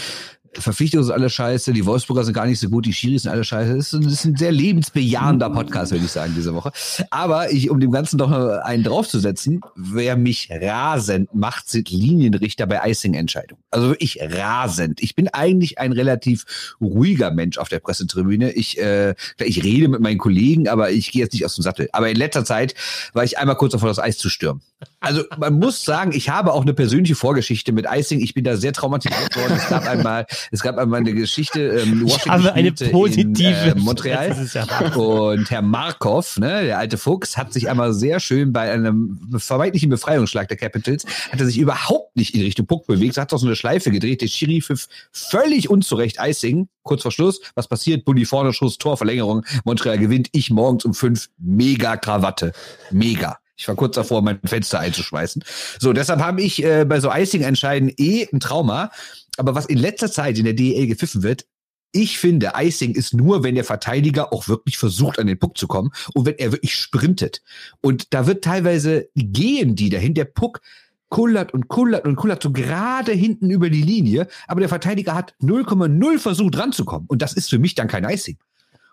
Verpflichtungen 0.58 1.04
sind 1.04 1.14
alle 1.14 1.30
scheiße, 1.30 1.72
die 1.72 1.86
Wolfsburger 1.86 2.24
sind 2.24 2.34
gar 2.34 2.46
nicht 2.46 2.60
so 2.60 2.68
gut, 2.68 2.86
die 2.86 2.92
Schiris 2.92 3.22
sind 3.22 3.32
alle 3.32 3.44
scheiße. 3.44 3.74
Das 3.74 3.92
ist, 3.92 3.94
ein, 3.94 4.32
ist 4.32 4.38
sehr 4.38 4.52
lebensbejahender 4.52 5.50
Podcast, 5.50 5.92
würde 5.92 6.04
ich 6.04 6.10
sagen, 6.10 6.32
diese 6.36 6.54
Woche. 6.54 6.72
Aber 7.10 7.52
ich, 7.52 7.70
um 7.70 7.80
dem 7.80 7.90
Ganzen 7.90 8.18
doch 8.18 8.30
einen 8.30 8.82
draufzusetzen, 8.82 9.60
wer 9.74 10.16
mich 10.16 10.48
rasend 10.50 11.34
macht, 11.34 11.68
sind 11.68 11.90
Linienrichter 11.90 12.66
bei 12.66 12.80
Icing-Entscheidungen. 12.90 13.62
Also 13.70 13.88
wirklich 13.90 14.18
rasend. 14.20 15.02
Ich 15.02 15.14
bin 15.14 15.28
eigentlich 15.28 15.78
ein 15.78 15.92
relativ 15.92 16.74
ruhiger 16.80 17.30
Mensch 17.30 17.58
auf 17.58 17.68
der 17.68 17.80
Pressetribüne. 17.80 18.52
Ich, 18.52 18.78
äh, 18.80 19.14
ich 19.38 19.62
rede 19.62 19.88
mit 19.88 20.00
meinen 20.00 20.18
Kollegen, 20.18 20.68
aber 20.68 20.90
ich 20.90 21.12
gehe 21.12 21.22
jetzt 21.22 21.32
nicht 21.32 21.44
aus 21.44 21.54
dem 21.54 21.62
Sattel. 21.62 21.88
Aber 21.92 22.08
in 22.08 22.16
letzter 22.16 22.44
Zeit 22.44 22.74
war 23.12 23.24
ich 23.24 23.38
einmal 23.38 23.56
kurz 23.56 23.72
davor, 23.72 23.88
das 23.88 23.98
Eis 23.98 24.18
zu 24.18 24.28
stürmen. 24.28 24.62
Also 25.00 25.22
man 25.38 25.54
muss 25.54 25.84
sagen, 25.84 26.12
ich 26.12 26.28
habe 26.28 26.52
auch 26.52 26.62
eine 26.62 26.74
persönliche 26.74 27.14
Vorgeschichte 27.14 27.72
mit 27.72 27.86
Icing. 27.90 28.20
Ich 28.20 28.34
bin 28.34 28.44
da 28.44 28.56
sehr 28.56 28.72
traumatisiert 28.72 29.36
worden. 29.36 29.54
Es 29.56 29.68
gab 29.68 29.86
einmal 29.86 30.26
es 30.50 30.62
gab 30.62 30.78
einmal 30.78 31.00
eine 31.00 31.12
Geschichte, 31.12 31.60
ähm, 31.60 32.02
Washington 32.04 32.48
eine 32.48 32.72
positive 32.72 33.70
in, 33.70 33.78
äh, 33.78 33.80
Montreal. 33.80 34.48
Ja 34.52 34.96
und 34.96 35.50
Herr 35.50 35.62
Markov, 35.62 36.38
ne, 36.38 36.64
der 36.64 36.78
alte 36.78 36.98
Fuchs, 36.98 37.36
hat 37.36 37.52
sich 37.52 37.68
einmal 37.68 37.92
sehr 37.92 38.20
schön 38.20 38.52
bei 38.52 38.70
einem 38.70 39.18
vermeintlichen 39.36 39.90
Befreiungsschlag 39.90 40.48
der 40.48 40.56
Capitals, 40.56 41.04
hat 41.30 41.40
er 41.40 41.46
sich 41.46 41.58
überhaupt 41.58 42.16
nicht 42.16 42.34
in 42.34 42.42
Richtung 42.42 42.66
Puck 42.66 42.86
bewegt, 42.86 43.16
hat 43.16 43.32
doch 43.32 43.38
so 43.38 43.46
eine 43.46 43.56
Schleife 43.56 43.90
gedreht, 43.90 44.22
der 44.22 44.28
Schiri 44.28 44.60
pfiff 44.60 44.88
völlig 45.12 45.70
unzurecht 45.70 46.18
Icing, 46.20 46.68
kurz 46.82 47.02
vor 47.02 47.12
Schluss, 47.12 47.40
was 47.54 47.68
passiert? 47.68 48.04
Bulli 48.04 48.24
vorne, 48.24 48.52
Schuss, 48.52 48.78
Torverlängerung, 48.78 49.44
Montreal 49.64 49.98
gewinnt, 49.98 50.28
ich 50.32 50.50
morgens 50.50 50.84
um 50.84 50.94
fünf, 50.94 51.28
mega 51.38 51.96
Krawatte, 51.96 52.52
mega. 52.90 53.38
Ich 53.56 53.66
war 53.68 53.74
kurz 53.74 53.94
davor, 53.94 54.22
mein 54.22 54.38
Fenster 54.44 54.80
einzuschmeißen. 54.80 55.42
So, 55.78 55.92
deshalb 55.92 56.20
habe 56.20 56.42
ich 56.42 56.62
äh, 56.62 56.84
bei 56.84 57.00
so 57.00 57.10
Icing-Entscheiden 57.10 57.90
eh 57.96 58.28
ein 58.30 58.40
Trauma. 58.40 58.90
Aber 59.38 59.54
was 59.54 59.66
in 59.66 59.78
letzter 59.78 60.10
Zeit 60.10 60.38
in 60.38 60.44
der 60.44 60.54
DEL 60.54 60.86
gepfiffen 60.86 61.22
wird, 61.22 61.46
ich 61.92 62.18
finde, 62.18 62.52
Icing 62.56 62.94
ist 62.94 63.14
nur, 63.14 63.42
wenn 63.42 63.54
der 63.54 63.64
Verteidiger 63.64 64.32
auch 64.32 64.48
wirklich 64.48 64.76
versucht, 64.76 65.18
an 65.18 65.26
den 65.26 65.38
Puck 65.38 65.56
zu 65.56 65.66
kommen 65.66 65.92
und 66.12 66.26
wenn 66.26 66.36
er 66.36 66.52
wirklich 66.52 66.74
sprintet. 66.74 67.42
Und 67.80 68.12
da 68.12 68.26
wird 68.26 68.44
teilweise 68.44 69.08
gehen 69.14 69.76
die 69.76 69.88
dahin, 69.88 70.12
der 70.12 70.26
Puck 70.26 70.60
kullert 71.08 71.54
und 71.54 71.68
kullert 71.68 72.04
und 72.04 72.16
kullert 72.16 72.42
so 72.42 72.50
gerade 72.50 73.12
hinten 73.12 73.50
über 73.50 73.70
die 73.70 73.82
Linie, 73.82 74.26
aber 74.48 74.60
der 74.60 74.68
Verteidiger 74.68 75.14
hat 75.14 75.34
0,0 75.40 76.18
versucht 76.18 76.58
ranzukommen. 76.58 77.06
Und 77.08 77.22
das 77.22 77.32
ist 77.32 77.48
für 77.48 77.58
mich 77.58 77.74
dann 77.74 77.88
kein 77.88 78.04
Icing. 78.04 78.36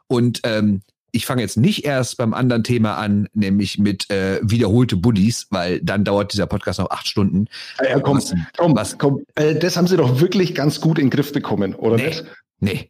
Und 0.08 0.42
ähm, 0.44 0.82
ich 1.14 1.26
fange 1.26 1.44
jetzt 1.44 1.58
nicht 1.58 1.86
erst 1.86 2.18
beim 2.18 2.34
anderen 2.34 2.64
Thema 2.64 2.98
an, 2.98 3.30
nämlich 3.34 3.78
mit 3.78 4.10
äh, 4.10 4.40
wiederholte 4.42 4.98
Buddies, 4.98 5.48
weil 5.52 5.80
dann 5.80 6.04
dauert 6.04 6.34
dieser 6.34 6.48
Podcast 6.48 6.80
noch 6.80 6.90
acht 6.90 7.08
Stunden. 7.08 7.46
Ja, 7.80 7.92
ja 7.92 8.00
komm, 8.00 8.18
was, 8.18 8.34
komm, 8.58 8.76
was, 8.76 8.98
komm. 8.98 9.24
Äh, 9.36 9.56
das 9.56 9.78
haben 9.78 9.88
sie 9.88 9.96
doch 9.96 10.20
wirklich 10.20 10.56
ganz 10.56 10.82
gut 10.82 10.98
in 10.98 11.06
den 11.06 11.12
Griff 11.12 11.32
bekommen, 11.32 11.76
oder 11.76 11.98
nee, 11.98 12.08
nicht? 12.08 12.26
Nee. 12.60 12.90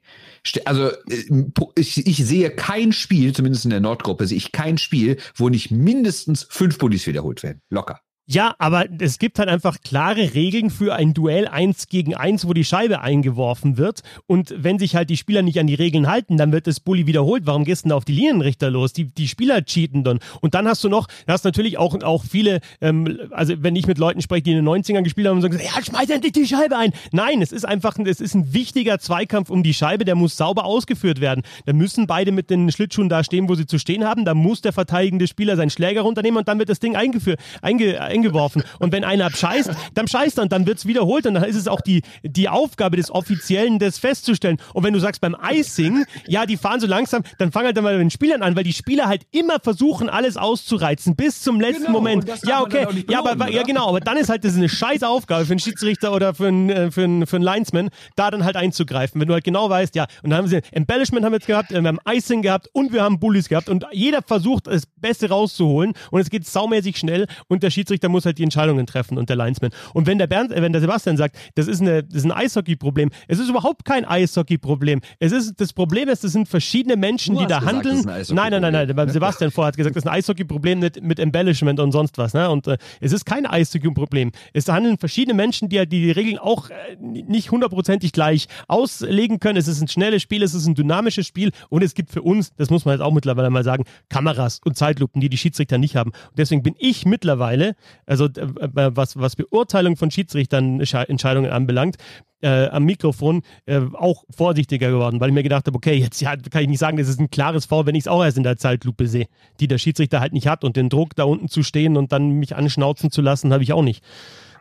Also 0.66 0.90
äh, 0.90 1.46
ich, 1.76 2.08
ich 2.08 2.18
sehe 2.26 2.50
kein 2.50 2.94
Spiel, 2.94 3.34
zumindest 3.34 3.66
in 3.66 3.72
der 3.72 3.82
Nordgruppe, 3.82 4.26
sehe 4.26 4.38
ich 4.38 4.54
kein 4.54 4.78
Spiel, 4.78 5.18
wo 5.36 5.50
nicht 5.50 5.72
mindestens 5.72 6.48
fünf 6.50 6.78
Buddies 6.78 7.06
wiederholt 7.06 7.44
werden. 7.44 7.62
Locker. 7.70 8.00
Ja, 8.26 8.56
aber 8.58 8.86
es 9.00 9.20
gibt 9.20 9.38
halt 9.38 9.50
einfach 9.50 9.82
klare 9.82 10.34
Regeln 10.34 10.70
für 10.70 10.96
ein 10.96 11.14
Duell 11.14 11.46
eins 11.46 11.88
gegen 11.88 12.16
eins, 12.16 12.48
wo 12.48 12.54
die 12.54 12.64
Scheibe 12.64 13.02
eingeworfen 13.02 13.78
wird. 13.78 14.02
Und 14.28 14.56
wenn 14.58 14.80
sich 14.80 14.96
halt 14.96 15.10
die 15.10 15.18
Spieler 15.18 15.42
nicht 15.42 15.60
an 15.60 15.68
die 15.68 15.74
Regeln 15.74 16.08
halten, 16.08 16.38
dann 16.38 16.54
wird 16.54 16.66
das 16.66 16.80
Bully 16.80 17.06
wiederholt. 17.06 17.46
Warum 17.46 17.66
gehst 17.66 17.84
du 17.84 17.84
denn 17.84 17.90
da 17.90 17.96
auf 17.98 18.06
die 18.06 18.14
Linienrichter 18.14 18.72
los? 18.72 18.94
Die, 18.94 19.14
die 19.14 19.28
Spieler 19.28 19.66
cheaten 19.66 20.06
dann. 20.06 20.20
Und 20.40 20.54
dann 20.54 20.70
hast 20.70 20.86
du 20.86 20.90
noch, 20.90 21.08
hast 21.28 21.44
natürlich 21.44 21.78
auch, 21.78 22.02
auch 22.02 22.24
viele, 22.24 22.62
ähm, 22.80 23.20
also 23.32 23.56
wenn 23.58 23.76
ich 23.76 23.88
mit 23.88 23.98
Leuten 23.98 24.22
spreche, 24.22 24.44
die 24.44 24.52
in 24.52 24.64
den 24.64 24.70
90ern 24.70 25.02
gespielt 25.02 25.28
haben 25.28 25.36
und 25.36 25.42
sagen, 25.42 25.60
ja, 25.60 25.84
schmeiß 25.84 26.10
endlich 26.10 26.32
die 26.32 26.48
Scheibe 26.48 26.78
ein. 26.78 26.94
Nein, 27.12 27.42
es 27.42 27.52
ist 27.52 27.66
einfach, 27.66 27.98
es 28.06 28.22
ist 28.22 28.36
ein 28.36 28.54
wichtiger 28.54 29.00
Zweikampf 29.00 29.50
um 29.50 29.64
die 29.64 29.74
Scheibe, 29.74 30.06
der 30.06 30.16
muss 30.16 30.38
sauber 30.38 30.64
ausgeführt 30.64 31.20
werden. 31.20 31.44
Da 31.66 31.74
müssen 31.74 32.08
beide 32.08 32.32
mit 32.32 32.50
den 32.50 32.72
Schlittschuhen 32.72 33.10
da 33.10 33.22
stehen, 33.26 33.50
wo 33.50 33.56
sie 33.56 33.66
zu 33.66 33.80
stehen 33.80 34.06
haben. 34.06 34.24
Da 34.24 34.34
muss 34.34 34.62
der 34.62 34.72
verteidigende 34.72 35.28
Spieler 35.28 35.58
seinen 35.58 35.72
Schläger 35.72 36.04
runternehmen 36.04 36.38
und 36.38 36.48
dann 36.48 36.58
wird 36.58 36.70
das 36.70 36.80
Ding 36.80 36.96
eingeführt, 36.96 37.42
einge, 37.62 38.00
eingeworfen. 38.14 38.64
Und 38.80 38.92
wenn 38.92 39.04
einer 39.04 39.30
scheißt, 39.30 39.72
dann 39.94 40.08
scheißt 40.08 40.38
er 40.38 40.44
und 40.44 40.52
dann 40.52 40.66
wird 40.66 40.78
es 40.78 40.86
wiederholt 40.86 41.26
und 41.26 41.34
dann 41.34 41.44
ist 41.44 41.56
es 41.56 41.68
auch 41.68 41.82
die, 41.82 42.02
die 42.24 42.50
Aufgabe 42.50 42.98
des 42.98 43.12
Offiziellen, 43.12 43.80
das 43.80 43.98
festzustellen. 43.98 44.58
Und 44.74 44.84
wenn 44.84 44.94
du 44.94 45.00
sagst 45.00 45.22
beim 45.22 45.36
Icing, 45.42 46.06
ja, 46.28 46.46
die 46.46 46.58
fahren 46.58 46.80
so 46.80 46.88
langsam, 46.88 47.24
dann 47.38 47.52
fang 47.52 47.66
halt 47.66 47.76
dann 47.78 47.84
mal 47.84 47.94
mit 47.94 48.02
den 48.02 48.12
Spielern 48.12 48.42
an, 48.42 48.56
weil 48.56 48.64
die 48.64 48.74
Spieler 48.74 49.08
halt 49.08 49.24
immer 49.32 49.60
versuchen, 49.60 50.10
alles 50.10 50.38
auszureizen 50.38 51.16
bis 51.16 51.42
zum 51.42 51.60
letzten 51.60 51.86
genau, 51.86 51.92
Moment. 51.94 52.26
Ja, 52.46 52.62
okay. 52.62 52.88
Ja, 53.10 53.26
aber, 53.26 53.50
ja, 53.50 53.64
genau. 53.64 53.90
Aber 53.90 54.00
dann 54.00 54.18
ist 54.18 54.30
halt 54.30 54.44
das 54.44 54.56
eine 54.56 54.70
scheiß 54.70 55.04
Aufgabe 55.04 55.46
für 55.46 55.54
einen 55.54 55.60
Schiedsrichter 55.60 56.14
oder 56.14 56.34
für 56.34 56.48
einen, 56.48 56.70
äh, 56.70 56.92
für 56.92 57.04
einen, 57.04 57.28
für 57.28 57.38
einen 57.38 57.46
Linesman, 57.46 57.90
da 58.16 58.32
dann 58.32 58.44
halt 58.44 58.56
einzugreifen. 58.56 59.20
Wenn 59.20 59.28
du 59.28 59.34
halt 59.34 59.44
genau 59.44 59.70
weißt, 59.70 59.96
ja, 59.96 60.06
und 60.22 60.30
dann 60.30 60.40
haben 60.40 60.48
sie 60.48 60.62
Embellishment 60.72 61.26
haben 61.26 61.32
wir 61.32 61.38
jetzt 61.38 61.48
gehabt, 61.48 61.72
wir 61.72 61.84
haben 61.84 62.00
Icing 62.08 62.42
gehabt 62.42 62.70
und 62.74 62.94
wir 62.94 63.04
haben 63.04 63.20
Bullies 63.20 63.50
gehabt 63.50 63.70
und 63.70 63.86
jeder 63.92 64.22
versucht, 64.22 64.68
das 64.68 64.86
Beste 64.86 65.30
rauszuholen 65.30 65.94
und 66.12 66.22
es 66.22 66.30
geht 66.30 66.46
saumäßig 66.46 66.98
schnell 66.98 67.28
und 67.48 67.64
der 67.64 67.70
Schiedsrichter 67.70 68.03
Schiedsrichter 68.04 68.10
muss 68.10 68.26
halt 68.26 68.38
die 68.38 68.44
Entscheidungen 68.44 68.86
treffen 68.86 69.18
und 69.18 69.30
der 69.30 69.36
Linesman. 69.36 69.72
Und 69.94 70.08
wenn 70.08 70.18
der 70.18 70.28
Bernd, 70.28 70.52
äh, 70.52 70.62
wenn 70.62 70.72
der 70.72 70.82
Sebastian 70.82 71.18
sagt, 71.18 71.38
das 71.56 71.68
ist, 71.68 71.82
eine, 71.82 72.04
das 72.04 72.20
ist 72.20 72.26
ein 72.26 72.32
Eishockey-Problem, 72.32 73.10
es 73.28 73.40
ist 73.40 73.50
überhaupt 73.50 73.86
kein 73.86 74.06
Eishockey-Problem. 74.06 75.02
Es 75.20 75.32
ist, 75.32 75.60
das 75.60 75.74
Problem 75.74 76.10
ist, 76.10 76.24
es 76.24 76.34
sind 76.34 76.48
verschiedene 76.48 76.96
Menschen, 76.96 77.36
Du 77.36 77.42
die 77.42 77.48
da 77.48 77.60
gesagt, 77.60 77.76
handeln. 77.76 78.04
Nein, 78.06 78.52
nein, 78.52 78.62
nein, 78.62 78.74
nein. 78.74 78.96
Beim 78.96 79.10
Sebastian 79.10 79.52
vorher 79.52 79.70
hat 79.70 79.78
gesagt, 79.78 79.96
das 79.96 80.04
ist 80.04 80.10
ein 80.10 80.16
Eishockey-Problem 80.16 80.80
mit, 80.80 81.02
mit 81.02 81.20
Embellishment 81.20 81.80
und 81.80 81.92
sonst 81.92 82.18
was. 82.18 82.34
Ne? 82.34 82.50
Und 82.50 82.68
äh, 82.68 82.78
es 83.00 83.12
ist 83.12 83.26
kein 83.26 83.46
Eishockey-Problem. 83.46 84.32
Es 84.54 84.68
handeln 84.68 84.98
verschiedene 84.98 85.36
Menschen, 85.36 85.70
die, 85.70 85.78
die 85.88 86.02
die 86.02 86.12
Regeln 86.12 86.38
auch 86.38 86.70
äh, 86.70 86.96
nicht 87.00 87.52
hundertprozentig 87.52 88.12
gleich 88.12 88.48
auslegen 88.68 89.40
können. 89.40 89.58
Es 89.58 89.68
ist 89.68 89.82
ein 89.82 89.88
schnelles 89.88 90.22
Spiel, 90.22 90.44
es 90.44 90.54
ist 90.54 90.68
ein 90.68 90.76
dynamisches 90.76 91.28
Spiel 91.28 91.52
und 91.70 91.84
es 91.84 91.94
gibt 91.94 92.12
für 92.12 92.22
uns, 92.22 92.54
das 92.56 92.70
muss 92.70 92.86
man 92.86 92.96
jetzt 92.96 93.04
auch 93.04 93.14
mittlerweile 93.14 93.50
mal 93.50 93.64
sagen, 93.64 93.84
Kameras 94.10 94.60
und 94.64 94.78
Zeitlupen, 94.78 95.22
die 95.22 95.30
die 95.30 95.38
Schiedsrichter 95.38 95.78
nicht 95.78 95.96
haben. 95.96 96.12
Und 96.12 96.38
deswegen 96.38 96.64
bin 96.64 96.76
ich 96.78 97.06
mittlerweile, 97.06 97.76
also 98.06 98.26
äh, 98.26 98.32
was, 98.74 99.18
was 99.20 99.36
Beurteilung 99.36 99.98
von 99.98 100.12
Schiedsrichtern 100.12 100.82
Sche- 100.82 101.08
Entscheidungen 101.08 101.52
anbelangt, 101.52 101.98
äh, 102.42 102.68
am 102.68 102.84
Mikrofon 102.84 103.42
äh, 103.66 103.82
auch 103.94 104.24
vorsichtiger 104.30 104.90
geworden, 104.90 105.20
weil 105.20 105.30
ich 105.30 105.34
mir 105.34 105.44
gedacht 105.44 105.66
habe, 105.68 105.76
okay, 105.78 105.96
jetzt 105.96 106.22
ja, 106.22 106.36
kann 106.36 106.64
ich 106.64 106.70
nicht 106.70 106.80
sagen, 106.80 106.98
das 106.98 107.08
ist 107.08 107.20
ein 107.20 107.30
klares 107.30 107.66
Foul, 107.66 107.86
wenn 107.86 107.96
ich 107.96 108.02
es 108.02 108.08
auch 108.08 108.24
erst 108.24 108.38
in 108.38 108.44
der 108.44 108.58
Zeitlupe 108.58 109.08
sehe, 109.08 109.28
die 109.60 109.68
der 109.68 109.78
Schiedsrichter 109.78 110.20
halt 110.20 110.34
nicht 110.34 110.48
hat 110.48 110.64
und 110.64 110.76
den 110.76 110.90
Druck 110.90 111.16
da 111.16 111.24
unten 111.24 111.48
zu 111.48 111.64
stehen 111.64 111.96
und 111.96 112.12
dann 112.12 112.32
mich 112.32 112.56
anschnauzen 112.56 113.12
zu 113.12 113.22
lassen, 113.22 113.54
habe 113.54 113.64
ich 113.64 113.74
auch 113.74 113.84
nicht. 113.84 114.04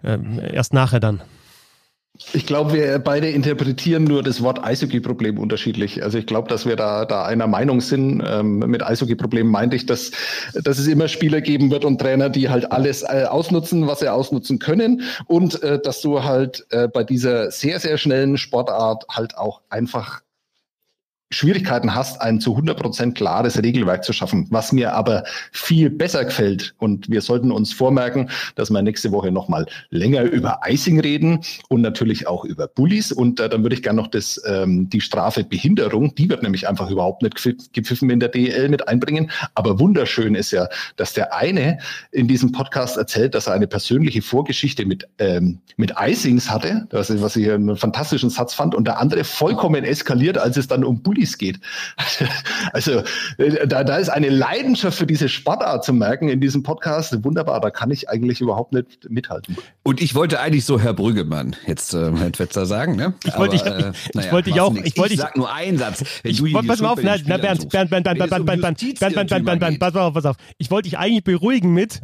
Ähm, 0.04 0.40
erst 0.40 0.72
nachher 0.72 1.00
dann. 1.00 1.20
Ich 2.34 2.46
glaube, 2.46 2.74
wir 2.74 2.98
beide 2.98 3.30
interpretieren 3.30 4.04
nur 4.04 4.22
das 4.22 4.42
Wort 4.42 4.62
Eishockey-Problem 4.62 5.38
unterschiedlich. 5.38 6.02
Also 6.02 6.18
ich 6.18 6.26
glaube, 6.26 6.48
dass 6.48 6.66
wir 6.66 6.76
da, 6.76 7.06
da 7.06 7.24
einer 7.24 7.46
Meinung 7.46 7.80
sind. 7.80 8.22
Ähm, 8.26 8.58
mit 8.58 8.82
Eishockey-Problem 8.82 9.48
meinte 9.48 9.76
ich, 9.76 9.86
dass, 9.86 10.10
dass 10.52 10.78
es 10.78 10.86
immer 10.86 11.08
Spieler 11.08 11.40
geben 11.40 11.70
wird 11.70 11.86
und 11.86 12.00
Trainer, 12.00 12.28
die 12.28 12.50
halt 12.50 12.70
alles 12.70 13.02
äh, 13.02 13.24
ausnutzen, 13.28 13.86
was 13.86 14.00
sie 14.00 14.12
ausnutzen 14.12 14.58
können. 14.58 15.02
Und 15.26 15.62
äh, 15.62 15.80
dass 15.80 16.02
du 16.02 16.22
halt 16.22 16.66
äh, 16.70 16.86
bei 16.86 17.02
dieser 17.02 17.50
sehr, 17.50 17.80
sehr 17.80 17.96
schnellen 17.96 18.36
Sportart 18.36 19.04
halt 19.08 19.36
auch 19.38 19.62
einfach 19.70 20.20
Schwierigkeiten 21.32 21.94
hast, 21.94 22.20
ein 22.20 22.40
zu 22.40 22.56
100% 22.56 23.14
klares 23.14 23.62
Regelwerk 23.62 24.04
zu 24.04 24.12
schaffen, 24.12 24.46
was 24.50 24.72
mir 24.72 24.94
aber 24.94 25.24
viel 25.50 25.90
besser 25.90 26.24
gefällt. 26.24 26.74
Und 26.78 27.08
wir 27.10 27.20
sollten 27.22 27.50
uns 27.50 27.72
vormerken, 27.72 28.30
dass 28.54 28.70
wir 28.70 28.82
nächste 28.82 29.12
Woche 29.12 29.30
nochmal 29.32 29.66
länger 29.90 30.22
über 30.22 30.60
Icing 30.66 31.00
reden 31.00 31.40
und 31.68 31.80
natürlich 31.80 32.26
auch 32.26 32.44
über 32.44 32.68
Bullies. 32.68 33.12
Und 33.12 33.40
äh, 33.40 33.48
dann 33.48 33.62
würde 33.62 33.74
ich 33.74 33.82
gerne 33.82 34.00
noch 34.00 34.08
das, 34.08 34.40
ähm, 34.46 34.88
die 34.90 35.00
Strafe 35.00 35.44
Behinderung, 35.44 36.14
die 36.14 36.28
wird 36.28 36.42
nämlich 36.42 36.68
einfach 36.68 36.90
überhaupt 36.90 37.22
nicht 37.22 37.36
gepfiff- 37.36 37.68
gepfiffen 37.72 38.10
in 38.10 38.20
der 38.20 38.28
DL 38.28 38.68
mit 38.68 38.86
einbringen. 38.88 39.30
Aber 39.54 39.80
wunderschön 39.80 40.34
ist 40.34 40.50
ja, 40.50 40.68
dass 40.96 41.12
der 41.14 41.34
eine 41.34 41.78
in 42.10 42.28
diesem 42.28 42.52
Podcast 42.52 42.96
erzählt, 42.96 43.34
dass 43.34 43.46
er 43.46 43.54
eine 43.54 43.66
persönliche 43.66 44.20
Vorgeschichte 44.22 44.84
mit, 44.84 45.08
ähm, 45.18 45.60
mit 45.76 45.94
Icings 45.98 46.50
hatte, 46.50 46.86
was, 46.90 47.08
ich- 47.10 47.22
was 47.22 47.36
ich 47.36 47.50
einen 47.50 47.76
fantastischen 47.76 48.28
Satz 48.30 48.52
fand, 48.54 48.74
und 48.74 48.84
der 48.86 48.98
andere 48.98 49.24
vollkommen 49.24 49.84
eskaliert, 49.84 50.36
als 50.36 50.56
es 50.56 50.68
dann 50.68 50.84
um 50.84 51.02
Bullies 51.02 51.21
geht. 51.38 51.60
Also 52.72 53.02
äh, 53.38 53.66
da, 53.66 53.84
da 53.84 53.96
ist 53.96 54.08
eine 54.08 54.28
Leidenschaft 54.28 54.96
für 54.96 55.06
diese 55.06 55.28
Sportart 55.28 55.84
zu 55.84 55.92
merken 55.92 56.28
in 56.28 56.40
diesem 56.40 56.62
Podcast. 56.62 57.22
Wunderbar, 57.24 57.60
da 57.60 57.70
kann 57.70 57.90
ich 57.90 58.08
eigentlich 58.08 58.40
überhaupt 58.40 58.72
nicht 58.72 59.10
mithalten. 59.10 59.56
Und 59.82 60.00
ich 60.00 60.14
wollte 60.14 60.40
eigentlich 60.40 60.64
so 60.64 60.80
Herr 60.80 60.94
Brüggemann 60.94 61.56
jetzt 61.66 61.92
äh, 61.94 62.12
Herr 62.16 62.32
Twetzer 62.32 62.64
sagen, 62.66 62.96
ne? 62.96 63.14
Ich 63.24 63.36
wollte- 63.36 63.56
ich- 63.56 63.62
Aber, 63.66 63.92
ich 64.14 64.32
wollte 64.32 64.50
dich 64.50 64.56
machst 64.56 64.60
auch- 64.68 64.72
nix. 64.72 64.88
ich 64.88 64.96
wollte 64.98 65.10
dich- 65.10 65.20
sag 65.20 65.36
nur 65.36 65.52
einen 65.52 65.76
Satz. 65.78 66.04
Wenn 66.22 66.30
Ich, 66.32 66.38
du 66.38 66.52
pass 66.66 66.80
mal 66.80 66.88
auf, 66.90 66.98
na, 67.02 67.16
na, 67.26 67.36
Bernd. 67.36 67.68
Bernd, 67.68 67.90
Bernd, 67.90 68.04
Bernd, 68.04 68.04
Bernd, 68.04 68.18
Bernd, 68.30 68.46
Bernd, 68.46 68.46
Bernd, 68.46 68.78
Bernd, 68.78 69.00
Bernd, 69.00 69.28
Bernd, 69.28 69.44
Bernd, 69.44 69.60
Bernd, 69.60 69.78
pass 69.78 69.96
auf, 69.96 70.14
pass 70.14 70.24
auf. 70.26 70.36
Ich 70.58 70.70
wollte 70.70 70.88
dich 70.88 70.98
eigentlich 70.98 71.24
beruhigen 71.24 71.74
mit, 71.74 72.00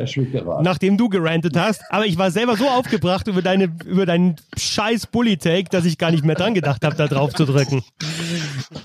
nachdem 0.63 0.97
du 0.99 1.09
gerantet 1.09 1.57
hast, 1.57 1.81
aber 1.91 2.07
ich 2.07 2.19
war 2.19 2.31
selber 2.31 2.57
so 2.57 2.69
aufgebracht 2.69 3.27
über 3.29 3.43
deine, 3.43 3.73
über 3.87 4.05
deinen 4.07 4.37
scheiß 4.57 5.07
Bully-Take, 5.07 5.71
dass 5.71 5.85
ich 5.85 5.97
gar 5.99 6.11
nicht 6.11 6.25
mehr 6.25 6.35
dran 6.37 6.55
gedacht 6.55 6.85
habe, 6.85 6.97
da 6.97 7.07
drauf 7.07 7.33
zu 7.35 7.45
drücken. 7.45 7.83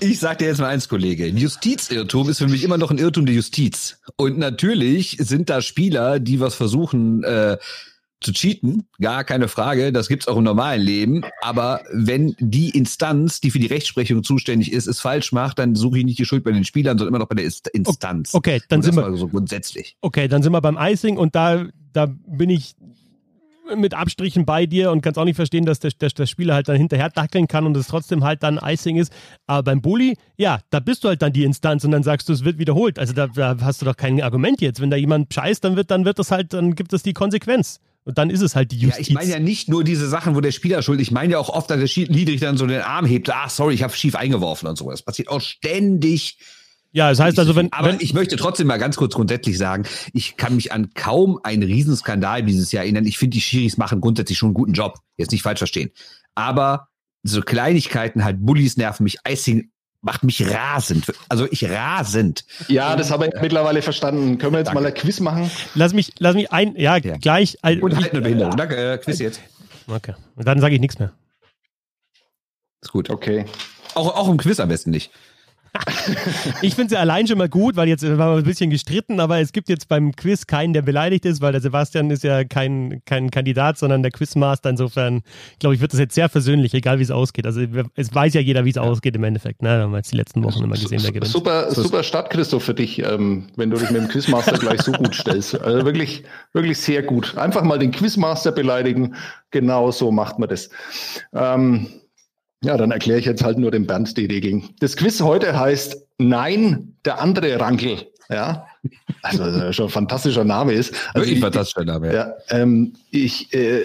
Ich 0.00 0.18
sag 0.24 0.38
dir 0.38 0.46
jetzt 0.46 0.58
mal 0.58 0.68
eins, 0.68 0.88
Kollege. 0.88 1.26
Ein 1.26 1.36
Justizirrtum 1.36 2.30
ist 2.30 2.38
für 2.38 2.48
mich 2.48 2.64
immer 2.64 2.78
noch 2.78 2.90
ein 2.90 2.96
Irrtum 2.96 3.26
der 3.26 3.34
Justiz. 3.34 3.98
Und 4.16 4.38
natürlich 4.38 5.18
sind 5.20 5.50
da 5.50 5.60
Spieler, 5.60 6.18
die 6.18 6.40
was 6.40 6.54
versuchen 6.54 7.22
äh, 7.24 7.58
zu 8.22 8.32
cheaten, 8.32 8.86
gar 8.98 9.22
keine 9.22 9.48
Frage. 9.48 9.92
Das 9.92 10.08
gibt's 10.08 10.26
auch 10.26 10.38
im 10.38 10.44
normalen 10.44 10.80
Leben. 10.80 11.24
Aber 11.42 11.82
wenn 11.92 12.34
die 12.38 12.70
Instanz, 12.70 13.42
die 13.42 13.50
für 13.50 13.58
die 13.58 13.66
Rechtsprechung 13.66 14.24
zuständig 14.24 14.72
ist, 14.72 14.86
es 14.86 14.98
falsch 14.98 15.30
macht, 15.32 15.58
dann 15.58 15.74
suche 15.74 15.98
ich 15.98 16.06
nicht 16.06 16.18
die 16.18 16.24
Schuld 16.24 16.42
bei 16.42 16.52
den 16.52 16.64
Spielern, 16.64 16.96
sondern 16.96 17.12
immer 17.12 17.18
noch 17.22 17.28
bei 17.28 17.34
der 17.34 17.44
Inst- 17.44 17.68
Instanz. 17.74 18.32
Okay, 18.32 18.62
dann 18.70 18.80
sind 18.80 18.96
wir, 18.96 19.14
so 19.18 19.28
grundsätzlich. 19.28 19.98
okay, 20.00 20.26
dann 20.26 20.42
sind 20.42 20.52
wir 20.52 20.62
beim 20.62 20.78
Icing 20.80 21.18
und 21.18 21.34
da, 21.34 21.66
da 21.92 22.06
bin 22.06 22.48
ich 22.48 22.76
mit 23.76 23.94
Abstrichen 23.94 24.44
bei 24.44 24.66
dir 24.66 24.90
und 24.90 25.00
kannst 25.00 25.18
auch 25.18 25.24
nicht 25.24 25.36
verstehen, 25.36 25.64
dass 25.64 25.80
der, 25.80 25.90
der, 25.92 26.10
der 26.10 26.26
Spieler 26.26 26.54
halt 26.54 26.68
dann 26.68 26.76
hinterher 26.76 27.10
dackeln 27.10 27.48
kann 27.48 27.66
und 27.66 27.76
es 27.76 27.86
trotzdem 27.86 28.22
halt 28.24 28.42
dann 28.42 28.58
Icing 28.62 28.96
ist. 28.96 29.12
Aber 29.46 29.62
beim 29.62 29.80
Bully, 29.80 30.16
ja, 30.36 30.60
da 30.70 30.80
bist 30.80 31.04
du 31.04 31.08
halt 31.08 31.22
dann 31.22 31.32
die 31.32 31.44
Instanz 31.44 31.84
und 31.84 31.90
dann 31.90 32.02
sagst 32.02 32.28
du, 32.28 32.32
es 32.32 32.44
wird 32.44 32.58
wiederholt. 32.58 32.98
Also 32.98 33.12
da, 33.12 33.26
da 33.28 33.56
hast 33.60 33.80
du 33.80 33.86
doch 33.86 33.96
kein 33.96 34.20
Argument 34.22 34.60
jetzt. 34.60 34.80
Wenn 34.80 34.90
da 34.90 34.96
jemand 34.96 35.32
scheißt, 35.32 35.64
dann 35.64 35.76
wird, 35.76 35.90
dann 35.90 36.04
wird 36.04 36.18
das 36.18 36.30
halt, 36.30 36.52
dann 36.52 36.74
gibt 36.74 36.92
es 36.92 37.02
die 37.02 37.14
Konsequenz. 37.14 37.80
Und 38.06 38.18
dann 38.18 38.28
ist 38.28 38.42
es 38.42 38.54
halt 38.54 38.70
die 38.70 38.76
Ja, 38.76 38.88
Justiz. 38.88 39.08
ich 39.08 39.14
meine 39.14 39.30
ja 39.30 39.38
nicht 39.38 39.70
nur 39.70 39.82
diese 39.82 40.06
Sachen, 40.08 40.34
wo 40.34 40.42
der 40.42 40.52
Spieler 40.52 40.82
schuld 40.82 41.00
ist. 41.00 41.06
Ich 41.08 41.12
meine 41.12 41.32
ja 41.32 41.38
auch 41.38 41.48
oft, 41.48 41.70
dass 41.70 41.80
der 41.80 41.86
Schiedsrichter 41.86 42.46
dann 42.46 42.58
so 42.58 42.66
den 42.66 42.82
Arm 42.82 43.06
hebt. 43.06 43.30
Ah, 43.34 43.48
sorry, 43.48 43.72
ich 43.74 43.82
habe 43.82 43.94
schief 43.94 44.14
eingeworfen 44.14 44.68
und 44.68 44.76
so. 44.76 44.90
Das 44.90 45.00
passiert 45.02 45.28
auch 45.28 45.40
ständig. 45.40 46.36
Ja, 46.94 47.10
das 47.10 47.18
heißt 47.20 47.38
also, 47.38 47.54
wenn, 47.56 47.70
Aber 47.72 47.88
wenn 47.88 47.98
ich 48.00 48.14
möchte 48.14 48.36
trotzdem 48.36 48.68
mal 48.68 48.78
ganz 48.78 48.96
kurz 48.96 49.14
grundsätzlich 49.14 49.58
sagen, 49.58 49.84
ich 50.12 50.36
kann 50.36 50.54
mich 50.56 50.72
an 50.72 50.94
kaum 50.94 51.38
einen 51.42 51.62
Riesenskandal 51.64 52.42
dieses 52.44 52.70
Jahr 52.72 52.84
erinnern. 52.84 53.04
Ich 53.04 53.18
finde, 53.18 53.34
die 53.34 53.40
Schiris 53.40 53.76
machen 53.76 54.00
grundsätzlich 54.00 54.38
schon 54.38 54.48
einen 54.48 54.54
guten 54.54 54.72
Job. 54.72 55.00
Jetzt 55.16 55.32
nicht 55.32 55.42
falsch 55.42 55.58
verstehen. 55.58 55.90
Aber 56.34 56.88
so 57.24 57.40
Kleinigkeiten 57.42 58.24
halt, 58.24 58.36
Bullies 58.46 58.76
nerven 58.76 59.04
mich, 59.04 59.18
Icing 59.28 59.70
macht 60.02 60.22
mich 60.22 60.48
rasend. 60.48 61.12
Also 61.28 61.48
ich 61.50 61.68
rasend. 61.68 62.44
Ja, 62.68 62.94
das 62.94 63.10
habe 63.10 63.26
ich 63.26 63.32
mittlerweile 63.40 63.82
verstanden. 63.82 64.38
Können 64.38 64.52
wir 64.52 64.58
jetzt 64.58 64.68
Danke. 64.68 64.82
mal 64.82 64.86
ein 64.86 64.94
Quiz 64.94 65.18
machen? 65.20 65.50
lass 65.74 65.94
mich, 65.94 66.12
lass 66.18 66.34
mich 66.34 66.52
ein, 66.52 66.76
ja, 66.76 66.96
Ja. 66.96 67.16
gleich. 67.16 67.56
äh, 67.62 67.80
Und 67.80 67.96
halt 67.96 68.12
eine 68.12 68.20
Behinderung. 68.20 68.56
Danke, 68.56 68.76
äh, 68.76 68.98
Quiz 68.98 69.18
jetzt. 69.18 69.40
okay, 69.88 70.14
und 70.36 70.46
dann 70.46 70.60
sage 70.60 70.74
ich 70.74 70.80
nichts 70.80 70.98
mehr. 70.98 71.12
Ist 72.82 72.92
gut. 72.92 73.10
Okay. 73.10 73.46
Auch, 73.94 74.14
auch 74.14 74.28
im 74.28 74.36
Quiz 74.36 74.60
am 74.60 74.68
besten 74.68 74.90
nicht. 74.90 75.10
Ich 76.62 76.74
finde 76.74 76.90
sie 76.90 76.96
allein 76.96 77.26
schon 77.26 77.38
mal 77.38 77.48
gut, 77.48 77.76
weil 77.76 77.88
jetzt 77.88 78.02
waren 78.04 78.18
wir 78.18 78.36
ein 78.36 78.44
bisschen 78.44 78.70
gestritten, 78.70 79.20
aber 79.20 79.40
es 79.40 79.52
gibt 79.52 79.68
jetzt 79.68 79.88
beim 79.88 80.12
Quiz 80.12 80.46
keinen, 80.46 80.72
der 80.72 80.82
beleidigt 80.82 81.24
ist, 81.24 81.40
weil 81.40 81.52
der 81.52 81.60
Sebastian 81.60 82.10
ist 82.10 82.22
ja 82.22 82.44
kein, 82.44 83.02
kein 83.06 83.30
Kandidat, 83.30 83.78
sondern 83.78 84.02
der 84.02 84.12
Quizmaster. 84.12 84.70
Insofern, 84.70 85.22
glaube 85.58 85.74
ich, 85.74 85.80
wird 85.80 85.92
das 85.92 86.00
jetzt 86.00 86.14
sehr 86.14 86.28
versöhnlich, 86.28 86.74
egal 86.74 86.98
wie 86.98 87.02
es 87.02 87.10
ausgeht. 87.10 87.46
Also 87.46 87.60
es 87.96 88.14
weiß 88.14 88.34
ja 88.34 88.40
jeder, 88.40 88.64
wie 88.64 88.70
es 88.70 88.78
ausgeht 88.78 89.16
im 89.16 89.24
Endeffekt. 89.24 89.62
Ne? 89.62 89.70
Haben 89.70 89.92
wir 89.92 89.98
jetzt 89.98 90.12
die 90.12 90.16
letzten 90.16 90.44
Wochen 90.44 90.62
immer 90.62 90.76
gesehen, 90.76 91.02
wer 91.02 91.12
gewinnt. 91.12 91.32
Super, 91.32 91.70
super 91.70 92.02
Start, 92.02 92.30
Christoph, 92.30 92.64
für 92.64 92.74
dich, 92.74 93.00
ähm, 93.00 93.48
wenn 93.56 93.70
du 93.70 93.76
dich 93.76 93.90
mit 93.90 94.00
dem 94.00 94.08
Quizmaster 94.08 94.58
gleich 94.58 94.82
so 94.82 94.92
gut 94.92 95.14
stellst. 95.14 95.60
Also 95.60 95.84
wirklich, 95.84 96.24
wirklich 96.52 96.78
sehr 96.78 97.02
gut. 97.02 97.36
Einfach 97.36 97.62
mal 97.62 97.78
den 97.78 97.90
Quizmaster 97.90 98.52
beleidigen. 98.52 99.14
Genau 99.50 99.90
so 99.90 100.12
macht 100.12 100.38
man 100.38 100.48
das. 100.48 100.70
Ähm, 101.32 101.88
ja, 102.64 102.76
dann 102.76 102.90
erkläre 102.90 103.18
ich 103.18 103.26
jetzt 103.26 103.44
halt 103.44 103.58
nur 103.58 103.70
dem 103.70 103.86
Bernd 103.86 104.16
die 104.16 104.26
Regeln. 104.26 104.70
Das 104.80 104.96
Quiz 104.96 105.20
heute 105.20 105.58
heißt 105.58 106.06
Nein, 106.18 106.96
der 107.04 107.20
andere 107.20 107.60
Rankel. 107.60 108.10
Ja, 108.28 108.66
also 109.22 109.72
schon 109.72 109.86
ein 109.86 109.90
fantastischer 109.90 110.44
Name 110.44 110.72
ist. 110.72 110.92
Also 110.92 111.26
Wirklich 111.26 111.36
ich- 111.36 111.40
fantastischer 111.40 111.84
Name. 111.84 112.08
Ja. 112.08 112.14
ja, 112.14 112.34
ähm, 112.50 112.92
ich, 113.10 113.52
äh, 113.54 113.82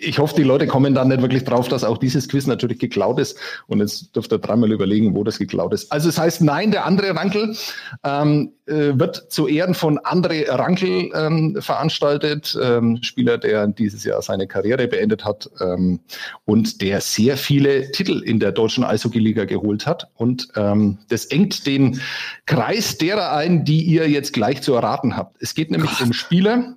ich 0.00 0.18
hoffe, 0.18 0.34
die 0.36 0.42
Leute 0.42 0.66
kommen 0.66 0.94
dann 0.94 1.08
nicht 1.08 1.22
wirklich 1.22 1.44
drauf, 1.44 1.68
dass 1.68 1.84
auch 1.84 1.98
dieses 1.98 2.28
Quiz 2.28 2.46
natürlich 2.46 2.78
geklaut 2.78 3.20
ist. 3.20 3.38
Und 3.66 3.80
jetzt 3.80 4.16
dürft 4.16 4.32
ihr 4.32 4.38
dreimal 4.38 4.72
überlegen, 4.72 5.14
wo 5.14 5.24
das 5.24 5.38
geklaut 5.38 5.72
ist. 5.74 5.92
Also 5.92 6.08
es 6.08 6.18
heißt 6.18 6.40
Nein, 6.42 6.70
der 6.70 6.86
andere 6.86 7.14
Rankel 7.14 7.54
ähm, 8.02 8.52
äh, 8.66 8.98
wird 8.98 9.30
zu 9.30 9.46
Ehren 9.46 9.74
von 9.74 9.98
André 9.98 10.48
Rankel 10.48 11.10
ähm, 11.14 11.56
veranstaltet, 11.60 12.58
ähm, 12.60 12.98
Spieler, 13.02 13.38
der 13.38 13.66
dieses 13.66 14.04
Jahr 14.04 14.22
seine 14.22 14.46
Karriere 14.46 14.88
beendet 14.88 15.24
hat 15.24 15.50
ähm, 15.60 16.00
und 16.44 16.80
der 16.80 17.00
sehr 17.00 17.36
viele 17.36 17.90
Titel 17.92 18.22
in 18.22 18.40
der 18.40 18.52
deutschen 18.52 18.84
Eishockey-Liga 18.84 19.44
geholt 19.44 19.86
hat. 19.86 20.08
Und 20.14 20.48
ähm, 20.56 20.98
das 21.08 21.26
engt 21.26 21.66
den 21.66 22.00
Kreis 22.46 22.98
derer 22.98 23.32
ein, 23.32 23.64
die 23.64 23.82
ihr 23.82 24.08
jetzt 24.08 24.31
gleich 24.32 24.62
zu 24.62 24.74
erraten 24.74 25.16
habt. 25.16 25.36
Es 25.40 25.54
geht 25.54 25.70
nämlich 25.70 26.00
um 26.00 26.12
Spieler, 26.12 26.76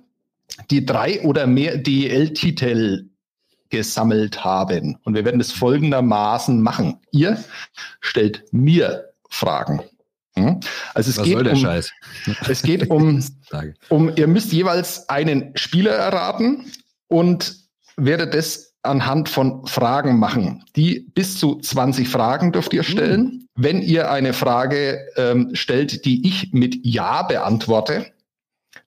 die 0.70 0.86
drei 0.86 1.22
oder 1.22 1.46
mehr 1.46 1.76
DL-Titel 1.76 3.08
gesammelt 3.70 4.44
haben. 4.44 4.98
Und 5.04 5.14
wir 5.14 5.24
werden 5.24 5.40
es 5.40 5.52
folgendermaßen 5.52 6.60
machen. 6.60 7.00
Ihr 7.10 7.42
stellt 8.00 8.44
mir 8.52 9.12
Fragen. 9.28 9.82
Hm? 10.36 10.60
Also 10.94 11.10
es 11.10 11.18
Was 11.18 11.24
geht 11.24 11.34
soll 11.34 11.44
der 11.44 11.52
um, 11.54 11.58
Scheiß? 11.58 11.90
es 12.48 12.62
geht 12.62 12.90
um, 12.90 13.24
um, 13.88 14.16
ihr 14.16 14.26
müsst 14.26 14.52
jeweils 14.52 15.08
einen 15.08 15.56
Spieler 15.56 15.92
erraten 15.92 16.70
und 17.08 17.56
werdet 17.96 18.34
das 18.34 18.65
anhand 18.86 19.28
von 19.28 19.66
Fragen 19.66 20.18
machen. 20.18 20.64
Die 20.76 21.06
bis 21.14 21.38
zu 21.38 21.58
20 21.58 22.08
Fragen 22.08 22.52
dürft 22.52 22.72
ihr 22.72 22.82
stellen. 22.82 23.48
Wenn 23.54 23.80
ihr 23.82 24.10
eine 24.10 24.32
Frage 24.32 24.98
ähm, 25.16 25.50
stellt, 25.54 26.04
die 26.04 26.26
ich 26.26 26.52
mit 26.52 26.78
Ja 26.84 27.22
beantworte, 27.22 28.06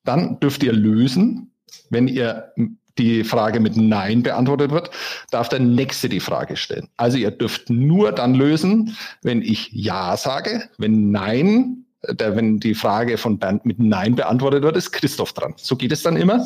dann 0.04 0.40
dürft 0.40 0.64
ihr 0.64 0.74
lösen. 0.74 1.52
Wenn 1.90 2.08
ihr 2.08 2.54
die 3.00 3.24
Frage 3.24 3.60
mit 3.60 3.78
Nein 3.78 4.24
beantwortet 4.24 4.72
wird, 4.72 4.92
darf 5.32 5.50
der 5.50 5.60
Nächste 5.60 6.10
die 6.10 6.20
Frage 6.20 6.58
stellen. 6.58 6.90
Also 6.98 7.18
ihr 7.18 7.32
dürft 7.32 7.70
nur 7.70 8.12
dann 8.12 8.36
lösen, 8.36 8.96
wenn 9.24 9.42
ich 9.42 9.70
Ja 9.72 10.18
sage. 10.18 10.70
Wenn 10.78 11.12
Nein, 11.12 11.86
der, 12.08 12.36
wenn 12.36 12.60
die 12.60 12.76
Frage 12.76 13.18
von 13.18 13.40
Bernd 13.40 13.66
mit 13.66 13.80
Nein 13.80 14.16
beantwortet 14.16 14.64
wird, 14.64 14.78
ist 14.78 14.92
Christoph 14.92 15.34
dran. 15.34 15.54
So 15.58 15.76
geht 15.76 15.92
es 15.92 16.04
dann 16.04 16.18
immer. 16.18 16.46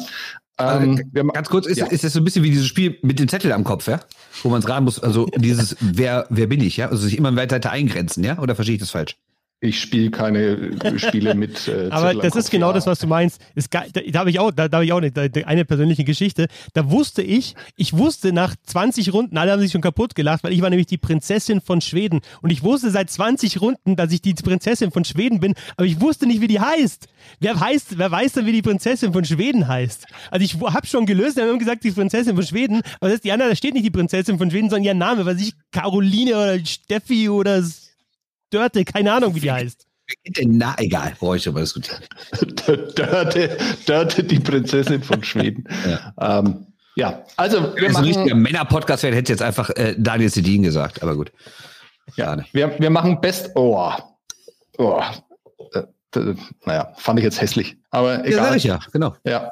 Ähm, 0.60 1.00
äh, 1.14 1.24
ganz 1.34 1.50
kurz, 1.50 1.66
ist, 1.66 1.80
ja. 1.80 1.88
ist 1.88 2.04
das 2.04 2.14
so 2.14 2.20
ein 2.20 2.24
bisschen 2.24 2.44
wie 2.44 2.52
dieses 2.52 2.68
Spiel 2.68 3.00
mit 3.02 3.20
dem 3.20 3.28
Zettel 3.28 3.52
am 3.52 3.64
Kopf, 3.64 3.88
ja? 3.88 4.00
Wo 4.44 4.50
man 4.50 4.60
es 4.60 4.70
raten 4.70 4.86
muss, 4.86 5.02
also 5.02 5.26
dieses 5.36 5.76
Wer, 5.80 6.28
wer 6.30 6.48
bin 6.48 6.62
ich, 6.62 6.78
ja? 6.78 6.90
Also 6.90 7.04
sich 7.04 7.18
immer 7.18 7.36
weiter 7.36 7.72
eingrenzen, 7.72 8.24
ja? 8.24 8.38
Oder 8.38 8.56
verstehe 8.56 8.76
ich 8.76 8.82
das 8.82 8.92
falsch? 8.92 9.18
Ich 9.64 9.80
spiele 9.80 10.12
keine 10.12 10.72
Spiele 10.98 11.36
mit. 11.36 11.70
Äh, 11.70 11.88
Aber 11.90 12.14
das 12.14 12.36
ist 12.36 12.52
genau 12.52 12.74
das, 12.74 12.86
was 12.86 13.00
du 13.00 13.08
meinst. 13.08 13.40
Ist 13.56 13.74
da, 13.74 13.86
da 13.90 14.20
habe 14.20 14.30
ich 14.30 14.38
auch, 14.38 14.52
da, 14.52 14.68
da 14.68 14.78
habe 14.78 14.86
ich 14.86 14.92
auch 14.92 15.02
eine, 15.02 15.12
eine 15.46 15.64
persönliche 15.64 16.04
Geschichte. 16.04 16.48
Da 16.74 16.92
wusste 16.92 17.22
ich, 17.22 17.56
ich 17.78 17.94
wusste 17.94 18.34
nach 18.34 18.56
20 18.66 19.14
Runden, 19.14 19.38
alle 19.38 19.54
haben 19.54 19.62
sich 19.62 19.72
schon 19.72 19.80
kaputt 19.80 20.16
gelacht, 20.16 20.44
weil 20.44 20.52
ich 20.52 20.62
war 20.62 20.70
nämlich 20.70 20.88
die 20.88 20.98
Prinzessin 20.98 21.62
von 21.62 21.80
Schweden 21.80 22.20
und 22.42 22.50
ich 22.50 22.62
wusste 22.62 22.92
seit 22.92 23.10
20 23.10 23.62
Runden, 23.62 23.96
dass 23.96 24.12
ich 24.12 24.22
die 24.22 24.34
Prinzessin 24.34 24.92
von 24.92 25.06
Schweden 25.06 25.40
bin, 25.40 25.54
aber 25.78 25.86
ich 25.86 26.02
wusste 26.02 26.28
nicht, 26.28 26.42
wie 26.42 26.48
die 26.48 26.60
heißt. 26.60 27.08
Wer 27.40 27.58
heißt, 27.58 27.98
wer 27.98 28.12
weiß 28.12 28.34
denn, 28.34 28.46
wie 28.46 28.52
die 28.52 28.62
Prinzessin 28.62 29.14
von 29.14 29.24
Schweden 29.24 29.70
heißt? 29.70 30.08
Also 30.30 30.44
ich 30.44 30.60
habe 30.60 30.86
schon 30.88 31.06
gelöst, 31.06 31.38
wir 31.38 31.48
haben 31.48 31.58
gesagt, 31.58 31.86
die 31.86 31.92
Prinzessin 31.92 32.36
von 32.36 32.46
Schweden, 32.46 32.82
aber 33.00 33.08
das 33.08 33.16
ist 33.16 33.24
die 33.24 33.32
andere, 33.32 33.48
da 33.48 33.56
steht 33.56 33.76
nicht 33.76 33.86
die 33.86 33.92
Prinzessin 33.92 34.38
von 34.38 34.52
Schweden, 34.52 34.70
sondern 34.70 34.84
ihr 34.84 34.94
Name, 34.94 35.26
was 35.26 35.40
ich 35.40 35.54
Caroline 35.72 36.36
oder 36.36 36.66
Steffi 36.66 37.30
oder 37.30 37.64
Dörte, 38.54 38.86
keine 38.86 39.12
Ahnung, 39.12 39.34
wie 39.36 39.40
die 39.40 39.52
heißt. 39.52 39.88
Na, 40.46 40.76
egal, 40.78 41.14
brauche 41.20 41.38
ich 41.38 41.48
aber 41.48 41.62
diskutieren. 41.62 42.02
Dörte, 42.96 43.58
Dörte, 43.86 44.24
die 44.24 44.40
Prinzessin 44.40 45.02
von 45.02 45.24
Schweden. 45.24 45.64
Ja, 45.90 46.40
ähm, 46.40 46.68
ja. 46.96 47.24
also 47.36 47.76
wir 47.76 47.92
machen... 47.92 48.14
Wenn 48.14 48.42
Männer-Podcast 48.42 49.04
wäre, 49.04 49.16
hätte 49.16 49.32
jetzt 49.32 49.42
einfach 49.42 49.70
äh, 49.72 49.96
Daniel 49.98 50.30
Sedin 50.30 50.64
gesagt, 50.64 51.02
aber 51.02 51.16
gut. 51.16 51.32
Ja, 52.16 52.38
wir, 52.52 52.78
wir 52.80 52.90
machen 52.90 53.22
Best... 53.22 53.52
Oh, 53.56 53.92
oh. 54.78 55.02
Äh, 55.74 56.36
naja, 56.66 56.94
fand 56.98 57.20
ich 57.20 57.26
jetzt 57.26 57.42
hässlich, 57.42 57.76
aber 57.90 58.26
egal. 58.26 58.52
Ja, 58.52 58.56
ich 58.56 58.64
ja, 58.66 58.80
genau. 58.92 59.16
Ja. 59.24 59.50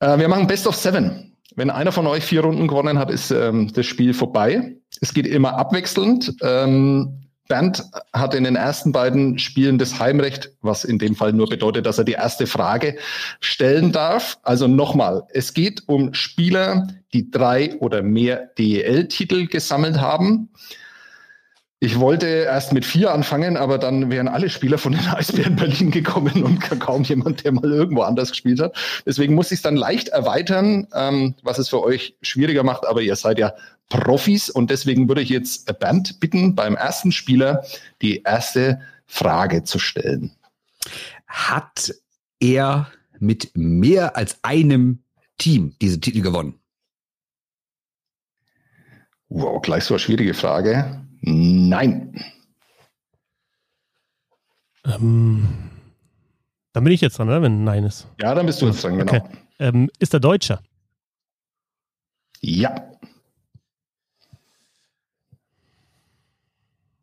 Äh, 0.00 0.18
wir 0.18 0.28
machen 0.28 0.46
Best 0.46 0.66
of 0.66 0.74
Seven. 0.74 1.36
Wenn 1.54 1.68
einer 1.68 1.92
von 1.92 2.06
euch 2.06 2.24
vier 2.24 2.40
Runden 2.40 2.66
gewonnen 2.66 2.98
hat, 2.98 3.10
ist 3.10 3.30
ähm, 3.30 3.70
das 3.74 3.84
Spiel 3.84 4.14
vorbei. 4.14 4.74
Es 5.02 5.12
geht 5.12 5.26
immer 5.26 5.54
abwechselnd. 5.58 6.34
Ähm, 6.40 7.21
Bernd 7.52 7.84
hat 8.14 8.34
in 8.34 8.44
den 8.44 8.56
ersten 8.56 8.92
beiden 8.92 9.38
Spielen 9.38 9.76
das 9.76 9.98
Heimrecht, 9.98 10.52
was 10.62 10.84
in 10.84 10.98
dem 10.98 11.14
Fall 11.14 11.34
nur 11.34 11.50
bedeutet, 11.50 11.84
dass 11.84 11.98
er 11.98 12.04
die 12.04 12.12
erste 12.12 12.46
Frage 12.46 12.96
stellen 13.40 13.92
darf. 13.92 14.38
Also 14.42 14.68
nochmal, 14.68 15.24
es 15.34 15.52
geht 15.52 15.82
um 15.86 16.14
Spieler, 16.14 16.86
die 17.12 17.30
drei 17.30 17.74
oder 17.80 18.02
mehr 18.02 18.48
DEL-Titel 18.56 19.48
gesammelt 19.48 20.00
haben. 20.00 20.48
Ich 21.78 22.00
wollte 22.00 22.26
erst 22.26 22.72
mit 22.72 22.86
vier 22.86 23.12
anfangen, 23.12 23.58
aber 23.58 23.76
dann 23.76 24.10
wären 24.10 24.28
alle 24.28 24.48
Spieler 24.48 24.78
von 24.78 24.92
den 24.92 25.06
Eisbären 25.14 25.56
Berlin 25.56 25.90
gekommen 25.90 26.42
und 26.42 26.58
kaum 26.80 27.02
jemand, 27.02 27.44
der 27.44 27.52
mal 27.52 27.70
irgendwo 27.70 28.00
anders 28.00 28.30
gespielt 28.30 28.60
hat. 28.60 28.74
Deswegen 29.04 29.34
muss 29.34 29.52
ich 29.52 29.56
es 29.56 29.62
dann 29.62 29.76
leicht 29.76 30.08
erweitern, 30.08 30.86
ähm, 30.94 31.34
was 31.42 31.58
es 31.58 31.68
für 31.68 31.82
euch 31.82 32.16
schwieriger 32.22 32.62
macht. 32.62 32.86
Aber 32.86 33.02
ihr 33.02 33.14
seid 33.14 33.38
ja 33.38 33.52
Profis 34.00 34.48
und 34.48 34.70
deswegen 34.70 35.08
würde 35.08 35.20
ich 35.20 35.28
jetzt 35.28 35.78
Bernd 35.78 36.18
bitten, 36.18 36.54
beim 36.54 36.76
ersten 36.76 37.12
Spieler 37.12 37.64
die 38.00 38.22
erste 38.22 38.80
Frage 39.06 39.64
zu 39.64 39.78
stellen. 39.78 40.32
Hat 41.26 41.94
er 42.40 42.90
mit 43.18 43.50
mehr 43.54 44.16
als 44.16 44.42
einem 44.42 45.02
Team 45.38 45.76
diese 45.80 46.00
Titel 46.00 46.22
gewonnen? 46.22 46.58
Wow, 49.28 49.60
gleich 49.62 49.84
so 49.84 49.94
eine 49.94 49.98
schwierige 49.98 50.34
Frage. 50.34 51.06
Nein. 51.20 52.24
Ähm, 54.84 55.48
dann 56.72 56.84
bin 56.84 56.92
ich 56.92 57.00
jetzt 57.02 57.18
dran, 57.18 57.28
oder? 57.28 57.42
Wenn 57.42 57.64
Nein 57.64 57.84
ist. 57.84 58.08
Ja, 58.20 58.34
dann 58.34 58.46
bist 58.46 58.60
du 58.62 58.66
jetzt 58.66 58.82
dran, 58.82 58.98
genau. 58.98 59.14
Okay. 59.14 59.22
Ähm, 59.58 59.90
ist 59.98 60.12
er 60.14 60.20
Deutscher? 60.20 60.62
Ja. 62.40 62.91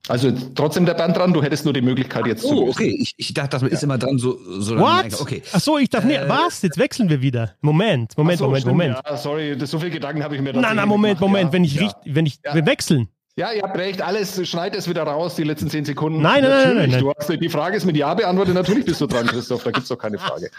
Also 0.09 0.31
trotzdem 0.55 0.87
der 0.87 0.95
Band 0.95 1.15
dran, 1.15 1.33
du 1.33 1.43
hättest 1.43 1.65
nur 1.65 1.73
die 1.73 1.81
Möglichkeit 1.81 2.25
jetzt 2.25 2.43
oh, 2.43 2.49
zu. 2.49 2.63
Oh, 2.63 2.69
okay. 2.69 2.97
Ich, 2.99 3.13
ich 3.15 3.33
dachte, 3.33 3.59
das 3.59 3.63
ist 3.63 3.81
ja. 3.81 3.85
immer 3.85 3.99
dran 3.99 4.17
so. 4.17 4.39
so 4.59 4.77
What? 4.77 5.21
Okay. 5.21 5.43
Ach 5.53 5.59
so, 5.59 5.77
ich 5.77 5.87
darf 5.87 6.03
äh, 6.03 6.07
nicht. 6.07 6.27
Was? 6.27 6.63
Jetzt 6.63 6.79
wechseln 6.79 7.09
wir 7.09 7.21
wieder. 7.21 7.55
Moment, 7.61 8.17
Moment, 8.17 8.39
so, 8.39 8.45
Moment, 8.45 8.61
stimmt, 8.61 8.77
Moment. 8.77 8.97
Ja, 9.05 9.17
sorry, 9.17 9.55
das, 9.55 9.69
so 9.69 9.77
viele 9.77 9.91
Gedanken 9.91 10.23
habe 10.23 10.35
ich 10.35 10.41
mir 10.41 10.51
da 10.51 10.61
Nein, 10.61 10.75
nein, 10.75 10.87
Moment, 10.87 11.19
gemacht. 11.19 11.31
Moment. 11.31 11.49
Ja. 11.49 11.53
Wenn 11.53 11.63
ich, 11.63 11.75
ja. 11.75 11.91
wenn 12.05 12.25
ich, 12.25 12.39
wir 12.51 12.65
wechseln. 12.65 13.07
Ja, 13.35 13.51
ihr 13.51 13.61
habt 13.61 13.77
recht, 13.77 14.01
alles, 14.01 14.49
schneid 14.49 14.75
es 14.75 14.89
wieder 14.89 15.03
raus, 15.03 15.35
die 15.35 15.43
letzten 15.43 15.69
zehn 15.69 15.85
Sekunden. 15.85 16.21
Nein, 16.21 16.43
nein, 16.43 16.51
nein, 16.51 16.75
nein, 16.75 16.89
nein. 16.89 16.99
Du 16.99 17.13
hast, 17.13 17.29
die 17.29 17.49
Frage 17.49 17.77
ist 17.77 17.85
mit 17.85 17.95
Ja 17.95 18.13
beantwortet, 18.15 18.55
natürlich 18.55 18.85
bist 18.85 18.99
du 18.99 19.05
dran, 19.05 19.27
Christoph, 19.27 19.63
da 19.63 19.71
gibt 19.71 19.83
es 19.83 19.89
doch 19.89 19.97
keine 19.97 20.17
Frage. 20.17 20.49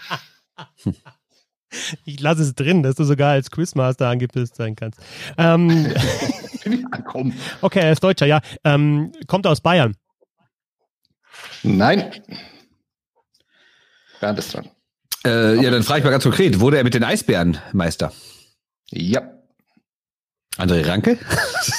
Ich 2.05 2.21
lasse 2.21 2.43
es 2.43 2.55
drin, 2.55 2.83
dass 2.83 2.97
du 2.97 3.05
sogar 3.05 3.33
als 3.33 3.51
Quizmaster 3.51 4.09
angepisst 4.09 4.57
sein 4.57 4.77
kannst. 4.77 5.01
Ähm, 5.39 5.93
ja, 6.65 6.99
komm. 7.07 7.33
Okay, 7.61 7.81
er 7.81 7.93
ist 7.93 8.03
Deutscher, 8.03 8.27
ja. 8.27 8.41
Ähm, 8.65 9.13
kommt 9.27 9.47
aus 9.47 9.61
Bayern. 9.61 9.97
Nein. 11.63 12.11
Bernd 14.21 14.39
ist 14.39 14.55
dran. 14.55 14.69
Äh, 15.25 15.63
ja, 15.63 15.71
dann 15.71 15.83
frage 15.83 16.01
ich 16.01 16.05
mal 16.05 16.11
ganz 16.11 16.25
konkret, 16.25 16.61
wurde 16.61 16.79
er 16.79 16.85
mit 16.85 16.95
den 16.95 17.05
Eisbären 17.05 17.59
Meister? 17.73 18.13
Ja. 18.91 19.23
André 20.57 20.87
Ranke? 20.87 21.19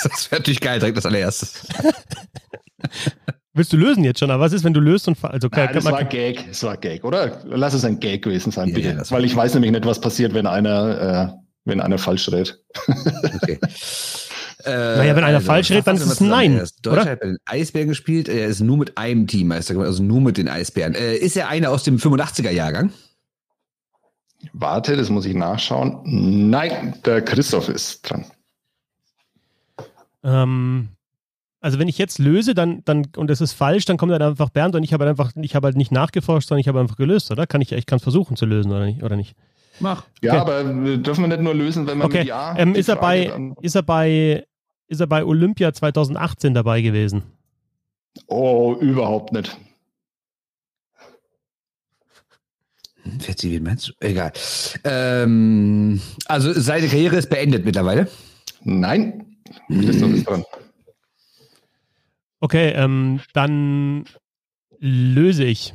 Das 0.04 0.32
wäre 0.32 0.42
natürlich 0.42 0.62
geil, 0.62 0.80
direkt 0.80 0.98
das 0.98 1.06
allererstes. 1.08 1.68
Willst 3.54 3.74
du 3.74 3.78
lösen 3.78 4.04
jetzt 4.04 4.20
schon? 4.20 4.32
Aber 4.32 4.44
was 4.44 4.54
ist, 4.54 4.64
wenn 4.64 4.74
du 4.74 4.80
löst 4.80 5.08
und 5.08 5.22
also 5.24 5.50
Nein, 5.52 5.66
kann, 5.68 5.76
das 5.76 5.84
war 5.84 6.04
Gag, 6.06 6.48
das 6.48 6.64
war 6.64 6.78
Gag, 6.78 7.04
oder? 7.04 7.42
Lass 7.46 7.74
es 7.74 7.84
ein 7.84 8.00
Gag 8.00 8.24
gewesen 8.24 8.52
sein, 8.52 8.72
bitte. 8.74 8.90
Ja, 8.90 9.12
Weil 9.12 9.26
ich 9.26 9.36
weiß 9.36 9.54
nämlich 9.56 9.72
nicht, 9.72 9.86
was 9.86 10.00
passiert, 10.00 10.34
wenn 10.34 10.48
einer, 10.48 11.34
äh, 11.36 11.42
wenn 11.66 11.82
einer 11.82 11.98
falsch 11.98 12.32
redet. 12.32 12.64
okay. 12.88 13.60
Äh, 14.64 14.70
naja, 14.70 15.16
wenn 15.16 15.24
einer 15.24 15.38
also, 15.38 15.48
falsch 15.48 15.72
redet, 15.72 15.88
dann 15.88 15.96
ist 15.96 16.06
es 16.06 16.22
ein 16.22 16.28
Nein. 16.28 16.56
Er 16.56 16.62
ist 16.62 16.76
hat 16.86 17.20
bei 17.20 17.26
den 17.26 17.38
Eisbären 17.46 17.88
gespielt. 17.88 18.30
Er 18.30 18.46
ist 18.46 18.60
nur 18.60 18.78
mit 18.78 18.96
einem 18.96 19.26
Team 19.26 19.48
Meister 19.48 19.74
geworden, 19.74 19.88
also 19.88 20.04
nur 20.04 20.22
mit 20.22 20.38
den 20.38 20.48
Eisbären. 20.48 20.94
Äh, 20.94 21.16
ist 21.16 21.36
er 21.36 21.50
einer 21.50 21.72
aus 21.72 21.82
dem 21.82 21.98
85er-Jahrgang? 21.98 22.92
Warte, 24.54 24.96
das 24.96 25.10
muss 25.10 25.26
ich 25.26 25.36
nachschauen. 25.36 26.02
Nein, 26.04 26.96
der 27.06 27.22
Christoph 27.22 27.70
ist 27.70 28.02
dran. 28.04 28.26
Ähm, 30.24 30.90
also 31.62 31.78
wenn 31.78 31.88
ich 31.88 32.00
jetzt 32.00 32.18
löse, 32.18 32.56
dann, 32.56 32.84
dann, 32.86 33.08
und 33.16 33.30
es 33.30 33.40
ist 33.40 33.54
falsch, 33.54 33.86
dann 33.86 33.98
kommt 33.98 34.12
dann 34.12 34.22
einfach 34.22 34.50
Bernd 34.50 34.76
und 34.76 34.84
ich 34.84 34.94
habe 34.94 35.06
halt 35.06 35.20
einfach, 35.20 35.32
ich 35.40 35.56
habe 35.56 35.68
halt 35.68 35.78
nicht 35.78 35.92
nachgeforscht, 35.92 36.50
sondern 36.50 36.60
ich 36.60 36.68
habe 36.68 36.80
einfach 36.80 36.98
gelöst, 36.98 37.32
oder? 37.32 37.46
Kann 37.46 37.62
ich, 37.62 37.72
ich 37.72 37.86
kann 37.86 37.98
es 37.98 38.04
versuchen 38.04 38.36
zu 38.36 38.48
lösen, 38.48 38.72
oder 38.72 38.86
nicht? 38.86 39.04
Oder 39.04 39.16
nicht? 39.16 39.36
Mach. 39.80 40.06
Ja, 40.22 40.42
aber 40.42 40.64
dürfen 40.64 41.22
wir 41.22 41.28
nicht 41.28 41.42
nur 41.42 41.54
lösen, 41.54 41.88
wenn 41.88 42.00
man 42.00 42.08
okay. 42.08 42.20
mit 42.20 42.28
Ja. 42.28 42.56
Ähm, 42.58 42.74
ist, 42.74 42.90
er 42.90 42.96
bei, 42.96 43.32
ist, 43.62 43.76
er 43.76 43.84
bei, 43.84 44.44
ist 44.88 45.00
er 45.00 45.08
bei 45.08 45.24
Olympia 45.24 45.72
2018 45.72 46.54
dabei 46.54 46.82
gewesen? 46.82 47.24
Oh, 48.28 48.76
überhaupt 48.80 49.32
nicht. 49.32 49.56
Wie 53.04 53.60
meinst 53.60 53.90
du? 53.90 53.94
Egal. 54.00 54.32
Ähm, 54.84 56.02
also 56.26 56.54
seine 56.54 56.88
Karriere 56.88 57.18
ist 57.18 57.30
beendet 57.30 57.66
mittlerweile? 57.66 58.08
Nein. 58.64 59.38
Christoph 59.68 60.12
ist 60.12 60.28
dran. 60.28 60.44
Okay, 62.42 62.74
ähm, 62.76 63.22
dann 63.34 64.06
löse 64.80 65.46
ich. 65.46 65.74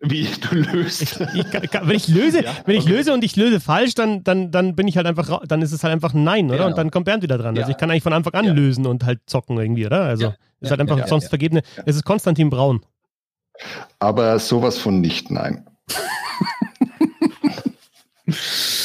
Wie 0.00 0.28
du 0.40 0.54
löst. 0.54 1.02
Ich, 1.02 1.18
ich, 1.18 1.46
wenn 1.52 1.96
ich 1.96 2.06
löse, 2.06 2.44
ja, 2.44 2.52
wenn 2.66 2.76
ich 2.76 2.84
okay. 2.84 2.92
löse 2.92 3.12
und 3.12 3.24
ich 3.24 3.34
löse 3.34 3.58
falsch, 3.58 3.94
dann, 3.94 4.22
dann, 4.22 4.52
dann 4.52 4.76
bin 4.76 4.86
ich 4.86 4.96
halt 4.96 5.06
einfach, 5.08 5.40
dann 5.48 5.60
ist 5.60 5.72
es 5.72 5.82
halt 5.82 5.92
einfach 5.92 6.14
ein 6.14 6.22
Nein, 6.22 6.50
oder? 6.50 6.60
Ja. 6.60 6.66
Und 6.66 6.78
dann 6.78 6.92
kommt 6.92 7.06
Bernd 7.06 7.24
wieder 7.24 7.36
dran. 7.36 7.48
Also 7.48 7.60
ja. 7.60 7.64
Also 7.64 7.72
ich 7.72 7.78
kann 7.78 7.90
eigentlich 7.90 8.04
von 8.04 8.12
Anfang 8.12 8.34
an 8.34 8.46
lösen 8.46 8.86
und 8.86 9.04
halt 9.04 9.20
zocken 9.26 9.58
irgendwie, 9.58 9.86
oder? 9.86 10.02
Also 10.02 10.34
ist 10.60 10.70
halt 10.70 10.80
einfach 10.80 11.08
sonst 11.08 11.28
vergebene. 11.28 11.62
Es 11.84 11.96
ist 11.96 12.04
Konstantin 12.04 12.50
Braun. 12.50 12.84
Aber 13.98 14.38
sowas 14.38 14.78
von 14.78 15.00
nicht, 15.00 15.30
nein. 15.32 15.66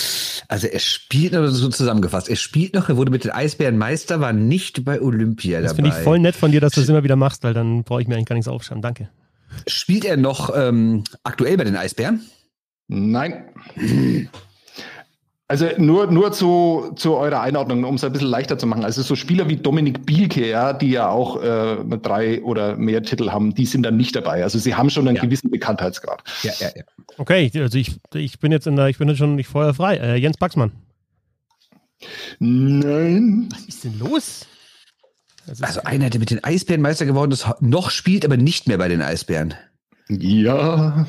Also 0.53 0.67
er 0.67 0.77
spielt 0.77 1.33
noch 1.33 1.47
so 1.47 1.67
zusammengefasst. 1.67 2.29
Er 2.29 2.35
spielt 2.35 2.75
noch, 2.75 2.87
er 2.87 2.95
wurde 2.95 3.09
mit 3.09 3.23
den 3.23 3.31
Eisbären 3.31 3.75
Meister, 3.75 4.19
war 4.19 4.33
nicht 4.33 4.85
bei 4.85 5.01
Olympia 5.01 5.59
das 5.59 5.71
dabei. 5.71 5.81
Das 5.81 5.87
finde 5.87 5.89
ich 5.89 6.03
voll 6.03 6.19
nett 6.19 6.35
von 6.35 6.51
dir, 6.51 6.61
dass 6.61 6.73
du 6.73 6.81
das 6.81 6.89
immer 6.89 7.03
wieder 7.03 7.15
machst, 7.15 7.43
weil 7.43 7.55
dann 7.55 7.81
brauche 7.81 8.03
ich 8.03 8.07
mir 8.07 8.13
eigentlich 8.13 8.27
gar 8.27 8.35
nichts 8.35 8.47
aufschauen. 8.47 8.83
Danke. 8.83 9.09
Spielt 9.65 10.05
er 10.05 10.15
noch 10.15 10.55
ähm, 10.55 11.05
aktuell 11.23 11.57
bei 11.57 11.63
den 11.63 11.75
Eisbären? 11.75 12.21
Nein. 12.87 13.45
Also 15.49 15.67
nur, 15.77 16.07
nur 16.07 16.31
zu, 16.31 16.93
zu 16.95 17.15
eurer 17.15 17.41
Einordnung, 17.41 17.83
um 17.83 17.95
es 17.95 18.03
ein 18.03 18.11
bisschen 18.13 18.29
leichter 18.29 18.57
zu 18.57 18.65
machen. 18.65 18.85
Also 18.85 19.01
so 19.01 19.15
Spieler 19.15 19.49
wie 19.49 19.57
Dominik 19.57 20.05
Bielke, 20.05 20.47
ja, 20.47 20.71
die 20.73 20.91
ja 20.91 21.09
auch 21.09 21.41
äh, 21.43 21.77
drei 22.01 22.41
oder 22.43 22.75
mehr 22.77 23.03
Titel 23.03 23.29
haben, 23.29 23.53
die 23.53 23.65
sind 23.65 23.83
dann 23.83 23.97
nicht 23.97 24.15
dabei. 24.15 24.41
Also 24.43 24.57
sie 24.57 24.73
haben 24.73 24.89
schon 24.89 25.07
einen 25.07 25.17
Ja. 25.17 25.21
gewissen 25.23 25.51
Bekanntheitsgrad. 25.51 26.23
Ja, 26.43 26.53
ja, 26.59 26.69
ja. 26.75 26.83
Okay, 27.17 27.51
also 27.55 27.77
ich, 27.77 27.99
ich 28.15 28.39
bin 28.39 28.51
jetzt 28.51 28.67
in 28.67 28.77
der, 28.77 28.87
ich 28.87 28.97
bin 28.97 29.09
jetzt 29.09 29.17
schon 29.17 29.35
nicht 29.35 29.47
vorher 29.47 29.73
frei. 29.73 29.97
Äh, 29.97 30.15
Jens 30.15 30.37
Baxmann. 30.37 30.71
Nein. 32.39 33.49
Was 33.51 33.65
ist 33.65 33.83
denn 33.83 33.99
los? 33.99 34.45
Ist- 35.45 35.63
Also 35.63 35.81
einer, 35.83 36.09
der 36.09 36.19
mit 36.19 36.31
den 36.31 36.43
Eisbären 36.43 36.81
Meister 36.81 37.05
geworden 37.05 37.31
ist, 37.31 37.47
noch 37.59 37.89
spielt, 37.89 38.23
aber 38.25 38.37
nicht 38.37 38.67
mehr 38.67 38.77
bei 38.77 38.87
den 38.87 39.01
Eisbären. 39.01 39.53
Ja, 40.09 41.05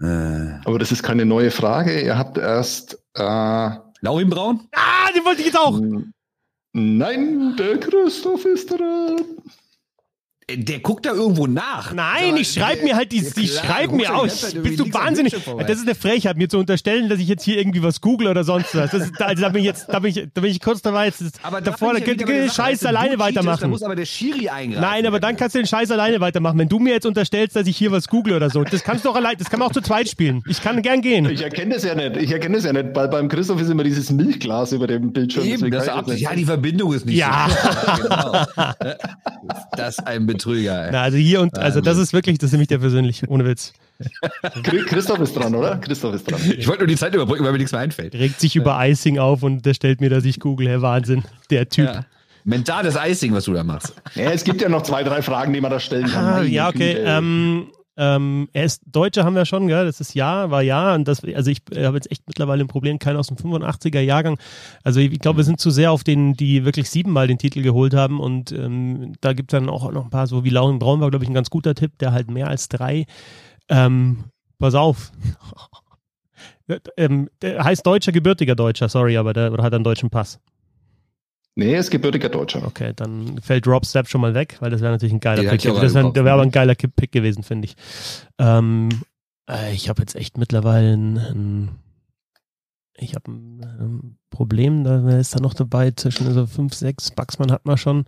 Äh, 0.00 0.60
aber 0.64 0.78
das 0.78 0.92
ist 0.92 1.02
keine 1.02 1.24
neue 1.24 1.50
Frage. 1.50 2.00
Ihr 2.00 2.16
habt 2.16 2.38
erst 2.38 2.98
äh, 3.14 3.70
Laurin 4.00 4.30
Braun? 4.30 4.68
ah, 4.74 5.10
den 5.14 5.24
wollte 5.24 5.40
ich 5.40 5.46
jetzt 5.46 5.58
auch. 5.58 5.80
Nein, 6.72 7.56
der 7.56 7.78
Christoph 7.78 8.44
ist 8.44 8.70
dran. 8.70 9.20
Der 10.50 10.78
guckt 10.78 11.04
da 11.04 11.10
irgendwo 11.12 11.46
nach. 11.46 11.92
Nein, 11.92 12.36
ich 12.38 12.52
schreibe 12.52 12.82
mir 12.82 12.96
halt 12.96 13.12
die, 13.12 13.18
ja, 13.20 13.30
ich 13.36 13.54
schreibe 13.54 13.94
mir 13.94 14.04
ja 14.04 14.14
aus. 14.14 14.54
Bist 14.54 14.80
du 14.80 14.90
wahnsinnig? 14.94 15.34
Das 15.66 15.76
ist 15.78 15.82
eine 15.86 15.94
Frechheit, 15.94 16.38
mir 16.38 16.48
zu 16.48 16.58
unterstellen, 16.58 17.10
dass 17.10 17.18
ich 17.18 17.28
jetzt 17.28 17.44
hier 17.44 17.58
irgendwie 17.58 17.82
was 17.82 18.00
google 18.00 18.28
oder 18.28 18.44
sonst 18.44 18.74
was. 18.74 18.90
Das 18.90 19.02
ist, 19.02 19.20
also 19.20 19.42
da 19.42 19.50
bin 19.50 19.60
ich 19.60 19.66
jetzt, 19.66 19.88
da 19.90 19.98
bin 19.98 20.10
ich, 20.10 20.26
da 20.32 20.40
bin 20.40 20.50
ich 20.50 20.60
kurz 20.60 20.80
dabei. 20.80 21.04
Jetzt 21.04 21.22
Aber 21.42 21.60
da 21.60 21.70
davor, 21.72 21.92
da 21.92 21.98
ich 21.98 22.00
ja 22.00 22.06
könnt 22.14 22.24
bei 22.26 22.32
ihr 22.32 22.40
den 22.44 22.50
Scheiß 22.50 22.86
alleine 22.86 23.10
cheatest, 23.16 23.20
Da 23.20 23.24
weitermachen. 23.40 23.70
muss 23.70 23.82
aber 23.82 23.94
der 23.94 24.06
Schiri 24.06 24.48
eingreifen. 24.48 24.80
Nein, 24.80 25.06
aber 25.06 25.20
dann 25.20 25.36
kannst 25.36 25.54
du 25.54 25.58
den 25.58 25.66
Scheiß 25.66 25.90
alleine 25.90 26.20
weitermachen. 26.20 26.58
Wenn 26.58 26.68
du 26.70 26.78
mir 26.78 26.94
jetzt 26.94 27.04
unterstellst, 27.04 27.54
dass 27.54 27.66
ich 27.66 27.76
hier 27.76 27.92
was 27.92 28.08
google 28.08 28.32
oder 28.34 28.48
so, 28.48 28.64
das 28.64 28.82
kannst 28.82 29.04
du 29.04 29.10
auch 29.10 29.16
allein, 29.16 29.36
das 29.36 29.50
kann 29.50 29.58
man 29.60 29.68
auch 29.68 29.72
zu 29.74 29.82
zweit 29.82 30.08
spielen. 30.08 30.42
Ich 30.48 30.62
kann 30.62 30.80
gern 30.80 31.02
gehen. 31.02 31.28
Ich 31.28 31.42
erkenne 31.42 31.74
das 31.74 31.84
ja 31.84 31.94
nicht. 31.94 32.16
Ich 32.16 32.30
erkenne 32.32 32.56
das 32.56 32.64
ja 32.64 32.72
nicht, 32.72 32.86
weil 32.94 33.08
beim 33.08 33.28
Christoph 33.28 33.60
ist 33.60 33.68
immer 33.68 33.84
dieses 33.84 34.10
Milchglas 34.10 34.72
über 34.72 34.86
dem 34.86 35.12
Bildschirm. 35.12 35.44
Eben, 35.44 35.70
das 35.70 35.88
ab, 35.90 36.06
nicht. 36.06 36.20
ja, 36.20 36.34
die 36.34 36.46
Verbindung 36.46 36.94
ist 36.94 37.04
nicht 37.04 37.16
Ja. 37.18 37.48
so. 37.50 38.02
genau. 38.02 38.44
Das 39.76 39.98
ist 39.98 40.06
ein 40.38 40.48
Betrüger. 40.52 40.86
Ey. 40.86 40.90
Na, 40.92 41.02
also 41.02 41.18
hier 41.18 41.40
und, 41.40 41.58
also 41.58 41.80
das 41.80 41.98
ist 41.98 42.12
wirklich, 42.12 42.38
das 42.38 42.48
ist 42.48 42.52
nämlich 42.52 42.68
der 42.68 42.78
persönlich, 42.78 43.28
ohne 43.28 43.44
Witz. 43.44 43.72
Chri- 44.62 44.84
Christoph 44.84 45.18
ist 45.18 45.34
dran, 45.34 45.54
oder? 45.54 45.76
Christoph 45.76 46.14
ist 46.14 46.30
dran. 46.30 46.40
Ich 46.56 46.66
wollte 46.68 46.82
nur 46.82 46.88
die 46.88 46.96
Zeit 46.96 47.14
überbrücken, 47.14 47.44
weil 47.44 47.52
mir 47.52 47.58
nichts 47.58 47.72
mehr 47.72 47.80
einfällt. 47.80 48.14
Regt 48.14 48.40
sich 48.40 48.54
über 48.54 48.78
Icing 48.86 49.18
auf 49.18 49.42
und 49.42 49.66
der 49.66 49.74
stellt 49.74 50.00
mir, 50.00 50.08
dass 50.08 50.24
ich 50.24 50.38
google. 50.38 50.68
Herr 50.68 50.82
Wahnsinn. 50.82 51.24
Der 51.50 51.68
Typ. 51.68 51.86
Ja. 51.86 52.04
Mentales 52.44 52.96
Icing, 52.96 53.34
was 53.34 53.44
du 53.44 53.52
da 53.52 53.64
machst. 53.64 53.94
Ja, 54.14 54.30
es 54.30 54.44
gibt 54.44 54.62
ja 54.62 54.68
noch 54.68 54.82
zwei, 54.82 55.02
drei 55.02 55.20
Fragen, 55.20 55.52
die 55.52 55.60
man 55.60 55.70
da 55.70 55.80
stellen 55.80 56.06
kann. 56.06 56.24
Ah, 56.24 56.42
ja, 56.42 56.68
okay. 56.68 56.96
Ähm, 57.04 57.66
ähm, 58.00 58.48
er 58.52 58.64
ist 58.64 58.82
Deutscher, 58.86 59.24
haben 59.24 59.34
wir 59.34 59.44
schon, 59.44 59.66
gell? 59.66 59.84
Das 59.84 60.00
ist 60.00 60.14
ja, 60.14 60.52
war 60.52 60.62
ja. 60.62 60.94
Und 60.94 61.08
das, 61.08 61.24
also 61.24 61.50
ich 61.50 61.62
habe 61.74 61.96
jetzt 61.96 62.10
echt 62.12 62.22
mittlerweile 62.28 62.62
ein 62.62 62.68
Problem, 62.68 63.00
keinen 63.00 63.16
aus 63.16 63.26
dem 63.26 63.36
85er 63.36 63.98
Jahrgang. 63.98 64.38
Also 64.84 65.00
ich, 65.00 65.12
ich 65.12 65.18
glaube, 65.18 65.38
wir 65.38 65.44
sind 65.44 65.58
zu 65.58 65.70
sehr 65.70 65.90
auf 65.90 66.04
denen, 66.04 66.34
die 66.34 66.64
wirklich 66.64 66.88
siebenmal 66.90 67.26
den 67.26 67.38
Titel 67.38 67.60
geholt 67.60 67.94
haben. 67.94 68.20
Und 68.20 68.52
ähm, 68.52 69.14
da 69.20 69.32
gibt 69.32 69.52
es 69.52 69.58
dann 69.58 69.68
auch 69.68 69.90
noch 69.90 70.04
ein 70.04 70.10
paar, 70.10 70.28
so 70.28 70.44
wie 70.44 70.50
Lauren 70.50 70.78
Braun 70.78 71.00
war, 71.00 71.10
glaube 71.10 71.24
ich, 71.24 71.30
ein 71.30 71.34
ganz 71.34 71.50
guter 71.50 71.74
Tipp, 71.74 71.98
der 71.98 72.12
halt 72.12 72.30
mehr 72.30 72.46
als 72.46 72.68
drei. 72.68 73.06
Ähm, 73.68 74.26
pass 74.60 74.76
auf. 74.76 75.10
ähm, 76.96 77.28
der 77.42 77.64
heißt 77.64 77.84
deutscher, 77.84 78.12
gebürtiger 78.12 78.54
Deutscher, 78.54 78.88
sorry, 78.88 79.16
aber 79.16 79.32
der 79.32 79.52
oder 79.52 79.64
hat 79.64 79.74
einen 79.74 79.82
deutschen 79.82 80.08
Pass. 80.08 80.38
Nee, 81.58 81.76
ist 81.76 81.90
gebürtiger 81.90 82.28
Deutscher. 82.28 82.64
Okay, 82.64 82.92
dann 82.94 83.40
fällt 83.40 83.66
Rob 83.66 83.84
Step 83.84 84.06
schon 84.06 84.20
mal 84.20 84.32
weg, 84.32 84.58
weil 84.60 84.70
das 84.70 84.80
wäre 84.80 84.92
natürlich 84.92 85.12
ein 85.12 85.18
geiler 85.18 85.42
Den 85.42 85.50
Pick. 85.50 85.62
Das 85.62 85.92
wär, 85.92 86.14
wäre 86.14 86.30
aber 86.30 86.42
ein 86.42 86.52
geiler 86.52 86.76
Pick 86.76 87.10
gewesen, 87.10 87.42
finde 87.42 87.66
ich. 87.66 87.74
Ähm, 88.38 88.88
äh, 89.50 89.74
ich 89.74 89.88
habe 89.88 90.00
jetzt 90.00 90.14
echt 90.14 90.38
mittlerweile 90.38 90.92
ein, 90.92 91.16
ein 91.18 91.68
ich 92.96 93.16
habe 93.16 93.32
ein, 93.32 93.66
ähm, 93.80 94.16
Problem, 94.30 94.84
da 94.84 95.04
wer 95.04 95.18
ist 95.18 95.34
da 95.34 95.40
noch 95.40 95.52
dabei 95.52 95.90
zwischen 95.90 96.32
so 96.32 96.46
5, 96.46 96.72
6, 96.72 97.10
Baxmann 97.10 97.50
hat 97.50 97.66
man 97.66 97.76
schon. 97.76 98.04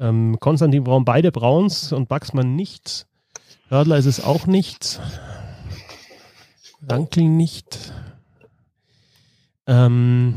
Ähm, 0.00 0.38
Konstantin 0.40 0.82
Braun, 0.82 1.04
beide 1.04 1.30
Brauns 1.30 1.92
und 1.92 2.08
Baxmann 2.08 2.56
nicht. 2.56 3.06
Hördler 3.68 3.98
ist 3.98 4.06
es 4.06 4.24
auch 4.24 4.48
nicht. 4.48 5.00
Rankel 6.88 7.22
nicht. 7.22 7.92
Ähm, 9.68 10.34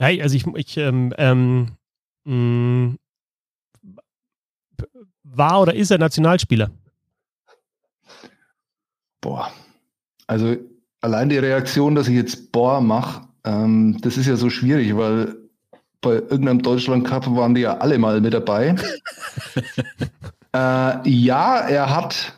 ja, 0.00 0.22
also 0.22 0.36
ich, 0.36 0.46
ich 0.46 0.76
ähm, 0.76 1.12
ähm, 1.18 1.76
mh, 2.24 2.96
war 5.24 5.62
oder 5.62 5.74
ist 5.74 5.90
er 5.90 5.98
Nationalspieler? 5.98 6.70
Boah. 9.20 9.50
Also 10.26 10.56
allein 11.00 11.28
die 11.28 11.38
Reaktion, 11.38 11.94
dass 11.94 12.08
ich 12.08 12.14
jetzt 12.14 12.52
Boah 12.52 12.80
mache, 12.80 13.26
ähm, 13.44 13.98
das 14.00 14.16
ist 14.16 14.26
ja 14.26 14.36
so 14.36 14.50
schwierig, 14.50 14.96
weil 14.96 15.36
bei 16.00 16.14
irgendeinem 16.14 16.62
Deutschland 16.62 17.06
Cup 17.06 17.26
waren 17.34 17.54
die 17.54 17.62
ja 17.62 17.78
alle 17.78 17.98
mal 17.98 18.20
mit 18.20 18.32
dabei. 18.32 18.76
äh, 20.54 21.08
ja, 21.08 21.58
er 21.60 21.94
hat 21.94 22.37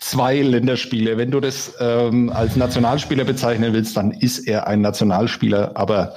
zwei 0.00 0.40
Länderspiele. 0.40 1.16
Wenn 1.16 1.30
du 1.30 1.40
das 1.40 1.74
ähm, 1.78 2.30
als 2.30 2.56
Nationalspieler 2.56 3.24
bezeichnen 3.24 3.72
willst, 3.72 3.96
dann 3.96 4.10
ist 4.10 4.40
er 4.40 4.66
ein 4.66 4.80
Nationalspieler. 4.80 5.76
Aber 5.76 6.16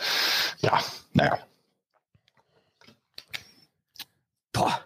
ja, 0.60 0.80
naja. 1.14 1.38
Boah. 4.54 4.80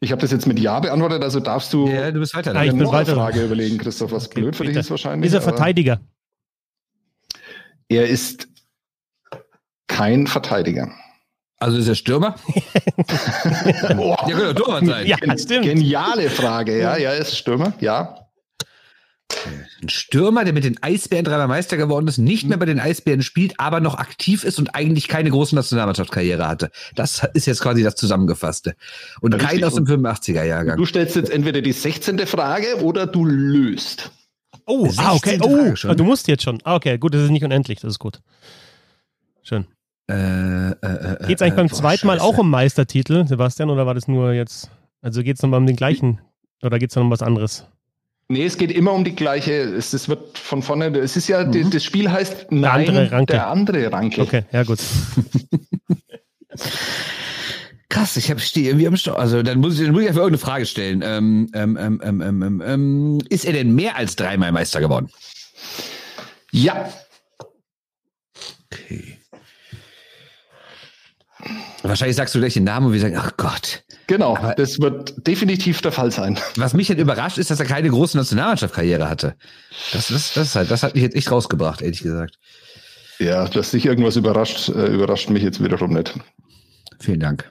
Ich 0.00 0.12
habe 0.12 0.20
das 0.20 0.30
jetzt 0.30 0.46
mit 0.46 0.58
Ja 0.58 0.80
beantwortet, 0.80 1.22
also 1.22 1.40
darfst 1.40 1.72
du 1.72 1.86
Ja, 1.86 2.10
du 2.10 2.20
bist 2.20 2.34
weiter. 2.34 2.52
Ah, 2.54 2.64
ich 2.64 2.70
eine 2.70 2.78
bin 2.78 2.82
neue 2.82 2.92
weiter. 2.92 3.14
Frage 3.14 3.44
überlegen, 3.44 3.78
Christoph, 3.78 4.12
was 4.12 4.26
Okay, 4.26 4.40
blöd 4.40 4.56
für 4.56 4.64
dich 4.64 4.76
ist 4.76 4.90
wahrscheinlich. 4.90 5.28
Ist 5.28 5.34
er 5.34 5.42
Verteidiger? 5.42 6.00
Er 7.88 8.08
ist 8.08 8.48
kein 9.88 10.26
Verteidiger. 10.26 10.90
Also 11.60 11.76
ist 11.76 11.88
er 11.88 11.94
Stürmer? 11.94 12.36
Boah, 13.94 14.26
Ja, 14.26 14.36
könnte 14.36 14.54
Torwart 14.54 14.86
sein. 14.86 15.06
Ja, 15.06 15.16
stimmt. 15.38 15.66
geniale 15.66 16.30
Frage, 16.30 16.78
ja. 16.78 16.96
Ja, 16.96 17.10
er 17.10 17.18
ist 17.18 17.36
Stürmer, 17.36 17.74
ja. 17.80 18.16
Ein 19.82 19.88
Stürmer, 19.88 20.44
der 20.44 20.54
mit 20.54 20.64
den 20.64 20.82
Eisbären 20.82 21.24
dreimal 21.24 21.48
Meister 21.48 21.76
geworden 21.76 22.08
ist, 22.08 22.16
nicht 22.18 22.48
mehr 22.48 22.56
bei 22.56 22.64
den 22.64 22.80
Eisbären 22.80 23.22
spielt, 23.22 23.60
aber 23.60 23.80
noch 23.80 23.96
aktiv 23.96 24.42
ist 24.44 24.58
und 24.58 24.74
eigentlich 24.74 25.06
keine 25.06 25.30
große 25.30 25.54
Nationalmannschaftskarriere 25.54 26.48
hatte. 26.48 26.70
Das 26.94 27.22
ist 27.34 27.46
jetzt 27.46 27.60
quasi 27.60 27.82
das 27.82 27.94
Zusammengefasste. 27.94 28.74
Und 29.20 29.34
Richtig. 29.34 29.50
kein 29.50 29.64
aus 29.64 29.74
dem 29.74 29.84
85er-Jahrgang. 29.84 30.78
Du 30.78 30.86
stellst 30.86 31.14
jetzt 31.14 31.30
entweder 31.30 31.60
die 31.60 31.72
16. 31.72 32.18
Frage 32.26 32.82
oder 32.82 33.06
du 33.06 33.24
löst. 33.26 34.10
Oh, 34.66 34.88
ah, 34.96 35.14
okay. 35.14 35.38
16. 35.38 35.42
Oh, 35.42 35.74
ah, 35.90 35.94
du 35.94 36.04
musst 36.04 36.26
jetzt 36.26 36.42
schon. 36.42 36.58
Ah, 36.64 36.74
okay, 36.74 36.98
gut, 36.98 37.14
das 37.14 37.22
ist 37.22 37.30
nicht 37.30 37.44
unendlich, 37.44 37.80
das 37.80 37.92
ist 37.92 37.98
gut. 37.98 38.20
Schön. 39.42 39.66
Äh, 40.10 40.70
äh, 40.70 41.14
äh, 41.22 41.26
Geht 41.26 41.36
es 41.36 41.42
eigentlich 41.42 41.54
beim 41.56 41.68
boah, 41.68 41.74
zweiten 41.76 42.06
Mal 42.06 42.18
Scheiße. 42.18 42.24
auch 42.28 42.38
um 42.38 42.50
Meistertitel, 42.50 43.26
Sebastian, 43.26 43.70
oder 43.70 43.86
war 43.86 43.94
das 43.94 44.08
nur 44.08 44.32
jetzt? 44.32 44.70
Also 45.02 45.22
geht 45.22 45.36
es 45.36 45.42
nochmal 45.42 45.60
um 45.60 45.66
den 45.66 45.76
gleichen 45.76 46.20
oder 46.62 46.78
geht 46.78 46.90
es 46.90 46.96
noch 46.96 47.02
um 47.04 47.10
was 47.10 47.22
anderes? 47.22 47.64
Nee, 48.28 48.44
es 48.44 48.56
geht 48.58 48.70
immer 48.70 48.92
um 48.92 49.02
die 49.04 49.14
gleiche, 49.16 49.52
es, 49.52 49.92
es 49.92 50.08
wird 50.08 50.38
von 50.38 50.62
vorne, 50.62 50.86
es 50.98 51.16
ist 51.16 51.26
ja, 51.28 51.42
die- 51.44 51.68
das 51.68 51.82
Spiel 51.82 52.10
heißt 52.10 52.46
Nein, 52.50 52.88
andere 52.88 53.10
Ranke. 53.10 53.32
der 53.32 53.46
andere 53.48 53.90
Ranke. 53.92 54.20
Okay, 54.22 54.44
ja 54.52 54.62
gut. 54.62 54.78
Krass, 57.88 58.16
ich 58.16 58.30
habe 58.30 58.38
stehe 58.40 58.68
irgendwie 58.68 58.86
am 58.86 58.96
Stau. 58.96 59.14
Also 59.14 59.42
dann 59.42 59.58
muss 59.58 59.74
ich, 59.78 59.84
dann 59.84 59.92
muss 59.92 60.02
ich 60.02 60.08
einfach 60.08 60.20
irgendeine 60.22 60.38
Frage 60.46 60.64
stellen. 60.66 61.02
Ähm, 61.04 61.50
ähm, 61.54 61.76
ähm, 61.80 62.00
ähm, 62.04 62.42
ähm, 62.42 62.62
ähm, 62.64 63.18
ist 63.30 63.44
er 63.44 63.52
denn 63.52 63.74
mehr 63.74 63.96
als 63.96 64.14
dreimal 64.14 64.52
Meister 64.52 64.80
geworden? 64.80 65.08
Ja, 66.52 66.88
Okay. 68.72 69.18
Wahrscheinlich 71.82 72.16
sagst 72.16 72.34
du 72.34 72.38
gleich 72.40 72.52
den 72.54 72.64
Namen 72.64 72.86
und 72.86 72.92
wir 72.92 73.00
sagen, 73.00 73.16
ach 73.16 73.32
Gott. 73.36 73.84
genau, 74.06 74.36
Aber- 74.36 74.54
das 74.54 74.80
wird 74.80 75.26
definitiv 75.26 75.80
der 75.80 75.92
Fall 75.92 76.10
sein. 76.10 76.38
Was 76.56 76.74
mich 76.74 76.88
halt 76.90 76.98
überrascht, 76.98 77.38
ist, 77.38 77.50
dass 77.50 77.58
er 77.60 77.66
keine 77.66 77.88
große 77.88 78.16
Nationalmannschaftskarriere 78.18 79.08
hatte. 79.08 79.34
Das, 79.92 80.08
das, 80.08 80.34
das, 80.34 80.48
ist 80.48 80.54
halt, 80.56 80.70
das 80.70 80.82
hat 80.82 80.94
mich 80.94 81.02
jetzt 81.02 81.16
echt 81.16 81.30
rausgebracht, 81.30 81.80
ehrlich 81.80 82.02
gesagt. 82.02 82.38
Ja, 83.18 83.46
dass 83.48 83.70
dich 83.70 83.86
irgendwas 83.86 84.16
überrascht, 84.16 84.68
äh, 84.68 84.86
überrascht 84.86 85.30
mich 85.30 85.42
jetzt 85.42 85.62
wiederum 85.62 85.92
nicht. 85.92 86.14
Vielen 87.00 87.20
Dank. 87.20 87.50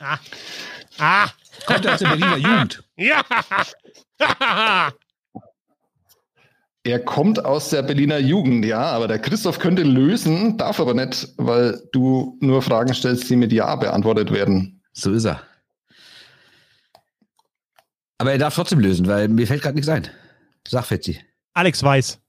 Ah. 0.00 0.18
Ah. 0.98 1.28
Kommt 1.66 1.84
er 1.84 1.94
aus 1.94 2.00
der 2.00 2.08
Berliner 2.08 2.36
Jugend? 2.36 2.82
Ja. 2.98 3.22
Er 6.86 7.00
kommt 7.00 7.44
aus 7.44 7.70
der 7.70 7.82
Berliner 7.82 8.18
Jugend, 8.18 8.64
ja, 8.64 8.80
aber 8.80 9.08
der 9.08 9.18
Christoph 9.18 9.58
könnte 9.58 9.82
lösen, 9.82 10.56
darf 10.56 10.78
aber 10.78 10.94
nicht, 10.94 11.26
weil 11.36 11.82
du 11.90 12.38
nur 12.40 12.62
Fragen 12.62 12.94
stellst, 12.94 13.28
die 13.28 13.34
mit 13.34 13.52
Ja 13.52 13.74
beantwortet 13.74 14.32
werden. 14.32 14.80
So 14.92 15.12
ist 15.12 15.24
er. 15.24 15.42
Aber 18.18 18.30
er 18.30 18.38
darf 18.38 18.54
trotzdem 18.54 18.78
lösen, 18.78 19.08
weil 19.08 19.26
mir 19.26 19.48
fällt 19.48 19.62
gerade 19.62 19.74
nichts 19.74 19.88
ein. 19.88 20.06
Sag, 20.68 20.84
Fetzi. 20.84 21.20
Alex 21.54 21.82
Weiß. 21.82 22.20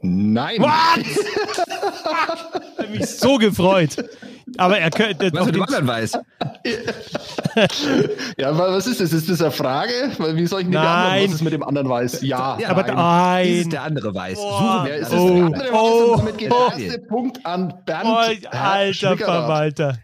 Nein. 0.00 0.62
What? 0.62 1.04
ich 2.78 2.78
hab 2.78 2.90
mich 2.90 3.06
so 3.06 3.36
gefreut. 3.36 4.02
Aber 4.56 4.78
er 4.78 4.90
könnte. 4.90 5.30
Was 5.32 5.46
mit 5.46 5.54
dem 5.54 5.62
anderen 5.62 5.86
weiß. 5.86 6.12
ja, 8.38 8.48
aber 8.50 8.72
was 8.72 8.86
ist 8.86 9.00
das? 9.00 9.12
Ist 9.12 9.28
das 9.28 9.40
eine 9.40 9.50
Frage? 9.50 9.92
Weil 10.18 10.36
Wie 10.36 10.46
soll 10.46 10.60
ich 10.60 10.66
denn 10.66 10.74
Nein. 10.74 10.84
beantworten, 10.84 11.24
was 11.28 11.34
es 11.34 11.42
mit 11.42 11.52
dem 11.52 11.62
anderen 11.62 11.88
weiß? 11.88 12.22
Ja. 12.22 12.58
Ja, 12.58 12.68
aber 12.70 12.82
nein. 12.84 13.46
Ist 13.46 13.52
es 13.52 13.62
nein. 13.64 13.70
der 13.70 13.82
andere 13.82 14.14
weiß. 14.14 14.34
Boah. 14.38 14.58
Suchen 14.58 14.84
Wer 14.86 14.96
ist 14.96 15.06
es. 15.06 15.12
das? 15.12 15.20
Oh. 15.20 15.26
der 15.26 15.44
andere 15.44 15.62
weiß 15.62 15.72
Oh. 15.72 16.12
und 16.12 16.18
damit 16.18 16.38
geht 16.38 16.52
Oh. 16.52 16.68
der 16.70 16.78
erste 16.84 17.00
Punkt 17.00 17.46
an 17.46 17.74
Bernd. 17.86 18.06
Oh, 18.06 18.16
alter. 18.16 19.16
Verwalter. 19.16 19.98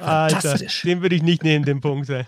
Alter, 0.00 0.58
den 0.84 1.02
würde 1.02 1.14
ich 1.14 1.22
nicht 1.22 1.44
nehmen, 1.44 1.64
den 1.64 1.80
Punkt. 1.80 2.08
Ey. 2.10 2.24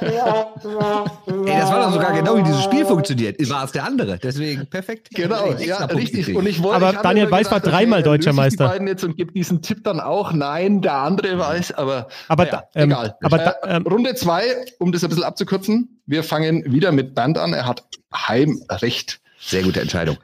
Ey, 0.00 1.58
das 1.58 1.70
war 1.70 1.84
doch 1.84 1.92
sogar 1.92 2.12
genau 2.12 2.36
wie 2.38 2.42
dieses 2.42 2.62
Spiel 2.64 2.84
funktioniert. 2.84 3.38
War 3.50 3.64
es 3.64 3.72
der 3.72 3.84
andere. 3.84 4.18
Deswegen 4.18 4.66
perfekt. 4.66 5.08
Genau, 5.14 5.52
ja, 5.54 5.84
richtig. 5.86 6.34
Und 6.34 6.46
ich 6.46 6.62
wollte, 6.62 6.76
Aber 6.76 6.90
ich 6.94 6.98
Daniel 7.00 7.30
Weiß 7.30 7.50
war 7.50 7.60
gedacht, 7.60 7.74
dreimal 7.74 8.00
okay, 8.00 8.08
deutscher 8.08 8.30
löse 8.30 8.30
ich 8.30 8.36
Meister. 8.36 8.64
Die 8.64 8.70
beiden 8.70 8.88
jetzt 8.88 9.04
und 9.04 9.16
gibt 9.16 9.36
diesen 9.36 9.62
Tipp 9.62 9.84
dann 9.84 10.00
auch. 10.00 10.32
Nein, 10.32 10.80
der 10.82 10.94
andere 10.94 11.38
weiß, 11.38 11.72
aber, 11.72 12.08
Aber 12.28 12.44
naja, 12.44 12.64
da- 12.74 12.80
ähm, 12.80 12.90
egal. 12.90 13.16
aber 13.22 13.38
da- 13.38 13.50
äh, 13.62 13.76
ähm, 13.76 13.86
Runde 13.86 14.14
zwei, 14.14 14.42
um 14.78 14.92
das 14.92 15.02
ein 15.04 15.10
bisschen 15.10 15.24
abzukürzen. 15.24 16.00
Wir 16.06 16.24
fangen 16.24 16.64
wieder 16.72 16.92
mit 16.92 17.14
Bernd 17.14 17.38
an. 17.38 17.52
Er 17.52 17.66
hat 17.66 17.84
Heimrecht. 18.14 19.20
Sehr 19.42 19.62
gute 19.62 19.80
Entscheidung. 19.80 20.18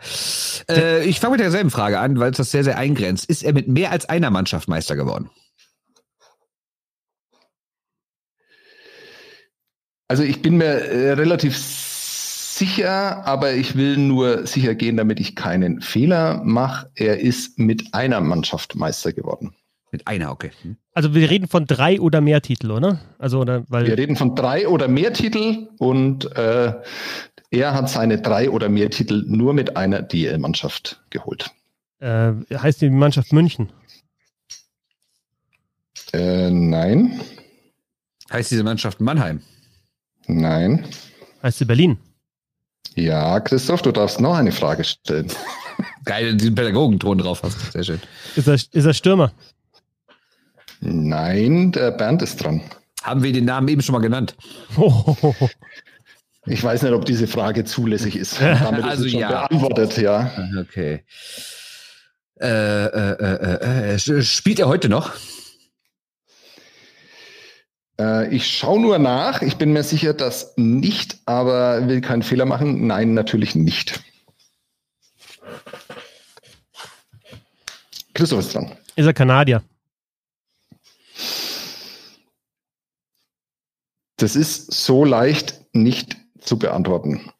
Äh, 0.70 1.04
ich 1.04 1.20
fange 1.20 1.32
mit 1.32 1.40
derselben 1.40 1.70
Frage 1.70 1.98
an, 1.98 2.18
weil 2.20 2.32
es 2.32 2.36
das 2.36 2.50
sehr, 2.50 2.64
sehr 2.64 2.76
eingrenzt. 2.76 3.24
Ist 3.26 3.42
er 3.44 3.54
mit 3.54 3.66
mehr 3.66 3.90
als 3.90 4.06
einer 4.08 4.30
Mannschaft 4.30 4.68
Meister 4.68 4.94
geworden? 4.94 5.30
Also 10.08 10.22
ich 10.22 10.42
bin 10.42 10.56
mir 10.56 10.66
äh, 10.66 11.12
relativ 11.12 11.56
sicher, 11.56 13.26
aber 13.26 13.54
ich 13.54 13.76
will 13.76 13.96
nur 13.96 14.46
sicher 14.46 14.74
gehen, 14.74 14.96
damit 14.96 15.20
ich 15.20 15.36
keinen 15.36 15.80
Fehler 15.80 16.42
mache. 16.44 16.90
Er 16.94 17.20
ist 17.20 17.58
mit 17.58 17.92
einer 17.92 18.20
Mannschaft 18.20 18.76
Meister 18.76 19.12
geworden. 19.12 19.54
Mit 19.92 20.06
einer, 20.06 20.30
okay. 20.32 20.50
Hm. 20.62 20.76
Also 20.94 21.14
wir 21.14 21.28
reden 21.30 21.48
von 21.48 21.66
drei 21.66 22.00
oder 22.00 22.20
mehr 22.20 22.40
Titel, 22.40 22.70
oder? 22.70 23.00
Also 23.18 23.40
oder 23.40 23.64
weil 23.68 23.86
Wir 23.86 23.98
reden 23.98 24.16
von 24.16 24.34
drei 24.34 24.66
oder 24.68 24.88
mehr 24.88 25.12
Titel 25.12 25.68
und 25.78 26.24
äh, 26.36 26.72
er 27.50 27.74
hat 27.74 27.90
seine 27.90 28.20
drei 28.20 28.50
oder 28.50 28.68
mehr 28.68 28.90
Titel 28.90 29.24
nur 29.26 29.54
mit 29.54 29.76
einer 29.76 30.02
DL-Mannschaft 30.02 31.02
geholt. 31.10 31.50
äh, 32.00 32.32
heißt 32.52 32.80
die 32.80 32.90
Mannschaft 32.90 33.32
München. 33.32 33.70
Äh, 36.12 36.50
nein, 36.50 37.20
Heißt 38.32 38.50
diese 38.50 38.64
Mannschaft 38.64 39.00
Mannheim? 39.00 39.40
Nein. 40.26 40.84
Heißt 41.42 41.58
sie 41.58 41.64
Berlin. 41.64 41.98
Ja, 42.94 43.40
Christoph, 43.40 43.82
du 43.82 43.92
darfst 43.92 44.20
noch 44.20 44.34
eine 44.36 44.52
Frage 44.52 44.82
stellen. 44.84 45.30
Geil, 46.04 46.34
diesen 46.36 46.54
Pädagogenton 46.54 47.18
drauf 47.18 47.42
hast. 47.42 47.72
Sehr 47.72 47.84
schön. 47.84 48.00
Ist 48.36 48.48
er, 48.48 48.54
ist 48.54 48.74
er 48.74 48.94
Stürmer? 48.94 49.32
Nein, 50.80 51.72
der 51.72 51.90
Bernd 51.90 52.22
ist 52.22 52.36
dran. 52.36 52.62
Haben 53.02 53.22
wir 53.22 53.32
den 53.32 53.44
Namen 53.44 53.68
eben 53.68 53.82
schon 53.82 53.92
mal 53.94 54.00
genannt? 54.00 54.34
Ich 56.48 56.62
weiß 56.62 56.82
nicht, 56.82 56.92
ob 56.92 57.04
diese 57.04 57.26
Frage 57.26 57.64
zulässig 57.64 58.14
ist. 58.16 58.40
Damit 58.40 58.84
Also 58.84 59.04
ist 59.04 59.12
ja. 59.14 59.28
beantwortet, 59.28 59.98
ja. 59.98 60.30
Okay. 60.60 61.02
Äh, 62.40 62.46
äh, 62.46 63.12
äh, 63.18 63.94
äh, 63.94 63.94
äh, 63.94 64.22
spielt 64.22 64.60
er 64.60 64.68
heute 64.68 64.88
noch? 64.88 65.12
Äh, 67.98 68.34
ich 68.34 68.46
schaue 68.46 68.80
nur 68.80 68.98
nach. 68.98 69.42
Ich 69.42 69.56
bin 69.56 69.72
mir 69.72 69.82
sicher, 69.82 70.14
dass 70.14 70.54
nicht, 70.56 71.18
aber 71.26 71.88
will 71.88 72.00
keinen 72.00 72.22
Fehler 72.22 72.44
machen. 72.44 72.86
Nein, 72.86 73.14
natürlich 73.14 73.54
nicht. 73.54 74.00
Christoph 78.14 78.40
ist 78.40 78.54
dran. 78.54 78.72
Ist 78.96 79.06
er 79.06 79.12
Kanadier? 79.12 79.62
Das 84.16 84.34
ist 84.34 84.72
so 84.72 85.04
leicht 85.04 85.60
nicht 85.74 86.16
zu 86.40 86.58
beantworten. 86.58 87.30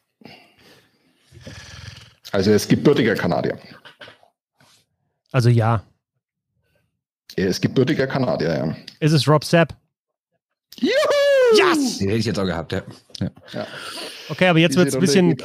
Also 2.33 2.51
er 2.51 2.57
ist 2.57 2.69
gebürtiger 2.69 3.15
Kanadier. 3.15 3.59
Also 5.33 5.49
ja. 5.49 5.83
Er 7.37 7.49
ist 7.49 7.63
gebürtiger 7.63 8.07
Kanadier, 8.07 8.55
ja. 8.55 8.77
Ist 9.01 9.13
es 9.13 9.27
Rob 9.27 9.45
Sapp? 9.45 9.75
Juhu! 10.81 10.91
Yes! 11.57 11.99
Den 11.99 12.09
hätte 12.09 12.19
ich 12.19 12.27
jetzt 12.27 12.39
auch 12.39 12.45
gehabt, 12.45 12.73
ja. 12.73 12.83
ja. 13.21 13.31
Ja. 13.53 13.67
Okay, 14.29 14.49
aber 14.49 14.59
jetzt 14.59 14.77
wird 14.77 14.89
es 14.89 14.95
ein 14.95 15.01
bisschen 15.01 15.37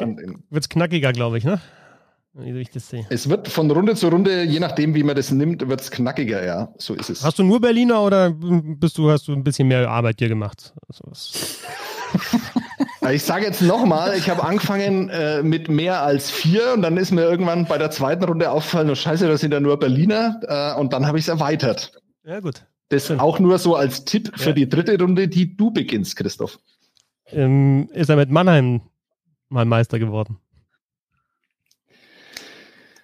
wird's 0.49 0.67
knackiger, 0.69 1.13
glaube 1.13 1.37
ich, 1.37 1.43
ne? 1.43 1.61
Wie 2.33 2.59
ich 2.61 2.69
das 2.69 2.87
sehe. 2.89 3.05
Es 3.09 3.29
wird 3.29 3.49
von 3.49 3.69
Runde 3.69 3.93
zu 3.95 4.07
Runde, 4.07 4.43
je 4.43 4.59
nachdem, 4.61 4.95
wie 4.95 5.03
man 5.03 5.15
das 5.17 5.31
nimmt, 5.31 5.67
wird 5.67 5.81
es 5.81 5.91
knackiger, 5.91 6.43
ja. 6.45 6.73
So 6.77 6.93
ist 6.93 7.09
es. 7.09 7.23
Hast 7.23 7.39
du 7.39 7.43
nur 7.43 7.59
Berliner 7.59 8.01
oder 8.01 8.31
bist 8.31 8.97
du, 8.97 9.11
hast 9.11 9.27
du 9.27 9.33
ein 9.33 9.43
bisschen 9.43 9.67
mehr 9.67 9.89
Arbeit 9.89 10.15
hier 10.19 10.29
gemacht? 10.29 10.73
Also 10.87 11.03
was- 11.07 11.59
Ich 13.11 13.23
sage 13.23 13.45
jetzt 13.45 13.61
nochmal, 13.63 14.15
ich 14.15 14.29
habe 14.29 14.43
angefangen 14.43 15.09
äh, 15.09 15.41
mit 15.41 15.69
mehr 15.69 16.03
als 16.03 16.29
vier 16.29 16.73
und 16.73 16.83
dann 16.83 16.97
ist 16.97 17.11
mir 17.11 17.23
irgendwann 17.23 17.65
bei 17.65 17.77
der 17.79 17.89
zweiten 17.89 18.23
Runde 18.23 18.51
aufgefallen, 18.51 18.89
oh 18.91 18.95
scheiße, 18.95 19.27
das 19.27 19.41
sind 19.41 19.51
ja 19.53 19.59
nur 19.59 19.77
Berliner 19.79 20.39
äh, 20.47 20.79
und 20.79 20.93
dann 20.93 21.07
habe 21.07 21.17
ich 21.17 21.25
es 21.25 21.27
erweitert. 21.27 21.93
Ja, 22.23 22.39
gut. 22.39 22.63
Das 22.91 23.09
auch 23.09 23.39
nur 23.39 23.57
so 23.57 23.75
als 23.75 24.03
Tipp 24.03 24.31
für 24.35 24.49
Ja. 24.49 24.53
die 24.55 24.67
dritte 24.69 24.99
Runde, 24.99 25.27
die 25.29 25.55
du 25.55 25.71
beginnst, 25.71 26.15
Christoph. 26.17 26.59
Ähm, 27.27 27.89
ist 27.93 28.09
er 28.09 28.17
mit 28.17 28.29
Mannheim 28.29 28.81
mal 29.47 29.63
Meister 29.65 29.97
geworden? 29.97 30.37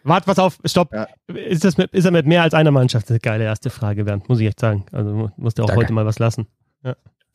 Wart, 0.03 0.25
pass 0.25 0.39
auf, 0.39 0.57
stopp. 0.65 0.91
Ja. 0.93 1.07
Ist, 1.33 1.63
das 1.63 1.77
mit, 1.77 1.91
ist 1.93 2.05
er 2.05 2.11
mit 2.11 2.25
mehr 2.25 2.43
als 2.43 2.53
einer 2.53 2.71
Mannschaft? 2.71 3.05
Das 3.05 3.11
ist 3.15 3.25
eine 3.25 3.31
geile 3.31 3.43
erste 3.45 3.69
Frage, 3.69 4.03
Bernd, 4.05 4.27
muss 4.29 4.39
ich 4.39 4.47
echt 4.47 4.59
sagen. 4.59 4.85
Also 4.91 5.11
mu- 5.13 5.29
musst 5.37 5.57
du 5.57 5.63
auch 5.63 5.67
Danke. 5.67 5.83
heute 5.83 5.93
mal 5.93 6.05
was 6.05 6.19
lassen. 6.19 6.47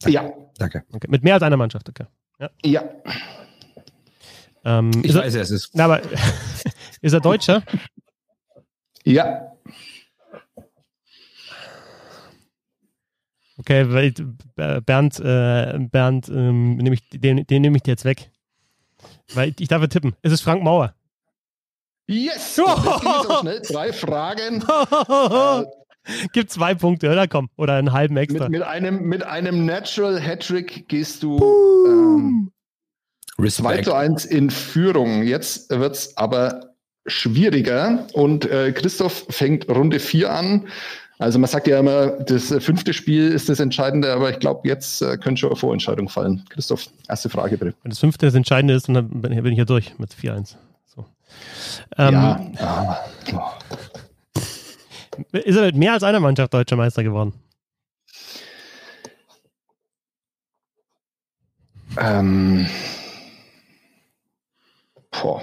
Ja, 0.07 0.31
Danke. 0.59 0.85
Okay. 0.93 1.07
Mit 1.09 1.23
mehr 1.23 1.35
als 1.35 1.43
einer 1.43 1.57
Mannschaft, 1.57 1.89
okay. 1.89 2.05
ja. 2.65 2.83
Ähm, 4.65 4.91
Ich 5.03 5.11
ist, 5.11 5.15
er, 5.17 5.23
weiß, 5.23 5.35
wer 5.35 5.43
es 5.43 5.51
ist. 5.51 5.71
na, 5.75 5.85
aber, 5.85 6.01
ist 7.03 7.13
er 7.13 7.21
Deutscher? 7.21 7.63
Ja, 9.05 9.53
Okay, 13.63 13.93
weil 13.93 14.13
äh, 14.57 14.81
Bernd, 14.81 15.21
äh, 15.21 15.79
Bernd, 15.79 16.29
ähm, 16.29 16.79
nehm 16.79 16.93
ich, 16.93 17.09
den, 17.11 17.47
den 17.47 17.63
nehme 17.63 17.77
ich 17.77 17.85
dir 17.85 17.93
jetzt 17.93 18.05
weg. 18.05 18.31
Weil 19.35 19.55
ich, 19.57 19.69
darf 19.69 19.81
ja 19.81 19.87
tippen. 19.87 20.15
Es 20.23 20.33
ist 20.33 20.41
Frank 20.41 20.65
Mauer. 20.65 20.95
yes! 22.09 22.57
Das 22.57 22.75
ging 22.75 23.13
jetzt 23.13 23.31
aber 23.31 23.41
schnell. 23.41 23.63
Drei 23.63 23.93
Fragen. 23.93 24.65
Äh, 26.05 26.27
Gibt 26.33 26.51
zwei 26.51 26.75
Punkte, 26.75 27.13
oder? 27.13 27.29
Komm. 27.29 27.49
Oder 27.57 27.75
einen 27.75 27.93
halben 27.93 28.17
extra. 28.17 28.49
mit, 28.49 28.59
mit, 28.59 28.63
einem, 28.63 29.05
mit 29.05 29.23
einem 29.23 29.65
Natural 29.65 30.21
Hattrick 30.21 30.89
gehst 30.89 31.23
du 31.23 31.39
ähm, 31.87 32.51
2 33.37 33.45
Respekt. 33.45 33.85
zu 33.85 33.95
1 33.95 34.25
in 34.25 34.51
Führung. 34.51 35.23
Jetzt 35.23 35.71
wird's 35.71 36.17
aber 36.17 36.75
schwieriger 37.07 38.09
und 38.15 38.51
äh, 38.51 38.73
Christoph 38.73 39.27
fängt 39.29 39.69
Runde 39.69 40.01
4 40.01 40.33
an. 40.33 40.69
Also 41.23 41.39
man 41.39 41.49
sagt 41.49 41.69
ja 41.69 41.79
immer, 41.79 42.09
das 42.09 42.51
äh, 42.51 42.61
fünfte 42.61 42.93
Spiel 42.93 43.29
ist 43.31 43.49
das 43.49 43.61
Entscheidende, 43.61 44.13
aber 44.13 44.31
ich 44.31 44.41
glaube, 44.41 44.67
jetzt 44.67 45.03
äh, 45.03 45.17
könnte 45.17 45.39
schon 45.41 45.51
eine 45.51 45.57
Vorentscheidung 45.57 46.09
fallen. 46.09 46.45
Christoph, 46.49 46.89
erste 47.09 47.29
Frage 47.29 47.57
bitte. 47.57 47.75
Wenn 47.83 47.91
das 47.91 48.01
fünfte 48.01 48.27
das 48.27 48.35
Entscheidende 48.35 48.75
ist, 48.75 48.89
dann 48.89 49.09
bin 49.09 49.43
bin 49.43 49.53
ich 49.53 49.59
ja 49.59 49.65
durch 49.65 49.97
mit 49.99 50.13
4-1. 50.13 50.57
So. 50.85 51.07
Ähm, 51.97 52.13
ja. 52.13 52.41
Ah. 52.59 52.99
Ist 55.33 55.57
er 55.57 55.67
mit 55.67 55.77
mehr 55.77 55.93
als 55.93 56.03
einer 56.03 56.19
Mannschaft 56.19 56.53
deutscher 56.53 56.75
Meister 56.75 57.05
geworden? 57.05 57.35
Ähm. 61.99 62.67
Boah. 65.13 65.41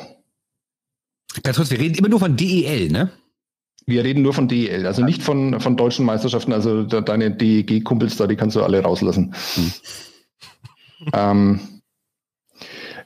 Ganz 1.43 1.55
kurz, 1.55 1.71
wir 1.71 1.79
reden 1.79 1.95
immer 1.95 2.09
nur 2.09 2.19
von 2.19 2.35
DEL, 2.35 2.89
ne? 2.89 3.11
Wir 3.89 4.03
reden 4.03 4.21
nur 4.21 4.33
von 4.33 4.47
DEL, 4.47 4.85
also 4.85 5.03
nicht 5.03 5.23
von, 5.23 5.59
von 5.59 5.75
deutschen 5.75 6.05
Meisterschaften. 6.05 6.53
Also 6.53 6.83
de, 6.83 7.01
deine 7.01 7.31
DEG-Kumpels 7.31 8.17
da, 8.17 8.27
die 8.27 8.35
kannst 8.35 8.55
du 8.55 8.63
alle 8.63 8.81
rauslassen. 8.81 9.33
ähm, 11.13 11.59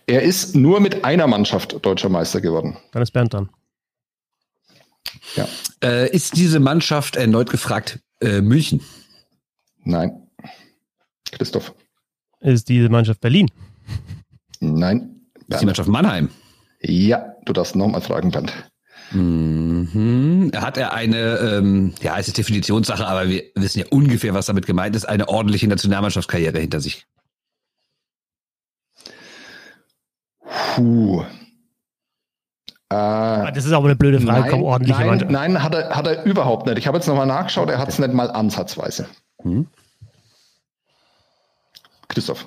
er 0.06 0.22
ist 0.22 0.56
nur 0.56 0.80
mit 0.80 1.06
einer 1.06 1.28
Mannschaft 1.28 1.86
deutscher 1.86 2.10
Meister 2.10 2.42
geworden. 2.42 2.78
Dann 2.92 3.02
ist 3.02 3.12
Bernd 3.12 3.34
dran. 3.34 3.50
Ja. 5.36 5.48
Äh, 5.82 6.12
ist 6.14 6.36
diese 6.36 6.60
Mannschaft 6.60 7.16
erneut 7.16 7.50
gefragt 7.50 8.00
äh, 8.20 8.42
München? 8.42 8.82
Nein. 9.84 10.28
Christoph. 11.32 11.74
Ist 12.42 12.68
diese 12.68 12.90
Mannschaft 12.90 13.22
Berlin? 13.22 13.50
Nein. 14.60 15.22
Ist 15.48 15.62
die 15.62 15.66
Mannschaft 15.66 15.90
Mannheim? 15.90 16.30
Ja, 16.82 17.36
du 17.46 17.54
darfst 17.54 17.76
nochmal 17.76 18.02
fragen, 18.02 18.32
Bernd. 18.32 18.52
Mhm. 19.14 20.52
Hat 20.56 20.78
er 20.78 20.94
eine, 20.94 21.38
ähm, 21.38 21.94
ja, 22.02 22.18
es 22.18 22.28
ist 22.28 22.38
Definitionssache, 22.38 23.06
aber 23.06 23.30
wir 23.30 23.44
wissen 23.56 23.80
ja 23.80 23.86
ungefähr, 23.90 24.34
was 24.34 24.48
damit 24.48 24.66
gemeint 24.66 24.96
ist, 24.96 25.06
eine 25.06 25.30
ordentliche 25.30 25.68
Nationalmannschaftskarriere 25.68 26.60
hinter 26.60 26.82
sich. 26.82 27.06
Puh. 30.76 31.24
Ah, 32.90 33.52
das 33.52 33.66
ist 33.66 33.74
auch 33.74 33.84
eine 33.84 33.96
blöde 33.96 34.20
Frage. 34.20 34.42
Nein, 34.42 34.52
Komm, 34.52 34.64
ordentliche 34.64 35.06
nein, 35.06 35.26
nein 35.30 35.64
hat, 35.64 35.74
er, 35.74 35.96
hat 35.96 36.06
er 36.06 36.26
überhaupt 36.26 36.68
nicht. 36.68 36.78
Ich 36.78 36.88
habe 36.88 36.98
jetzt 36.98 37.08
nochmal 37.08 37.26
nachgeschaut, 37.26 37.70
er 37.70 37.80
hat 37.80 37.90
es 37.90 37.98
nicht 37.98 38.14
mal 38.14 38.30
ansatzweise. 38.30 39.08
Hm? 39.42 39.68
Christoph. 42.08 42.46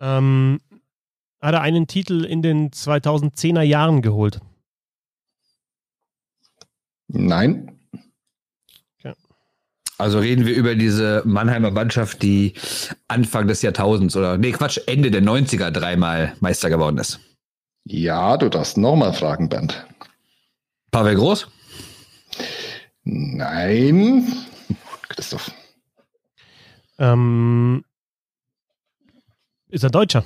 Ähm, 0.00 0.60
hat 1.42 1.54
er 1.54 1.60
einen 1.60 1.86
Titel 1.86 2.24
in 2.24 2.40
den 2.40 2.70
2010er 2.70 3.62
Jahren 3.62 4.00
geholt? 4.00 4.40
Nein. 7.08 7.68
Also 9.98 10.18
reden 10.18 10.46
wir 10.46 10.56
über 10.56 10.74
diese 10.74 11.22
Mannheimer 11.24 11.70
Mannschaft, 11.70 12.22
die 12.22 12.54
Anfang 13.06 13.46
des 13.46 13.62
Jahrtausends 13.62 14.16
oder, 14.16 14.36
nee, 14.36 14.50
Quatsch, 14.50 14.80
Ende 14.86 15.12
der 15.12 15.22
90er 15.22 15.70
dreimal 15.70 16.34
Meister 16.40 16.70
geworden 16.70 16.98
ist. 16.98 17.20
Ja, 17.84 18.36
du 18.36 18.48
darfst 18.48 18.76
nochmal 18.78 19.12
fragen, 19.12 19.48
Bernd. 19.48 19.86
Pavel 20.90 21.14
Groß? 21.14 21.46
Nein. 23.04 24.26
Christoph. 25.08 25.52
Ähm, 26.98 27.84
ist 29.68 29.84
er 29.84 29.90
Deutscher? 29.90 30.24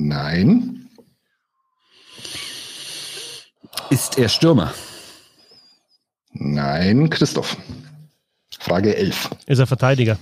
Nein. 0.00 0.88
Ist 3.90 4.16
er 4.16 4.28
Stürmer? 4.28 4.72
Nein, 6.32 7.10
Christoph. 7.10 7.56
Frage 8.60 8.94
11. 8.96 9.30
Ist 9.46 9.58
er 9.58 9.66
Verteidiger? 9.66 10.16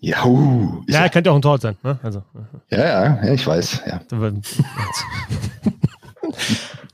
Ja, 0.00 0.24
uh, 0.24 0.82
ist 0.86 0.94
Ja, 0.94 1.02
er- 1.02 1.10
könnte 1.10 1.30
auch 1.30 1.36
ein 1.36 1.42
Tor 1.42 1.58
sein. 1.58 1.76
Ne? 1.82 1.98
Also, 2.02 2.22
ja, 2.70 2.78
ja, 2.78 3.24
ja, 3.24 3.32
ich 3.34 3.46
weiß. 3.46 3.82
Ja. 3.86 4.00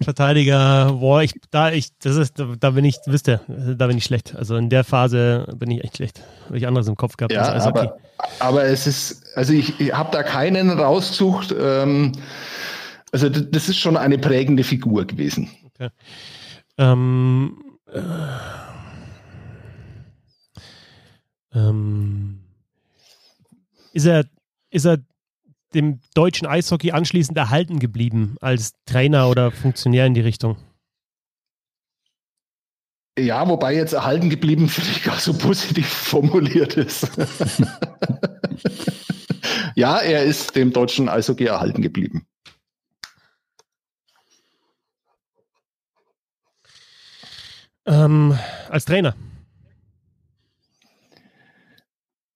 Verteidiger, 0.03 0.93
boah, 0.95 1.23
ich, 1.23 1.35
da, 1.51 1.71
ich, 1.71 1.97
das 1.99 2.17
ist, 2.17 2.39
da, 2.39 2.55
da 2.59 2.71
bin 2.71 2.85
ich, 2.85 2.99
wisst 3.07 3.29
ihr, 3.29 3.41
da 3.49 3.87
bin 3.87 3.97
ich 3.97 4.05
schlecht. 4.05 4.35
Also 4.35 4.57
in 4.57 4.71
der 4.71 4.83
Phase 4.83 5.47
bin 5.57 5.71
ich 5.71 5.85
echt 5.85 5.99
schlecht. 5.99 6.21
Habe 6.47 6.59
ich 6.59 6.67
anderes 6.67 6.89
im 6.89 6.97
Kopf 6.97 7.17
gehabt 7.17 7.33
Ja, 7.33 7.43
als 7.43 7.65
Eishockey. 7.65 7.91
Aber, 8.39 8.65
es 8.65 8.87
ist, 8.87 9.37
also 9.37 9.53
ich, 9.53 9.79
ich 9.81 9.93
habe 9.93 10.11
da 10.13 10.23
keinen 10.23 10.71
rausgesucht. 10.71 11.55
Ähm, 11.59 12.13
also 13.13 13.29
das 13.29 13.69
ist 13.69 13.79
schon 13.79 13.97
eine 13.97 14.19
prägende 14.19 14.65
Figur 14.65 15.05
gewesen. 15.07 15.51
Ähm, 16.79 17.63
äh, 17.87 18.01
ähm, 21.55 22.41
ist 23.93 24.07
er, 24.07 24.25
ist 24.71 24.87
er 24.87 24.99
dem 25.75 26.01
deutschen 26.15 26.47
Eishockey 26.47 26.93
anschließend 26.93 27.37
erhalten 27.37 27.79
geblieben 27.79 28.37
als 28.41 28.73
Trainer 28.87 29.29
oder 29.29 29.51
Funktionär 29.51 30.07
in 30.07 30.15
die 30.15 30.21
Richtung? 30.21 30.57
Ja, 33.19 33.47
wobei 33.49 33.75
jetzt 33.75 33.93
erhalten 33.93 34.31
geblieben 34.31 34.69
finde 34.69 34.91
ich 34.91 35.03
gar 35.03 35.19
so 35.19 35.37
positiv 35.37 35.87
formuliert 35.89 36.77
ist. 36.77 37.09
ja, 39.75 39.99
er 39.99 40.25
ist 40.25 40.57
dem 40.57 40.73
deutschen 40.73 41.09
Eishockey 41.09 41.45
erhalten 41.45 41.83
geblieben. 41.83 42.27
Ähm, 47.87 48.39
als 48.69 48.85
Trainer. 48.85 49.15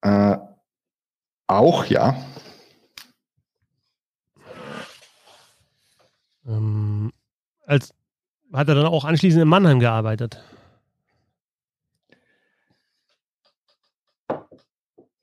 Äh, 0.01 0.37
auch, 1.47 1.85
ja. 1.85 2.15
Ähm, 6.45 7.11
als 7.65 7.93
hat 8.53 8.67
er 8.67 8.75
dann 8.75 8.85
auch 8.85 9.05
anschließend 9.05 9.41
in 9.41 9.47
Mannheim 9.47 9.79
gearbeitet? 9.79 10.43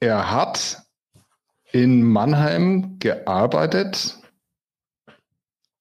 Er 0.03 0.33
hat 0.33 0.83
in 1.70 2.03
Mannheim 2.03 2.99
gearbeitet, 2.99 4.19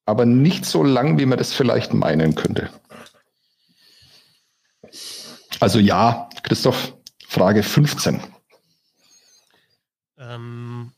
aber 0.05 0.27
nicht 0.27 0.63
so 0.63 0.83
lang, 0.83 1.17
wie 1.17 1.25
man 1.25 1.39
das 1.39 1.53
vielleicht 1.53 1.95
meinen 1.95 2.35
könnte. 2.35 2.69
Also 5.59 5.79
ja, 5.79 6.29
Christoph, 6.43 6.95
Frage 7.27 7.63
15. 7.63 8.21
Ähm, 10.19 10.91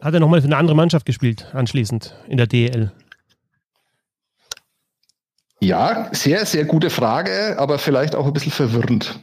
hat 0.00 0.14
er 0.14 0.20
nochmal 0.20 0.40
für 0.40 0.46
eine 0.46 0.56
andere 0.56 0.74
Mannschaft 0.74 1.04
gespielt, 1.04 1.50
anschließend 1.52 2.16
in 2.28 2.38
der 2.38 2.46
DEL? 2.46 2.92
Ja, 5.60 6.12
sehr, 6.12 6.44
sehr 6.46 6.64
gute 6.64 6.90
Frage, 6.90 7.56
aber 7.58 7.78
vielleicht 7.78 8.14
auch 8.14 8.26
ein 8.26 8.32
bisschen 8.32 8.52
verwirrend. 8.52 9.18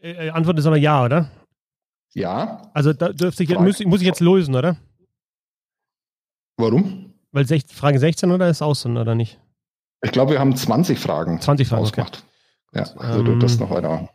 Äh, 0.00 0.30
Antwort 0.30 0.58
ist 0.58 0.66
aber 0.66 0.76
ja, 0.76 1.04
oder? 1.04 1.30
Ja, 2.14 2.70
Also 2.74 2.92
da 2.92 3.10
dürfte 3.10 3.42
ich, 3.42 3.50
muss, 3.58 3.84
muss 3.84 4.00
ich 4.00 4.06
jetzt 4.06 4.20
lösen, 4.20 4.54
oder? 4.54 4.76
warum? 6.56 7.14
Weil 7.30 7.46
sech, 7.46 7.64
Frage 7.72 7.98
16 7.98 8.30
oder 8.32 8.48
ist 8.48 8.62
außen 8.62 8.96
oder 8.96 9.14
nicht? 9.14 9.38
Ich 10.02 10.12
glaube, 10.12 10.32
wir 10.32 10.40
haben 10.40 10.56
20 10.56 10.98
Fragen 10.98 11.40
20 11.40 11.68
Fragen, 11.68 11.82
okay. 11.82 12.00
ausgemacht. 12.02 12.24
Ja, 12.74 12.82
also 12.96 13.22
du 13.22 13.32
Ähm. 13.32 13.40
das 13.40 13.58
noch 13.58 13.70
weiter. 13.70 14.08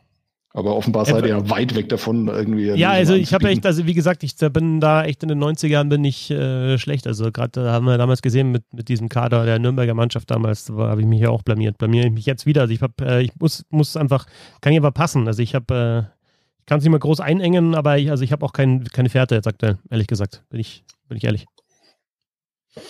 Aber 0.55 0.75
offenbar 0.75 1.05
seid 1.05 1.23
ihr 1.23 1.30
ja 1.30 1.49
weit 1.49 1.73
weg 1.73 1.89
davon, 1.89 2.27
irgendwie. 2.27 2.67
Ja, 2.67 2.91
also 2.91 3.15
ich 3.15 3.34
habe 3.34 3.49
echt, 3.49 3.65
also 3.65 3.88
wie 3.88 3.95
gesagt, 3.95 4.23
ich 4.23 4.35
bin 4.38 4.80
da 4.80 5.03
echt 5.03 5.23
in 5.23 5.30
den 5.30 5.43
90ern 5.43 5.89
bin 5.89 6.05
ich 6.05 6.30
äh, 6.30 6.77
schlecht. 6.77 7.07
Also 7.07 7.31
gerade 7.31 7.71
haben 7.71 7.88
wir 7.88 7.97
damals 7.97 8.21
gesehen 8.21 8.51
mit, 8.51 8.63
mit 8.71 8.88
diesem 8.88 9.09
Kader 9.09 9.45
der 9.45 9.57
Nürnberger 9.57 9.95
Mannschaft 9.95 10.30
damals, 10.30 10.65
da 10.65 10.73
habe 10.75 11.01
ich 11.01 11.07
mich 11.07 11.21
ja 11.21 11.30
auch 11.30 11.41
blamiert. 11.41 11.80
Blamiere 11.80 12.05
ich 12.05 12.13
mich 12.13 12.27
jetzt 12.27 12.45
wieder. 12.45 12.61
Also 12.61 12.73
ich 12.73 12.84
habe, 12.84 12.93
äh, 13.01 13.23
ich 13.23 13.31
muss, 13.39 13.65
muss 13.71 13.97
einfach, 13.97 14.27
kann 14.61 14.71
hier 14.71 14.81
aber 14.81 14.91
passen. 14.91 15.27
Also 15.27 15.41
ich 15.41 15.55
habe, 15.55 16.07
äh, 16.07 16.13
ich 16.59 16.65
kann 16.67 16.77
es 16.77 16.84
nicht 16.84 16.91
mal 16.91 16.99
groß 16.99 17.19
einengen, 17.19 17.73
aber 17.73 17.97
ich, 17.97 18.11
also 18.11 18.23
ich 18.23 18.31
habe 18.31 18.45
auch 18.45 18.53
kein, 18.53 18.84
keine 18.84 19.09
Fährte 19.09 19.34
jetzt 19.34 19.47
aktuell, 19.47 19.80
ehrlich 19.89 20.07
gesagt. 20.07 20.43
Bin 20.51 20.59
ich, 20.59 20.84
bin 21.09 21.17
ich 21.17 21.23
ehrlich. 21.23 21.47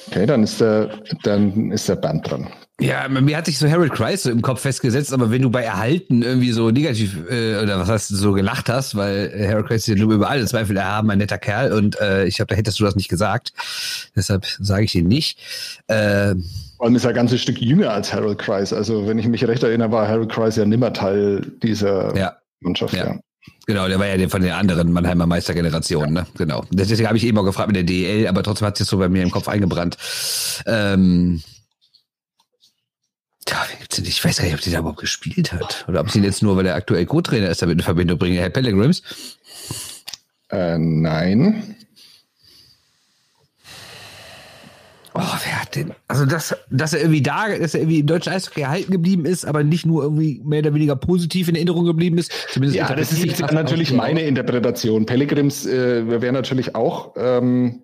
Okay, 0.07 0.26
dann 0.26 0.43
ist 0.43 0.61
der, 0.61 0.89
dann 1.23 1.72
ist 1.72 1.89
der 1.89 1.95
Band 1.95 2.30
dran. 2.30 2.47
Ja, 2.80 3.07
mir 3.07 3.38
hat 3.38 3.45
sich 3.45 3.60
so 3.60 3.69
Harold 3.69 3.91
Kreis 3.93 4.23
so 4.23 4.31
im 4.31 4.41
Kopf 4.41 4.61
festgesetzt, 4.61 5.14
aber 5.14 5.30
wenn 5.30 5.41
du 5.41 5.49
bei 5.49 5.64
Erhalten 5.64 6.23
irgendwie 6.23 6.51
so 6.51 6.72
negativ 6.72 7.18
äh, 7.30 7.61
oder 7.61 7.80
was 7.80 7.88
heißt 7.88 8.07
so 8.10 8.34
gelacht 8.34 8.68
hast, 8.68 8.95
weil 8.95 9.31
äh, 9.34 9.47
Harold 9.47 9.68
Kreis 9.68 9.88
ist 9.88 9.97
ja 9.97 10.03
über 10.03 10.30
alle 10.30 10.45
Zweifel 10.45 10.76
erhaben, 10.76 11.11
ein 11.11 11.19
netter 11.19 11.38
Kerl 11.38 11.72
und 11.72 11.99
äh, 12.01 12.26
ich 12.26 12.38
glaube, 12.38 12.49
da 12.49 12.55
hättest 12.55 12.80
du 12.80 12.84
das 12.84 12.95
nicht 12.95 13.10
gesagt. 13.10 13.53
Deshalb 14.15 14.45
sage 14.60 14.85
ich 14.85 14.95
ihn 14.95 15.07
nicht. 15.07 15.39
Äh, 15.88 16.34
Vor 16.77 16.88
allem 16.88 16.95
ist 16.95 17.03
er 17.03 17.10
ein 17.10 17.15
ganzes 17.15 17.41
Stück 17.41 17.61
jünger 17.61 17.91
als 17.91 18.11
Harold 18.11 18.39
Kreis. 18.39 18.73
Also, 18.73 19.07
wenn 19.07 19.19
ich 19.19 19.27
mich 19.27 19.47
recht 19.47 19.64
erinnere, 19.64 19.91
war 19.91 20.07
Harold 20.07 20.31
Kreis 20.31 20.55
ja 20.55 20.65
nimmer 20.65 20.93
Teil 20.93 21.41
dieser 21.61 22.15
ja, 22.18 22.38
Mannschaft. 22.61 22.95
Ja. 22.95 23.05
Ja. 23.05 23.19
Genau, 23.65 23.88
der 23.88 23.99
war 23.99 24.07
ja 24.07 24.30
von 24.30 24.41
der 24.41 24.57
anderen 24.57 24.91
Mannheimer 24.91 25.26
Meistergeneration, 25.26 26.14
ne? 26.14 26.28
Genau. 26.38 26.65
Deswegen 26.72 27.07
habe 27.07 27.18
ich 27.18 27.26
eben 27.26 27.38
auch 27.38 27.44
gefragt 27.44 27.68
mit 27.68 27.76
der 27.76 27.84
DEL, 27.84 28.28
aber 28.28 28.44
trotzdem 28.44 28.68
hat 28.68 28.80
es 28.80 28.88
so 28.88 28.98
bei 28.98 29.10
mir 29.10 29.24
im 29.24 29.32
Kopf 29.32 29.48
eingebrannt. 29.48 29.98
Ähm? 30.65 31.41
Ich 34.06 34.24
weiß 34.24 34.38
gar 34.38 34.45
nicht, 34.45 34.53
ob 34.53 34.61
der 34.61 34.74
da 34.74 34.80
überhaupt 34.80 34.99
gespielt 34.99 35.52
hat. 35.52 35.86
Oder 35.88 35.99
ob 35.99 36.10
sie 36.10 36.20
ihn 36.20 36.24
jetzt 36.24 36.41
nur, 36.41 36.56
weil 36.57 36.65
er 36.65 36.76
aktuell 36.76 37.06
Co-Trainer 37.06 37.49
ist, 37.49 37.61
damit 37.61 37.78
in 37.78 37.84
Verbindung 37.84 38.18
bringen. 38.18 38.38
Herr 38.38 38.49
Pellegrims. 38.49 39.03
Äh, 40.49 40.78
nein. 40.78 41.76
Oh, 45.15 45.19
wer 45.19 45.61
hat 45.61 45.76
denn? 45.76 45.91
Also, 46.07 46.26
dass, 46.26 46.56
dass 46.72 46.94
er 46.94 47.02
irgendwie 47.02 47.22
da, 47.22 47.56
dass 47.56 47.76
er 47.76 47.81
irgendwie 47.81 47.99
im 47.99 48.07
deutschen 48.07 48.34
Eishockey 48.34 48.61
erhalten 48.61 48.91
geblieben 48.91 49.26
ist, 49.26 49.45
aber 49.45 49.64
nicht 49.64 49.85
nur 49.85 50.03
irgendwie 50.03 50.41
mehr 50.44 50.60
oder 50.60 50.73
weniger 50.73 50.95
positiv 50.95 51.49
in 51.49 51.56
Erinnerung 51.56 51.85
geblieben 51.85 52.18
ist. 52.18 52.31
Zumindest 52.52 52.77
Ja, 52.77 52.94
das 52.95 53.11
ist 53.11 53.23
jetzt 53.23 53.40
natürlich 53.52 53.94
meine 53.94 54.22
Interpretation. 54.23 55.06
Pellegrims 55.06 55.65
äh, 55.68 56.22
wäre 56.22 56.34
natürlich 56.34 56.73
auch 56.73 57.14
ähm, 57.15 57.84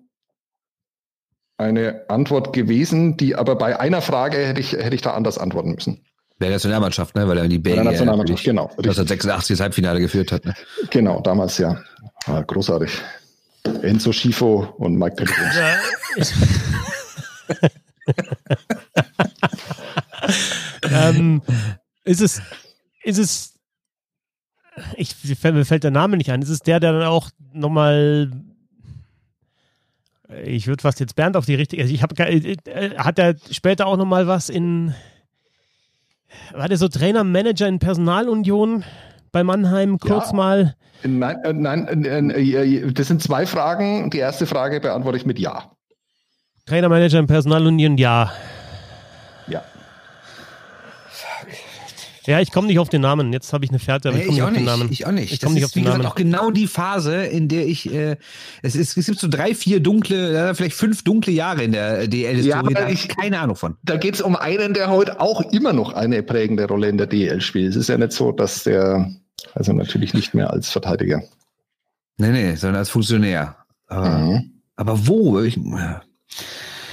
eine 1.56 2.08
Antwort 2.08 2.52
gewesen, 2.52 3.16
die 3.16 3.36
aber 3.36 3.54
bei 3.54 3.78
einer 3.78 4.02
Frage 4.02 4.38
hätte 4.38 4.60
ich, 4.60 4.72
hätte 4.72 4.94
ich 4.94 5.02
da 5.02 5.12
anders 5.12 5.38
antworten 5.38 5.72
müssen. 5.72 6.00
Der 6.40 6.50
Nationalmannschaft, 6.50 7.14
ne? 7.14 7.28
Weil 7.28 7.36
er 7.38 7.44
in 7.44 7.50
die 7.50 7.62
der 7.62 7.74
Belgier 7.74 7.84
Nationalmannschaft, 7.84 8.44
genau. 8.44 8.64
Richtig. 8.64 8.86
1986 8.86 9.56
das 9.56 9.60
Halbfinale 9.62 10.00
geführt 10.00 10.32
hat. 10.32 10.44
Ne? 10.46 10.54
Genau, 10.88 11.20
damals 11.20 11.58
ja. 11.58 11.82
Ah, 12.24 12.40
großartig. 12.40 12.90
Enzo 13.82 14.10
Schifo 14.12 14.74
und 14.78 14.96
Mike 14.96 15.16
Pellegrims. 15.16 16.32
Ähm, 20.92 21.42
ist 22.04 22.20
es, 22.20 22.42
ist 23.02 23.18
es, 23.18 23.54
ich, 24.96 25.14
mir 25.42 25.64
fällt 25.64 25.84
der 25.84 25.90
Name 25.90 26.16
nicht 26.16 26.30
ein, 26.30 26.42
ist 26.42 26.48
es 26.48 26.60
der, 26.60 26.80
der 26.80 26.92
dann 26.92 27.02
auch 27.02 27.30
nochmal, 27.52 28.30
ich 30.44 30.66
würde 30.66 30.82
fast 30.82 31.00
jetzt 31.00 31.16
Bernd 31.16 31.36
auf 31.36 31.46
die 31.46 31.54
richtige, 31.54 31.82
also 31.82 31.94
ich 31.94 32.02
habe, 32.02 32.16
äh, 32.18 32.96
hat 32.96 33.18
er 33.18 33.36
später 33.50 33.86
auch 33.86 33.96
nochmal 33.96 34.26
was 34.26 34.48
in, 34.48 34.94
war 36.52 36.68
der 36.68 36.78
so 36.78 36.88
Trainer, 36.88 37.24
Manager 37.24 37.68
in 37.68 37.78
Personalunion 37.78 38.84
bei 39.32 39.44
Mannheim 39.44 39.98
kurz 39.98 40.30
Ja. 40.30 40.36
mal? 40.36 40.76
Nein, 41.02 41.36
äh, 41.44 41.52
nein, 41.52 42.30
äh, 42.30 42.40
äh, 42.40 42.92
das 42.92 43.08
sind 43.08 43.22
zwei 43.22 43.46
Fragen. 43.46 44.10
Die 44.10 44.18
erste 44.18 44.46
Frage 44.46 44.80
beantworte 44.80 45.16
ich 45.16 45.24
mit 45.24 45.38
Ja. 45.38 45.70
Trainer, 46.70 46.88
Manager 46.88 47.18
in 47.18 47.26
Personalunion, 47.26 47.98
ja. 47.98 48.30
Ja. 49.48 49.60
Ja, 52.26 52.38
ich 52.38 52.52
komme 52.52 52.68
nicht 52.68 52.78
auf 52.78 52.88
den 52.88 53.00
Namen. 53.00 53.32
Jetzt 53.32 53.52
habe 53.52 53.64
ich 53.64 53.70
eine 53.72 53.80
Fährte, 53.80 54.10
aber 54.10 54.18
ich 54.18 54.26
komme 54.26 54.36
ich 54.36 54.40
nicht 54.40 54.42
auch 54.42 54.46
auf 54.46 54.52
den 54.54 54.62
nicht. 54.62 54.70
Namen. 54.78 54.92
Ich 54.92 55.06
auch 55.06 55.10
nicht. 55.10 55.32
Ich 55.32 55.38
das 55.40 55.46
komme 55.48 55.54
nicht 55.54 55.62
ist, 55.64 55.70
auf 55.70 55.72
den 55.72 55.82
gesagt, 55.82 55.98
Namen. 55.98 56.12
auch 56.12 56.14
genau 56.14 56.50
die 56.52 56.68
Phase, 56.68 57.24
in 57.24 57.48
der 57.48 57.66
ich, 57.66 57.92
äh, 57.92 58.16
es, 58.62 58.76
ist, 58.76 58.96
es 58.96 59.06
gibt 59.06 59.18
so 59.18 59.26
drei, 59.28 59.52
vier 59.52 59.80
dunkle, 59.80 60.54
vielleicht 60.54 60.76
fünf 60.76 61.02
dunkle 61.02 61.32
Jahre 61.32 61.64
in 61.64 61.72
der 61.72 62.06
DL-Historie. 62.06 62.48
Ja, 62.50 62.60
aber 62.60 62.70
da 62.72 62.82
hab 62.82 62.92
ich- 62.92 63.08
keine 63.08 63.40
Ahnung 63.40 63.56
von. 63.56 63.76
Da 63.82 63.96
geht 63.96 64.14
es 64.14 64.20
um 64.20 64.36
einen, 64.36 64.72
der 64.72 64.90
heute 64.90 65.20
auch 65.20 65.40
immer 65.52 65.72
noch 65.72 65.92
eine 65.94 66.22
prägende 66.22 66.68
Rolle 66.68 66.88
in 66.88 66.98
der 66.98 67.08
DL 67.08 67.40
spielt. 67.40 67.70
Es 67.70 67.74
ist 67.76 67.88
ja 67.88 67.98
nicht 67.98 68.12
so, 68.12 68.30
dass 68.30 68.62
der, 68.62 69.10
also 69.54 69.72
natürlich 69.72 70.14
nicht 70.14 70.32
mehr 70.32 70.52
als 70.52 70.70
Verteidiger. 70.70 71.24
Nee, 72.18 72.30
nee, 72.30 72.54
sondern 72.54 72.76
als 72.78 72.90
Funktionär. 72.90 73.56
Aber, 73.88 74.08
Mhm. 74.18 74.52
aber 74.76 75.08
wo? 75.08 75.40
Ich, 75.40 75.58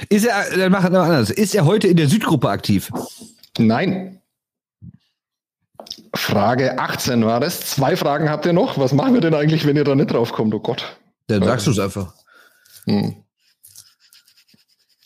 ist 0.10 0.26
er, 0.26 0.58
dann 0.58 0.72
machen 0.72 0.92
wir 0.94 1.02
anders. 1.02 1.30
Ist 1.30 1.56
er 1.56 1.66
heute 1.66 1.88
in 1.88 1.98
der 1.98 2.08
Südgruppe 2.08 2.50
aktiv? 2.50 2.92
Nein. 3.58 4.22
Frage 6.16 6.80
18 6.80 7.26
war 7.26 7.40
das. 7.40 7.60
Zwei 7.62 7.96
Fragen 7.96 8.30
habt 8.30 8.46
ihr 8.46 8.54
noch. 8.54 8.78
Was 8.78 8.94
machen 8.94 9.14
wir 9.14 9.22
denn 9.22 9.34
eigentlich, 9.34 9.66
wenn 9.66 9.76
ihr 9.76 9.84
da 9.84 9.96
nicht 9.96 10.12
drauf 10.12 10.32
kommt? 10.32 10.54
Oh 10.54 10.60
Gott. 10.60 10.98
Dann 11.28 11.44
sagst 11.44 11.68
du 11.68 11.72
es 11.72 11.80
einfach. 11.80 12.14
Hm. 12.86 13.16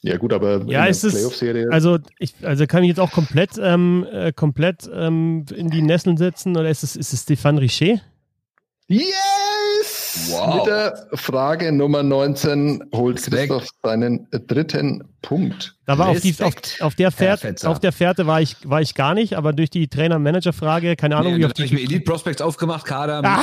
Ja 0.04 0.18
gut, 0.18 0.34
aber 0.34 0.64
Ja, 0.66 0.86
ist 0.86 1.04
es- 1.04 1.14
Playoff-Serie. 1.14 1.68
Also, 1.72 2.00
ich, 2.18 2.34
also 2.42 2.66
kann 2.66 2.84
ich 2.84 2.90
jetzt 2.90 3.00
auch 3.00 3.12
komplett, 3.12 3.52
ähm, 3.62 4.06
äh, 4.12 4.32
komplett 4.34 4.90
ähm, 4.92 5.46
in 5.54 5.70
die 5.70 5.82
Nesseln 5.84 6.18
setzen 6.18 6.58
oder 6.58 6.70
ist 6.70 6.84
es, 6.84 6.96
ist 6.96 7.14
es 7.14 7.24
Stéphane 7.28 7.60
Richer? 7.60 8.02
Yes! 8.88 9.14
Wow. 10.30 10.56
Mit 10.56 10.66
der 10.66 11.08
Frage 11.14 11.72
Nummer 11.72 12.04
19 12.04 12.84
holt 12.94 13.18
Respekt. 13.18 13.52
Christoph 13.52 13.70
seinen 13.84 14.28
dritten 14.32 15.04
Punkt. 15.22 15.76
Da 15.86 15.98
war 15.98 16.10
auf, 16.10 16.20
die, 16.20 16.36
auf, 16.42 16.54
auf, 16.80 16.96
der 16.96 17.12
Fährte, 17.12 17.56
auf 17.70 17.80
der 17.80 17.92
Fährte 17.92 18.28
war 18.28 18.42
ich, 18.42 18.58
war 18.64 18.82
ich 18.82 18.96
gar 18.96 19.14
nicht, 19.14 19.36
aber 19.36 19.54
durch 19.54 19.70
die 19.70 19.88
Trainer-Manager-Frage, 19.88 20.96
keine 20.96 21.18
Ahnung, 21.18 21.34
Nee, 21.34 21.40
wie 21.40 21.46
auf 21.46 21.52
hab 21.52 21.60
ich 21.60 21.72
mir 21.72 21.80
die. 21.80 21.86
Elite 21.86 22.04
Prospects 22.04 22.42
aufgemacht, 22.42 22.86
Kader. 22.86 23.22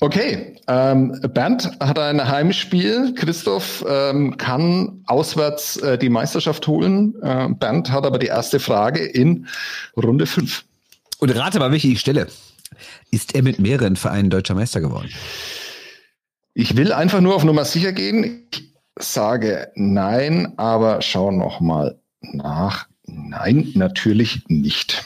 Okay, 0.00 0.56
ähm, 0.68 1.18
Bernd 1.32 1.70
hat 1.80 1.98
ein 1.98 2.28
Heimspiel. 2.28 3.14
Christoph 3.14 3.84
ähm, 3.88 4.36
kann 4.36 5.02
auswärts 5.06 5.78
äh, 5.78 5.96
die 5.96 6.10
Meisterschaft 6.10 6.66
holen. 6.66 7.14
Äh, 7.22 7.48
Bernd 7.58 7.90
hat 7.90 8.04
aber 8.04 8.18
die 8.18 8.26
erste 8.26 8.60
Frage 8.60 9.02
in 9.04 9.46
Runde 9.96 10.26
5. 10.26 10.64
Und 11.18 11.30
rate 11.30 11.58
mal, 11.58 11.72
welche 11.72 11.88
ich 11.88 12.00
stelle. 12.00 12.28
Ist 13.10 13.34
er 13.34 13.42
mit 13.42 13.58
mehreren 13.58 13.96
Vereinen 13.96 14.30
deutscher 14.30 14.54
Meister 14.54 14.80
geworden? 14.80 15.10
Ich 16.54 16.76
will 16.76 16.92
einfach 16.92 17.20
nur 17.20 17.34
auf 17.34 17.44
Nummer 17.44 17.64
sicher 17.64 17.92
gehen. 17.92 18.48
Ich 18.52 18.72
sage 18.98 19.72
nein, 19.74 20.54
aber 20.56 21.02
schau 21.02 21.30
noch 21.30 21.60
mal 21.60 22.00
nach. 22.20 22.86
Nein, 23.06 23.72
natürlich 23.74 24.42
nicht. 24.48 25.04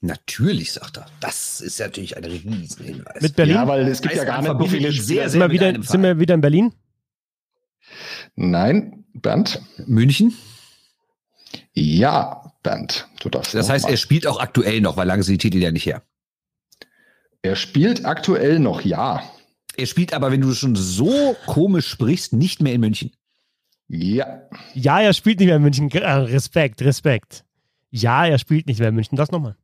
Natürlich, 0.00 0.72
sagt 0.72 0.98
er. 0.98 1.06
Das 1.20 1.60
ist 1.60 1.80
natürlich 1.80 2.16
ein 2.16 2.24
Riesenhinweis. 2.24 3.20
Mit 3.20 3.34
Berlin? 3.34 3.54
Ja, 3.56 3.66
weil 3.66 3.88
es 3.88 4.00
gibt 4.00 4.14
ja 4.14 4.24
gar 4.24 4.42
nicht 4.42 4.58
so 4.58 4.66
viele 4.66 4.92
sehr, 4.92 5.02
Spieler. 5.02 5.28
sind, 5.28 5.40
wir 5.40 5.50
wieder, 5.50 5.82
sind 5.82 6.02
wir 6.02 6.20
wieder 6.20 6.34
in 6.34 6.40
Berlin? 6.40 6.72
Nein, 8.36 9.04
Bernd. 9.14 9.60
München? 9.86 10.36
Ja, 11.72 12.47
Bernd. 12.62 13.08
Du 13.20 13.28
darfst. 13.28 13.54
Das 13.54 13.68
heißt, 13.70 13.84
mal. 13.84 13.90
er 13.90 13.96
spielt 13.96 14.26
auch 14.26 14.40
aktuell 14.40 14.80
noch, 14.80 14.96
weil 14.96 15.06
lange 15.06 15.22
sind 15.22 15.42
die 15.42 15.48
Titel 15.50 15.62
ja 15.62 15.70
nicht 15.70 15.86
her. 15.86 16.02
er 17.42 17.56
spielt 17.56 18.04
aktuell 18.04 18.58
noch, 18.58 18.82
ja. 18.82 19.22
Er 19.76 19.86
spielt 19.86 20.12
aber, 20.12 20.32
wenn 20.32 20.40
du 20.40 20.52
schon 20.54 20.74
so 20.74 21.36
komisch 21.46 21.86
sprichst, 21.88 22.32
nicht 22.32 22.60
mehr 22.60 22.72
in 22.72 22.80
München. 22.80 23.12
Ja. 23.86 24.42
Ja, 24.74 25.00
er 25.00 25.14
spielt 25.14 25.38
nicht 25.38 25.46
mehr 25.46 25.56
in 25.56 25.62
München. 25.62 25.88
Äh, 25.90 25.98
Respekt, 26.10 26.82
Respekt. 26.82 27.44
Ja, 27.90 28.26
er 28.26 28.38
spielt 28.38 28.66
nicht 28.66 28.80
mehr 28.80 28.88
in 28.88 28.94
München. 28.96 29.16
Das 29.16 29.30
nochmal. 29.30 29.56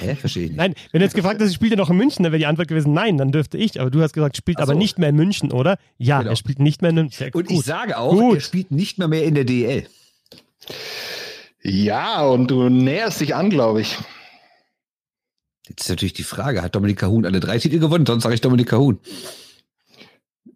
Hä? 0.00 0.16
Verstehe 0.16 0.44
ich 0.44 0.50
nicht. 0.50 0.56
Nein, 0.58 0.74
wenn 0.90 0.98
du 1.00 1.04
jetzt 1.04 1.14
gefragt 1.14 1.40
hast, 1.40 1.54
spielt 1.54 1.72
er 1.72 1.76
noch 1.76 1.90
in 1.90 1.96
München, 1.96 2.24
dann 2.24 2.32
wäre 2.32 2.40
die 2.40 2.46
Antwort 2.46 2.66
gewesen, 2.66 2.92
nein, 2.92 3.18
dann 3.18 3.30
dürfte 3.30 3.56
ich. 3.56 3.78
Aber 3.80 3.90
du 3.90 4.02
hast 4.02 4.14
gesagt, 4.14 4.36
spielt 4.36 4.56
Ach 4.58 4.62
aber 4.62 4.72
so. 4.72 4.78
nicht 4.78 4.98
mehr 4.98 5.10
in 5.10 5.16
München, 5.16 5.52
oder? 5.52 5.76
Ja, 5.98 6.18
Genau. 6.20 6.30
er 6.30 6.36
spielt 6.36 6.58
nicht 6.58 6.82
mehr 6.82 6.88
in 6.90 6.96
München. 6.96 7.30
Und 7.32 7.50
ich 7.50 7.62
sage 7.62 7.96
auch, 7.98 8.10
Gut. 8.12 8.36
er 8.36 8.40
spielt 8.40 8.70
nicht 8.72 8.98
mehr 8.98 9.06
mehr 9.06 9.22
in 9.24 9.34
der 9.36 9.44
DL. 9.44 9.86
Ja, 11.62 12.22
und 12.22 12.50
du 12.50 12.68
näherst 12.68 13.20
dich 13.20 13.34
an, 13.34 13.50
glaube 13.50 13.82
ich. 13.82 13.98
Jetzt 15.68 15.82
ist 15.82 15.88
natürlich 15.90 16.14
die 16.14 16.24
Frage, 16.24 16.62
hat 16.62 16.74
Dominik 16.74 16.98
Cahun 16.98 17.24
alle 17.26 17.38
drei 17.40 17.58
Titel 17.58 17.78
gewonnen? 17.78 18.06
Sonst 18.06 18.22
sage 18.24 18.34
ich 18.34 18.40
Dominik 18.40 18.68
Cahun. 18.68 18.98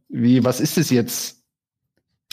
Wie, 0.09 0.45
was 0.45 0.61
ist 0.61 0.79
es 0.79 0.91
jetzt? 0.91 1.39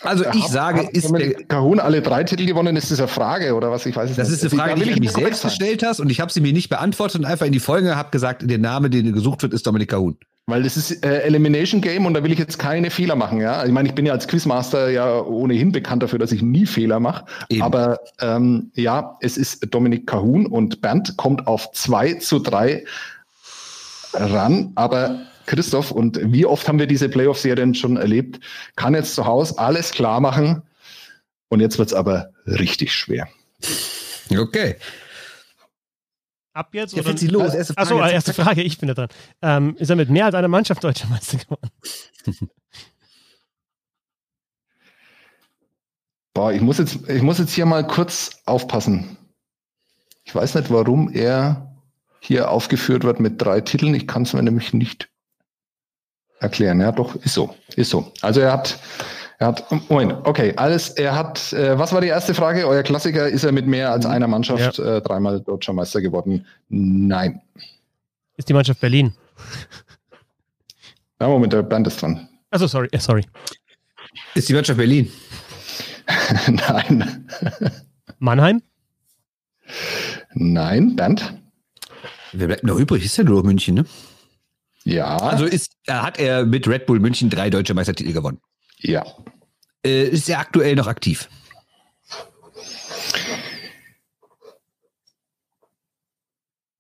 Also 0.04 0.24
ich 0.34 0.44
Hat- 0.46 0.50
sage, 0.52 0.80
hat 0.86 0.90
ist 0.92 1.04
der, 1.04 1.10
Dominik 1.12 1.50
Kahun 1.50 1.80
alle 1.80 2.02
drei 2.02 2.24
Titel 2.24 2.46
gewonnen? 2.46 2.76
Ist 2.76 2.90
das 2.90 3.00
eine 3.00 3.08
Frage 3.08 3.54
oder 3.56 3.70
was? 3.70 3.86
Ich 3.86 3.96
weiß 3.96 4.10
es 4.10 4.16
das 4.16 4.30
nicht. 4.30 4.38
ist 4.38 4.52
eine 4.54 4.60
Frage, 4.60 4.70
Da 4.72 4.76
die 4.76 4.82
will 4.82 4.88
ich 4.90 4.96
an 4.96 5.00
mich 5.02 5.12
selbst 5.12 5.44
gestellt 5.44 5.84
hast 5.84 6.00
und 6.00 6.10
ich 6.10 6.20
habe 6.20 6.32
sie 6.32 6.42
mir 6.42 6.54
nicht 6.54 6.70
beantwortet 6.70 7.20
und 7.20 7.26
einfach 7.26 7.46
in 7.46 7.52
die 7.52 7.60
Folge 7.60 7.96
habe 7.96 8.10
gesagt, 8.10 8.50
der 8.50 8.58
Name, 8.58 8.90
den 8.90 9.14
gesucht 9.14 9.44
wird, 9.44 9.54
ist 9.54 9.68
Dominik 9.68 9.90
Cahun. 9.92 10.18
Weil 10.48 10.64
das 10.64 10.76
ist 10.76 11.06
äh, 11.06 11.22
Elimination 11.22 11.82
Game 11.82 12.06
und 12.06 12.14
da 12.14 12.24
will 12.24 12.32
ich 12.32 12.40
jetzt 12.40 12.58
keine 12.58 12.90
Fehler 12.90 13.16
machen, 13.16 13.40
ja. 13.40 13.64
Ich 13.64 13.72
meine, 13.72 13.88
ich 13.88 13.96
bin 13.96 14.06
ja 14.06 14.14
als 14.14 14.28
Quizmaster 14.28 14.90
ja 14.90 15.22
ohnehin 15.22 15.72
bekannt 15.72 16.04
dafür, 16.04 16.20
dass 16.20 16.32
ich 16.32 16.42
nie 16.42 16.66
Fehler 16.66 17.00
mache. 17.00 17.26
Aber 17.62 18.00
ähm, 18.20 18.72
ja, 18.74 19.18
es 19.22 19.38
ist 19.38 19.74
Dominik 19.74 20.08
Kahun 20.08 20.46
und 20.48 20.82
Bernd 20.82 21.16
kommt 21.18 21.48
auf 21.48 21.72
2 21.72 22.16
zu 22.16 22.40
3 22.40 22.84
ran. 24.14 24.72
Aber 24.76 25.22
Christoph, 25.46 25.92
und 25.92 26.20
wie 26.22 26.46
oft 26.46 26.68
haben 26.68 26.80
wir 26.80 26.88
diese 26.88 27.08
Playoff-Serien 27.08 27.76
schon 27.76 27.98
erlebt, 27.98 28.40
kann 28.76 28.94
jetzt 28.94 29.16
zu 29.16 29.26
Hause 29.26 29.58
alles 29.58 29.92
klar 29.92 30.20
machen. 30.20 30.64
Und 31.50 31.60
jetzt 31.60 31.78
wird's 31.78 31.94
aber 31.94 32.32
richtig 32.46 32.94
schwer. 32.94 33.28
Okay. 34.36 34.76
Ab 36.54 36.74
jetzt? 36.74 36.94
Ja, 36.94 37.02
oder? 37.04 37.18
sie 37.18 37.28
los. 37.28 37.54
Erste 37.54 37.78
Achso, 37.78 37.98
Frage. 37.98 38.14
erste 38.14 38.34
Frage, 38.42 38.62
ich 38.62 38.78
bin 38.78 38.88
da 38.88 38.94
dran. 38.94 39.10
Ähm, 39.42 39.76
ist 39.78 39.90
er 39.90 39.96
mit 39.96 40.10
mehr 40.10 40.26
als 40.26 40.36
einer 40.36 40.50
Mannschaft 40.50 40.84
deutscher 40.84 41.08
Meister 41.08 41.38
geworden? 41.38 41.70
Boah, 46.34 46.54
ich 46.54 46.62
muss 46.62 46.78
jetzt, 46.78 47.10
ich 47.10 47.22
muss 47.22 47.40
jetzt 47.40 47.54
hier 47.54 47.66
mal 47.66 47.86
kurz 47.86 48.42
aufpassen. 48.46 49.18
Ich 50.24 50.34
weiß 50.34 50.56
nicht, 50.56 50.72
warum 50.72 51.10
er 51.12 51.76
hier 52.20 52.50
aufgeführt 52.50 53.04
wird 53.04 53.20
mit 53.20 53.42
drei 53.42 53.60
Titeln. 53.62 53.94
Ich 53.96 54.08
kann 54.08 54.24
es 54.24 54.34
mir 54.34 54.44
nämlich 54.44 54.74
nicht 54.74 55.10
erklären. 56.40 56.80
Ja, 56.80 56.92
doch, 56.92 57.16
ist 57.16 57.34
so, 57.34 57.56
ist 57.76 57.90
so. 57.90 58.14
Also 58.22 58.40
er 58.40 58.54
hat, 58.54 58.80
er 59.42 59.48
hat, 59.48 59.90
Moment, 59.90 60.14
okay, 60.28 60.54
alles, 60.56 60.90
er 60.90 61.16
hat, 61.16 61.52
äh, 61.54 61.78
was 61.80 61.92
war 61.92 62.00
die 62.00 62.10
erste 62.10 62.36
Frage? 62.36 62.68
Euer 62.68 62.84
Klassiker, 62.84 63.28
ist 63.28 63.44
er 63.44 63.52
mit 63.52 63.66
mehr 63.66 63.92
als 63.92 64.06
einer 64.06 64.28
Mannschaft 64.28 64.78
äh, 64.78 65.02
dreimal 65.02 65.42
deutscher 65.42 65.74
Meister 65.74 66.00
geworden? 66.00 66.46
Nein. 66.70 67.42
Ist 68.38 68.50
die 68.50 68.54
Mannschaft 68.54 68.80
Berlin? 68.80 69.16
Ja, 71.20 71.28
Moment, 71.28 71.54
der 71.54 71.64
Band 71.64 71.88
ist 71.88 72.00
dran. 72.00 72.30
Achso, 72.52 72.68
sorry, 72.68 72.88
äh, 72.92 73.00
sorry. 73.00 73.26
Ist 74.36 74.48
die 74.48 74.54
Mannschaft 74.54 74.78
Berlin? 74.78 75.12
Nein. 76.48 77.28
Mannheim? 78.20 78.62
Nein, 80.36 80.96
Band? 80.96 81.34
Wer 82.32 82.46
bleibt 82.46 82.64
noch 82.64 82.78
übrig? 82.78 83.04
Ist 83.04 83.18
ja 83.18 83.24
nur 83.24 83.44
München, 83.44 83.74
ne? 83.74 83.86
Ja. 84.84 85.18
Also 85.18 85.46
ist, 85.46 85.78
hat 85.88 86.20
er 86.20 86.46
mit 86.46 86.68
Red 86.68 86.86
Bull 86.86 87.00
München 87.00 87.32
drei 87.32 87.50
deutsche 87.50 87.74
Meistertitel 87.74 88.14
gewonnen. 88.14 88.40
Ja. 88.82 89.06
Äh, 89.86 90.10
ist 90.10 90.30
er 90.30 90.40
aktuell 90.40 90.76
noch 90.76 90.88
aktiv? 90.88 91.28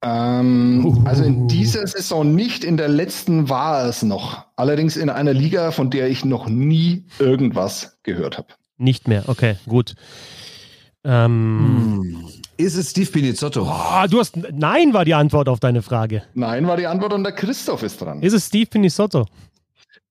Ähm, 0.03 1.03
Also 1.05 1.23
in 1.23 1.47
dieser 1.47 1.85
Saison 1.85 2.33
nicht, 2.33 2.63
in 2.63 2.77
der 2.77 2.87
letzten 2.87 3.49
war 3.49 3.85
es 3.85 4.01
noch. 4.01 4.45
Allerdings 4.55 4.97
in 4.97 5.09
einer 5.09 5.33
Liga, 5.33 5.71
von 5.71 5.89
der 5.91 6.09
ich 6.09 6.25
noch 6.25 6.47
nie 6.47 7.05
irgendwas 7.19 7.99
gehört 8.03 8.37
habe. 8.37 8.47
Nicht 8.77 9.07
mehr, 9.07 9.23
okay, 9.27 9.57
gut. 9.67 9.93
Ähm, 11.03 12.25
Ist 12.57 12.75
es 12.75 12.91
Steve 12.91 13.11
Pinizzotto? 13.11 13.61
oh, 13.63 14.07
du 14.09 14.19
hast, 14.19 14.37
nein 14.37 14.93
war 14.93 15.05
die 15.05 15.13
Antwort 15.13 15.49
auf 15.49 15.59
deine 15.59 15.81
Frage. 15.83 16.23
Nein, 16.33 16.67
war 16.67 16.77
die 16.77 16.87
Antwort 16.87 17.13
und 17.13 17.23
der 17.23 17.33
Christoph 17.33 17.83
ist 17.83 18.01
dran. 18.01 18.21
Ist 18.21 18.33
es 18.33 18.47
Steve 18.47 18.67
Pinisotto? 18.67 19.25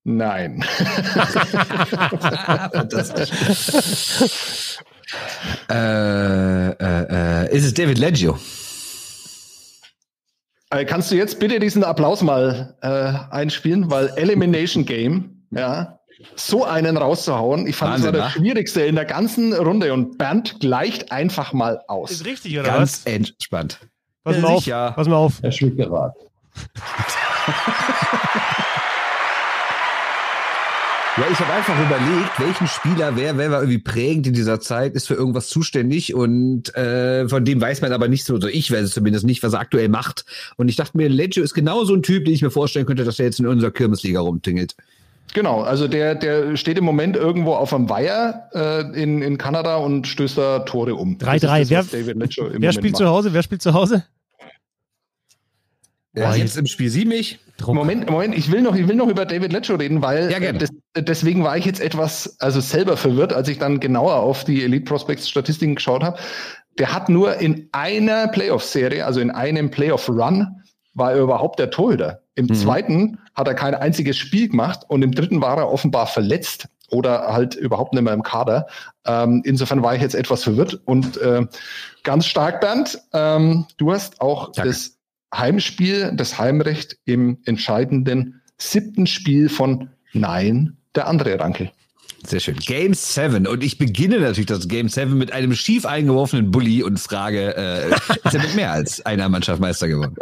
Nein. 0.05 0.62
Fantastisch. 2.72 3.31
äh, 5.70 6.68
äh, 6.70 7.47
äh, 7.47 7.56
ist 7.56 7.64
es 7.64 7.74
David 7.74 7.98
Leggio? 7.98 8.39
Kannst 10.86 11.10
du 11.10 11.16
jetzt 11.16 11.40
bitte 11.40 11.59
diesen 11.59 11.82
Applaus 11.82 12.22
mal 12.22 12.77
äh, 12.81 13.12
einspielen, 13.35 13.90
weil 13.90 14.12
Elimination 14.16 14.85
Game, 14.85 15.43
ja, 15.51 15.98
so 16.36 16.64
einen 16.64 16.97
rauszuhauen. 16.97 17.66
Ich 17.66 17.74
fand, 17.74 17.94
Wahnsinn, 17.94 18.12
das 18.12 18.20
war 18.20 18.27
das 18.28 18.36
wa? 18.36 18.40
Schwierigste 18.40 18.82
in 18.82 18.94
der 18.94 19.05
ganzen 19.05 19.52
Runde 19.52 19.93
und 19.93 20.16
Bernd 20.16 20.60
gleicht 20.60 21.10
einfach 21.10 21.52
mal 21.52 21.82
aus. 21.89 22.12
Ist 22.12 22.24
richtig, 22.24 22.56
oder 22.59 22.68
Ganz 22.68 23.05
was? 23.05 23.12
entspannt. 23.12 23.81
Pass 24.22 24.36
Ja, 24.36 24.43
mal 24.43 24.48
auf. 24.48 24.64
Pass 24.94 25.09
mal 25.09 25.16
auf. 25.16 25.43
Herr 25.43 25.51
Schwickerath. 25.51 26.14
Ja, 31.16 31.24
ich 31.31 31.39
habe 31.41 31.53
einfach 31.53 31.74
überlegt, 31.78 32.39
welchen 32.39 32.66
Spieler, 32.69 33.16
wer, 33.16 33.37
wer 33.37 33.51
war 33.51 33.61
irgendwie 33.61 33.78
prägend 33.78 34.28
in 34.28 34.32
dieser 34.32 34.61
Zeit, 34.61 34.95
ist 34.95 35.09
für 35.09 35.15
irgendwas 35.15 35.49
zuständig 35.49 36.15
und 36.15 36.74
äh, 36.77 37.28
von 37.28 37.45
dem 37.45 37.61
weiß 37.61 37.82
man 37.82 37.93
aber 37.93 38.09
nicht 38.09 38.24
so, 38.24 38.41
so 38.41 38.47
ich 38.49 38.70
weiß 38.70 38.81
es 38.82 38.93
zumindest 38.93 39.27
nicht, 39.27 39.43
was 39.43 39.53
er 39.53 39.59
aktuell 39.61 39.89
macht. 39.89 40.24
Und 40.57 40.69
ich 40.69 40.77
dachte 40.77 40.97
mir, 40.97 41.09
Leggio 41.09 41.43
ist 41.43 41.53
genau 41.53 41.85
so 41.85 41.95
ein 41.95 42.03
Typ, 42.03 42.24
den 42.24 42.32
ich 42.35 42.43
mir 42.43 42.51
vorstellen 42.51 42.87
könnte, 42.87 43.05
dass 43.05 43.19
er 43.19 43.27
jetzt 43.27 43.41
in 43.41 43.47
unserer 43.49 43.70
Kirmesliga 43.73 44.20
rumtingelt. 44.20 44.77
Genau, 45.35 45.61
also 45.62 45.89
der, 45.89 46.15
der 46.15 46.57
steht 46.57 46.78
im 46.78 46.85
Moment 46.85 47.16
irgendwo 47.16 47.53
auf 47.55 47.74
einem 47.74 47.89
Weiher 47.91 48.49
äh, 48.55 49.03
in, 49.03 49.20
in 49.20 49.37
Kanada 49.37 49.77
und 49.77 50.07
stößt 50.07 50.39
da 50.39 50.61
Tore 50.61 50.95
um. 50.95 51.19
3-3. 51.19 51.41
Das 51.41 51.61
ist 51.62 51.70
das, 51.73 51.93
Wer- 51.93 52.16
Wer 52.62 52.73
spielt 52.73 52.93
macht. 52.95 52.97
zu 52.99 53.07
Hause? 53.09 53.32
Wer 53.35 53.43
spielt 53.43 53.62
zu 53.62 53.74
Hause? 53.74 54.05
Ja, 56.15 56.35
jetzt 56.35 56.57
im 56.57 56.66
Spiel 56.66 56.89
sieh 56.91 57.05
mich. 57.05 57.39
Druck. 57.61 57.74
Moment, 57.74 58.09
Moment, 58.11 58.37
ich 58.37 58.51
will 58.51 58.62
noch, 58.62 58.74
ich 58.74 58.89
will 58.89 58.97
noch 58.97 59.09
über 59.09 59.24
David 59.27 59.53
Letcho 59.53 59.74
reden, 59.77 60.03
weil 60.03 60.31
Ja, 60.31 60.39
äh, 60.39 60.53
des, 60.53 60.70
deswegen 60.97 61.45
war 61.45 61.57
ich 61.57 61.65
jetzt 61.65 61.81
etwas, 61.81 62.37
also 62.41 62.61
selber 62.61 62.97
verwirrt, 62.97 63.32
als 63.32 63.49
ich 63.49 63.59
dann 63.59 63.81
genauer 63.81 64.15
auf 64.16 64.45
die 64.45 64.62
Elite 64.65 64.85
Prospects 64.85 65.28
Statistiken 65.28 65.74
geschaut 65.77 66.03
habe. 66.03 66.19
Der 66.78 66.93
hat 66.93 67.09
nur 67.09 67.37
in 67.37 67.69
einer 67.73 68.28
Playoff-Serie, 68.28 69.05
also 69.05 69.20
in 69.20 69.31
einem 69.31 69.70
Playoff-Run, 69.70 70.47
war 70.95 71.12
er 71.12 71.20
überhaupt 71.20 71.59
der 71.59 71.70
Torhüter. 71.70 72.23
Im 72.35 72.47
Mhm. 72.47 72.55
zweiten 72.55 73.19
hat 73.35 73.47
er 73.49 73.55
kein 73.55 73.74
einziges 73.74 74.16
Spiel 74.16 74.49
gemacht 74.49 74.81
und 74.89 75.03
im 75.03 75.12
dritten 75.12 75.41
war 75.41 75.57
er 75.59 75.70
offenbar 75.70 76.07
verletzt 76.07 76.69
oder 76.91 77.32
halt 77.32 77.55
überhaupt 77.55 77.93
nicht 77.95 78.03
mehr 78.03 78.15
im 78.15 78.23
Kader. 78.23 78.66
Ähm, 79.07 79.43
insofern 79.45 79.82
war 79.82 79.95
ich 79.95 80.03
jetzt 80.03 80.15
etwas 80.15 80.43
verwirrt 80.43 80.81
und 80.87 81.16
äh, 81.19 81.47
ganz 82.03 82.27
stark, 82.27 82.61
Bernd. 82.61 82.99
Ähm, 83.12 83.66
du 83.77 83.93
hast 83.93 84.20
auch 84.20 84.51
Danke. 84.53 84.70
das 84.70 84.97
Heimspiel, 85.35 86.12
das 86.15 86.39
Heimrecht 86.39 86.97
im 87.05 87.39
entscheidenden 87.44 88.40
siebten 88.59 89.07
Spiel 89.07 89.48
von 89.48 89.90
Nein, 90.12 90.77
der 90.94 91.07
andere 91.07 91.39
Rankel. 91.39 91.70
Sehr 92.27 92.40
schön. 92.40 92.57
Game 92.57 92.93
7. 92.93 93.47
Und 93.47 93.65
ich 93.65 93.78
beginne 93.78 94.20
natürlich 94.20 94.47
das 94.47 94.69
Game 94.69 94.89
7 94.89 95.16
mit 95.16 95.32
einem 95.32 95.55
schief 95.55 95.86
eingeworfenen 95.86 96.51
Bully 96.51 96.82
und 96.82 96.98
frage, 97.01 97.57
äh, 97.57 97.90
ist 97.90 98.35
er 98.35 98.43
mit 98.43 98.55
mehr 98.55 98.73
als 98.73 99.05
einer 99.07 99.28
Mannschaft 99.28 99.61
Meister 99.61 99.89
geworden? 99.89 100.16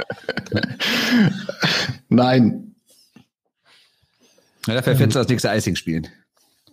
Nein. 2.08 2.74
Na, 4.66 4.74
dafür 4.74 4.96
fährst 4.96 5.14
du 5.16 5.18
das 5.18 5.28
nächste 5.28 5.48
Icing 5.48 5.74
spielen. 5.74 6.06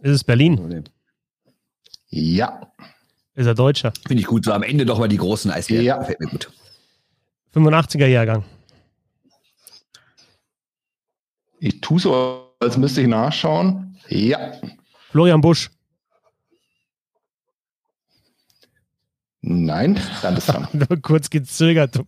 Ist 0.02 0.12
es 0.12 0.24
Berlin? 0.24 0.84
Ja. 2.10 2.72
Ist 3.34 3.48
er 3.48 3.56
Deutscher? 3.56 3.94
Finde 4.08 4.22
ich 4.22 4.28
gut. 4.28 4.46
So 4.46 4.54
am 4.54 4.64
Ende 4.64 4.86
doch 4.86 5.00
mal 5.00 5.08
die 5.08 5.18
großen 5.18 5.50
Eisbären. 5.50 5.84
Ja. 5.84 6.04
Fällt 6.04 6.20
mir 6.20 6.28
gut. 6.28 6.52
85er 7.56 8.08
Jahrgang. 8.08 8.44
Ich 11.60 11.82
tue 11.82 12.00
so, 12.00 12.52
als 12.60 12.78
müsste 12.78 13.02
ich 13.02 13.08
nachschauen. 13.08 13.98
Ja. 14.10 14.52
Florian 15.12 15.42
Busch. 15.42 15.72
Nein, 19.42 20.00
dann 20.22 20.38
ist 20.38 20.48
dran. 20.48 20.68
Kurz 21.02 21.30
gezögert. 21.30 22.00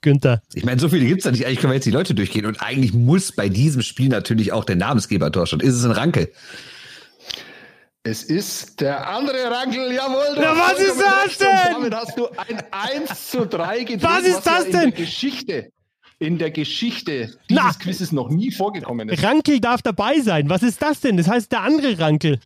Günther. 0.00 0.42
Ich 0.54 0.64
meine, 0.64 0.80
so 0.80 0.88
viele 0.88 1.04
gibt's 1.06 1.24
da 1.24 1.30
nicht. 1.30 1.44
Eigentlich 1.44 1.60
können 1.60 1.72
wir 1.72 1.76
jetzt 1.76 1.84
die 1.84 1.90
Leute 1.90 2.14
durchgehen. 2.14 2.46
Und 2.46 2.62
eigentlich 2.62 2.94
muss 2.94 3.32
bei 3.32 3.48
diesem 3.48 3.82
Spiel 3.82 4.08
natürlich 4.08 4.52
auch 4.52 4.64
der 4.64 4.76
Namensgeber 4.76 5.30
Torstand. 5.30 5.62
Ist 5.62 5.74
es 5.74 5.84
ein 5.84 5.90
Rankel? 5.90 6.32
Es 8.04 8.22
ist 8.22 8.80
der 8.80 9.06
andere 9.08 9.50
Rankel, 9.50 9.92
jawohl. 9.92 10.36
hast 10.36 10.58
was 10.58 10.80
ist 10.80 11.00
das 11.00 11.38
denn? 11.38 11.72
Damit 11.72 11.94
hast 11.94 12.16
du 12.18 12.26
ein 12.36 12.62
1 12.70 13.30
zu 13.30 13.44
3 13.46 13.78
gedreht. 13.84 14.02
Was 14.02 14.22
ist 14.24 14.42
das 14.46 14.64
ja 14.66 14.70
denn? 14.70 14.82
In 14.82 14.90
der 14.90 14.92
Geschichte, 14.92 15.72
in 16.18 16.38
der 16.38 16.50
Geschichte 16.50 17.34
Na. 17.50 17.62
dieses 17.62 17.78
Quizzes 17.80 18.12
noch 18.12 18.28
nie 18.30 18.50
vorgekommen 18.50 19.08
ist. 19.08 19.22
Rankel 19.22 19.60
darf 19.60 19.82
dabei 19.82 20.20
sein. 20.20 20.48
Was 20.48 20.62
ist 20.62 20.80
das 20.80 21.00
denn? 21.00 21.16
Das 21.16 21.28
heißt 21.28 21.52
der 21.52 21.60
andere 21.62 21.98
Rankel. 21.98 22.40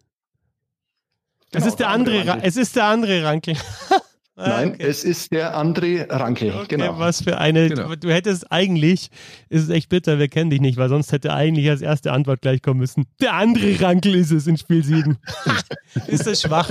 Es 1.54 1.58
Genau, 1.58 1.66
ist 1.66 1.76
der, 1.76 1.88
andere, 1.90 2.26
Ra 2.26 2.32
Rankel. 2.32 2.48
es 2.48 2.56
ist 2.56 2.76
der 2.76 2.84
andere 2.86 3.24
Rankel. 3.24 3.56
Ah, 4.42 4.48
Nein, 4.48 4.72
okay. 4.72 4.82
es 4.82 5.04
ist 5.04 5.30
der 5.30 5.56
André 5.56 6.10
Rankel. 6.10 6.50
Okay, 6.50 6.76
genau. 6.76 6.98
was 6.98 7.22
für 7.22 7.38
eine. 7.38 7.68
Genau. 7.68 7.94
Du 7.94 8.10
hättest 8.10 8.50
eigentlich, 8.50 9.08
ist 9.48 9.62
es 9.62 9.68
echt 9.68 9.88
bitter, 9.88 10.18
wir 10.18 10.26
kennen 10.26 10.50
dich 10.50 10.60
nicht, 10.60 10.76
weil 10.78 10.88
sonst 10.88 11.12
hätte 11.12 11.32
eigentlich 11.32 11.70
als 11.70 11.80
erste 11.80 12.10
Antwort 12.10 12.40
gleich 12.40 12.60
kommen 12.60 12.80
müssen. 12.80 13.06
Der 13.20 13.34
andere 13.34 13.80
Rankel 13.80 14.16
ist 14.16 14.32
es 14.32 14.48
in 14.48 14.56
Spiel 14.56 14.82
7. 14.82 15.16
ist 16.08 16.26
das 16.26 16.42
schwach? 16.42 16.70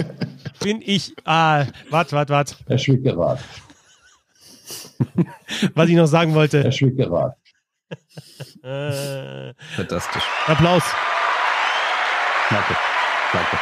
Bin 0.61 0.81
ich. 0.85 1.13
Ah, 1.23 1.65
wart, 1.89 2.11
wart, 2.11 2.29
wart. 2.29 2.57
Herr 2.67 2.77
Schwickerath. 2.77 3.39
Was 5.73 5.87
ich 5.87 5.95
noch 5.95 6.07
sagen 6.07 6.31
Herr 6.31 6.39
wollte. 6.39 6.71
Schwickerath. 6.73 7.37
Äh, 8.63 9.53
Fantastisch. 9.77 10.23
Applaus. 10.47 10.83
Danke. 12.49 12.75
Danke. 13.31 13.57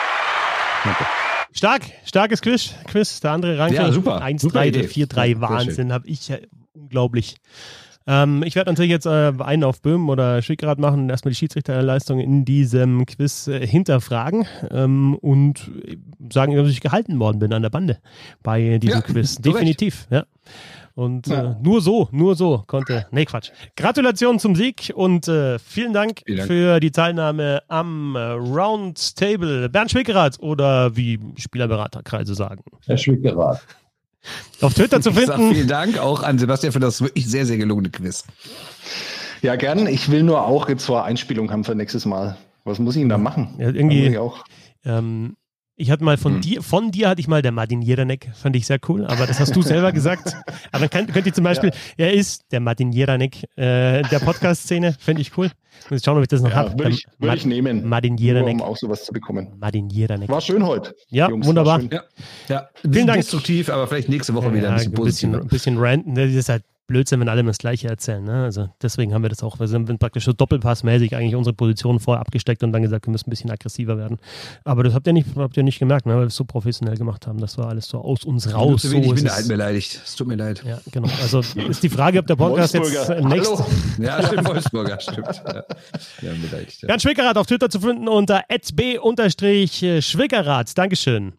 Danke. 0.84 1.06
Stark, 1.52 1.84
starkes 2.06 2.42
Quiz. 2.42 2.74
Quiz, 2.88 3.20
der 3.22 3.32
andere 3.32 3.58
Rankel. 3.58 3.78
Ja, 3.78 3.92
super. 3.92 4.22
1, 4.22 4.42
Super 4.42 4.60
3, 4.60 4.68
Idee. 4.68 4.84
4, 4.88 5.08
3, 5.08 5.28
Ja, 5.28 5.34
sehr 5.34 5.42
Wahnsinn. 5.42 5.94
Habe 5.94 6.08
ich 6.08 6.28
ja 6.28 6.38
unglaublich. 6.74 7.36
Ähm, 8.12 8.42
ich 8.44 8.56
werde 8.56 8.72
natürlich 8.72 8.90
jetzt 8.90 9.06
äh, 9.06 9.32
einen 9.38 9.64
auf 9.64 9.84
Böhm 9.84 10.10
oder 10.10 10.42
Schickrad 10.42 10.80
machen 10.80 11.02
und 11.04 11.10
erstmal 11.12 11.32
die 11.32 11.36
Schiedsrichterleistung 11.38 12.20
in 12.20 12.44
diesem 12.44 13.06
Quiz 13.06 13.48
äh, 13.48 13.66
hinterfragen 13.68 14.48
ähm, 14.72 15.14
und 15.16 15.70
sagen, 16.32 16.56
dass 16.56 16.70
ich 16.70 16.82
gehalten 16.82 17.20
worden 17.20 17.38
bin 17.38 17.54
an 17.54 17.62
der 17.62 17.70
Bande 17.70 18.00
bei 18.42 18.80
diesem 18.80 18.96
Ja, 18.98 19.02
Quiz. 19.02 19.36
Definitiv, 19.42 20.08
ja. 20.10 20.24
Und 20.96 21.28
Ja. 21.28 21.52
Äh, 21.52 21.56
nur 21.62 21.82
so, 21.82 22.10
nur 22.12 22.36
so 22.36 22.64
konnte. 22.66 23.06
Nee, 23.12 23.26
Quatsch. 23.26 23.52
Gratulation 23.78 24.40
zum 24.40 24.56
Sieg 24.56 24.92
und 24.96 25.28
äh, 25.28 25.60
vielen 25.60 25.94
Dank, 25.94 26.22
Vielen 26.26 26.40
Dank. 26.40 26.48
für 26.50 26.80
die 26.80 26.92
Teilnahme 26.92 27.62
am 27.68 28.16
äh, 28.16 28.20
Roundtable. 28.20 29.70
Bernd 29.70 29.92
Schwickerath 29.92 30.40
oder 30.40 30.96
wie 30.96 31.20
Spielerberaterkreise 31.38 32.34
sagen. 32.34 32.64
Herr 32.88 32.98
Schwickerath. 32.98 33.62
Auf 34.62 34.74
Twitter 34.74 35.02
zu 35.02 35.10
Ich 35.12 35.26
sag 35.26 35.36
finden. 35.38 35.54
vielen 35.54 35.68
Dank 35.68 35.98
auch 35.98 36.24
an 36.24 36.38
Sebastian 36.40 36.74
für 36.74 36.80
das 36.80 37.02
wirklich 37.02 37.28
sehr, 37.28 37.46
sehr 37.46 37.58
gelungene 37.58 37.90
Quiz. 37.90 38.24
Ja, 39.42 39.56
gern. 39.56 39.88
Ich 39.88 40.12
will 40.12 40.24
nur 40.24 40.46
auch 40.46 40.68
jetzt 40.68 40.90
eine 40.90 41.04
Einspielung 41.04 41.52
haben 41.52 41.64
für 41.64 41.76
nächstes 41.76 42.06
Mal. 42.06 42.38
Was 42.66 42.80
muss 42.80 42.96
ich 42.96 43.02
denn 43.02 43.10
da 43.10 43.18
machen? 43.18 43.56
Ja, 43.58 43.70
irgendwie- 43.70 44.12
Da 44.12 44.20
auch. 44.20 44.44
Ähm, 44.86 45.36
ich 45.80 45.90
hatte 45.92 46.04
mal 46.04 46.18
von 46.18 46.36
Hm. 46.36 46.42
dir, 46.42 46.62
von 46.62 46.92
dir 46.92 47.10
hatte 47.10 47.22
ich 47.22 47.28
mal 47.28 47.42
der 47.42 47.52
Martin 47.52 47.82
Jeranek, 47.82 48.30
fand 48.36 48.56
ich 48.56 48.68
sehr 48.68 48.80
cool, 48.90 49.06
aber 49.06 49.26
das 49.26 49.40
hast 49.40 49.56
du 49.56 49.62
selber 49.62 49.92
gesagt. 49.92 50.36
Aber 50.72 50.88
dann 50.88 50.90
kann, 50.90 51.08
könnt 51.14 51.26
ihr 51.26 51.34
zum 51.34 51.44
Beispiel, 51.44 51.72
er 51.98 52.14
ist 52.14 52.44
der 52.52 52.60
Martin 52.60 52.92
Jeranek 52.92 53.44
äh, 53.58 54.04
der 54.04 54.20
Podcast-Szene, 54.24 54.96
fände 55.00 55.22
ich 55.22 55.36
cool. 55.38 55.50
Muss 55.90 56.00
ich 56.02 56.06
schauen, 56.06 56.18
ob 56.18 56.24
ich 56.24 56.28
das 56.28 56.42
noch 56.42 56.50
Ja, 56.50 56.56
habe. 56.58 56.78
würde 56.78 56.92
ich, 56.92 57.06
würde 57.18 57.38
ich 57.38 57.46
nehmen. 57.46 57.88
Martin 57.88 58.16
Nur, 58.16 58.22
Jeranek. 58.22 58.56
um 58.56 58.62
auch 58.62 58.78
sowas 58.78 59.06
zu 59.06 59.14
bekommen. 59.14 59.48
Martin 59.60 59.90
Jeranek. 59.90 60.28
War 60.30 60.42
schön 60.42 60.66
heute. 60.66 60.94
Ja, 61.10 61.30
Jungs, 61.30 61.48
wunderbar. 61.48 61.82
Ja. 61.90 62.04
ja. 62.50 62.70
Vielen 62.82 63.08
Dank. 63.08 63.20
destruktiv, 63.22 63.70
aber 63.70 63.88
vielleicht 63.88 64.10
nächste 64.10 64.34
Woche 64.36 64.54
wieder 64.54 64.70
ein 64.70 64.76
bisschen 64.76 64.94
ein 64.94 65.04
bisschen, 65.04 65.32
positiver. 65.32 65.42
ein 65.42 65.48
bisschen 65.48 65.78
ranten. 65.78 66.16
Das 66.16 66.32
ist 66.32 66.50
halt 66.50 66.64
Blödsinn, 66.90 67.20
wenn 67.20 67.30
alle 67.30 67.42
immer 67.42 67.52
das 67.52 67.60
Gleiche 67.60 67.88
erzählen. 67.88 68.24
Ne? 68.24 68.44
Also 68.44 68.70
deswegen 68.82 69.14
haben 69.14 69.22
wir 69.22 69.30
das 69.30 69.44
auch. 69.44 69.60
Wir 69.60 69.68
sind 69.68 70.00
praktisch 70.00 70.26
so 70.26 70.34
doppelpassmäßig 70.34 71.16
eigentlich 71.16 71.36
unsere 71.36 71.54
Position 71.54 72.00
vorher 72.00 72.20
abgesteckt 72.20 72.64
und 72.64 72.74
dann 72.74 72.82
gesagt, 72.82 73.08
wir 73.08 73.12
müssen 73.12 73.28
ein 73.28 73.30
bisschen 73.30 73.52
aggressiver 73.52 73.98
werden. 73.98 74.18
Aber 74.64 74.84
das 74.84 74.94
habt 74.94 75.08
ihr 75.08 75.14
nicht, 75.14 75.28
habt 75.36 75.56
ihr 75.56 75.64
nicht 75.64 75.80
gemerkt, 75.80 76.08
ne? 76.08 76.14
weil 76.14 76.22
wir 76.22 76.28
es 76.28 76.36
so 76.36 76.46
professionell 76.46 76.98
gemacht 76.98 77.28
haben. 77.28 77.40
Das 77.40 77.58
war 77.58 77.70
alles 77.70 77.88
so 77.88 78.00
aus 78.00 78.26
uns 78.26 78.54
raus. 78.54 78.82
So 78.82 78.98
ist 78.98 79.06
Minderheit 79.06 79.42
es. 79.42 79.48
beleidigt. 79.48 80.02
Es 80.04 80.16
tut 80.16 80.28
mir 80.28 80.36
leid. 80.36 80.64
Ja, 80.66 80.80
genau. 80.92 81.10
Also 81.22 81.40
ist 81.40 81.84
die 81.84 81.90
Frage, 81.90 82.20
ob 82.20 82.28
der 82.28 82.36
Podcast 82.36 82.74
jetzt 82.74 82.94
Wolfsburger. 82.94 83.18
äh, 83.18 83.26
nächst, 83.26 83.52
Hallo. 83.52 83.66
Ja, 84.00 84.24
stimmt, 84.26 84.48
Wolfsburger, 84.48 85.00
stimmt. 85.00 85.42
Ja, 85.46 85.64
ja 86.22 86.32
beleidigt. 86.42 86.82
Ja. 86.82 86.88
Bernd 86.88 87.02
Schwickerath 87.02 87.38
auf 87.38 87.48
Twitter 87.48 87.70
zu 87.70 87.80
finden 87.80 88.08
unter 88.08 88.44
b-schwickerath. 88.50 90.78
Dankeschön. 90.78 91.34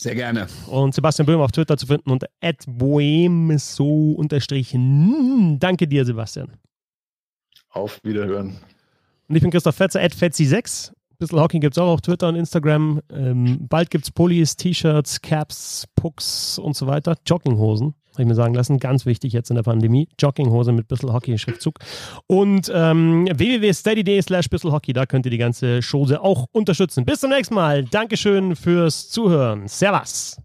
Sehr 0.00 0.14
gerne. 0.14 0.46
Und 0.68 0.94
Sebastian 0.94 1.26
Böhm 1.26 1.40
auf 1.40 1.50
Twitter 1.50 1.76
zu 1.76 1.86
finden 1.86 2.10
unter 2.10 2.28
boemso 2.68 4.14
Danke 5.58 5.88
dir, 5.88 6.04
Sebastian. 6.04 6.52
Auf 7.70 7.98
Wiederhören. 8.04 8.60
Und 9.26 9.34
ich 9.34 9.42
bin 9.42 9.50
Christoph 9.50 9.74
Fetzer, 9.74 10.00
at 10.00 10.14
Fetzi6. 10.14 10.92
Bissl 11.18 11.40
Hockey 11.40 11.58
gibt 11.58 11.74
es 11.74 11.78
auch 11.78 11.94
auf 11.94 12.00
Twitter 12.00 12.28
und 12.28 12.36
Instagram. 12.36 13.00
Ähm, 13.10 13.66
bald 13.68 13.90
gibt 13.90 14.04
es 14.04 14.12
Pullis, 14.12 14.54
T-Shirts, 14.54 15.20
Caps, 15.20 15.88
Pucks 15.96 16.60
und 16.60 16.76
so 16.76 16.86
weiter. 16.86 17.16
Jogginghosen, 17.26 17.94
habe 18.18 18.24
ich 18.24 18.28
mir 18.28 18.34
sagen 18.34 18.54
lassen. 18.54 18.78
Ganz 18.78 19.06
wichtig 19.06 19.32
jetzt 19.32 19.50
in 19.50 19.56
der 19.56 19.62
Pandemie. 19.62 20.08
Jogginghose 20.18 20.72
mit 20.72 20.88
Bissl 20.88 21.12
Hockey-Schriftzug. 21.12 21.78
Und 22.26 22.70
ähm, 22.74 23.28
www.steady.de 23.32 24.20
slash 24.22 24.48
Bissl 24.48 24.72
Hockey, 24.72 24.92
da 24.92 25.06
könnt 25.06 25.26
ihr 25.26 25.30
die 25.30 25.38
ganze 25.38 25.80
Chose 25.80 26.20
auch 26.20 26.46
unterstützen. 26.52 27.04
Bis 27.04 27.20
zum 27.20 27.30
nächsten 27.30 27.54
Mal. 27.54 27.84
Dankeschön 27.84 28.56
fürs 28.56 29.08
Zuhören. 29.08 29.68
Servus. 29.68 30.36